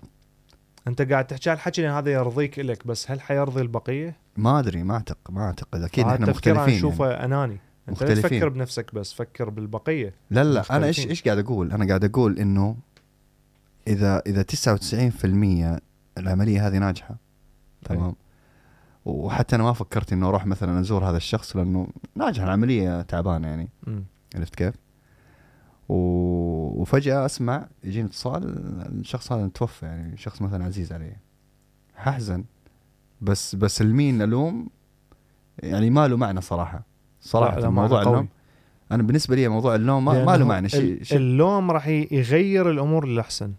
انت 0.88 1.02
قاعد 1.02 1.28
تحكي 1.28 1.49
على 1.49 1.58
الحكي 1.58 1.82
لأن 1.82 1.91
هذا 1.91 2.12
يرضيك 2.12 2.60
إلك 2.60 2.88
بس 2.88 3.12
هل 3.12 3.22
حيرضي 3.22 3.62
البقية؟ 3.62 4.16
ما 4.38 4.60
أدري 4.60 4.84
ما 4.84 4.94
اعتقد 4.94 5.34
ما 5.34 5.45
أعتقد 5.45 5.82
أكيد 5.82 6.06
إحنا 6.06 6.30
مختلفين 6.30 6.76
أشوفه 6.76 7.10
يعني. 7.10 7.26
أناني 7.26 7.58
أنت 7.90 8.03
لا 8.03 8.14
تفكر 8.14 8.24
مختلفين 8.24 8.49
بنفسك 8.49 8.95
بس 8.95 9.14
فكر 9.14 9.49
بالبقية 9.49 10.14
لا 10.32 10.44
لا 10.44 10.64
أنا 10.72 10.86
إيش 10.86 10.95
مختلفين. 10.95 11.10
إيش 11.10 11.24
قاعد 11.24 11.38
أقول 11.38 11.72
أنا 11.72 11.88
قاعد 11.88 12.03
أقول 12.03 12.40
إنه 12.40 12.78
اذا 13.88 14.22
إذا 14.28 14.45
99% 15.78 15.82
العملية 16.18 16.68
هذه 16.68 16.78
ناجحة 16.78 17.16
تمام 17.86 18.16
وحتى 19.06 19.56
أنا 19.56 19.64
ما 19.64 19.74
فكرت 19.74 20.14
إنه 20.14 20.28
أروح 20.28 20.45
مثلا 20.45 20.80
أزور 20.80 21.10
هذا 21.10 21.18
الشخص 21.18 21.56
لأنه 21.56 21.88
ناجحه 22.16 22.45
العملية 22.45 23.02
تعبانة 23.02 23.48
يعني. 23.48 23.70
عرفت 24.36 24.56
كيف؟ 24.56 24.76
و... 25.91 26.81
وفجأة 26.81 27.26
أسمع 27.26 27.68
يجيني 27.84 28.07
اتصال 28.07 28.43
الشخص 28.99 29.31
هذا 29.31 29.47
توفى 29.47 29.85
يعني 29.85 30.18
شخص 30.18 30.41
مثلا 30.41 30.65
عزيز 30.65 30.93
علي. 30.93 31.15
ححزن 31.95 32.43
بس 33.22 33.55
بس 33.55 33.81
المين 33.81 34.22
ألوم 34.22 34.69
يعني 35.59 35.89
ما 35.89 36.07
له 36.07 36.18
معنى 36.18 36.41
صراحة. 36.41 36.84
صراحة 37.22 37.55
لا، 37.55 37.61
لا، 37.61 37.69
موضوع. 37.69 38.01
اللوم 38.01 38.27
أنا 38.91 39.03
بالنسبة 39.03 39.35
لي 39.35 39.47
موضوع 39.47 39.76
اللوم 39.76 40.05
ما, 40.05 40.26
ما 40.26 40.38
له 40.38 40.45
معنى 40.45 40.69
شيء 40.69 41.03
شيء. 41.03 41.18
اللوم 41.18 41.72
راح 41.72 41.88
يغير 41.88 42.72
الأمور 42.72 43.07
للأحسن. 43.07 43.53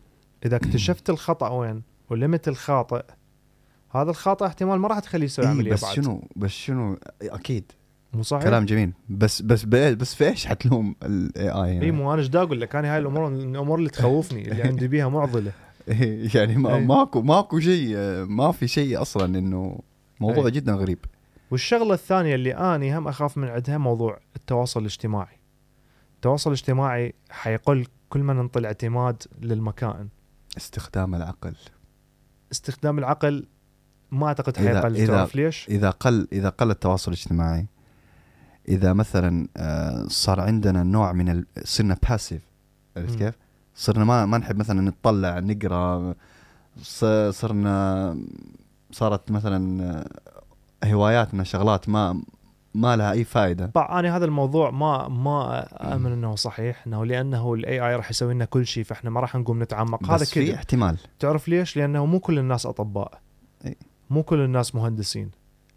إذا 0.47 0.57
اكتشفت 0.57 1.11
الخطأ 1.11 1.49
وين 1.49 1.83
ولمت 2.11 2.49
الخاطئ 2.49 3.05
هذا 3.91 4.11
الخاطئ 4.11 4.47
احتمال 4.47 4.79
ما 4.79 4.89
راح 4.89 4.99
تخليه 4.99 5.25
يسوي 5.25 5.45
إيه 5.45 5.51
عملية 5.51 5.73
بس 5.73 5.85
بعد. 5.85 5.95
شنو؟ 5.95 6.29
بس 6.37 6.51
شنو؟ 6.51 6.99
أكيد. 7.23 7.73
مو 8.15 8.23
صحيح؟ 8.23 8.43
كلام 8.45 8.65
جميل. 8.65 8.93
بس 9.09 9.43
بس 9.43 9.65
بس 9.65 10.15
في 10.15 10.29
إيش 10.29 10.47
حتلوم 10.47 10.95
ال 11.03 11.49
AI 11.51 11.83
إي 11.83 11.91
مو 11.91 12.13
أنا 12.13 12.21
إيش 12.21 12.29
دا 12.29 12.43
أقول 12.43 12.61
لك؟ 12.61 12.77
أنا 12.77 12.93
هاي 12.95 12.99
الأمور 12.99 13.29
الأمور 13.29 13.79
اللي 13.79 13.91
تخوفني 13.91 14.51
اللي 14.53 14.63
عندي 14.69 14.89
بيها 14.89 15.09
معضلة. 15.09 15.53
يعني 16.35 16.57
ما 16.57 16.75
أي. 16.75 16.85
ماكو 16.85 17.23
ماكو 17.23 17.61
شيء 17.61 17.97
ما 18.25 18.53
في 18.53 18.69
شيء 18.69 19.03
أصلا 19.03 19.39
إنه 19.39 19.79
موضوع 20.21 20.47
أي. 20.47 20.51
جدا 20.51 20.73
غريب. 20.75 20.99
والشغلة 21.51 21.95
الثانية 21.95 22.35
اللي 22.35 22.55
أني 22.55 22.99
هم 22.99 23.09
أخاف 23.09 23.39
من 23.39 23.49
عندها 23.49 23.79
موضوع 23.79 24.21
التواصل 24.37 24.81
الاجتماعي. 24.81 25.39
التواصل 26.15 26.51
الاجتماعي 26.51 27.15
حيقل 27.31 27.87
كل 28.09 28.21
ما 28.21 28.33
ننطي 28.33 28.67
اعتماد 28.67 29.23
للمكائن. 29.41 30.09
استخدام 30.57 31.15
العقل. 31.15 31.55
استخدام 32.53 32.99
العقل 32.99 33.47
ما 34.11 34.27
أعتقد 34.27 34.57
حيقل 34.57 35.07
إذا- 35.07 35.11
تعرف 35.11 35.37
ليش؟ 35.37 35.67
إذا 35.69 35.91
قل 35.91 36.29
إذا 36.33 36.49
قل 36.49 36.71
التواصل 36.71 37.13
الاجتماعي 37.13 37.67
إذا 38.69 38.93
مثلا 38.93 39.49
آه، 39.57 40.05
صار 40.09 40.41
عندنا 40.41 40.83
نوع 40.83 41.13
من 41.13 41.45
صرنا 41.65 41.97
باسيف 42.09 42.43
عرفت. 42.97 43.19
كيف؟ 43.19 43.35
صرنا 43.75 44.05
ما 44.05 44.27
ما 44.27 44.39
نحب 44.39 44.57
مثلا 44.57 44.81
نطلع 44.81 45.39
نقرأ 45.39 46.15
صرنا 47.31 48.17
صارت 48.93 49.31
مثلا 49.31 49.85
آه، 50.85 50.87
هواياتنا 50.87 51.45
شغلات 51.45 51.89
ما 51.89 52.23
ما 52.75 52.97
لها 52.97 53.13
أي 53.13 53.25
فائده 53.25 53.67
طبعا 53.67 54.01
أنا 54.01 54.17
هذا 54.17 54.25
الموضوع 54.25 54.71
ما 54.71 55.09
ما 55.09 55.67
امن 55.95 56.13
إنه 56.13 56.35
صحيح 56.35 56.87
إنه 56.87 57.05
لأنه 57.05 57.55
الاي 57.55 57.89
اي 57.89 57.97
راح 57.97 58.11
يسوي 58.11 58.35
لنا 58.35 58.45
كل 58.45 58.67
شيء 58.67 58.85
فإحنا 58.85 59.11
ما 59.11 59.21
راح 59.21 59.37
نقوم 59.37 59.63
نتعمق 59.63 60.05
هذا 60.05 60.15
بس 60.15 60.31
في 60.31 60.47
كذا 60.47 60.55
احتمال 60.55 60.99
تعرف 61.19 61.49
ليش؟ 61.49 61.77
لأنه 61.77 62.07
مو 62.07 62.21
كل 62.21 62.39
الناس 62.39 62.67
أطباء. 62.67 63.21
مو 64.11 64.23
كل 64.23 64.41
الناس 64.41 64.75
مهندسين 64.75 65.31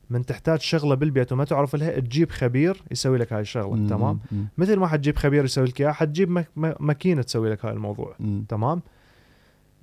من 0.10 0.26
تحتاج 0.26 0.60
شغلة 0.62 0.96
بالبيت 0.96 1.32
وما 1.32 1.44
تعرف 1.46 1.76
لها 1.76 2.00
تجيب 2.00 2.32
خبير 2.32 2.84
يسوي 2.92 3.18
لك 3.18 3.34
هاي 3.34 3.42
الشغلة 3.42 3.76
مم، 3.76 3.88
تمام 3.88 4.20
مم، 4.32 4.46
مثل 4.58 4.76
ما 4.80 4.88
حتجيب 4.88 5.16
خبير 5.18 5.46
يسوي 5.46 5.66
لك 5.68 5.82
إياها 5.82 5.92
حتجيب 5.92 6.30
مك- 6.30 6.50
ماكينة 6.80 7.22
تسوي 7.22 7.50
لك 7.50 7.66
هاي 7.66 7.74
الموضوع 7.74 8.16
مم. 8.20 8.46
تمام 8.50 8.82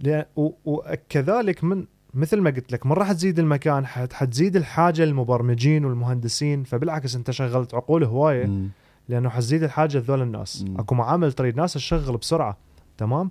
لأ- 0.05 0.25
و- 0.37 0.51
وكذلك 0.65 1.65
من 1.65 1.87
مثل 2.15 2.41
ما 2.41 2.51
قلت 2.51 2.73
لك 2.73 2.87
من 2.87 2.93
راح 2.93 3.13
تزيد 3.13 3.39
المكان 3.39 3.87
حت- 3.87 4.13
حتزيد 4.13 4.57
الحاجة 4.57 5.05
للمبرمجين 5.05 5.85
والمهندسين 5.85 6.65
فبالعكس 6.65 7.17
أنت 7.17 7.31
شغلت 7.31 7.75
عقول 7.75 8.05
هواية 8.05 8.47
مم. 8.47 8.69
لأنه 9.09 9.29
حتزيد 9.29 9.63
الحاجة 9.63 9.99
لذول 9.99 10.23
الناس 10.23 10.63
مم. 10.69 10.79
أكو 10.79 10.95
معامل 10.95 11.33
تريد 11.33 11.57
ناس 11.57 11.73
تشغل 11.73 12.17
بسرعة 12.17 12.57
تمام 12.99 13.31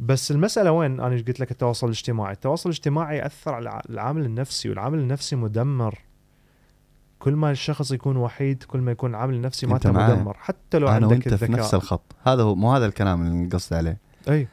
بس 0.00 0.30
المسألة 0.30 0.72
وين؟ 0.72 1.00
أنا 1.00 1.16
قلت 1.16 1.40
لك؟ 1.40 1.50
التواصل 1.50 1.86
الاجتماعي. 1.86 2.32
التواصل 2.32 2.68
الاجتماعي 2.70 3.16
يأثر 3.18 3.54
على 3.54 3.62
الع- 3.62 3.82
العامل 3.90 4.24
النفسي 4.24 4.68
والعامل 4.68 4.98
النفسي 4.98 5.36
مدمر. 5.36 5.98
كل 7.18 7.32
ما 7.36 7.50
الشخص 7.50 7.92
يكون 7.92 8.16
وحيد 8.16 8.62
كل 8.62 8.78
ما 8.78 8.92
يكون 8.92 9.10
العامل 9.10 9.34
النفسي 9.34 9.66
مالته 9.66 9.92
معاي. 9.92 10.12
مدمر. 10.14 10.36
حتى 10.36 10.78
لو 10.78 10.88
أنا 10.88 10.94
عندك 10.94 11.10
وأنت 11.10 11.28
في 11.28 11.34
الذكاء. 11.34 11.50
نفس 11.50 11.74
الخط. 11.74 12.02
هذا 12.26 12.42
هو 12.42 12.54
مو 12.54 12.72
هذا 12.72 12.86
الكلام 12.86 13.26
اللي 13.26 13.48
قصدي 13.48 13.76
عليه. 13.76 13.98
أي. 14.28 14.48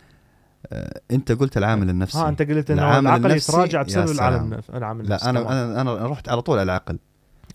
آه، 0.72 1.02
أنت 1.12 1.32
قلت 1.32 1.58
العامل 1.58 1.90
النفسي. 1.90 2.18
ها 2.18 2.30
أنت 2.30 2.42
قلت 2.42 2.72
إنه 2.72 3.00
العقل 3.00 3.26
النفسي، 3.26 3.52
يتراجع 3.52 3.82
بسبب. 3.82 4.12
العالم 4.12 4.60
العامل 4.74 5.06
النفسي 5.06 5.26
لا 5.26 5.30
أنا. 5.30 5.64
أنا 5.66 5.82
أنا 5.82 6.08
رحت 6.08 6.30
على 6.30 6.42
طول 6.42 6.60
على 6.60 6.64
العقل. 6.64 7.00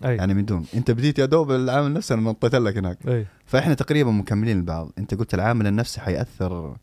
أي. 0.05 0.17
يعني 0.17 0.35
من 0.35 0.45
دون. 0.45 0.67
أنت 0.75 0.91
بديت 0.91 1.19
يا 1.19 1.27
دوب 1.27 1.51
العامل 1.51 1.87
النفسي 1.87 2.15
أنا 2.15 2.23
نطيت 2.23 2.55
لك 2.55 2.77
هناك. 2.77 2.99
أي. 3.09 3.27
فإحنا 3.47 3.75
تقريبا 3.75 4.11
مكملين 4.11 4.61
لبعض 4.61 4.91
أنت 4.99 5.15
قلت 5.15 5.35
العامل 5.35 5.67
النفسي 5.67 6.01
حيأثر 6.01 6.77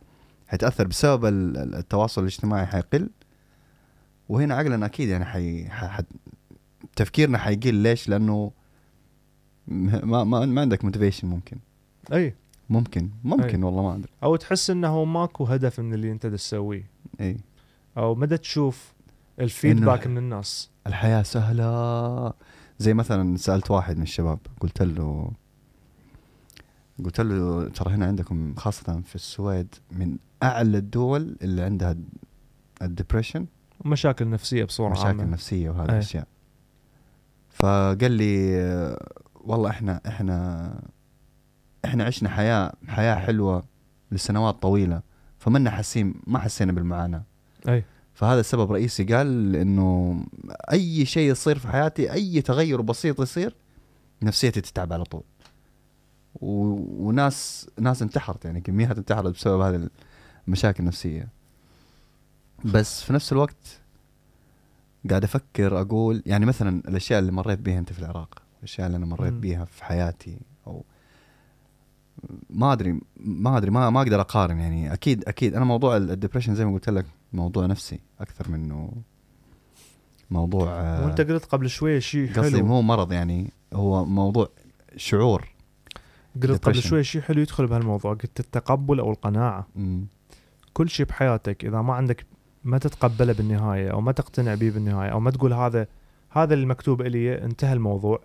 حيتأثر 0.49 0.87
بسبب 0.87 1.25
ال- 1.25 1.57
ال- 1.57 1.75
التواصل 1.75 2.21
الاجتماعي 2.21 2.65
حيقل. 2.65 3.09
وهنا 4.29 4.55
عقلنا 4.55 4.85
أكيد 4.85 5.09
يعني 5.09 5.25
حي... 5.25 5.69
تفكيرنا 6.95 7.37
حيقل. 7.37 7.73
ليش؟ 7.73 8.09
لأنه 8.09 8.51
ما 9.67 10.23
ما, 10.23 10.45
ما 10.45 10.61
عندك 10.61 10.85
موتيفيشن 10.85 11.27
ممكن. 11.27 11.57
أي. 12.13 12.35
ممكن. 12.69 13.09
ممكن 13.23 13.63
والله 13.63 13.81
ما 13.83 13.95
أدري. 13.95 14.11
أو 14.23 14.35
تحس 14.35 14.69
إنه 14.69 15.03
ماكو 15.05 15.45
هدف 15.45 15.79
من 15.79 15.93
اللي 15.93 16.11
أنت 16.11 16.27
تسويه. 16.27 16.89
أي. 17.21 17.37
أو 17.97 18.15
مدى 18.15 18.37
تشوف 18.37 18.93
ال 19.39 19.47
feedback 19.47 20.07
من 20.07 20.17
الناس. 20.17 20.69
الحياة 20.87 21.23
سهلة. 21.23 22.33
زي 22.79 22.93
مثلا 22.93 23.37
سألت 23.37 23.71
واحد 23.71 23.97
من 23.97 24.03
الشباب 24.03 24.39
قلت 24.59 24.81
له 24.81 25.31
قلت 27.05 27.21
له 27.21 27.69
ترى 27.69 27.93
هنا 27.93 28.05
عندكم 28.05 28.55
خاصة 28.55 29.01
في 29.05 29.15
السويد 29.15 29.75
من 29.91 30.17
أعلى 30.43 30.77
الدول 30.77 31.35
اللي 31.41 31.61
عندها 31.61 31.95
ال 32.81 32.87
depression 32.87 33.45
مشاكل 33.85 34.29
نفسية 34.29 34.63
بصورة 34.63 34.89
مشاكل 34.91 35.07
عامة. 35.07 35.23
نفسية 35.23 35.69
وهذه 35.69 35.89
أي. 35.89 35.93
الأشياء. 35.93 36.27
فقال 37.49 38.11
لي 38.11 38.97
والله 39.35 39.69
إحنا 39.69 40.01
إحنا 40.07 40.73
إحنا 41.85 42.03
عشنا 42.03 42.29
حياة 42.29 42.73
حياة 42.87 43.15
حلوة 43.15 43.63
لسنوات 44.11 44.61
طويلة 44.61 45.01
فمنا 45.37 45.69
حاسين 45.71 46.13
ما 46.27 46.39
حسينا 46.39 46.71
بالمعاناة. 46.71 47.23
اي 47.67 47.83
فهذا 48.13 48.39
السبب 48.39 48.71
رئيسي 48.71 49.03
قال 49.03 49.55
إنه 49.55 50.19
أي 50.71 51.05
شيء 51.05 51.31
يصير 51.31 51.59
في 51.59 51.67
حياتي 51.67 52.13
أي 52.13 52.41
تغير 52.41 52.81
بسيط 52.81 53.21
يصير 53.21 53.55
نفسيتي 54.21 54.61
تتعب 54.61 54.93
على 54.93 55.03
طول. 55.03 55.23
و... 56.35 56.51
وناس 57.07 57.69
ناس 57.79 58.01
انتحرت 58.01 58.45
يعني 58.45 58.61
كميات 58.61 58.97
انتحرت 58.97 59.33
بسبب 59.33 59.61
هذه 59.61 59.89
المشاكل 60.47 60.79
النفسيه 60.83 61.27
بس 62.65 63.03
في 63.03 63.13
نفس 63.13 63.31
الوقت 63.31 63.79
قاعد 65.09 65.23
أفكر 65.23 65.81
أقول 65.81 66.23
يعني 66.25 66.45
مثلا 66.45 66.81
الأشياء 66.87 67.19
اللي 67.19 67.31
مريت 67.31 67.59
بها 67.59 67.79
أنت 67.79 67.93
في 67.93 67.99
العراق 67.99 68.41
الأشياء 68.59 68.87
اللي 68.87 68.97
أنا 68.97 69.05
مريت. 69.05 69.33
بها 69.33 69.65
في 69.65 69.83
حياتي 69.83 70.37
أو 70.67 70.83
ما 72.49 72.73
أدري 72.73 72.99
ما 73.17 73.57
أدري 73.57 73.71
ما 73.71 73.89
ما 73.89 74.01
أقدر 74.01 74.21
أقارن 74.21 74.59
يعني 74.59 74.93
أكيد 74.93 75.23
أكيد 75.27 75.55
أنا 75.55 75.65
موضوع 75.65 75.97
الدبريشن 75.97 76.55
زي 76.55 76.65
ما 76.65 76.73
قلت 76.73 76.89
لك 76.89 77.05
موضوع 77.33 77.65
نفسي 77.65 77.99
أكثر 78.19 78.51
منه 78.51 78.91
موضوع 80.31 80.67
آه، 80.69 81.05
وأنت 81.05 81.21
قلت 81.21 81.45
قبل 81.45 81.69
شوية 81.69 81.99
شيء 81.99 82.29
قصدي 82.33 82.57
حلو 82.57 82.65
مو 82.65 82.81
مرض 82.81 83.11
يعني 83.11 83.51
هو 83.73 84.05
موضوع 84.05 84.49
شعور 84.97 85.47
قلت 86.43 86.65
قبل. 86.65 86.81
شوية 86.81 87.01
شيء 87.01 87.21
حلو 87.21 87.41
يدخل 87.41 87.67
بهالموضوع 87.67 88.13
قلت 88.13 88.39
التقبل 88.39 88.99
أو 88.99 89.11
القناعة 89.11 89.67
مم. 89.75 90.05
كل 90.79 90.89
شيء 90.89 91.05
بحياتك 91.05 91.65
إذا 91.65 91.81
ما 91.81 91.93
عندك 91.93 92.25
ما 92.63 92.77
تتقبله 92.77 93.33
بالنهاية 93.33 93.91
أو 93.91 94.01
ما 94.01 94.11
تقتنع 94.11 94.55
به 94.55 94.69
بالنهاية 94.69 95.09
أو 95.09 95.19
ما 95.19 95.31
تقول 95.31 95.53
هذا 95.53 95.87
هذا 96.29 96.53
اللي 96.53 96.65
مكتوب 96.65 97.01
لي 97.01 97.43
انتهى 97.43 97.73
الموضوع. 97.73 98.19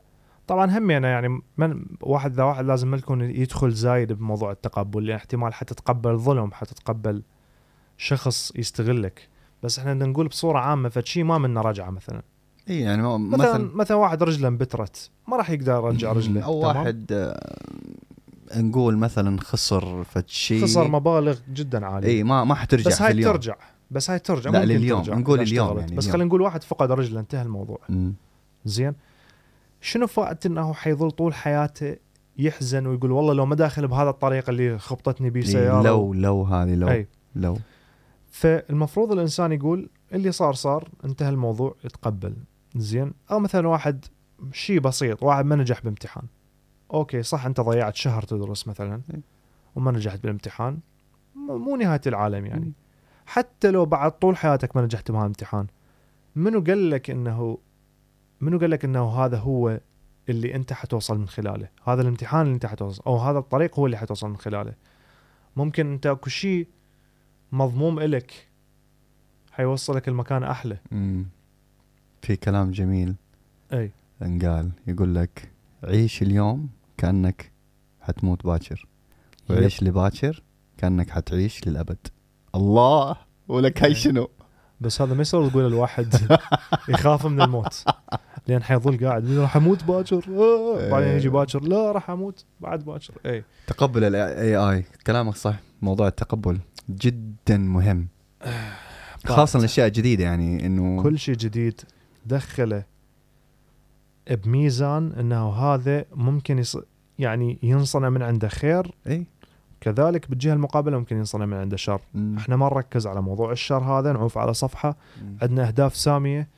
طبعا 0.47 0.79
هم 0.79 0.91
يعني, 0.91 1.07
يعني 1.07 1.43
من 1.57 1.85
واحد 2.01 2.33
ذا 2.33 2.43
واحد 2.43 2.65
لازم 2.65 2.91
ما 2.91 2.97
يكون 2.97 3.21
يدخل 3.21 3.71
زايد 3.71 4.13
بموضوع 4.13 4.53
التقبل 4.53 5.07
لأن 5.07 5.17
احتمال 5.17 5.55
حتتقبل 5.55 6.19
ظلم 6.19 6.53
حتتقبل 6.53 7.23
شخص 7.97 8.53
يستغلك. 8.57 9.29
بس 9.63 9.79
إحنا 9.79 9.95
نقول 9.95 10.29
بصورة 10.29 10.59
عامة 10.59 10.89
فشي 10.89 11.23
ما 11.23 11.39
منه 11.39 11.61
رجعة 11.61 11.91
مثلا. 11.91 12.23
إي 12.71 12.81
يعني 12.81 13.03
مثلا 13.03 13.19
مثلا 13.19 13.71
مثلا 13.75 13.97
واحد 13.97 14.23
رجله 14.23 14.49
انبترت 14.49 15.11
ما 15.29 15.37
راح 15.37 15.51
يقدر 15.51 15.73
يرجع 15.73 16.13
رجله 16.13 16.41
أو؟ 16.41 16.55
واحد 16.55 17.13
آه، 17.13 17.57
نقول 18.57 18.97
مثلا 18.97 19.41
خسر 19.41 20.05
فد 20.05 20.29
شيء 20.29 20.63
خسر 20.63 20.89
مبالغ 20.89 21.39
جدا 21.53 21.87
عالية. 21.87 22.09
إي 22.09 22.23
ما 22.23 22.45
ما 22.45 22.55
حترجع 22.55 22.91
بس 22.91 23.03
هاي 23.03 23.13
اليوم. 23.13 23.33
ترجع. 23.33 23.55
بس 23.91 24.11
هاي 24.11 24.19
ترجع. 24.19 24.51
لا، 24.51 24.61
ممكن 24.61 24.73
لليوم. 24.73 25.03
ترجع 25.03 25.15
نقول 25.15 25.41
اليوم. 25.41 25.79
يعني 25.79 25.97
بس. 25.97 26.09
خلينا 26.09 26.25
نقول 26.25 26.41
واحد 26.41 26.63
فقد 26.63 26.93
رجله. 26.93 27.21
انتهى 27.21 27.43
الموضوع. 27.43 27.79
مم. 27.89 28.15
زين. 28.65 28.95
شنو 29.81 30.07
فائده 30.07 30.41
إنه 30.47 30.73
حيظل 30.73 31.11
طول 31.11 31.35
حياته 31.35 31.97
يحزن 32.39 32.87
ويقول 32.87 33.11
والله 33.13 33.35
لو 33.35 33.47
ما 33.47 33.55
داخل 33.55 33.89
بهذا 33.89 34.11
الطريق 34.11 34.49
اللي 34.51 34.79
خبطتني 34.79 35.31
به 35.31 35.41
سيارة 35.41 35.83
لو 35.83 36.15
لو 36.15 36.43
هذه 36.43 36.75
لو 36.75 36.89
أي. 36.89 37.09
لو. 37.37 37.59
فالمفروض 38.31 39.13
الإنسان 39.13 39.53
يقول 39.53 39.89
اللي 40.13 40.33
صار 40.33 40.55
صار 40.55 40.89
انتهى 41.05 41.29
الموضوع 41.29 41.75
يتقبل. 41.85 42.35
زين. 42.77 43.13
أو 43.31 43.39
مثلا 43.39 43.69
واحد 43.69 44.05
شيء 44.53 44.81
بسيط 44.81 45.23
واحد 45.23 45.47
ما 45.47 45.57
نجح 45.57 45.81
بامتحان. 45.85 46.25
أوكي 46.95 47.23
صح 47.23 47.47
أنت 47.47 47.61
ضيعت 47.61 47.97
شهر 47.97 48.23
تدرس 48.23 48.69
مثلا 48.69 49.01
إيه. 49.15 49.21
وما 49.75 49.91
نجحت 49.93 50.21
بالامتحان 50.21 50.79
مو 51.35 51.77
نهاية 51.77 52.01
العالم 52.07 52.47
يعني. 52.47 52.73
حتى 53.27 53.71
لو 53.71 53.87
بعد 53.87 54.19
طول 54.19 54.37
حياتك 54.37 54.77
ما 54.77 54.83
نجحت 54.83 55.11
بهالامتحان 55.11 55.66
منو 56.37 56.61
قال 56.61 56.91
لك 56.91 57.11
إنه 57.11 57.59
منو 58.41 58.59
قال 58.59 58.71
لك 58.71 58.85
إنه 58.85 59.11
هذا 59.11 59.39
هو 59.39 59.81
اللي 60.29 60.55
أنت 60.55 60.73
حتوصل 60.73 61.19
من 61.19 61.29
خلاله 61.29 61.69
هذا 61.85 62.03
الامتحان 62.03 62.41
اللي 62.41 62.55
أنت 62.55 62.66
حتوصل 62.66 63.03
أو 63.07 63.16
هذا 63.16 63.39
الطريق 63.39 63.79
هو 63.79 63.87
اللي 63.87 63.97
حتوصل 63.97 64.29
من 64.29 64.37
خلاله 64.37 64.73
ممكن 65.57 65.93
أنت 65.93 66.07
أكو 66.07 66.31
شيء 66.31 66.66
مضموم 67.53 67.99
إلك 67.99 68.49
حيوصلك 69.53 70.09
المكان 70.09 70.45
أحلى 70.45 70.79
مم. 70.91 71.27
في 72.23 72.37
كلام 72.37 72.71
جميل 72.71 73.15
أي 73.73 73.91
انقال 74.23 74.71
يقول 74.87 75.15
لك 75.15 75.51
عيش 75.85 76.23
اليوم 76.23 76.69
كأنك 77.05 77.53
حتموت 78.01 78.47
باكر. 78.47 78.87
وعيش 79.51 79.83
لباكر؟ 79.83 80.43
كأنك 80.79 81.11
حتعيش 81.11 81.69
للأبد. 81.69 82.07
الله! 82.55 83.17
ولك 83.49 83.83
هاي 83.83 83.89
إيه. 83.89 83.95
شنو؟ 83.95 84.29
بس 84.81 85.03
هذا 85.03 85.15
ما 85.15 85.23
يصير 85.23 85.49
تقول 85.49 85.67
الواحد 85.67 86.15
يخاف 86.89 87.27
من 87.27 87.43
الموت. 87.43 87.85
لأن 88.49 88.63
حيظل 88.63 89.07
قاعد 89.07 89.31
راح 89.31 89.57
أموت 89.57 89.85
باكر. 89.85 90.25
آه. 90.29 90.91
بعدين 90.91 91.09
يجي 91.09 91.29
باكر 91.29 91.63
لا 91.63 91.93
راح 91.93 92.11
أموت 92.11 92.45
بعد 92.61 92.85
باكر. 92.85 93.15
اي 93.27 93.45
تقبل 93.67 94.05
الاي 94.05 94.57
اي 94.57 94.85
كلامك 95.07 95.37
صح. 95.37 95.57
موضوع 95.83 96.09
التقبل 96.09 96.59
جدا 96.91 97.59
مهم. 97.59 98.09
خاصة 99.27 99.59
الأشياء 99.59 99.87
الجديدة 99.87 100.25
يعني 100.25 100.67
إنه 100.67 101.03
كل 101.03 101.19
شيء 101.19 101.35
جديد 101.35 101.81
دخله 102.27 102.85
بميزان 104.31 105.13
إنه 105.13 105.53
هذا 105.53 106.05
ممكن 106.15 106.59
يص... 106.59 106.77
يعني 107.19 107.59
ينصنع 107.62 108.09
من 108.11 108.23
عنده 108.23 108.49
خير 108.49 108.91
إي. 109.07 109.27
كذلك 109.81 110.31
بالجهة 110.31 110.53
المقابلة 110.53 110.99
ممكن 110.99 111.16
ينصنع 111.16 111.47
من 111.47 111.57
عنده 111.57 111.77
شر. 111.77 112.01
مم. 112.15 112.36
إحنا 112.39 112.57
ما 112.57 112.66
نركز 112.66 113.07
على 113.07 113.23
موضوع 113.23 113.53
الشر 113.53 113.82
هذا 113.82 114.12
نعوف 114.12 114.39
على 114.39 114.55
صفحة. 114.55 114.97
مم. 115.23 115.36
عندنا 115.43 115.69
أهداف 115.69 115.97
سامية 115.97 116.49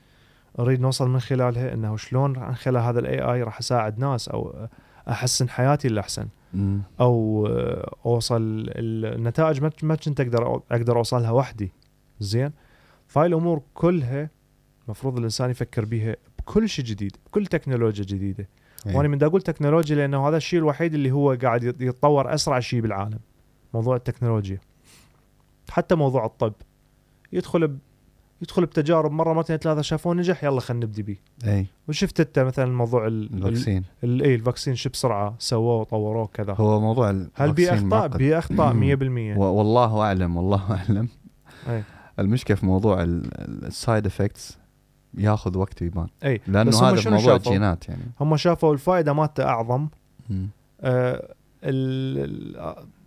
نريد 0.58 0.80
نوصل 0.80 1.08
من 1.08 1.20
خلالها 1.20 1.74
إنه 1.74 1.96
شلون 1.96 2.30
من 2.38 2.54
خلال 2.54 2.82
هذا 2.82 2.98
الاي 2.98 3.20
اي 3.20 3.42
راح 3.42 3.58
أساعد 3.58 3.98
ناس 3.98 4.28
أو 4.28 4.66
أحسن 5.08 5.48
حياتي 5.48 5.88
الاحسن 5.88 6.28
مم. 6.54 6.82
أو 7.00 7.46
أوصل 8.06 8.66
النتائج 8.76 9.62
ما 9.82 9.94
كنت 9.94 10.20
أقدر 10.20 10.62
أقدر 10.70 10.98
أوصلها 10.98 11.30
وحدي. 11.30 11.72
زين؟ 12.20 12.52
فهاي 13.06 13.26
الأمور 13.26 13.62
كلها 13.74 14.30
المفروض 14.84 15.16
الإنسان 15.16 15.50
يفكر 15.50 15.84
بيها 15.84 16.16
بكل 16.38 16.68
شيء 16.68 16.84
جديد 16.84 17.16
بكل 17.26 17.46
تكنولوجيا 17.46 18.04
جديدة. 18.04 18.48
إيه. 18.86 18.96
وأنا 18.96 19.08
من 19.08 19.18
دا 19.18 19.26
أقول 19.26 19.42
تكنولوجيا 19.42 19.96
لأنه 19.96 20.28
هذا 20.28 20.36
الشيء 20.36 20.58
الوحيد 20.58 20.94
اللي 20.94 21.10
هو 21.12 21.36
قاعد 21.42 21.64
يت- 21.64 21.80
يتطور 21.80 22.34
أسرع 22.34 22.60
شيء 22.60 22.80
بالعالم 22.80 23.18
موضوع 23.74 23.96
التكنولوجيا. 23.96 24.58
حتى 25.70 25.94
موضوع 25.94 26.24
الطب. 26.26 26.52
يدخل 27.32 27.68
ب... 27.68 27.78
يدخل 28.42 28.66
بتجارب 28.66 29.12
مرة 29.12 29.32
مرتين 29.32 29.56
ثلاثة 29.56 29.82
شافوه 29.82 30.14
نجح 30.14 30.44
يلا 30.44 30.60
خلينا 30.60 30.86
نبدي 30.86 31.02
بيه. 31.02 31.16
إي. 31.46 31.66
وشفت 31.88 32.20
أنت 32.20 32.38
مثلا 32.38 32.66
موضوع 32.66 33.06
ال... 33.06 33.30
الفاكسين. 33.34 33.84
ال... 34.04 34.22
إي 34.22 34.34
ال 34.34 34.39
vaccine 34.39 34.74
شو 34.74 34.90
بسرعة 34.90 35.34
سووه 35.38 35.80
وطوروه 35.80 36.26
كذا 36.26 36.52
هو 36.58 36.80
موضوع 36.80 37.10
هل 37.10 37.52
بيه 37.52 37.72
ال 37.72 37.75
vaccine 37.75 37.92
أخطاء. 37.92 38.18
بيه 38.18 38.38
أخطاء 38.38 38.72
100% 39.34 39.38
و- 39.38 39.42
والله 39.44 40.00
أعلم 40.02 40.36
والله 40.36 40.72
أعلم. 40.72 41.08
أي. 41.68 41.82
المشكلة 42.18 42.56
في 42.56 42.66
موضوع 42.66 42.96
ال 43.02 43.23
side 43.23 44.06
effects 44.06 44.58
ياخذ 45.16 45.58
وقت 45.58 45.82
ويبان. 45.82 46.06
إي 46.24 46.40
لأنه 46.46 46.82
هذا 46.82 47.10
موضوع؟ 47.10 47.36
الجينات 47.36 47.88
يعني. 47.88 48.02
هم 48.20 48.36
شافوا 48.36 48.72
الفائدة 48.72 49.12
مالته 49.12 49.44
أعظم. 49.44 49.88
آه، 50.80 51.34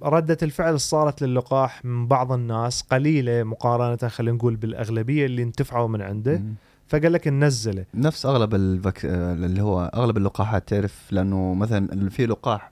ردة 0.03 0.38
الفعل 0.44 0.68
اللي 0.68 0.80
صارت 0.80 1.23
للقاح 1.23 1.86
من 1.86 2.07
بعض 2.07 2.31
الناس 2.31 2.81
قليلة 2.81 3.44
مقارنة 3.44 4.10
خلينا 4.10 4.38
نقول 4.38 4.56
بالأغلبية 4.56 5.26
اللي 5.26 5.44
انتفعوا 5.44 5.88
من 5.88 6.02
عنده. 6.02 6.38
مم. 6.38 6.53
فقال 6.88 7.14
لك 7.14 7.27
ننزله 7.27 7.86
نفس 7.94 8.26
أغلب 8.26 8.56
الفك... 8.56 9.06
آه، 9.06 9.34
اللي 9.34 9.61
هو 9.61 9.91
أغلب 9.94 10.18
اللقاحات 10.18 10.68
تعرف 10.69 11.11
لأنه 11.11 11.53
مثلا 11.53 12.10
في 12.10 12.26
لقاح 12.26 12.72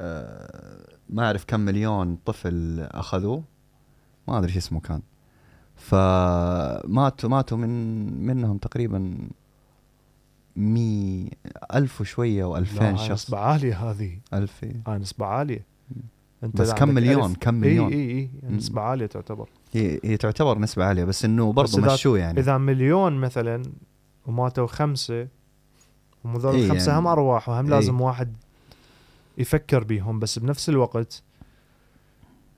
آه، 0.00 0.86
ما 1.10 1.26
أعرف 1.26 1.44
كم 1.44 1.60
مليون 1.60 2.18
طفل 2.26 2.80
أخذوه. 2.90 3.44
ما 4.28 4.38
أدري 4.38 4.52
شو 4.52 4.58
اسمه 4.58 4.80
كان. 4.80 5.02
فماتوا 5.82 7.28
ماتوا 7.28 7.56
من 7.58 8.26
منهم 8.26 8.58
تقريبا 8.58 9.18
مي 10.56 11.30
ألف 11.74 12.00
وشوية 12.00 12.44
وألفين 12.44 12.96
شخص. 12.96 13.10
نسبة 13.10 13.38
عالية 13.38 13.90
هذه. 13.90 14.18
ألف 14.34 14.64
إيه. 14.64 14.82
هاي 14.86 14.98
نسبة 14.98 15.26
عالية 15.26 15.64
أنت 16.44 16.60
بس 16.60 16.72
كم 16.72 16.88
مليون 16.88 17.34
كم 17.34 17.54
مليون. 17.54 17.92
إي 17.92 18.10
إي 18.10 18.30
مم. 18.42 18.56
نسبة 18.56 18.80
عالية 18.80 19.06
تعتبر. 19.06 19.48
هي, 19.72 20.00
هي 20.04 20.16
تعتبر 20.16 20.58
نسبة 20.58 20.84
عالية 20.84 21.04
بس 21.04 21.24
إنه 21.24 21.52
برضه 21.52 21.80
مشوه 21.94 22.18
يعني. 22.18 22.40
إذا 22.40 22.58
مليون 22.58 23.12
مثلا 23.12 23.62
وماتوا 24.26 24.66
خمسة 24.66 25.28
ومذول 26.24 26.54
إي 26.54 26.64
الخمسة 26.64 26.86
يعني- 26.92 27.00
هم 27.00 27.06
أرواح 27.06 27.48
وهم 27.48 27.64
إي. 27.64 27.70
لازم 27.70 28.00
واحد 28.00 28.36
يفكر 29.38 29.84
بيهم 29.84 30.18
بس 30.18 30.38
بنفس 30.38 30.68
الوقت 30.68 31.22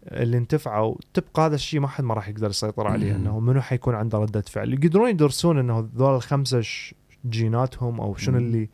اللي 0.09 0.37
انتفعوا 0.37 0.95
تبقى 1.15 1.47
هذا 1.47 1.55
الشيء 1.55 1.81
ما 1.81 1.89
حد 1.89 2.05
ما 2.05 2.15
راح 2.15 2.29
يقدر 2.29 2.51
يسيطر 2.51 2.87
عليه 2.87 3.17
إنه 3.17 3.41
منو 3.41 3.61
حيكون 3.61 3.95
عنده 3.95 4.19
ردة 4.19 4.41
فعل. 4.41 4.73
يقدرون 4.73 5.11
يدرسون 5.11 5.59
إنه 5.59 5.89
ذول 5.97 6.15
الخمسة 6.17 6.61
ش- 6.61 6.95
جيناتهم 7.31 8.01
أو 8.01 8.17
شنو. 8.17 8.39
اللي 8.39 8.69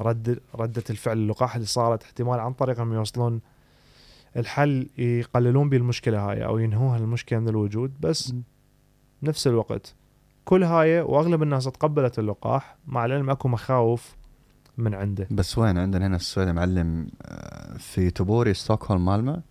رد 0.00 0.40
ردة 0.54 0.82
الفعل 0.90 1.18
اللقاح 1.18 1.54
اللي 1.54 1.66
صارت 1.66 2.02
احتمال 2.02 2.40
عن 2.40 2.52
طريقهم 2.52 2.92
يوصلون 2.92 3.40
الحل 4.36 4.88
يقللون 4.98 5.68
به 5.68 5.76
المشكلة 5.76 6.20
هاي 6.30 6.44
أو 6.44 6.58
ينهوها 6.58 6.96
المشكلة 6.96 7.38
من 7.38 7.48
الوجود. 7.48 7.92
بس 8.00 8.32
مم. 8.32 8.42
نفس 9.22 9.46
الوقت 9.46 9.94
كل 10.44 10.64
هاي 10.64 11.00
وأغلب 11.00 11.42
الناس 11.42 11.64
تقبلت 11.64 12.18
اللقاح 12.18 12.76
مع 12.86 13.04
العلم 13.04 13.30
أكو 13.30 13.48
مخاوف 13.48 14.16
من 14.78 14.94
عنده. 14.94 15.26
بس 15.30 15.58
وين؟ 15.58 15.78
عندنا 15.78 16.06
هنا 16.06 16.16
في 16.18 16.22
السويد 16.22 16.47
يا 16.47 16.52
معلم 16.52 17.08
آه، 17.22 17.76
في 17.76 18.10
يوتوبوري 18.10 18.54
ستوكهولم 18.54 19.04
مالمة 19.04 19.42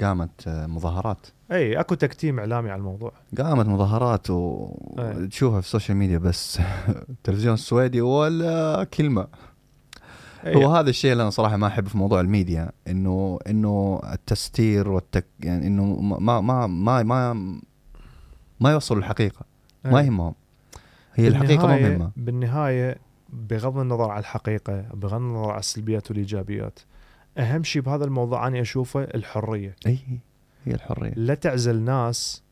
قامت 0.00 0.48
آه، 0.48 0.66
مظاهرات. 0.66 1.26
أي 1.52 1.80
أكو 1.80 1.94
تكتيم 1.94 2.38
إعلامي 2.38 2.70
على 2.70 2.78
الموضوع. 2.78 3.12
قامت 3.38 3.66
مظاهرات. 3.66 4.30
وتشوفها 4.30 5.60
في 5.60 5.66
ال 5.66 5.70
social 5.70 5.96
media 5.98 6.18
بس. 6.18 6.60
التلفزيون 7.10 7.54
السويدي 7.54 8.00
ولا 8.00 8.84
كلمة. 8.84 9.26
أي. 10.46 10.54
هو 10.54 10.74
هذا 10.74 10.90
الشيء 10.90 11.12
اللي 11.12 11.22
أنا 11.22 11.30
صراحة 11.30 11.56
ما 11.56 11.66
أحبه 11.66 11.88
في 11.88 11.98
موضوع 11.98 12.20
الميديا 12.20 12.70
إنه 12.88 13.38
إنه 13.46 14.00
التستير 14.12 14.88
والتك 14.88 15.26
يعني 15.40 15.66
إنه 15.66 15.84
ما 16.00 16.40
ما 16.40 16.66
ما 16.66 17.02
ما 17.02 17.32
ما 18.60 18.70
يوصلوا 18.72 19.00
الحقيقة. 19.00 19.44
ما. 19.84 20.00
يهمهم. 20.00 20.34
هي 21.14 21.28
الحقيقة 21.28 21.66
ما 21.66 21.78
مهمة. 21.78 22.10
بالنهاية 22.16 22.98
بغض 23.32 23.78
النظر 23.78 24.10
عن 24.10 24.18
الحقيقة 24.18 24.80
بغض 24.94 25.14
النظر 25.14 25.50
عن 25.50 25.58
السلبيات 25.58 26.10
والإيجابيات 26.10 26.78
أهم 27.38 27.62
شيء 27.62 27.82
بهذا 27.82 28.04
الموضوع 28.04 28.46
أنا 28.46 28.60
أشوفه 28.60 29.04
الحرية. 29.04 29.76
إي 29.86 29.98
هي 30.64 30.74
الحرية. 30.74 31.12
لا 31.16 31.34
تعزل 31.34 31.80
ناس 31.80 32.42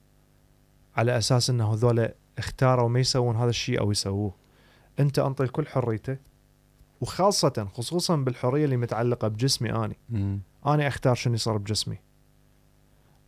على 0.97 1.19
أساس 1.19 1.51
إنه 1.51 1.73
هذول 1.73 2.09
اختاروا 2.39 2.89
ما 2.89 3.01
يسوون 3.01 3.37
هذا 3.37 3.51
الشيء 3.51 3.81
أو 3.81 3.91
يسووه. 3.91 4.35
أنت 5.01 5.19
أنطي 5.19 5.43
الكل 5.43 5.67
حريته 5.67 6.17
وخاصة 7.01 7.69
خصوصا 7.73 8.17
بالحرية 8.17 8.65
اللي 8.65 8.77
متعلقة 8.77 9.29
بجسمي 9.29 9.73
اني. 9.73 9.97
أنا 10.67 10.89
أختار 10.89 11.15
شنو 11.15 11.35
يصير 11.35 11.57
بجسمي. 11.57 11.99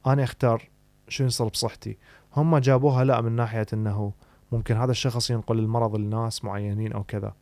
أنا 0.07 0.25
أختار 0.25 0.69
شنو 1.09 1.27
يصير 1.27 1.47
بصحتي. 1.47 1.99
هم 2.37 2.59
جابوها 2.59 3.05
لا 3.05 3.21
من 3.21 3.33
ناحية 3.33 3.67
إنه 3.73 4.13
ممكن 4.53 4.77
هذا 4.77 4.91
الشخص 4.91 5.31
ينقل 5.31 5.59
المرض 5.59 5.97
لناس 5.97 6.45
معينين 6.45 6.93
أو 6.93 7.05
كذا. 7.05 7.35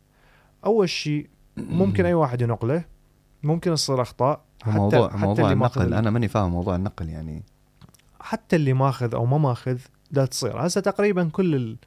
أول 0.65 0.89
شيء 0.89 1.29
ممكن 1.57 2.05
أي 2.09 2.13
واحد 2.13 2.41
ينقله 2.41 2.85
ممكن 3.43 3.71
يصير 3.73 4.01
أخطاء 4.01 4.41
حتى 4.61 4.71
موضوع 4.71 5.09
حتى 5.09 5.17
موضوع 5.17 5.43
اللي 5.45 5.53
النقل. 5.53 5.93
أنا 5.93 6.09
ماني 6.09 6.27
فاهم 6.27 6.51
موضوع 6.51 6.75
النقل 6.75 7.09
يعني. 7.09 7.43
حتى 8.19 8.55
اللي 8.55 8.73
ماخذ 8.73 9.15
أو 9.15 9.25
ما 9.25 9.37
ماخذ 9.37 9.77
لا 10.11 10.25
تصير. 10.25 10.65
هسه 10.65 10.81
تقريبا 10.81 11.29
كل 11.31 11.55
ال... 11.55 11.77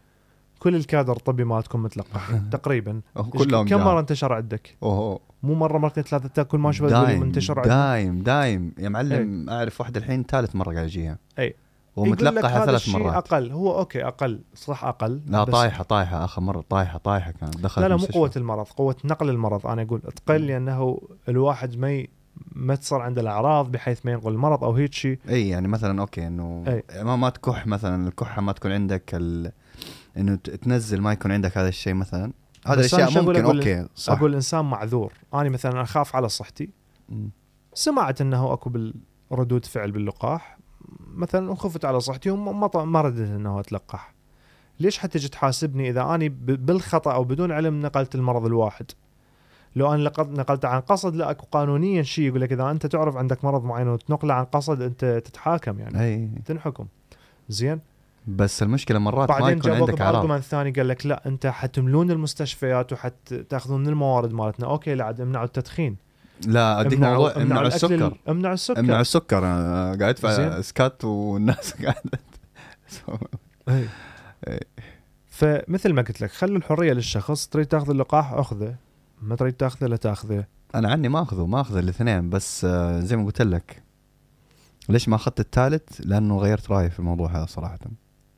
كل 0.58 0.74
الكادر 0.76 1.12
الطبي 1.16 1.44
مالتكم 1.44 1.82
متلقحين 1.82 2.50
تقريبا. 2.58 3.00
كلهم 3.30 3.68
كم. 3.68 3.80
مرة 3.80 4.00
انتشر 4.00 4.32
عندك؟ 4.32 4.76
اوه 4.82 5.20
مو 5.42 5.54
مرة 5.54 5.78
مرتين 5.78 6.02
ثلاثة 6.02 6.28
تاكل 6.28 6.58
ما 6.58 6.72
شفت 6.72 6.92
منتشر 6.92 7.58
عندك. 7.58 7.68
دايم 7.70 8.22
دايم. 8.22 8.74
يا 8.78 8.88
معلم 8.88 9.50
أعرف 9.50 9.80
واحد 9.80 9.96
الحين 9.96 10.24
ثالث 10.24 10.56
مرة 10.56 10.72
قاعد 10.74 10.86
يجيها. 10.86 11.18
أي. 11.38 11.54
ومتلقحه 11.96 12.56
هذا 12.56 12.66
ثلاث 12.66 12.88
مرات. 12.88 13.14
أقل. 13.14 13.50
هو 13.52 13.78
أوكي 13.78 14.04
أقل. 14.04 14.40
صح 14.54 14.84
أقل. 14.84 15.20
لا 15.26 15.44
بس- 15.44 15.52
طايحة 15.52 15.82
طايحة. 15.84 16.24
آخر 16.24 16.40
مرة 16.42 16.64
طايحة 16.68 16.98
طايحة 16.98 17.30
كانت. 17.30 17.56
دخلت 17.60 17.84
لا 17.84 17.88
لا 17.88 17.96
مو. 17.96 18.04
قوة 18.06 18.30
المرض 18.36 18.66
قوة 18.66 18.96
نقل 19.04 19.30
المرض. 19.30 19.66
أنا 19.66 19.82
أقول 19.82 20.00
تقل 20.00 20.46
لأنه 20.46 21.00
الواحد 21.28 21.78
ما. 21.78 22.04
ما 22.52 22.74
تصير 22.74 22.98
عنده 22.98 23.20
الأعراض 23.22 23.72
بحيث 23.72 24.06
ما 24.06 24.12
ينقل 24.12 24.32
المرض 24.32 24.64
أو 24.64 24.72
هيك 24.72 24.92
شيء. 24.94 25.18
إي 25.28 25.48
يعني 25.48 25.68
مثلا 25.68 26.00
أوكي 26.00 26.26
إنه. 26.26 26.64
ما 27.02 27.16
ما 27.16 27.30
تكح 27.30 27.66
مثلا 27.66 28.08
الكحة 28.08 28.42
ما 28.42 28.52
تكون 28.52 28.72
عندك 28.72 29.10
ال... 29.14 29.52
إنه 30.16 30.34
تنزل 30.36 31.00
ما 31.00 31.12
يكون 31.12 31.32
عندك 31.32 31.58
هذا 31.58 31.68
الشيء 31.68 31.94
مثلا. 31.94 32.32
أنا 32.66 32.74
الاشياء 32.74 33.22
ممكن 33.22 33.42
أقول- 33.44 33.56
أوكي 33.56 33.86
صح. 33.94 34.12
أقول 34.12 34.30
الانسان 34.30 34.64
معذور. 34.64 35.12
أنا 35.34 35.48
مثلا 35.48 35.82
أخاف 35.82 36.16
على 36.16 36.28
صحتي. 36.28 36.70
مم. 37.08 37.30
سمعت 37.74 38.20
إنه 38.20 38.52
أكو 38.52 38.70
بالردود 39.30 39.64
فعل 39.64 39.90
باللقاح. 39.90 40.58
مثلا 41.14 41.50
وخفت 41.50 41.84
على 41.84 42.00
صحتي 42.00 42.30
وما 42.30 42.84
ما 42.84 43.00
ردت 43.00 43.18
إنه 43.18 43.60
أتلقح. 43.60 44.14
ليش 44.80 44.98
حتجي 44.98 45.28
تحاسبني 45.28 45.90
إذا 45.90 46.14
أني 46.14 46.28
بالخطأ 46.28 47.12
أو 47.12 47.24
بدون 47.24 47.52
علم 47.52 47.82
نقلت 47.82 48.14
المرض 48.14 48.46
الواحد؟ 48.46 48.86
لو 49.76 49.94
أنا 49.94 50.02
لقد 50.02 50.38
نقلت 50.38 50.64
عن 50.64 50.80
قصد 50.80 51.16
لا 51.16 51.30
أكو 51.30 51.46
قانونيا 51.52 52.02
شيء 52.02 52.24
يقول 52.24 52.40
لك 52.40 52.52
إذا 52.52 52.70
أنت 52.70 52.86
تعرف 52.86 53.16
عندك 53.16 53.44
مرض 53.44 53.64
معين 53.64 53.88
وتنقله 53.88 54.34
عن 54.34 54.44
قصد 54.44 54.82
أنت 54.82 55.04
تتحاكم 55.24 55.78
يعني. 55.78 56.04
إي. 56.04 56.30
تنحكم. 56.46 56.86
زين؟ 57.48 57.80
بس 58.26 58.62
المشكلة 58.62 58.98
مرات 58.98 59.30
ما 59.30 59.50
يكون 59.50 59.72
عندك 59.72 60.00
أعراض. 60.00 60.14
بارجومنت 60.14 60.42
ثاني 60.42 60.70
قال 60.70 60.88
لك 60.88 61.06
لا 61.06 61.26
أنت 61.26 61.46
حتملون 61.46 62.10
المستشفيات 62.10 62.92
وحتأخذون 62.92 63.80
من 63.80 63.88
الموارد 63.88 64.32
مالتنا. 64.32 64.66
أوكي 64.66 64.94
لا 64.94 65.04
عاد 65.04 65.20
امنعوا 65.20 65.44
التدخين. 65.44 65.96
لا 66.46 66.80
أديك 66.80 66.98
موضوع 66.98 67.36
امنعوا 67.36 67.60
الأكل 67.60 67.74
السكر. 67.74 68.06
ال- 68.06 68.28
امنعوا 68.28 68.54
السكر. 68.54 68.80
امنعوا 68.80 69.00
السكر. 69.00 69.38
أنا 69.38 69.84
قاعد 69.84 70.02
ادفع. 70.02 70.60
سكات 70.60 71.04
والناس 71.04 71.74
قاعدة. 71.82 72.18
فمثل 75.28 75.92
ما 75.92 76.02
قلت 76.02 76.20
لك 76.20 76.30
خلوا 76.30 76.56
الحرية 76.56 76.92
للشخص 76.92 77.46
تريد 77.46 77.66
تاخذ 77.66 77.90
اللقاح 77.90 78.32
أخذه. 78.32 78.76
ما 79.22 79.36
تريد 79.36 79.52
تاخذه 79.52 79.86
لا 79.86 79.96
تاخذه. 79.96 80.44
أنا 80.74 80.90
عني 80.92 81.08
ما 81.08 81.22
أخذه 81.22 81.46
ما 81.46 81.60
اخذ 81.60 81.76
الاثنين 81.76 82.30
بس 82.30 82.64
آه، 82.64 83.00
زي 83.00 83.16
ما 83.16 83.24
قلت 83.24 83.42
لك 83.42 83.82
ليش 84.88 85.08
ما 85.08 85.16
أخذت 85.16 85.40
الثالث؟ 85.40 86.00
لأنه 86.00 86.38
غيرت 86.38 86.70
رأيي 86.70 86.90
في 86.90 86.98
الموضوع 86.98 87.30
هذا 87.36 87.46
صراحة. 87.46 87.78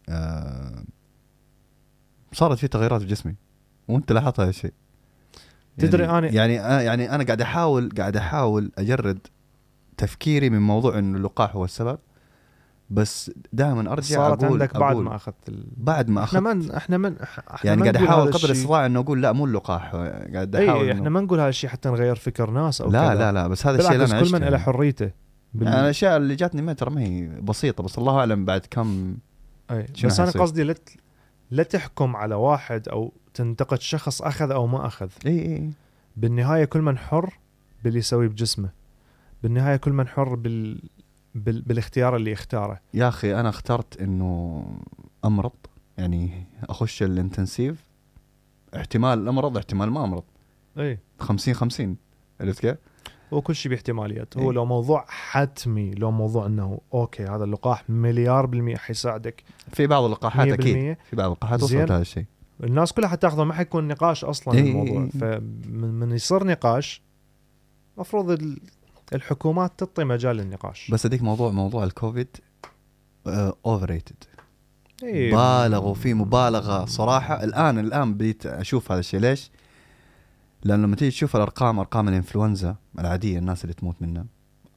آه، 0.09 0.85
صارت 2.33 2.59
في 2.59 2.69
تغيرات 2.69 3.01
في 3.01 3.07
جسمي. 3.07 3.35
وانت 3.89 4.13
لاحظت 4.13 4.41
هذا 4.41 4.49
الشيء. 4.51 4.73
تدري 5.79 6.03
يعني 6.03 6.31
أنا- 6.31 6.35
يعني 6.35 6.55
يعني 6.85 7.15
أنا 7.15 7.25
قاعد 7.25 7.41
احاول 7.41 7.91
قاعد 7.99 8.17
أحاول 8.17 8.71
أجرد 8.79 9.19
تفكيري 9.97 10.51
من 10.51 10.59
موضوع 10.61 10.99
إنه 10.99 11.19
اللقاح 11.19 11.57
هو 11.57 11.65
السبب 11.65 11.99
بس 12.91 13.31
دائما 13.53 13.93
أرجع 13.93 14.17
صارت 14.17 14.45
أقول 14.45 14.63
عندك 14.63 14.77
بعد 14.77 14.93
أقول 14.93 15.05
ما 15.05 15.17
أخذت 15.17 15.49
ال... 15.49 15.65
بعد 15.77 16.09
ما 16.09 16.25
إحنا 16.25 16.39
أخذت 16.53 16.67
ما 16.71 16.77
إحنا 16.77 16.97
ما 16.99 17.15
إحنا 17.23 17.59
يعني 17.65 17.83
قاعد 17.83 17.97
أحاول 17.97 18.33
قدر. 18.33 18.45
الاستطاعه 18.49 18.87
إنه 18.87 19.01
أقول 19.01 19.23
لا 19.23 19.33
مو 19.33 19.45
اللقاح 19.45 19.95
قاعد 20.35 20.57
أحاول 20.57 20.85
اي 20.85 20.93
إحنا 20.93 21.11
ما 21.11 21.21
نقول 21.21 21.41
هذا 21.41 21.49
الشيء 21.49 21.71
حتى 21.71 21.89
نغير 21.89 22.15
فكر 22.17 22.51
ناس 22.51 22.81
أو 22.81 22.91
لا 22.91 23.09
كذا. 23.09 23.15
لا 23.19 23.33
لا 23.33 23.49
بس 23.49 23.67
هذا 23.67 23.77
الشيء 23.79 23.93
اللي 23.93 24.05
أنا 24.05 24.21
كل 24.23 24.33
من 24.33 24.39
له 24.39 24.45
يعني. 24.45 24.59
حريته 24.59 25.11
بال... 25.55 25.67
يعني 25.69 25.81
الأشياء 25.81 26.17
اللي 26.17 26.35
جاتني 26.35 26.63
ما 26.63 26.73
ترى 26.73 26.91
ما 26.91 27.01
هي 27.01 27.27
بسيطة 27.43 27.83
بس 27.83 27.99
الله 27.99 28.19
أعلم 28.19 28.45
بعد 28.45 28.67
كم. 28.71 29.17
شنو 29.95 30.11
بس 30.11 30.21
أنا؟ 30.21 30.31
قصدي 30.31 30.63
لا 30.63 30.73
ت- 30.73 30.89
لا 31.51 31.63
تحكم 31.63 32.17
على 32.17 32.35
واحد 32.35 32.89
أو 32.89 33.13
تنتقد 33.35 33.81
شخص 33.81 34.23
أخذ 34.23 34.51
أو 34.51 34.67
ما 34.67 34.87
أخذ. 34.87 35.11
إي 35.27 35.43
إي 35.57 35.71
بالنهاية 36.17 36.65
كل 36.65 36.83
من 36.83 36.99
حر 36.99 37.39
باللي 37.85 37.99
يسويه 37.99 38.29
بجسمه. 38.29 38.69
بالنهاية 39.43 39.77
كل 39.77 39.93
من 39.93 40.09
حر 40.09 40.35
بال... 40.35 40.83
بال... 41.35 41.63
بالاختيار 41.63 42.17
اللي 42.17 42.31
يختاره. 42.31 42.81
يا 42.95 43.09
أخي 43.09 43.41
أنا 43.41 43.49
اخترت 43.49 44.01
إنه 44.01 44.65
أمرض 45.25 45.53
يعني 45.99 46.47
أخش 46.69 47.03
ال 47.03 47.10
intensive. 47.10 47.85
احتمال 48.77 49.29
امرض 49.29 49.57
احتمال 49.57 49.91
ما 49.91 50.05
أمرض. 50.05 50.25
إي. 50.79 50.99
50 51.19 51.55
50 51.55 51.97
عرفت 52.41 52.61
كيف؟ 52.61 52.77
وكل 53.35 53.55
شيء 53.55 53.71
باحتماليات 53.71 54.39
هو 54.39 54.51
إي. 54.51 54.55
لو 54.55 54.65
موضوع 54.65 55.05
حتمي 55.09 55.91
لو 55.95 56.11
موضوع 56.11 56.47
إنه 56.47 56.81
أوكي 56.95 57.25
هذا 57.25 57.45
اللقاح 57.45 57.91
مليار 57.91 58.47
بالمية 58.47 58.77
حيساعدك 58.77 59.43
في 59.73 59.87
بعض 59.87 60.05
اللقاحات 60.05 60.49
100% 60.49 60.53
أكيد 60.53 60.97
في 61.11 61.17
بعض 61.17 61.27
اللقاحات. 61.27 61.63
وصلت 61.63 61.91
هذا 61.91 62.01
الشيء 62.01 62.25
الناس 62.65 62.93
كلها 62.93 63.09
حتاخذه 63.09 63.45
ما 63.45 63.55
حيكون 63.55 63.89
نقاش 63.89 64.25
أصلا 64.25 64.55
إي. 64.55 64.61
الموضوع 64.61 65.09
فمن 65.21 65.95
من 65.95 66.13
يصير 66.13 66.45
نقاش 66.47 67.03
مفروض 67.99 68.31
ال- 68.31 68.59
الحكومات 69.15 69.73
تعطي 69.79 70.05
مجال 70.05 70.37
للنقاش 70.37 70.91
بس 70.91 71.07
اديك 71.07 71.23
موضوع 71.23 71.51
موضوع 71.51 71.85
الكوفيد 71.85 72.29
overrated 73.67 74.25
إي. 75.03 75.31
بالغوا 75.31 75.95
فيه 75.95 76.15
مبالغة 76.15 76.85
صراحة 76.85 77.45
الان 77.45 77.79
الآن 77.79 78.15
بديت 78.15 78.47
أشوف 78.47 78.93
هذا 78.93 79.01
الشيء 79.01 79.21
ليش؟ 79.21 79.51
لأن 80.65 80.83
لما 80.83 80.97
تيجي 80.97 81.11
تشوف 81.11 81.37
الأرقام 81.37 81.79
أرقام 81.79 82.09
الإنفلونزا 82.09 82.77
العادية 82.99 83.39
الناس 83.39 83.65
اللي 83.65 83.75
تموت 83.75 83.97
منها 84.01 84.25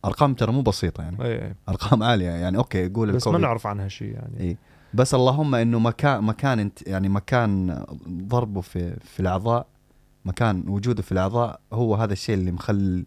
أرقام 0.06 0.34
ترى 0.34 0.52
مو 0.52 0.62
بسيطة 0.62 1.02
يعني. 1.04 1.24
إي 1.24 1.46
إي. 1.46 1.56
أرقام 1.70 2.04
عالية 2.04 2.30
يعني. 2.30 2.58
أوكي 2.58 2.86
يقول 2.86 3.12
بس 3.12 3.28
ما 3.28 3.38
نعرف 3.38 3.68
عنها 3.68 3.88
شيء 3.88 4.14
يعني. 4.14 4.40
إي. 4.40 4.58
بس 4.94 5.14
اللهم 5.14 5.56
إنه 5.56 5.80
مكان 5.80 6.24
مكان 6.24 6.60
انت 6.60 6.88
يعني 6.88 7.10
مكان 7.10 7.84
ضربه 8.10 8.62
في 8.62 9.00
في 9.00 9.20
الأعضاء 9.20 9.68
مكان 10.26 10.64
وجوده 10.68 11.02
في 11.02 11.12
الأعضاء 11.12 11.60
هو 11.74 11.96
هذا 11.96 12.14
الشيء 12.14 12.36
اللي 12.36 12.52
مخل 12.52 13.06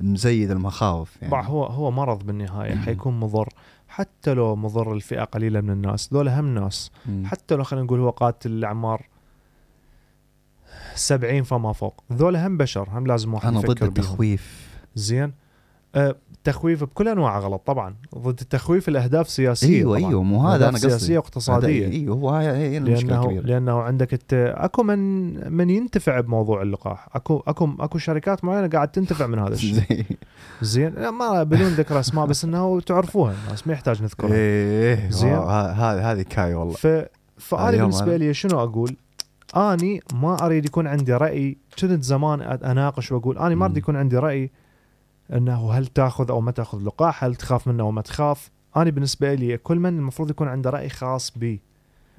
مزيد 0.00 0.50
المخاوف 0.50 1.22
يعني. 1.22 1.48
هو 1.48 1.64
هو 1.64 1.90
مرض 1.90 2.26
بالنهاية 2.26 2.74
حيكون 2.74 3.20
مضر. 3.20 3.48
حتى 3.88 4.34
لو 4.34 4.56
مضر 4.56 4.92
الفئه 4.92 5.24
قليلة 5.24 5.60
من 5.60 5.70
الناس 5.70 6.12
ذول 6.12 6.28
هم 6.28 6.54
ناس. 6.54 6.90
حتى 7.24 7.54
لو 7.54 7.64
خلينا 7.64 7.84
نقول 7.86 8.00
هو 8.00 8.10
قاتل 8.10 8.50
الأعمار 8.50 9.06
70 10.96 11.42
فما 11.42 11.72
فوق. 11.72 12.00
ذول 12.12 12.36
هم 12.36 12.56
بشر 12.56 12.88
هم 12.92 13.06
لازم 13.06 13.34
واحد 13.34 13.48
أنا 13.48 13.60
ضد 13.60 13.82
التخويف. 13.82 14.66
زين. 14.94 15.32
أه 15.94 16.16
تخويف 16.44 16.84
بكل 16.84 17.08
انواعه 17.08 17.38
غلط 17.40 17.62
طبعا. 17.66 17.94
ضد 18.18 18.40
التخويف 18.40 18.88
الأهداف 18.88 19.28
سياسية 19.28 19.76
أيوه 19.76 19.98
طبعاً. 19.98 20.10
أيوه 20.10 20.22
مو 20.22 20.46
هذا 20.48 20.68
أنا 20.68 20.76
قصدي. 20.76 20.90
سياسية 20.90 21.18
واقتصادية. 21.18 21.88
أيوه 21.88 22.16
هو 22.16 22.30
هاي 22.30 22.46
هي 22.46 22.78
المشكلة 22.78 23.08
لأنه 23.08 23.22
الكبيرة. 23.22 23.42
لأنه 23.46 23.80
عندك 23.80 24.14
الت... 24.14 24.32
أكو 24.34 24.82
من 24.82 24.96
من 25.52 25.70
ينتفع 25.70 26.20
بموضوع 26.20 26.62
اللقاح. 26.62 27.08
اكو 27.14 27.42
اكو 27.46 27.68
أكو 27.80 27.98
شركات 27.98 28.44
معينة 28.44 28.68
قاعد 28.68 28.88
تنتفع 28.88 29.26
من 29.26 29.38
هذا 29.38 29.54
الشيء. 29.54 29.72
زي 29.74 30.04
زين. 30.62 30.94
لا، 30.94 31.10
ما 31.10 31.42
بدون 31.42 31.68
ذكر 31.68 32.00
أسماء 32.00 32.26
بس 32.26 32.44
إنه 32.44 32.80
تعرفوها 32.80 33.34
الناس 33.46 33.66
ما 33.66 33.72
يحتاج 33.72 34.02
نذكرها. 34.02 34.32
إيه 34.32 35.10
زين. 35.10 35.32
هذه 35.34 36.12
هذه 36.12 36.22
كاي 36.22 36.54
والله. 36.54 36.74
ف 36.74 36.86
فأنا 37.38 37.76
بالنسبة. 37.76 38.16
لي 38.16 38.34
شنو 38.34 38.60
أقول؟ 38.60 38.96
آني 39.56 40.00
ما 40.14 40.46
أريد 40.46 40.64
يكون 40.64 40.86
عندي 40.86 41.12
رأي 41.12 41.56
كنت 41.80 42.04
زمان 42.04 42.40
أناقش 42.42 43.12
وأقول 43.12 43.38
آني 43.38 43.54
ما 43.54 43.64
أريد. 43.64 43.76
يكون 43.76 43.96
عندي 43.96 44.16
رأي 44.16 44.50
إنه 45.32 45.72
هل 45.72 45.86
تأخذ 45.86 46.30
أو 46.30 46.40
ما 46.40 46.50
تأخذ 46.50 46.82
لقاح، 46.84 47.24
هل 47.24 47.34
تخاف 47.34 47.68
منه 47.68 47.82
أو 47.82 47.90
ما 47.90 48.02
تخاف؟ 48.02 48.50
أنا 48.76 48.90
بالنسبة 48.90 49.34
لي 49.34 49.56
كل 49.56 49.78
من 49.78 49.98
المفروض 49.98 50.30
يكون 50.30 50.48
عنده 50.48 50.70
رأي 50.70 50.88
خاص 50.88 51.38
بي، 51.38 51.60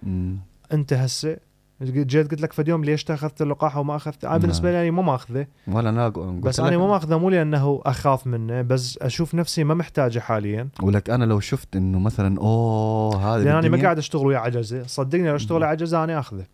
مم. 0.03 0.37
أنت 0.73 0.93
هسه 0.93 1.37
جيت 1.81 2.31
قلت 2.31 2.41
لك 2.41 2.53
في 2.53 2.63
يوم 2.67 2.83
ليش 2.83 3.11
اخذت 3.11 3.41
اللقاح 3.41 3.77
وما 3.77 3.95
أخذت؟ 3.95 4.23
أنا 4.23 4.33
نعم. 4.33 4.41
بالنسبة 4.41 4.71
لي 4.71 4.91
ما 4.91 5.01
ماخذة، 5.01 5.47
ولا 5.67 5.89
أنا 5.89 6.09
بس 6.09 6.59
أنا 6.59 6.77
ما 6.77 6.87
ماخذة 6.87 7.17
مو 7.17 7.29
لأنه 7.29 7.81
أخاف 7.85 8.27
منه، 8.27 8.61
بس 8.61 8.97
أشوف 9.01 9.35
نفسي 9.35 9.63
ما 9.63 9.73
محتاجة 9.73 10.19
حاليا، 10.19 10.69
ولك 10.81 11.09
أنا 11.09 11.25
لو 11.25 11.39
شفت 11.39 11.75
إنه 11.75 11.99
مثلا 11.99 12.39
أوه 12.39 13.35
هذا 13.35 13.43
لأن 13.43 13.55
أنا 13.55 13.69
ما 13.69 13.81
قاعد 13.81 13.97
أشتغل 13.97 14.27
ويا 14.27 14.37
عجزة، 14.37 14.83
صدقني 14.83 15.27
لو 15.29 15.35
أشتغل 15.35 15.61
ويا 15.61 15.67
عجزة 15.67 16.03
أنا 16.03 16.19
أخذه. 16.19 16.45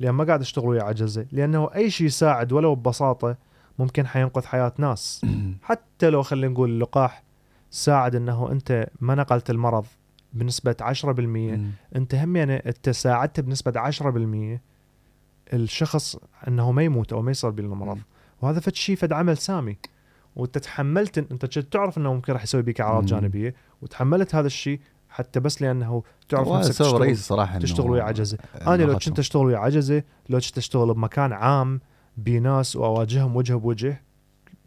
لأن 0.00 0.14
ما 0.14 0.24
قاعد 0.24 0.40
أشتغل 0.40 0.68
ويا 0.68 0.82
عجزة. 0.82 1.26
لأنه 1.32 1.70
أي 1.74 1.90
شيء 1.90 2.06
يساعد 2.06 2.52
ولو 2.52 2.74
ببساطة 2.74 3.36
ممكن 3.78 4.06
حينقذ 4.06 4.46
حياة 4.46 4.72
ناس. 4.78 5.26
حتى 5.62 6.10
لو 6.10 6.22
خلينا 6.22 6.52
نقول 6.52 6.70
اللقاح 6.70 7.22
ساعد 7.70 8.14
إنه 8.14 8.52
أنت 8.52 8.88
ما 9.00 9.14
نقلت 9.14 9.50
المرض. 9.50 9.84
بنسبة 10.34 10.76
10% 10.80 11.04
مم. 11.06 11.70
انت 11.96 12.14
هم 12.14 12.36
يعني 12.36 12.56
انت 12.56 12.90
ساعدت 12.90 13.40
بنسبة 13.40 13.90
10% 13.90 14.60
الشخص 15.52 16.16
انه 16.48 16.72
ما 16.72 16.82
يموت 16.82 17.12
أو 17.12 17.22
ما 17.22 17.30
يصير 17.30 17.50
به 17.50 17.62
المرض 17.62 17.96
مم. 17.96 18.02
وهذا 18.42 18.60
فد 18.60 18.74
شيء 18.74 18.96
فد 18.96 19.12
عمل 19.12 19.36
سامي 19.36 19.76
وانت 20.36 20.58
تحملت 20.58 21.18
انت 21.18 21.46
كنت 21.46 21.58
تعرف 21.58 21.98
انه 21.98 22.14
ممكن 22.14 22.32
راح 22.32 22.42
يسوي 22.42 22.62
بك 22.62 22.80
اعراض. 22.80 23.06
جانبية 23.06 23.54
وتحملت 23.82 24.34
هذا 24.34 24.46
الشيء 24.46 24.80
حتى 25.08 25.40
بس 25.40 25.62
لأنه 25.62 26.02
تعرف 26.28 26.48
نفسك 26.48 26.70
تشتغل 26.70 27.00
رئيسي 27.00 27.22
صراحة 27.22 27.58
تشتغل 27.58 27.90
ويا 27.90 28.02
عجزة 28.02 28.38
إنه 28.62 28.74
أنا 28.74 28.82
لو. 28.82 28.98
كنت 28.98 29.18
أشتغل 29.18 29.46
ويا 29.46 29.58
عجزة 29.58 30.02
لو 30.28 30.38
كنت 30.38 30.58
أشتغل 30.58 30.94
بمكان 30.94 31.32
عام 31.32 31.80
بناس 32.16 32.76
وأواجههم 32.76 33.36
وجه 33.36 33.54
بوجه 33.54 34.02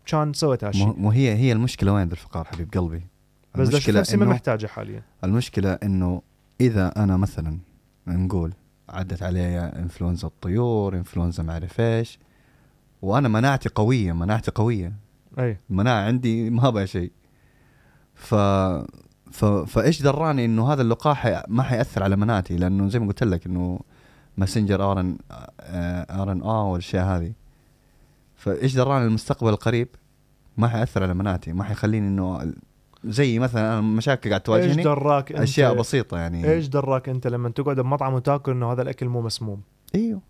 كان 0.06 0.34
سويت 0.34 0.64
هالشيء 0.64 0.94
مو 0.98 1.12
هي 1.12 1.36
هي 1.36 1.52
المشكلة 1.52 1.94
وين 1.94 2.08
بالفقار 2.08 2.46
حبيب 2.46 2.74
قلبي 2.74 3.08
بس 3.56 3.68
ده 3.68 3.74
المشكلة 3.74 4.00
نفسي 4.00 4.18
ما 4.18 4.26
محتاجه 4.26 4.68
حاليا. 4.68 5.02
المشكلة 5.24 5.74
إنه 5.74 6.22
إذا 6.62 7.04
أنا 7.04 7.18
مثلا 7.18 7.58
نقول 8.08 8.54
عدت 8.90 9.24
علي 9.24 9.60
إنفلونزا 9.60 10.28
الطيور 10.28 10.96
إنفلونزا 10.96 11.44
ما 11.44 11.54
أعرف 11.54 11.80
إيش 11.80 12.20
وأنا 13.02 13.28
مناعتي 13.28 13.70
قوية 13.70 14.12
مناعتي 14.14 14.52
قوية. 14.52 14.94
أي. 15.40 15.58
المناعة 15.70 16.06
عندي 16.08 16.50
ما 16.50 16.70
بها 16.70 16.86
شيء. 16.86 17.12
ف 18.16 18.36
ف 19.32 19.46
فإيش 19.46 20.02
دراني 20.02 20.46
إنه 20.46 20.74
هذا 20.74 20.82
اللقاح 20.82 21.18
حي- 21.18 21.44
ما 21.48 21.64
حيأثر 21.64 22.04
على 22.04 22.16
مناعتي؟ 22.16 22.58
لأنه 22.58 22.88
زي 22.90 23.00
ما 23.00 23.08
قلت 23.08 23.24
لك 23.24 23.46
إنه 23.46 23.80
messenger 24.38 24.92
RN 24.92 25.18
RNA 26.10 26.68
والأشياء 26.72 27.06
هذه. 27.06 27.32
فإيش 28.36 28.76
دراني 28.76 29.06
المستقبل 29.06 29.50
القريب؟ 29.50 29.88
ما 30.58 30.68
حيأثر 30.68 31.04
على 31.04 31.14
مناعتي 31.14 31.54
ما 31.54 31.64
حيخليني 31.64 32.08
إنه 32.08 32.54
زي 33.06 33.40
مثلا 33.40 33.74
أنا 33.74 33.82
مشاكل 33.82 34.30
قاعد 34.30 34.40
إيش 34.40 34.46
تواجهني 34.46 34.84
دراك 34.84 35.32
أنت؟ 35.32 35.42
أشياء 35.42 35.74
بسيطة 35.74 36.18
يعني. 36.18 36.52
إيش 36.52 36.68
دراك 36.68 37.10
أنت 37.10 37.28
لما 37.28 37.50
تقعد 37.50 37.80
بمطعم 37.80 38.14
وتاكل 38.14 38.52
إنه 38.52 38.72
هذا 38.72 38.82
الأكل 38.82 39.08
مو 39.08 39.22
مسموم؟ 39.22 39.62
إيوه. 39.96 40.22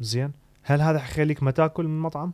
زين. 0.00 0.32
هل 0.62 0.82
هذا 0.82 0.98
حيخليك 0.98 1.42
ما 1.42 1.50
تاكل 1.50 1.84
من 1.84 1.96
المطعم 1.96 2.32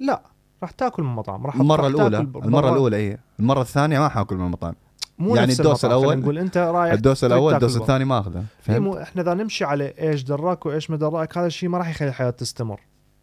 لا 0.00 0.22
راح 0.62 0.70
تاكل 0.70 1.02
من 1.02 1.08
المطعم 1.08 1.46
راح 1.46 1.54
المرة 1.54 1.86
الأولى 1.86 2.18
المرة 2.18 2.72
الأولى 2.72 2.96
اي 2.96 3.18
المرة 3.40 3.60
الثانية 3.60 3.98
ما 3.98 4.08
حاكل 4.08 4.36
من 4.36 4.44
المطعم. 4.44 4.74
مو 5.18 5.36
يعني 5.36 5.50
نفس 5.50 5.60
ال 5.60 5.65
dose 5.65 5.86
خلينا 5.86 6.14
نقول. 6.14 6.38
أنت 6.38 6.56
رايح 6.58 6.92
ال 6.92 6.98
dose 6.98 7.24
الأول 7.24 7.54
ال 7.54 7.58
dose. 7.58 7.76
الثاني 7.76 8.04
ما 8.04 8.18
اخذه 8.18 8.38
إيه، 8.38 8.44
فهمت؟ 8.60 8.80
مو 8.80 8.98
إحنا 8.98 9.22
إذا 9.22 9.34
نمشي 9.34 9.64
على 9.64 9.94
إيش 10.00 10.22
دراك 10.22 10.66
وإيش 10.66 10.90
ما 10.90 10.96
دراك 10.96 11.38
هذا 11.38 11.46
الشيء 11.46 11.68
ما 11.68 11.78
راح 11.78 11.88
يخلي 11.88 12.08
الحياة 12.08 12.30
تستمر. 12.30 12.80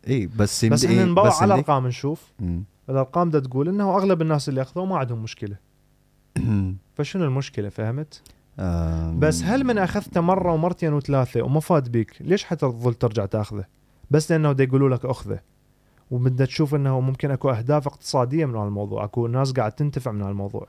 اي 0.08 0.28
بس 0.28 0.66
بس 0.66 0.86
إحنا 0.86 1.00
إيه، 1.00 1.06
نبوع 1.06 1.28
بس 1.28 1.42
على 1.42 1.54
ارقام 1.54 1.88
نشوف. 1.88 2.32
الأرقام 2.90 3.30
ده 3.30 3.40
تقول 3.40 3.70
إنه 3.70 3.98
أغلب 3.98 4.22
الناس 4.22 4.50
اللي 4.50 4.62
أخذوه 4.62 4.86
ما 4.86 4.98
عندهم 4.98 5.24
مشكلة. 5.24 5.58
فشنو 6.96 7.26
المشكلة 7.26 7.70
فهمت؟ 7.70 8.22
بس 9.20 9.44
هل 9.44 9.64
من 9.64 9.78
اخذته 9.78 10.22
مرة 10.22 10.54
ومرتين 10.54 10.94
وثلاثة 10.94 11.42
وما 11.42 11.60
فاد 11.60 11.90
بيك 11.90 12.16
ليش 12.22 12.44
حتظل 12.44 12.94
ترجع 12.94 13.26
تأخذه؟ 13.26 13.66
بس 14.12 14.32
لأنه 14.32 14.52
دا 14.52 14.64
يقولوا 14.64 14.90
لك 14.90 15.06
أخذه. 15.06 15.40
وبدك 16.12 16.48
تشوف 16.48 16.76
إنه 16.76 17.00
ممكن 17.00 17.32
أكو 17.32 17.50
أهداف 17.50 17.88
اقتصادية 17.88 18.46
من 18.46 18.56
هالموضوع 18.56 19.04
أكو 19.04 19.28
ناس 19.28 19.52
قاعد 19.52 19.72
تنتفع 19.72 20.12
من 20.12 20.22
هالموضوع. 20.22 20.68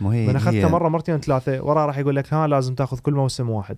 مو 0.00 0.10
هي 0.10 0.26
من 0.26 0.36
اخذته 0.36 0.68
مرة 0.68 0.88
مرتين 0.88 1.18
ثلاثة 1.18 1.62
وراه 1.62 1.86
راح 1.86 1.98
يقول 1.98 2.16
لك 2.16 2.34
ها 2.34 2.46
لازم 2.46 2.74
تأخذ 2.74 2.98
كل 2.98 3.14
موسم 3.14 3.50
واحد. 3.50 3.76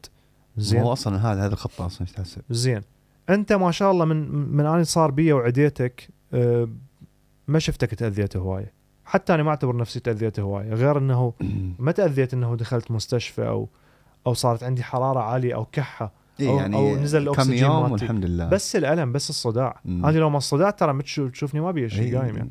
هو 0.58 0.62
زين. 0.62 0.82
أصلا 0.82 1.16
هذا 1.16 1.44
هذا 1.44 1.52
الخطة 1.52 1.86
أصلا 1.86 2.00
إيش 2.00 2.12
تحسب؟ 2.12 2.42
زين. 2.50 2.82
أنت 3.30 3.52
ما 3.52 3.70
شاء 3.70 3.90
الله 3.90 4.04
من 4.04 4.30
من 4.56 4.66
أني 4.66 4.84
صار 4.84 5.10
بي 5.10 5.32
وعديتك 5.32 6.08
أه، 6.32 6.68
ما 7.48 7.58
شفتك 7.58 7.94
تأذيت 7.94 8.36
هوايه 8.36 8.72
حتى 9.04 9.34
أنا 9.34 9.42
ما 9.42 9.50
أعتبر 9.50 9.76
نفسي 9.76 10.00
تأذيت 10.00 10.40
هوايه 10.40 10.74
غير 10.74 10.98
إنه 10.98 11.32
ما 11.78 11.92
تأذيت 11.92 12.34
إنه 12.34 12.54
دخلت 12.56 12.90
مستشفى 12.90 13.48
أو 13.48 13.68
أو 14.26 14.34
صارت 14.34 14.62
عندي 14.62 14.82
حرارة 14.82 15.20
عالية 15.20 15.54
أو 15.54 15.64
كحة 15.64 16.12
إيه 16.40 16.48
أو- 16.48 16.60
يعني 16.60 16.76
أو 16.76 16.96
نزل 16.96 17.18
كم 17.18 17.28
الأكسجين 17.32 17.58
يوم. 17.58 17.92
والحمد 17.92 18.24
لله 18.24 18.48
بس 18.48 18.76
الألم 18.76 19.12
بس 19.12 19.30
الصداع 19.30 19.80
مم. 19.84 20.06
أنا 20.06 20.18
لو 20.18 20.30
ما 20.30 20.38
الصداع 20.38 20.70
ترى 20.70 21.02
تشوفني 21.02 21.60
ما 21.60 21.70
بي 21.70 21.88
شيء 21.88 22.00
إيه. 22.12 22.18
قايم 22.18 22.36
يعني 22.36 22.50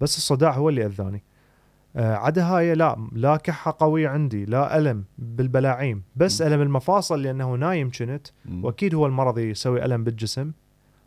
بس 0.00 0.16
الصداع 0.16 0.52
هو 0.52 0.68
اللي 0.68 0.86
أذاني 0.86 1.22
آه 1.96 2.14
عدا 2.14 2.44
هاي 2.44 2.74
لا 2.74 3.08
لا 3.12 3.36
كحة 3.36 3.76
قوية 3.80 4.08
عندي 4.08 4.44
لا 4.44 4.78
ألم 4.78 5.04
بالبلاعيم 5.18 6.02
بس 6.16 6.42
مم. 6.42 6.48
ألم 6.48 6.60
المفاصل 6.60 7.22
لأنه 7.22 7.54
نايم 7.54 7.90
كنت. 7.90 8.26
وأكيد 8.64 8.94
هو 8.94 9.06
المرض 9.06 9.38
يسوي 9.38 9.84
ألم 9.84 10.04
بالجسم 10.04 10.52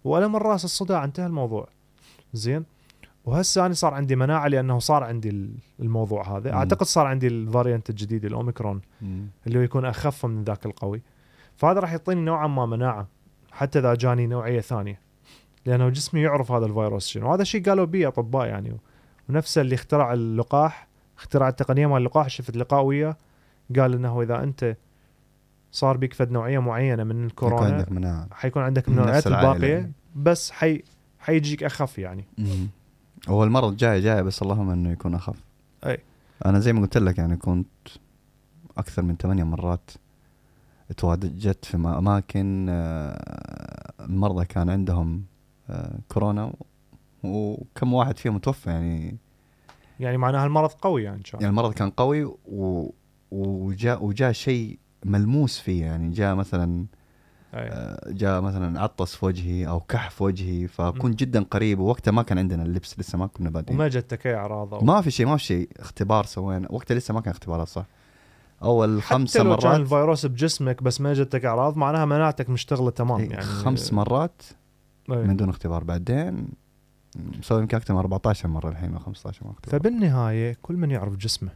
وألم 0.04 0.36
الرأس 0.36 0.66
الصداع 0.66 1.04
انتهى 1.04 1.26
الموضوع 1.26 1.68
زين 2.34 2.66
وهسه 3.26 3.66
أنا 3.66 3.74
صار 3.74 3.94
عندي 3.94 4.16
مناعة 4.16 4.48
لأنه 4.48 4.80
صار 4.80 5.04
عندي 5.04 5.30
ال- 5.30 5.56
الموضوع 5.80 6.38
هذا 6.38 6.52
مم. 6.52 6.58
أعتقد 6.58 6.86
صار 6.86 7.08
عندي 7.08 7.28
الفاريانت 7.28 7.90
الجديد 7.90 8.26
الأوميكرون 8.26 8.82
مم. 9.02 9.28
اللي 9.48 9.60
هو 9.60 9.64
يكون 9.64 9.86
أخف 9.86 10.26
من 10.26 10.44
ذاك 10.44 10.66
القوي 10.66 11.02
فهذا 11.58 11.80
راح 11.80 11.92
يعطيني 11.92 12.22
نوعا 12.22 12.48
ما 12.48 12.66
مناعة 12.66 13.08
حتى 13.52 13.80
إذا 13.80 13.94
جاني 13.96 14.28
نوعية 14.28 14.62
ثانية 14.62 15.00
لأنه 15.66 15.90
جسمي 15.90 16.22
يعرف 16.22 16.52
هذا 16.52 16.66
الفيروس 16.66 17.08
شنو 17.08 17.30
وهذا 17.30 17.44
شيء 17.44 17.64
قالوا 17.64 17.86
بيه 17.86 18.08
أطباء 18.08 18.48
يعني 18.48 18.78
ونفسه 19.30 19.62
اللي 19.62 19.76
اخترع 19.76 20.14
اللقاح 20.14 20.88
اخترع 21.18 21.48
التقنية 21.50 21.88
مال 21.88 21.98
اللقاح 21.98 22.28
شفت 22.30 22.58
لقاء 22.58 22.84
وياه 22.84 23.16
قال 23.80 23.94
إنه 23.94 24.22
إذا 24.22 24.44
أنت 24.44 24.78
صار 25.72 25.98
بيك 25.98 26.14
فد 26.14 26.32
نوعية 26.32 26.60
معينة 26.60 27.04
من 27.04 27.26
الكورونا 27.26 27.66
عندك 27.74 27.92
مناعة 27.92 28.28
حيكون 28.32 28.64
عندك 28.64 28.90
من 28.90 28.96
من 28.96 29.00
النوعيات 29.02 29.28
نفس 29.28 29.28
العائلة 29.28 29.52
الباقية. 29.54 29.92
بس 30.16 30.52
حي 30.52 30.84
حيجيك 31.20 31.64
أخف 31.64 31.98
يعني. 32.00 32.26
هو 33.30 33.44
المرض 33.44 33.70
الجاي 33.70 34.02
جاي 34.02 34.24
بس 34.24 34.42
اللهم 34.42 34.70
إنه 34.70 34.92
يكون 34.92 35.16
أخف 35.16 35.44
أي. 35.86 36.00
أنا 36.46 36.60
زي 36.60 36.74
ما 36.74 36.82
قلت 36.82 36.98
لك 36.98 37.18
يعني 37.18 37.38
كنت 37.38 37.68
أكثر 38.78 39.02
من 39.02 39.16
ثمانية 39.16 39.44
مرات 39.44 39.92
تواجدت 40.98 41.66
في 41.66 41.78
أماكن 41.78 42.68
آه، 42.70 43.94
المرضى 44.00 44.46
كان 44.46 44.70
عندهم 44.70 45.24
آه، 45.70 46.00
كورونا 46.10 46.54
وكم 47.24 47.94
واحد 47.94 48.18
فيهم 48.18 48.38
توفى 48.38 48.70
يعني 48.70 49.18
يعني 50.00 50.18
معناها 50.18 50.46
المرض 50.46 50.70
قوي 50.70 51.04
يعني 51.04 51.24
كان 51.24 51.42
يعني 51.42 51.50
المرض 51.50 51.74
كان 51.74 51.90
قوي 51.90 52.24
و 52.46 52.92
وجاء 53.32 54.06
وجاء 54.06 54.32
شيء 54.32 54.80
ملموس 55.06 55.60
فيه 55.60 55.86
يعني 55.86 56.10
جاء 56.10 56.36
مثلا. 56.36 56.64
آه، 56.74 57.05
جاء 58.07 58.41
مثلا 58.41 58.82
عطس 58.82 59.15
في 59.15 59.26
وجهي 59.26 59.68
أو 59.68 59.80
كح 59.80 60.10
في 60.10 60.23
وجهي 60.23 60.64
م. 60.64 60.68
فكنت 60.68 61.19
جدا 61.19 61.44
قريب 61.44 61.80
ووقتها 61.80 62.11
ما 62.11 62.23
كان 62.23 62.38
عندنا 62.38 62.64
اللبس 62.64 62.99
لسه 62.99 63.18
ما 63.18 63.27
كنا 63.27 63.49
بادئين. 63.49 63.80
وما 63.80 63.88
جتك 63.88 64.27
اي 64.27 64.36
اعراض 64.36 64.84
ما 64.84 65.02
في 65.02 65.11
شيء 65.11 65.26
ما 65.26 65.38
في 65.38 65.44
شيء 65.44 65.69
اختبار 65.80 66.26
سوينا. 66.26 66.68
وقتها 66.72 66.95
لسه 66.95 67.14
ما 67.14 67.22
كان 67.22 67.32
اختبارات 67.32 67.68
صح؟ 67.68 67.86
أول 68.64 69.03
خمس 69.03 69.38
حتى 69.38 69.44
لو 69.44 69.57
كان 69.57 69.69
مرات 69.69 69.80
الفيروس 69.80 70.26
بجسمك 70.26 70.84
بس 70.84 71.02
ما 71.02 71.14
جتك 71.14 71.45
اعراض 71.45 71.77
معناها 71.77 72.06
مناعتك 72.06 72.49
مشتغلة 72.49 72.90
تمام 72.90 73.19
إيه، 73.19 73.30
يعني. 73.30 73.41
خمس 73.41 73.94
مرات 73.94 74.41
أي. 75.11 75.15
من 75.15 75.36
دون 75.36 75.49
اختبار. 75.49 75.84
بعدين 75.84 76.48
مسوي 77.40 77.61
يمكن 77.61 77.77
أكثر 77.77 77.94
من 77.94 77.99
14 77.99 78.48
مرة 78.48 78.69
الحين 78.69 78.94
أو 78.94 78.99
15 78.99 79.48
مرة 79.48 79.56
فبالنهاية 79.64 80.57
كل 80.61 80.76
من 80.76 80.91
يعرف 80.91 81.15
جسمه 81.15 81.49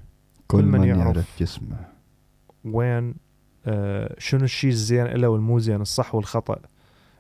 كل 0.48 0.58
كل 0.58 0.64
من 0.66 0.80
من 0.80 0.88
يعرف 0.88 1.00
يعرف 1.02 1.40
جسمه. 1.40 1.78
وين 2.66 3.16
آه 3.70 4.16
شنو 4.18 4.44
الشيء 4.44 4.70
الزين 4.70 5.04
له 5.06 5.28
والمو 5.30 5.60
زين 5.60 5.82
الصح 5.82 6.16
والخطأ 6.16 6.56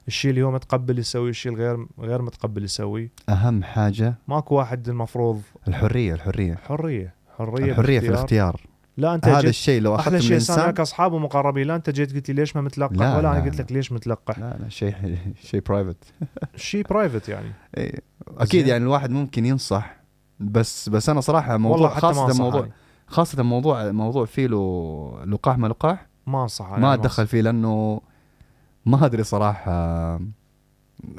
الشيء 0.08 0.30
اللي 0.32 0.44
هو 0.44 0.52
متقبل 0.52 1.00
يسوي 1.00 1.30
الشيء 1.30 1.52
الغير 1.52 1.86
غير 2.00 2.22
متقبل 2.22 2.64
يسويه 2.64 3.12
أهم 3.30 3.64
حاجة 3.64 4.16
ماكو 4.28 4.56
واحد 4.56 4.90
المفروض 4.90 5.42
الحرية 5.68 6.14
الحرية 6.14 6.56
حرية 6.56 7.14
حرية 7.38 7.72
الحرية 7.72 8.00
في. 8.00 8.10
الاختيار 8.10 8.62
لا 8.98 9.16
أنت 9.16 9.28
هذا 9.28 9.50
الشيء 9.50 9.82
لو 9.82 9.96
اخذت 9.96 10.14
من 10.24 10.28
الانسان 10.28 10.70
لك 10.70 10.80
أصحاب 10.80 11.14
ومقربين 11.14 11.68
لا 11.68 11.76
أنت 11.76 11.90
جيت 11.90 12.14
قلت 12.16 12.30
لي 12.30 12.36
ليش 12.36 12.56
ما 12.56 12.62
متلقح 12.62 12.96
لا، 12.98 13.18
ولا 13.18 13.32
أنا 13.32 13.38
لا، 13.40 13.44
قلت 13.46 13.56
لا. 13.58 13.62
لك 13.62 13.72
ليش 13.72 13.92
متلقح 13.92 14.40
لا 14.40 14.58
لا 14.64 14.70
شيء 14.70 14.94
شيء 15.50 15.62
private 15.62 16.14
شيء 16.56 16.84
private 16.90 17.30
يعني 17.30 17.52
إيه. 17.78 18.00
أكيد. 18.38 18.68
يعني 18.68 18.84
الواحد 18.84 19.10
ممكن 19.12 19.46
ينصح 19.46 19.96
بس 20.40 20.90
بس 20.90 21.10
أنا 21.10 21.22
صراحة 21.22 21.54
والله 21.54 21.68
موضوع 21.70 21.90
خاصة 21.90 22.44
موضوع. 22.44 22.68
خاصة 23.08 23.44
موضوع 23.44 23.92
موضوع 23.92 24.26
فيه 24.26 24.48
له 24.48 25.24
لقاح 25.26 25.58
ما 25.58 25.68
لقاح 25.68 26.09
ما 26.30 26.44
انصح 26.44 26.72
ما 26.72 26.94
اتدخل 26.94 27.28
فيه 27.28 27.42
لأنه 27.42 28.02
ما 28.86 29.06
أدري 29.06 29.24
صراحة. 29.24 30.20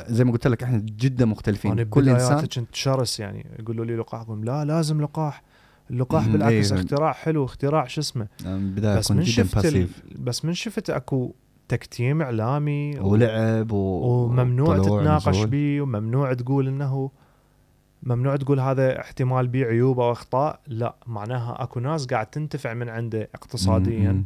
زي 0.06 0.24
ما 0.24 0.32
قلت 0.32 0.46
لك 0.46 0.62
إحنا 0.62 0.78
جدا 0.78 1.24
مختلفين. 1.24 1.82
كل 1.82 2.08
إنسان 2.08 2.40
كنت 2.40 2.74
شرس 2.74 3.20
يعني. 3.20 3.46
يقولوا 3.58 3.84
لي 3.84 3.96
لقاح 3.96 4.28
لا 4.28 4.64
لازم 4.64 5.00
لقاح. 5.00 5.42
اللقاح 5.90 6.28
بالعكس 6.28 6.72
إيه. 6.72 6.80
اختراع 6.80 7.12
حلو 7.12 7.44
اختراع 7.44 7.86
شو 7.86 8.00
اسمه. 8.00 8.28
البدايه 8.46 8.98
بس 8.98 9.10
من 9.10 9.24
شفت 9.24 9.64
ال... 9.64 9.88
بس 10.18 10.44
من 10.44 10.52
شفت 10.52 10.90
أكو 10.90 11.34
تكتيم 11.68 12.22
إعلامي 12.22 12.98
و... 12.98 13.08
ولعب 13.08 13.72
و... 13.72 13.76
وممنوع 13.76 14.78
تتناقش. 14.78 15.44
به 15.44 15.80
وممنوع 15.80 16.32
تقول 16.34 16.68
إنه 16.68 17.10
ممنوع 18.02 18.36
تقول 18.36 18.60
هذا 18.60 19.00
احتمال 19.00 19.48
به 19.48 19.64
عيوب 19.64 20.00
أو 20.00 20.12
أخطاء. 20.12 20.60
لا 20.66 20.96
معناها 21.06 21.62
أكو 21.62 21.80
ناس 21.80 22.06
قاعد 22.06 22.26
تنتفع 22.26 22.74
من 22.74 22.88
عنده 22.88 23.28
اقتصاديا. 23.34 24.12
مم. 24.12 24.24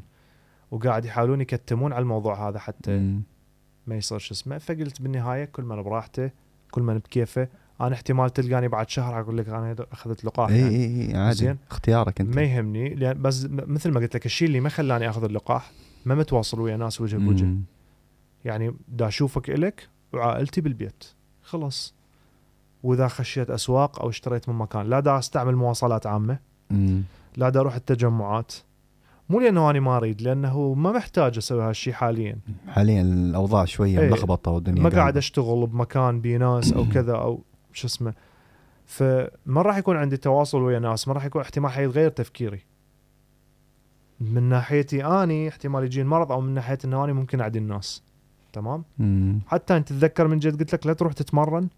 وقاعد 0.74 1.04
يحاولون 1.04 1.40
يكتمون 1.40 1.92
على 1.92 2.02
الموضوع 2.02 2.48
هذا 2.48 2.58
حتى 2.58 2.98
مم. 2.98 3.22
ما 3.86 3.96
يصير 3.96 4.18
شو 4.18 4.34
اسمه 4.34 4.58
فقلت 4.58 5.02
بالنهاية 5.02 5.44
كل 5.44 5.62
من 5.62 5.82
براحته 5.82 6.30
كل 6.70 6.82
من 6.82 6.98
بكيفه 6.98 7.48
أنا 7.80 7.94
احتمال 7.94 8.30
تلقاني 8.30 8.68
بعد 8.68 8.88
شهر 8.88 9.20
أقول 9.20 9.38
لك 9.38 9.48
أنا 9.48 9.76
أخذت 9.92 10.24
لقاح 10.24 10.50
إي 10.50 10.60
يعني. 10.60 10.76
إي 10.76 11.10
إي 11.10 11.16
عادي 11.16 11.36
زين. 11.36 11.58
اختيارك 11.70 12.20
أنت 12.20 12.36
ما 12.36 12.42
يهمني 12.42 12.94
لأن 12.94 13.22
بس 13.22 13.46
مثل 13.50 13.90
ما 13.90 14.00
قلت 14.00 14.14
لك 14.16 14.26
الشيء 14.26 14.48
اللي 14.48 14.60
ما 14.60 14.68
خلاني 14.68 15.08
أخذ 15.08 15.24
اللقاح 15.24 15.70
ما 16.04 16.14
متواصل 16.14 16.60
ويا 16.60 16.76
ناس 16.76 17.00
وجه 17.00 17.16
بوجه 17.16 17.44
مم. 17.44 17.62
يعني 18.44 18.74
دا 18.88 19.08
أشوفك 19.08 19.50
إلك 19.50 19.88
وعائلتي 20.12 20.60
بالبيت 20.60 21.04
خلاص 21.42 21.94
وإذا 22.82 23.08
خشيت 23.08 23.50
أسواق 23.50 24.02
أو 24.02 24.08
اشتريت 24.08 24.48
من 24.48 24.54
مكان 24.54 24.86
لا 24.86 25.00
دا 25.00 25.18
أستعمل 25.18 25.56
مواصلات 25.56 26.06
عامة 26.06 26.38
مم. 26.70 27.02
لا 27.36 27.48
دا 27.48 27.60
أروح 27.60 27.74
التجمعات 27.74 28.54
مو 29.28 29.40
لأنه 29.40 29.70
أنا 29.70 29.80
ما 29.80 29.96
أريد 29.96 30.22
لأنه 30.22 30.74
ما 30.74 30.92
محتاج 30.92 31.36
أسوي 31.36 31.62
هالشيء 31.62 31.92
حاليا. 31.92 32.38
حاليا 32.68 33.02
الأوضاع 33.02 33.64
شوية 33.64 34.00
إيه. 34.00 34.10
ملخبطة 34.10 34.50
والدنيا 34.50 34.82
ما 34.82 34.88
قاعد. 34.88 35.16
أشتغل 35.16 35.66
بمكان 35.66 36.20
بيه 36.20 36.36
ناس 36.36 36.72
أو 36.72 36.84
كذا 36.94 37.12
أو 37.12 37.42
شو 37.72 37.86
اسمه. 37.86 38.14
فما 38.86 39.62
راح 39.62 39.76
يكون 39.76 39.96
عندي 39.96 40.16
تواصل 40.16 40.62
ويا 40.62 40.78
ناس 40.78 41.08
ما 41.08 41.14
راح 41.14 41.24
يكون 41.24 41.42
احتمال 41.42 41.70
حيتغير 41.70 42.10
تفكيري. 42.10 42.60
من 44.20 44.42
ناحيتي 44.42 45.04
أني 45.04 45.48
احتمال 45.48 45.84
يجي 45.84 46.00
المرض 46.02 46.32
أو 46.32 46.40
من 46.40 46.54
ناحية 46.54 46.78
إنه 46.84 47.04
أني 47.04 47.12
ممكن 47.12 47.40
أعدي 47.40 47.58
الناس. 47.58 48.02
تمام؟ 48.52 48.84
مم. 48.98 49.40
حتى 49.46 49.76
أنت 49.76 49.88
تتذكر 49.88 50.28
من 50.28 50.38
جد 50.38 50.58
قلت 50.60 50.72
لك 50.74 50.86
لا 50.86 50.92
تروح 50.92 51.12
تتمرن؟ 51.12 51.68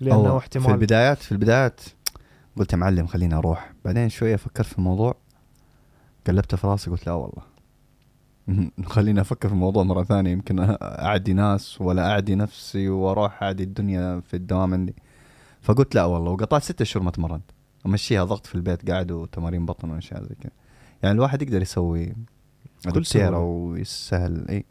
لأنه 0.00 0.28
أو 0.28 0.38
في 0.38 0.44
احتمال. 0.44 0.70
البدايات 0.70 1.18
في 1.18 1.32
البدايات 1.32 1.80
قلت 2.56 2.72
يا 2.72 2.78
معلم 2.78 3.06
خليني 3.06 3.34
أروح. 3.34 3.72
بعدين 3.84 4.08
شوية 4.08 4.36
فكرت 4.36 4.66
في 4.66 4.78
الموضوع. 4.78 5.16
قلبت 6.26 6.54
في 6.54 6.66
راسي 6.66 6.90
قلت 6.90 7.06
لا 7.06 7.12
والله. 7.12 7.42
خليني 8.86 9.20
أفكر 9.20 9.48
في 9.48 9.54
الموضوع 9.54 9.82
مرة 9.82 10.04
ثانية. 10.04 10.30
يمكن 10.30 10.76
أعدي 10.82 11.32
ناس 11.32 11.80
ولا 11.80 12.10
أعدي 12.10 12.34
نفسي 12.34 12.88
وأروح 12.88 13.42
أعدي 13.42 13.62
الدنيا 13.62 14.20
في 14.20 14.34
الدوام 14.34 14.74
عندي. 14.74 14.94
فقلت 15.60 15.94
لا 15.94 16.04
والله. 16.04 16.30
وقطعت 16.30 16.62
ستة 16.62 16.84
شهور 16.84 17.04
ما 17.04 17.10
تمرنت. 17.10 17.50
أمشيها 17.86 18.24
ضغط 18.24 18.46
في 18.46 18.54
البيت 18.54 18.90
قاعد 18.90 19.10
وتمارين 19.10 19.66
بطن 19.66 19.90
وأشياء 19.90 20.22
زي 20.22 20.34
كذا. 20.40 20.52
يعني 21.02 21.14
الواحد 21.14 21.42
يقدر 21.42 21.62
يسوي 21.62 22.06
بكل 22.06 22.16
ادابتير 22.86 23.02
سهولة. 23.02 23.36
أو 23.36 23.76
يسهل 23.76 24.48
إي. 24.48 24.64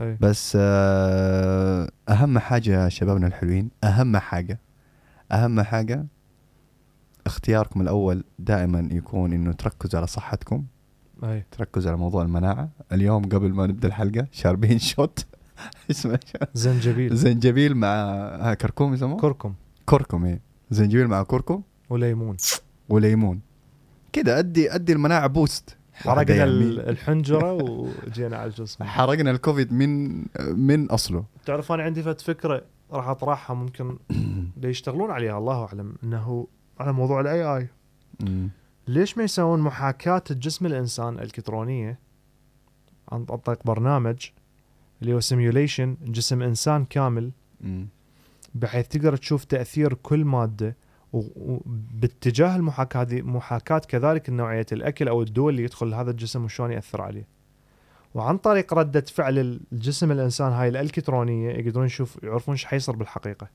أي. 0.00 0.18
بس 0.20 0.58
آه، 0.60 1.90
أهم 2.08 2.38
حاجة 2.38 2.84
يا 2.84 2.88
شبابنا 2.88 3.26
الحلوين 3.26 3.70
أهم 3.84 4.16
حاجة 4.16 4.60
أهم 5.32 5.60
حاجة 5.60 6.06
اختياركم 7.26 7.80
الأول 7.80 8.24
دائما 8.38 8.88
يكون 8.92 9.32
إنه 9.32 9.52
تركزوا 9.52 9.98
على 9.98 10.06
صحتكم. 10.06 10.64
أي. 11.24 11.44
تركزوا 11.50 11.90
على 11.90 12.00
موضوع 12.00 12.22
المناعة. 12.22 12.68
اليوم 12.92 13.24
قبل 13.24 13.52
ما 13.52 13.66
نبدأ 13.66 13.88
الحلقة 13.88 14.26
شاربين 14.32 14.78
شوت. 14.90 15.26
اسمه 15.90 16.18
زنجبيل. 16.54 17.16
زنجبيل 17.16 17.74
مع 17.74 18.54
كركم 18.54 18.94
يسموه؟ 18.94 19.18
كركم. 19.20 19.54
كركم 19.86 20.24
إيه. 20.24 20.40
زنجبيل 20.70 21.08
مع 21.08 21.22
كركم. 21.22 21.62
وليمون. 21.90 22.36
وليمون. 22.88 23.40
كده 24.12 24.38
أدي 24.38 24.74
أدي 24.74 24.92
المناعة 24.92 25.26
boost 25.26 25.76
حرقنا 25.92 26.34
يعني. 26.36 26.50
ال- 26.50 26.88
الحنجرة 26.88 27.52
وجينا 28.06 28.36
على 28.36 28.46
الجسم. 28.50 28.84
حرقنا 28.84 29.30
الكوفيد 29.30 29.72
من 29.72 30.22
من 30.56 30.90
أصله. 30.90 31.24
تعرف 31.46 31.72
أنا 31.72 31.82
عندي 31.82 32.02
فت 32.02 32.20
فكرة 32.20 32.62
راح 32.92 33.08
أطرحها 33.08 33.54
ممكن 33.56 33.98
دا 34.62 34.68
يشتغلون 34.68 35.10
عليها 35.10 35.38
الله 35.38 35.64
أعلم 35.64 35.94
إنه 36.04 36.46
على 36.80 36.92
موضوع 36.92 37.20
ال 37.20 37.44
AI. 37.44 37.68
ليش 38.88 39.18
ما 39.18 39.24
يسوون 39.24 39.60
محاكاة 39.60 40.22
الجسم 40.30 40.66
الإنسان 40.66 41.18
الكترونيه 41.18 41.98
عن 43.12 43.24
طريق 43.24 43.58
برنامج 43.64 44.16
اللي 45.02 45.14
هو 45.14 45.20
سيميوليشن 45.20 45.96
جسم 46.02 46.42
إنسان 46.42 46.84
كامل. 46.84 47.30
بحيث 48.54 48.88
تقدر 48.88 49.16
تشوف 49.16 49.44
تأثير 49.44 49.94
كل 49.94 50.24
مادة 50.24 50.76
و- 51.12 51.22
وباتجاه 51.36 52.56
المحاكاة 52.56 53.00
هذه 53.02 53.22
محاكاة 53.22 53.78
كذلك 53.78 54.30
نوعية 54.30 54.66
الأكل 54.72 55.08
أو 55.08 55.22
الدواء 55.22 55.50
اللي 55.50 55.62
يدخل 55.64 55.90
لهذا 55.90 56.10
الجسم 56.10 56.44
وشلون 56.44 56.72
يأثر 56.72 57.00
عليه. 57.02 57.26
وعن 58.14 58.38
طريق 58.38 58.74
ردة 58.74 59.00
فعل 59.00 59.58
الجسم 59.72 60.12
الإنسان 60.12 60.52
هاي 60.52 60.68
الإلكترونية 60.68 61.50
يقدرون 61.50 61.86
يشوف 61.86 62.18
يعرفون 62.22 62.52
إيش 62.54 62.64
حيصير 62.64 62.96
بالحقيقة. 62.96 63.48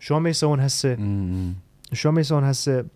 شلون 0.00 0.22
ما 0.22 0.28
يسوون 0.30 0.60
هسه. 0.60 0.94
شلون 1.92 2.14
ما 2.14 2.20
يسوون 2.20 2.44
هسه 2.44 2.86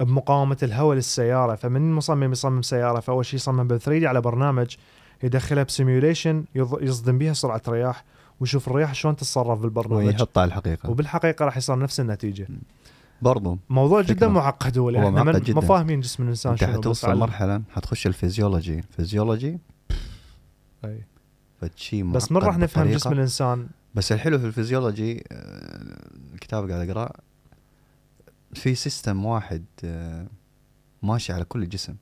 بمقاومة 0.00 0.56
الهواء 0.62 0.96
للسيارة. 0.96 1.54
فمن 1.54 1.76
المصمم 1.76 2.32
يصمم 2.32 2.62
سيارة 2.62 3.00
فأول 3.00 3.26
شيء 3.26 3.34
يصمم 3.34 3.68
بال 3.68 3.80
3D 3.80 4.06
على 4.06 4.20
برنامج 4.20 4.76
يدخلها 5.22 5.62
ب 5.62 5.69
simulation 5.69 6.44
يصدم 6.80 7.18
بها 7.18 7.32
سرعة 7.32 7.62
رياح 7.68 8.04
ويشوف 8.40 8.68
الرياح 8.68 8.94
شلون 8.94 9.16
تتصرف 9.16 9.58
بالبرنامج. 9.60 10.06
ويحط 10.06 10.38
على 10.38 10.48
الحقيقة. 10.48 10.90
وبالحقيقة 10.90 11.44
راح 11.44 11.56
يصير 11.56 11.78
نفس 11.78 12.00
النتيجة. 12.00 12.48
برضو 13.22 13.58
موضوع 13.68 14.02
فكرة. 14.02 14.14
جدا 14.14 14.28
معقد 14.28 14.78
هو 14.78 14.90
لأن. 14.90 15.12
ما 15.54 15.60
فاهمين 15.60 16.00
جسم 16.00 16.22
الإنسان 16.22 16.52
أنت 16.52 16.64
حتوصل 16.64 17.16
مرحلة 17.16 17.62
حتخش 17.70 18.06
ال 18.06 18.12
physiology. 18.12 18.82
physiology؟ 18.96 19.58
أي. 20.84 21.04
فشي 21.60 22.02
بس 22.02 22.32
من 22.32 22.38
راح 22.38 22.58
نفهم 22.58 22.86
جسم 22.86 23.12
الإنسان؟ 23.12 23.66
بس 23.94 24.12
الحلو 24.12 24.38
في 24.38 24.46
الفيزيولوجي 24.46 25.24
آه، 25.32 25.96
الكتاب 26.34 26.70
قاعد 26.70 26.88
اقراه 26.88 27.12
في 28.54 28.74
system 28.74 29.24
واحد 29.24 29.64
آه، 29.84 30.26
ماشي 31.02 31.32
على 31.32 31.44
كل 31.44 31.62
الجسم. 31.62 31.94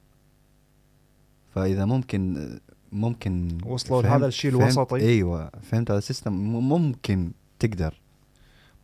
فإذا 1.55 1.85
ممكن 1.85 2.36
آه، 2.36 2.60
ممكن 2.93 3.59
وصلوا 3.66 4.02
لهذا 4.02 4.27
الشيء 4.27 4.51
الوسطي. 4.51 4.97
إيوه 4.97 5.51
فهمت 5.62 5.90
هذا 5.90 5.98
ال 5.98 6.03
system 6.03 6.32
ممكن 6.68 7.32
تقدر. 7.59 8.01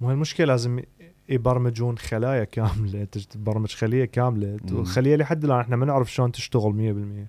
مو 0.01 0.11
المشكلة 0.11 0.47
لازم 0.47 0.81
يبرمجون 1.29 1.99
خلايا 1.99 2.45
كاملة 2.45 3.05
تبرمج 3.31 3.75
خلية 3.75 4.05
كاملة. 4.05 4.57
مم. 4.65 4.77
والخليه 4.77 5.17
لحد 5.17 5.45
الآن 5.45 5.61
إحنا 5.61 5.77
ما 5.77 5.87
نعرف 5.87 6.13
شلون 6.13 6.33
تشتغل 6.33 6.73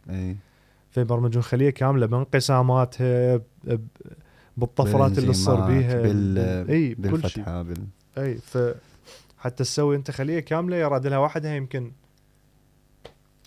100% 0.08 0.12
إي. 0.12 0.38
فيبرمجون 0.92 1.44
خلية 1.44 1.70
كاملة 1.70 2.06
بانقساماتها 2.06 3.42
بالطفرات 4.58 5.18
اللي 5.18 5.32
تصير 5.32 5.56
بيها 5.56 6.02
بال 6.02 6.38
إي 6.70 6.94
بالفتحة 6.94 7.62
بال 7.62 7.88
إي 8.18 8.36
ف 8.36 8.58
حتى 9.44 9.64
تسوي 9.64 9.96
انت 9.96 10.12
خلية 10.12 10.40
كاملة 10.40 10.76
يراد 10.78 11.08
لها 11.08 11.18
واحدها 11.18 11.56
يمكن 11.56 11.92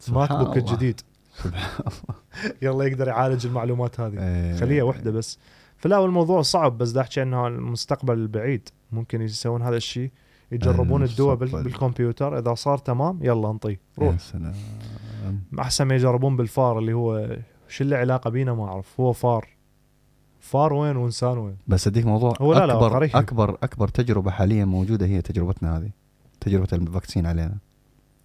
MacBook 0.08 0.40
الله. 0.40 0.56
الجديد. 0.56 1.00
سبحان 1.36 1.62
يلا 2.62 2.84
يقدر 2.84 3.08
يعالج 3.08 3.46
المعلومات 3.46 4.00
هذه. 4.00 4.18
إيه. 4.18 4.56
خلية 4.56 4.82
واحدة 4.82 5.10
بس. 5.10 5.38
فلا 5.76 6.04
الموضوع 6.04 6.42
صعب 6.42 6.78
بس 6.78 6.90
دا 6.90 7.00
أحكي 7.00 7.22
إنه 7.22 7.46
المستقبل 7.46 8.14
البعيد 8.14 8.68
ممكن 8.92 9.22
يسوون 9.22 9.62
هذا 9.62 9.76
الشيء 9.76 10.10
يجربون 10.52 11.02
الدواء 11.02 11.34
بال- 11.34 11.42
المستقبل. 11.48 11.70
بالكمبيوتر. 11.70 12.38
إذا 12.38 12.54
صار 12.54 12.78
تمام 12.78 13.18
يلا 13.22 13.50
انطيه. 13.50 13.80
روح. 13.98 14.12
يا 14.12 14.18
سلام. 14.18 14.54
أحسن 15.58 15.84
ما 15.84 15.94
يجربون 15.94 16.36
بالفار 16.36 16.78
اللي 16.78 16.92
هو 16.92 17.36
شو 17.68 17.84
اللي 17.84 17.96
علاقة 17.96 18.30
بينا؟ 18.30 18.54
ما 18.54 18.64
أعرف. 18.64 19.00
هو 19.00 19.12
فار. 19.12 19.55
فار 20.46 20.72
وين 20.72 20.96
وانسان 20.96 21.38
وين. 21.38 21.56
بس 21.66 21.86
أديك 21.86 22.06
موضوع 22.06 22.34
هو 22.40 22.54
لا 22.54 22.66
لا، 22.66 22.74
اكبر 22.74 22.94
قريب. 22.94 23.16
اكبر 23.16 23.58
أكبر 23.62 23.88
تجربة 23.88 24.30
حاليا 24.30 24.64
موجودة 24.64 25.06
هي 25.06 25.22
تجربتنا 25.22 25.76
هذه 25.78 25.90
تجربة 26.40 26.68
ال 26.72 26.79
vaccine 26.79 27.26
علينا. 27.26 27.56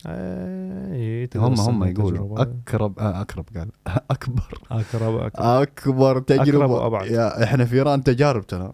اي 0.06 1.30
هم 1.36 1.60
هم 1.60 1.84
يقولوا 1.84 2.42
اقرب 2.42 3.00
آه 3.00 3.22
أقرب 3.22 3.46
قال. 3.58 3.70
أكبر. 4.12 4.62
اقرب 4.72 5.16
أقرب. 5.16 5.32
أكبر 5.62 6.20
تجربة. 6.20 6.66
أقرب 6.66 6.70
وأبعد. 6.70 7.06
يا 7.12 7.44
إحنا 7.44 7.66
فيران 7.66 8.04
تجارب 8.04 8.48
ترى 8.48 8.74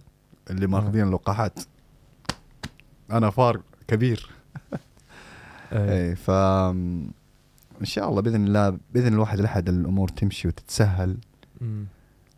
اللي 0.49 0.67
ماخذين 0.67 1.03
اللقاحات 1.07 1.59
أنا 3.11 3.29
فار 3.29 3.61
كبير. 3.87 4.29
إيه. 5.73 6.09
اي 6.09 6.15
ف 6.15 6.29
إن 7.81 7.85
شاء 7.85 8.09
الله 8.09 8.21
بإذن 8.21 8.45
الله 8.47 8.77
بإذن 8.93 9.13
الواحد 9.13 9.39
الاحد 9.39 9.69
الأمور 9.69 10.07
تمشي 10.07 10.47
وتتسهل. 10.47 11.17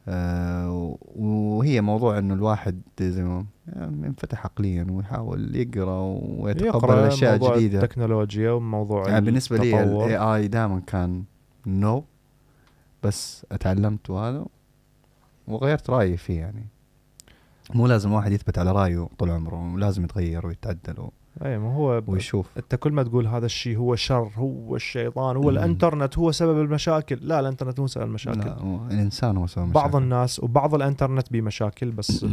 آه 0.09 0.97
وهي 1.15 1.81
موضوع 1.81 2.17
إنه 2.17 2.33
الواحد 2.33 2.81
زي 3.01 3.23
ما 3.23 3.45
يعني 3.67 4.07
ينفتح 4.07 4.45
عقليا 4.45 4.87
ويحاول 4.91 5.55
يقرأ 5.55 5.99
ويتقبل 6.39 6.93
أشياء 6.93 7.31
موضوع 7.31 7.55
جديدة 7.55 7.83
التكنولوجيا 7.83 8.51
وموضوع 8.51 9.09
يعني 9.09 9.25
بالنسبة 9.25 9.57
لي. 9.57 9.83
ال 9.83 9.95
AI 9.95 10.17
اي 10.17 10.47
دائما 10.47 10.79
كان 10.87 11.23
no 11.67 12.03
بس 13.03 13.45
أتعلمت 13.51 14.09
وهذا 14.09 14.45
وغيرت 15.47 15.89
رأيي 15.89 16.17
فيه 16.17 16.39
يعني 16.39 16.65
مو 17.73 17.87
لازم 17.87 18.11
واحد 18.11 18.31
يثبت 18.31 18.57
على 18.57 18.71
رأيه 18.71 19.07
طول 19.17 19.29
عمره 19.29 19.77
لازم 19.77 20.03
يتغير 20.03 20.47
ويتعدل 20.47 21.09
اي 21.45 21.57
ما 21.57 21.73
هو 21.75 22.01
ب- 22.01 22.09
ويشوف. 22.09 22.47
أنت 22.57 22.75
كل 22.75 22.91
ما 22.93 23.03
تقول 23.03 23.27
هذا 23.27 23.45
الشيء 23.45 23.77
هو 23.77 23.95
شر 23.95 24.31
هو 24.35 24.75
الشيطان 24.75 25.35
هو 25.35 25.41
مم. 25.41 25.49
الإنترنت 25.49 26.17
هو 26.17 26.31
سبب 26.31 26.61
المشاكل. 26.61 27.17
لا 27.21 27.39
الإنترنت 27.39 27.79
مو 27.79 27.87
سبب 27.87 28.03
المشاكل. 28.03 28.39
لا 28.39 28.59
هو 28.59 28.87
الإنسان 28.87 29.37
هو 29.37 29.47
سوى 29.47 29.65
بعض 29.71 29.87
مشاكل. 29.89 30.03
الناس 30.03 30.39
وبعض 30.39 30.75
الإنترنت 30.75 31.31
بمشاكل 31.33 31.91
بس 31.91 32.25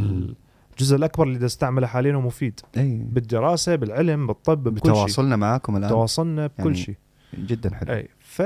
الجزء 0.71 0.95
الأكبر 0.95 1.27
اللي 1.27 1.39
تستعمله 1.39 1.87
حاليا 1.87 2.13
هو 2.13 2.21
مفيد. 2.21 2.59
إي. 2.77 2.97
بالدراسة 3.11 3.75
بالعلم 3.75 4.27
بالطب 4.27 4.63
بكل 4.63 4.79
شيء. 4.79 4.91
بتواصلنا 4.93 5.35
معاكم 5.35 5.77
الآن. 5.77 5.89
تواصلنا 5.89 6.47
بكل 6.47 6.63
يعني 6.63 6.75
شيء. 6.77 6.95
جدا 7.39 7.75
حلو. 7.75 7.93
إي 7.93 8.07
ف 8.19 8.41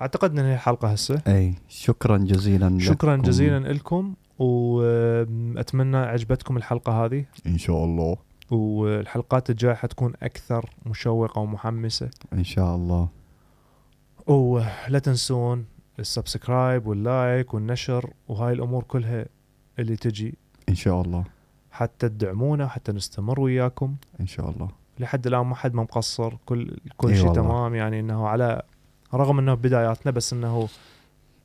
أعتقد 0.00 0.38
إن 0.38 0.44
هي 0.44 0.54
الحلقة 0.54 0.88
هسه. 0.88 1.22
إي. 1.26 1.54
شكرا 1.68 2.16
جزيلا 2.18 2.78
شكرا 2.78 3.16
لكم. 3.16 3.22
جزيلا 3.22 3.72
لكم 3.72 4.14
وأتمنى 4.38 5.96
عجبتكم 5.96 6.56
الحلقة 6.56 7.04
هذه. 7.04 7.24
إن 7.46 7.58
شاء 7.58 7.84
الله. 7.84 8.16
والحلقات 8.54 9.50
الجاية 9.50 9.74
حتكون 9.74 10.12
أكثر 10.22 10.70
مشوقة 10.86 11.40
ومحمسة. 11.40 12.10
إن 12.32 12.44
شاء 12.44 12.76
الله. 12.76 13.08
ولا 14.26 14.98
تنسون 15.02 15.64
ال 15.98 16.07
subscribe 16.07 16.86
وال 16.86 17.09
like 17.09 17.54
والنشر 17.54 18.10
وهاي 18.28 18.52
الأمور 18.52 18.82
كلها 18.82 19.26
اللي 19.78 19.96
تجي. 19.96 20.34
إن 20.68 20.74
شاء 20.74 21.00
الله. 21.00 21.24
حتى 21.70 22.08
تدعمونا 22.08 22.68
حتى 22.68 22.92
نستمر 22.92 23.40
وياكم. 23.40 23.96
إن 24.20 24.26
شاء 24.26 24.50
الله. 24.50 24.68
لحد 24.98 25.26
الآن 25.26 25.46
ما 25.46 25.54
حد 25.54 25.74
ما 25.74 25.82
مقصر. 25.82 26.34
كل 26.46 26.76
كل 26.96 27.16
شيء. 27.16 27.32
تمام 27.32 27.74
يعني 27.74 28.00
إنه 28.00 28.28
على 28.28 28.62
رغم 29.14 29.38
إنه 29.38 29.54
بداياتنا 29.54 30.12
بس 30.12 30.32
إنه 30.32 30.68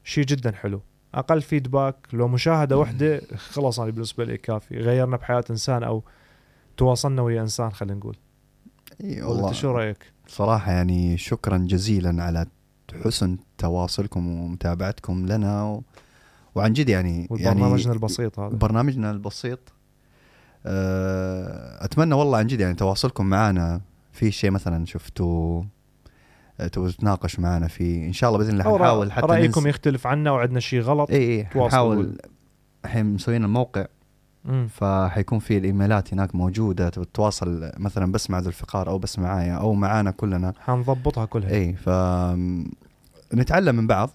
شيء 0.04 0.26
جدا 0.26 0.52
حلو. 0.52 0.82
أقل 1.14 1.42
فيدباك 1.42 1.96
لو 2.14 2.28
مشاهدة 2.28 2.78
واحدة 2.78 3.22
خلاص 3.36 3.80
أنا 3.80 3.92
بالنسبة 3.92 4.24
لي 4.24 4.38
كافي 4.38 4.78
غيرنا 4.78 5.18
بحياة 5.18 5.44
إنسان 5.50 5.84
أو 5.84 6.04
تواصلنا 6.80 7.22
ويا 7.22 7.42
إنسان 7.42 7.72
خلينا 7.72 7.96
نقول. 8.00 8.18
إي 9.04 9.24
أنت 9.24 9.54
شو 9.54 9.72
رأيك؟ 9.72 9.98
صراحة 10.28 10.72
يعني 10.72 11.18
شكرا 11.18 11.58
جزيلا 11.58 12.24
على 12.24 12.46
حسن 13.06 13.38
تواصلكم 13.58 14.28
ومتابعتكم 14.28 15.26
لنا 15.26 15.64
و... 15.64 15.84
وعن 16.56 16.74
جد 16.74 16.90
يعني 16.90 17.28
وبرنامجنا 17.30 17.80
يعني 17.80 17.92
البسيط 17.94 18.40
هذا. 18.40 18.56
برنامجنا 18.56 19.12
البسيط. 19.12 19.60
آه، 20.66 21.86
أتمنى 21.86 22.16
والله 22.16 22.38
عن 22.38 22.48
جد 22.48 22.60
يعني 22.60 22.74
تواصلكم 22.76 23.26
معنا 23.26 23.82
في 24.12 24.32
شيء 24.32 24.52
مثلا 24.52 24.86
شفتوا 24.86 25.64
آه، 26.60 26.68
تبغوا 26.68 26.92
تتناقشوا 26.92 27.44
معنا 27.44 27.68
فيه 27.68 28.08
إن 28.08 28.14
شاء 28.14 28.30
الله 28.30 28.40
بإذن 28.44 28.54
الله 28.62 28.64
حنحاول 28.78 29.12
حتى 29.12 29.26
رأيكم 29.26 29.62
ننس- 29.62 29.70
يختلف 29.70 30.08
عنا 30.08 30.32
وعندنا 30.32 30.60
شيء 30.60 30.82
غلط 30.82 31.10
إي 31.12 31.38
إي. 31.40 31.46
حنحاول. 31.46 32.18
الحين 32.86 33.06
مسويين 33.14 33.44
الموقع. 33.44 33.86
مم. 34.46 34.68
فحيكون 34.68 35.40
في 35.40 35.58
الإيميلات 35.58 36.14
هناك 36.14 36.36
موجودة 36.36 36.90
تتواصل 36.90 37.72
مثلا 37.78 38.12
بس 38.12 38.30
مع 38.30 38.40
ذو 38.40 38.48
الفقار 38.48 38.90
أو 38.90 38.98
بس 38.98 39.20
معايا 39.20 39.54
أو 39.54 39.74
معانا 39.74 40.12
كلنا 40.12 40.54
حنضبطها 40.60 41.26
كلها 41.26 41.50
اي 41.50 41.74
ف 41.74 41.90
نتعلم 43.34 43.76
من 43.76 43.88
بعض 43.88 44.10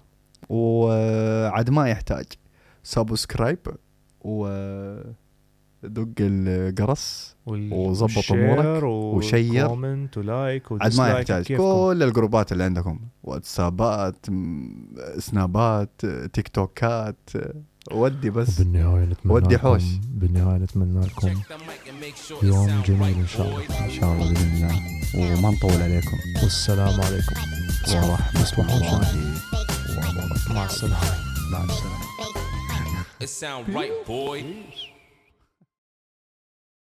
وعد 0.49 1.69
ما 1.69 1.89
يحتاج 1.89 2.25
subscribe 2.83 3.59
و 4.21 4.47
دق 5.83 6.07
الجرس 6.19 7.35
وظبط 7.45 8.31
أمورك 8.31 8.83
و 8.83 8.95
share. 8.95 9.65
و 9.65 9.72
comment 9.72 10.17
و 10.17 10.26
like 10.26 10.63
عاد 10.71 10.97
ما 10.97 11.09
يحتاج. 11.09 11.53
كل 11.53 11.99
الجروبات 12.03 12.51
اللي 12.51 12.63
عندكم 12.63 12.99
واتسابات 13.23 14.25
سنابات 15.17 16.05
تيك 16.33 16.47
توكات 16.47 17.29
ودي 17.91 18.29
بس. 18.29 18.59
وبالنهاية 18.59 19.05
نتمنى 19.05 19.33
ودي 19.33 19.57
حوش. 19.57 19.83
بالنهاية 20.07 20.57
نتمنى 20.57 21.05
لكم 21.05 21.41
يوم 22.43 22.81
جميل 22.81 23.15
إن 23.17 23.27
شاء 23.27 23.47
الله. 23.47 23.85
إن 23.85 23.91
شاء 23.91 24.13
الله 24.13 24.33
بإذن 24.33 24.53
الله. 24.53 25.37
وما 25.37 25.49
نطول 25.51 25.81
عليكم. 25.81 26.17
والسلام 26.43 27.01
عليكم. 27.01 27.35
ورحمه 27.87 28.41
تصبحون 28.43 28.69
الله. 28.69 29.01
مع 30.49 30.65
السلامة. 30.65 31.17
مع 31.51 31.63
السلامة. 31.63 32.05
It 33.21 33.29
sound 33.29 33.65
right, 33.75 33.95
boy. 34.07 34.39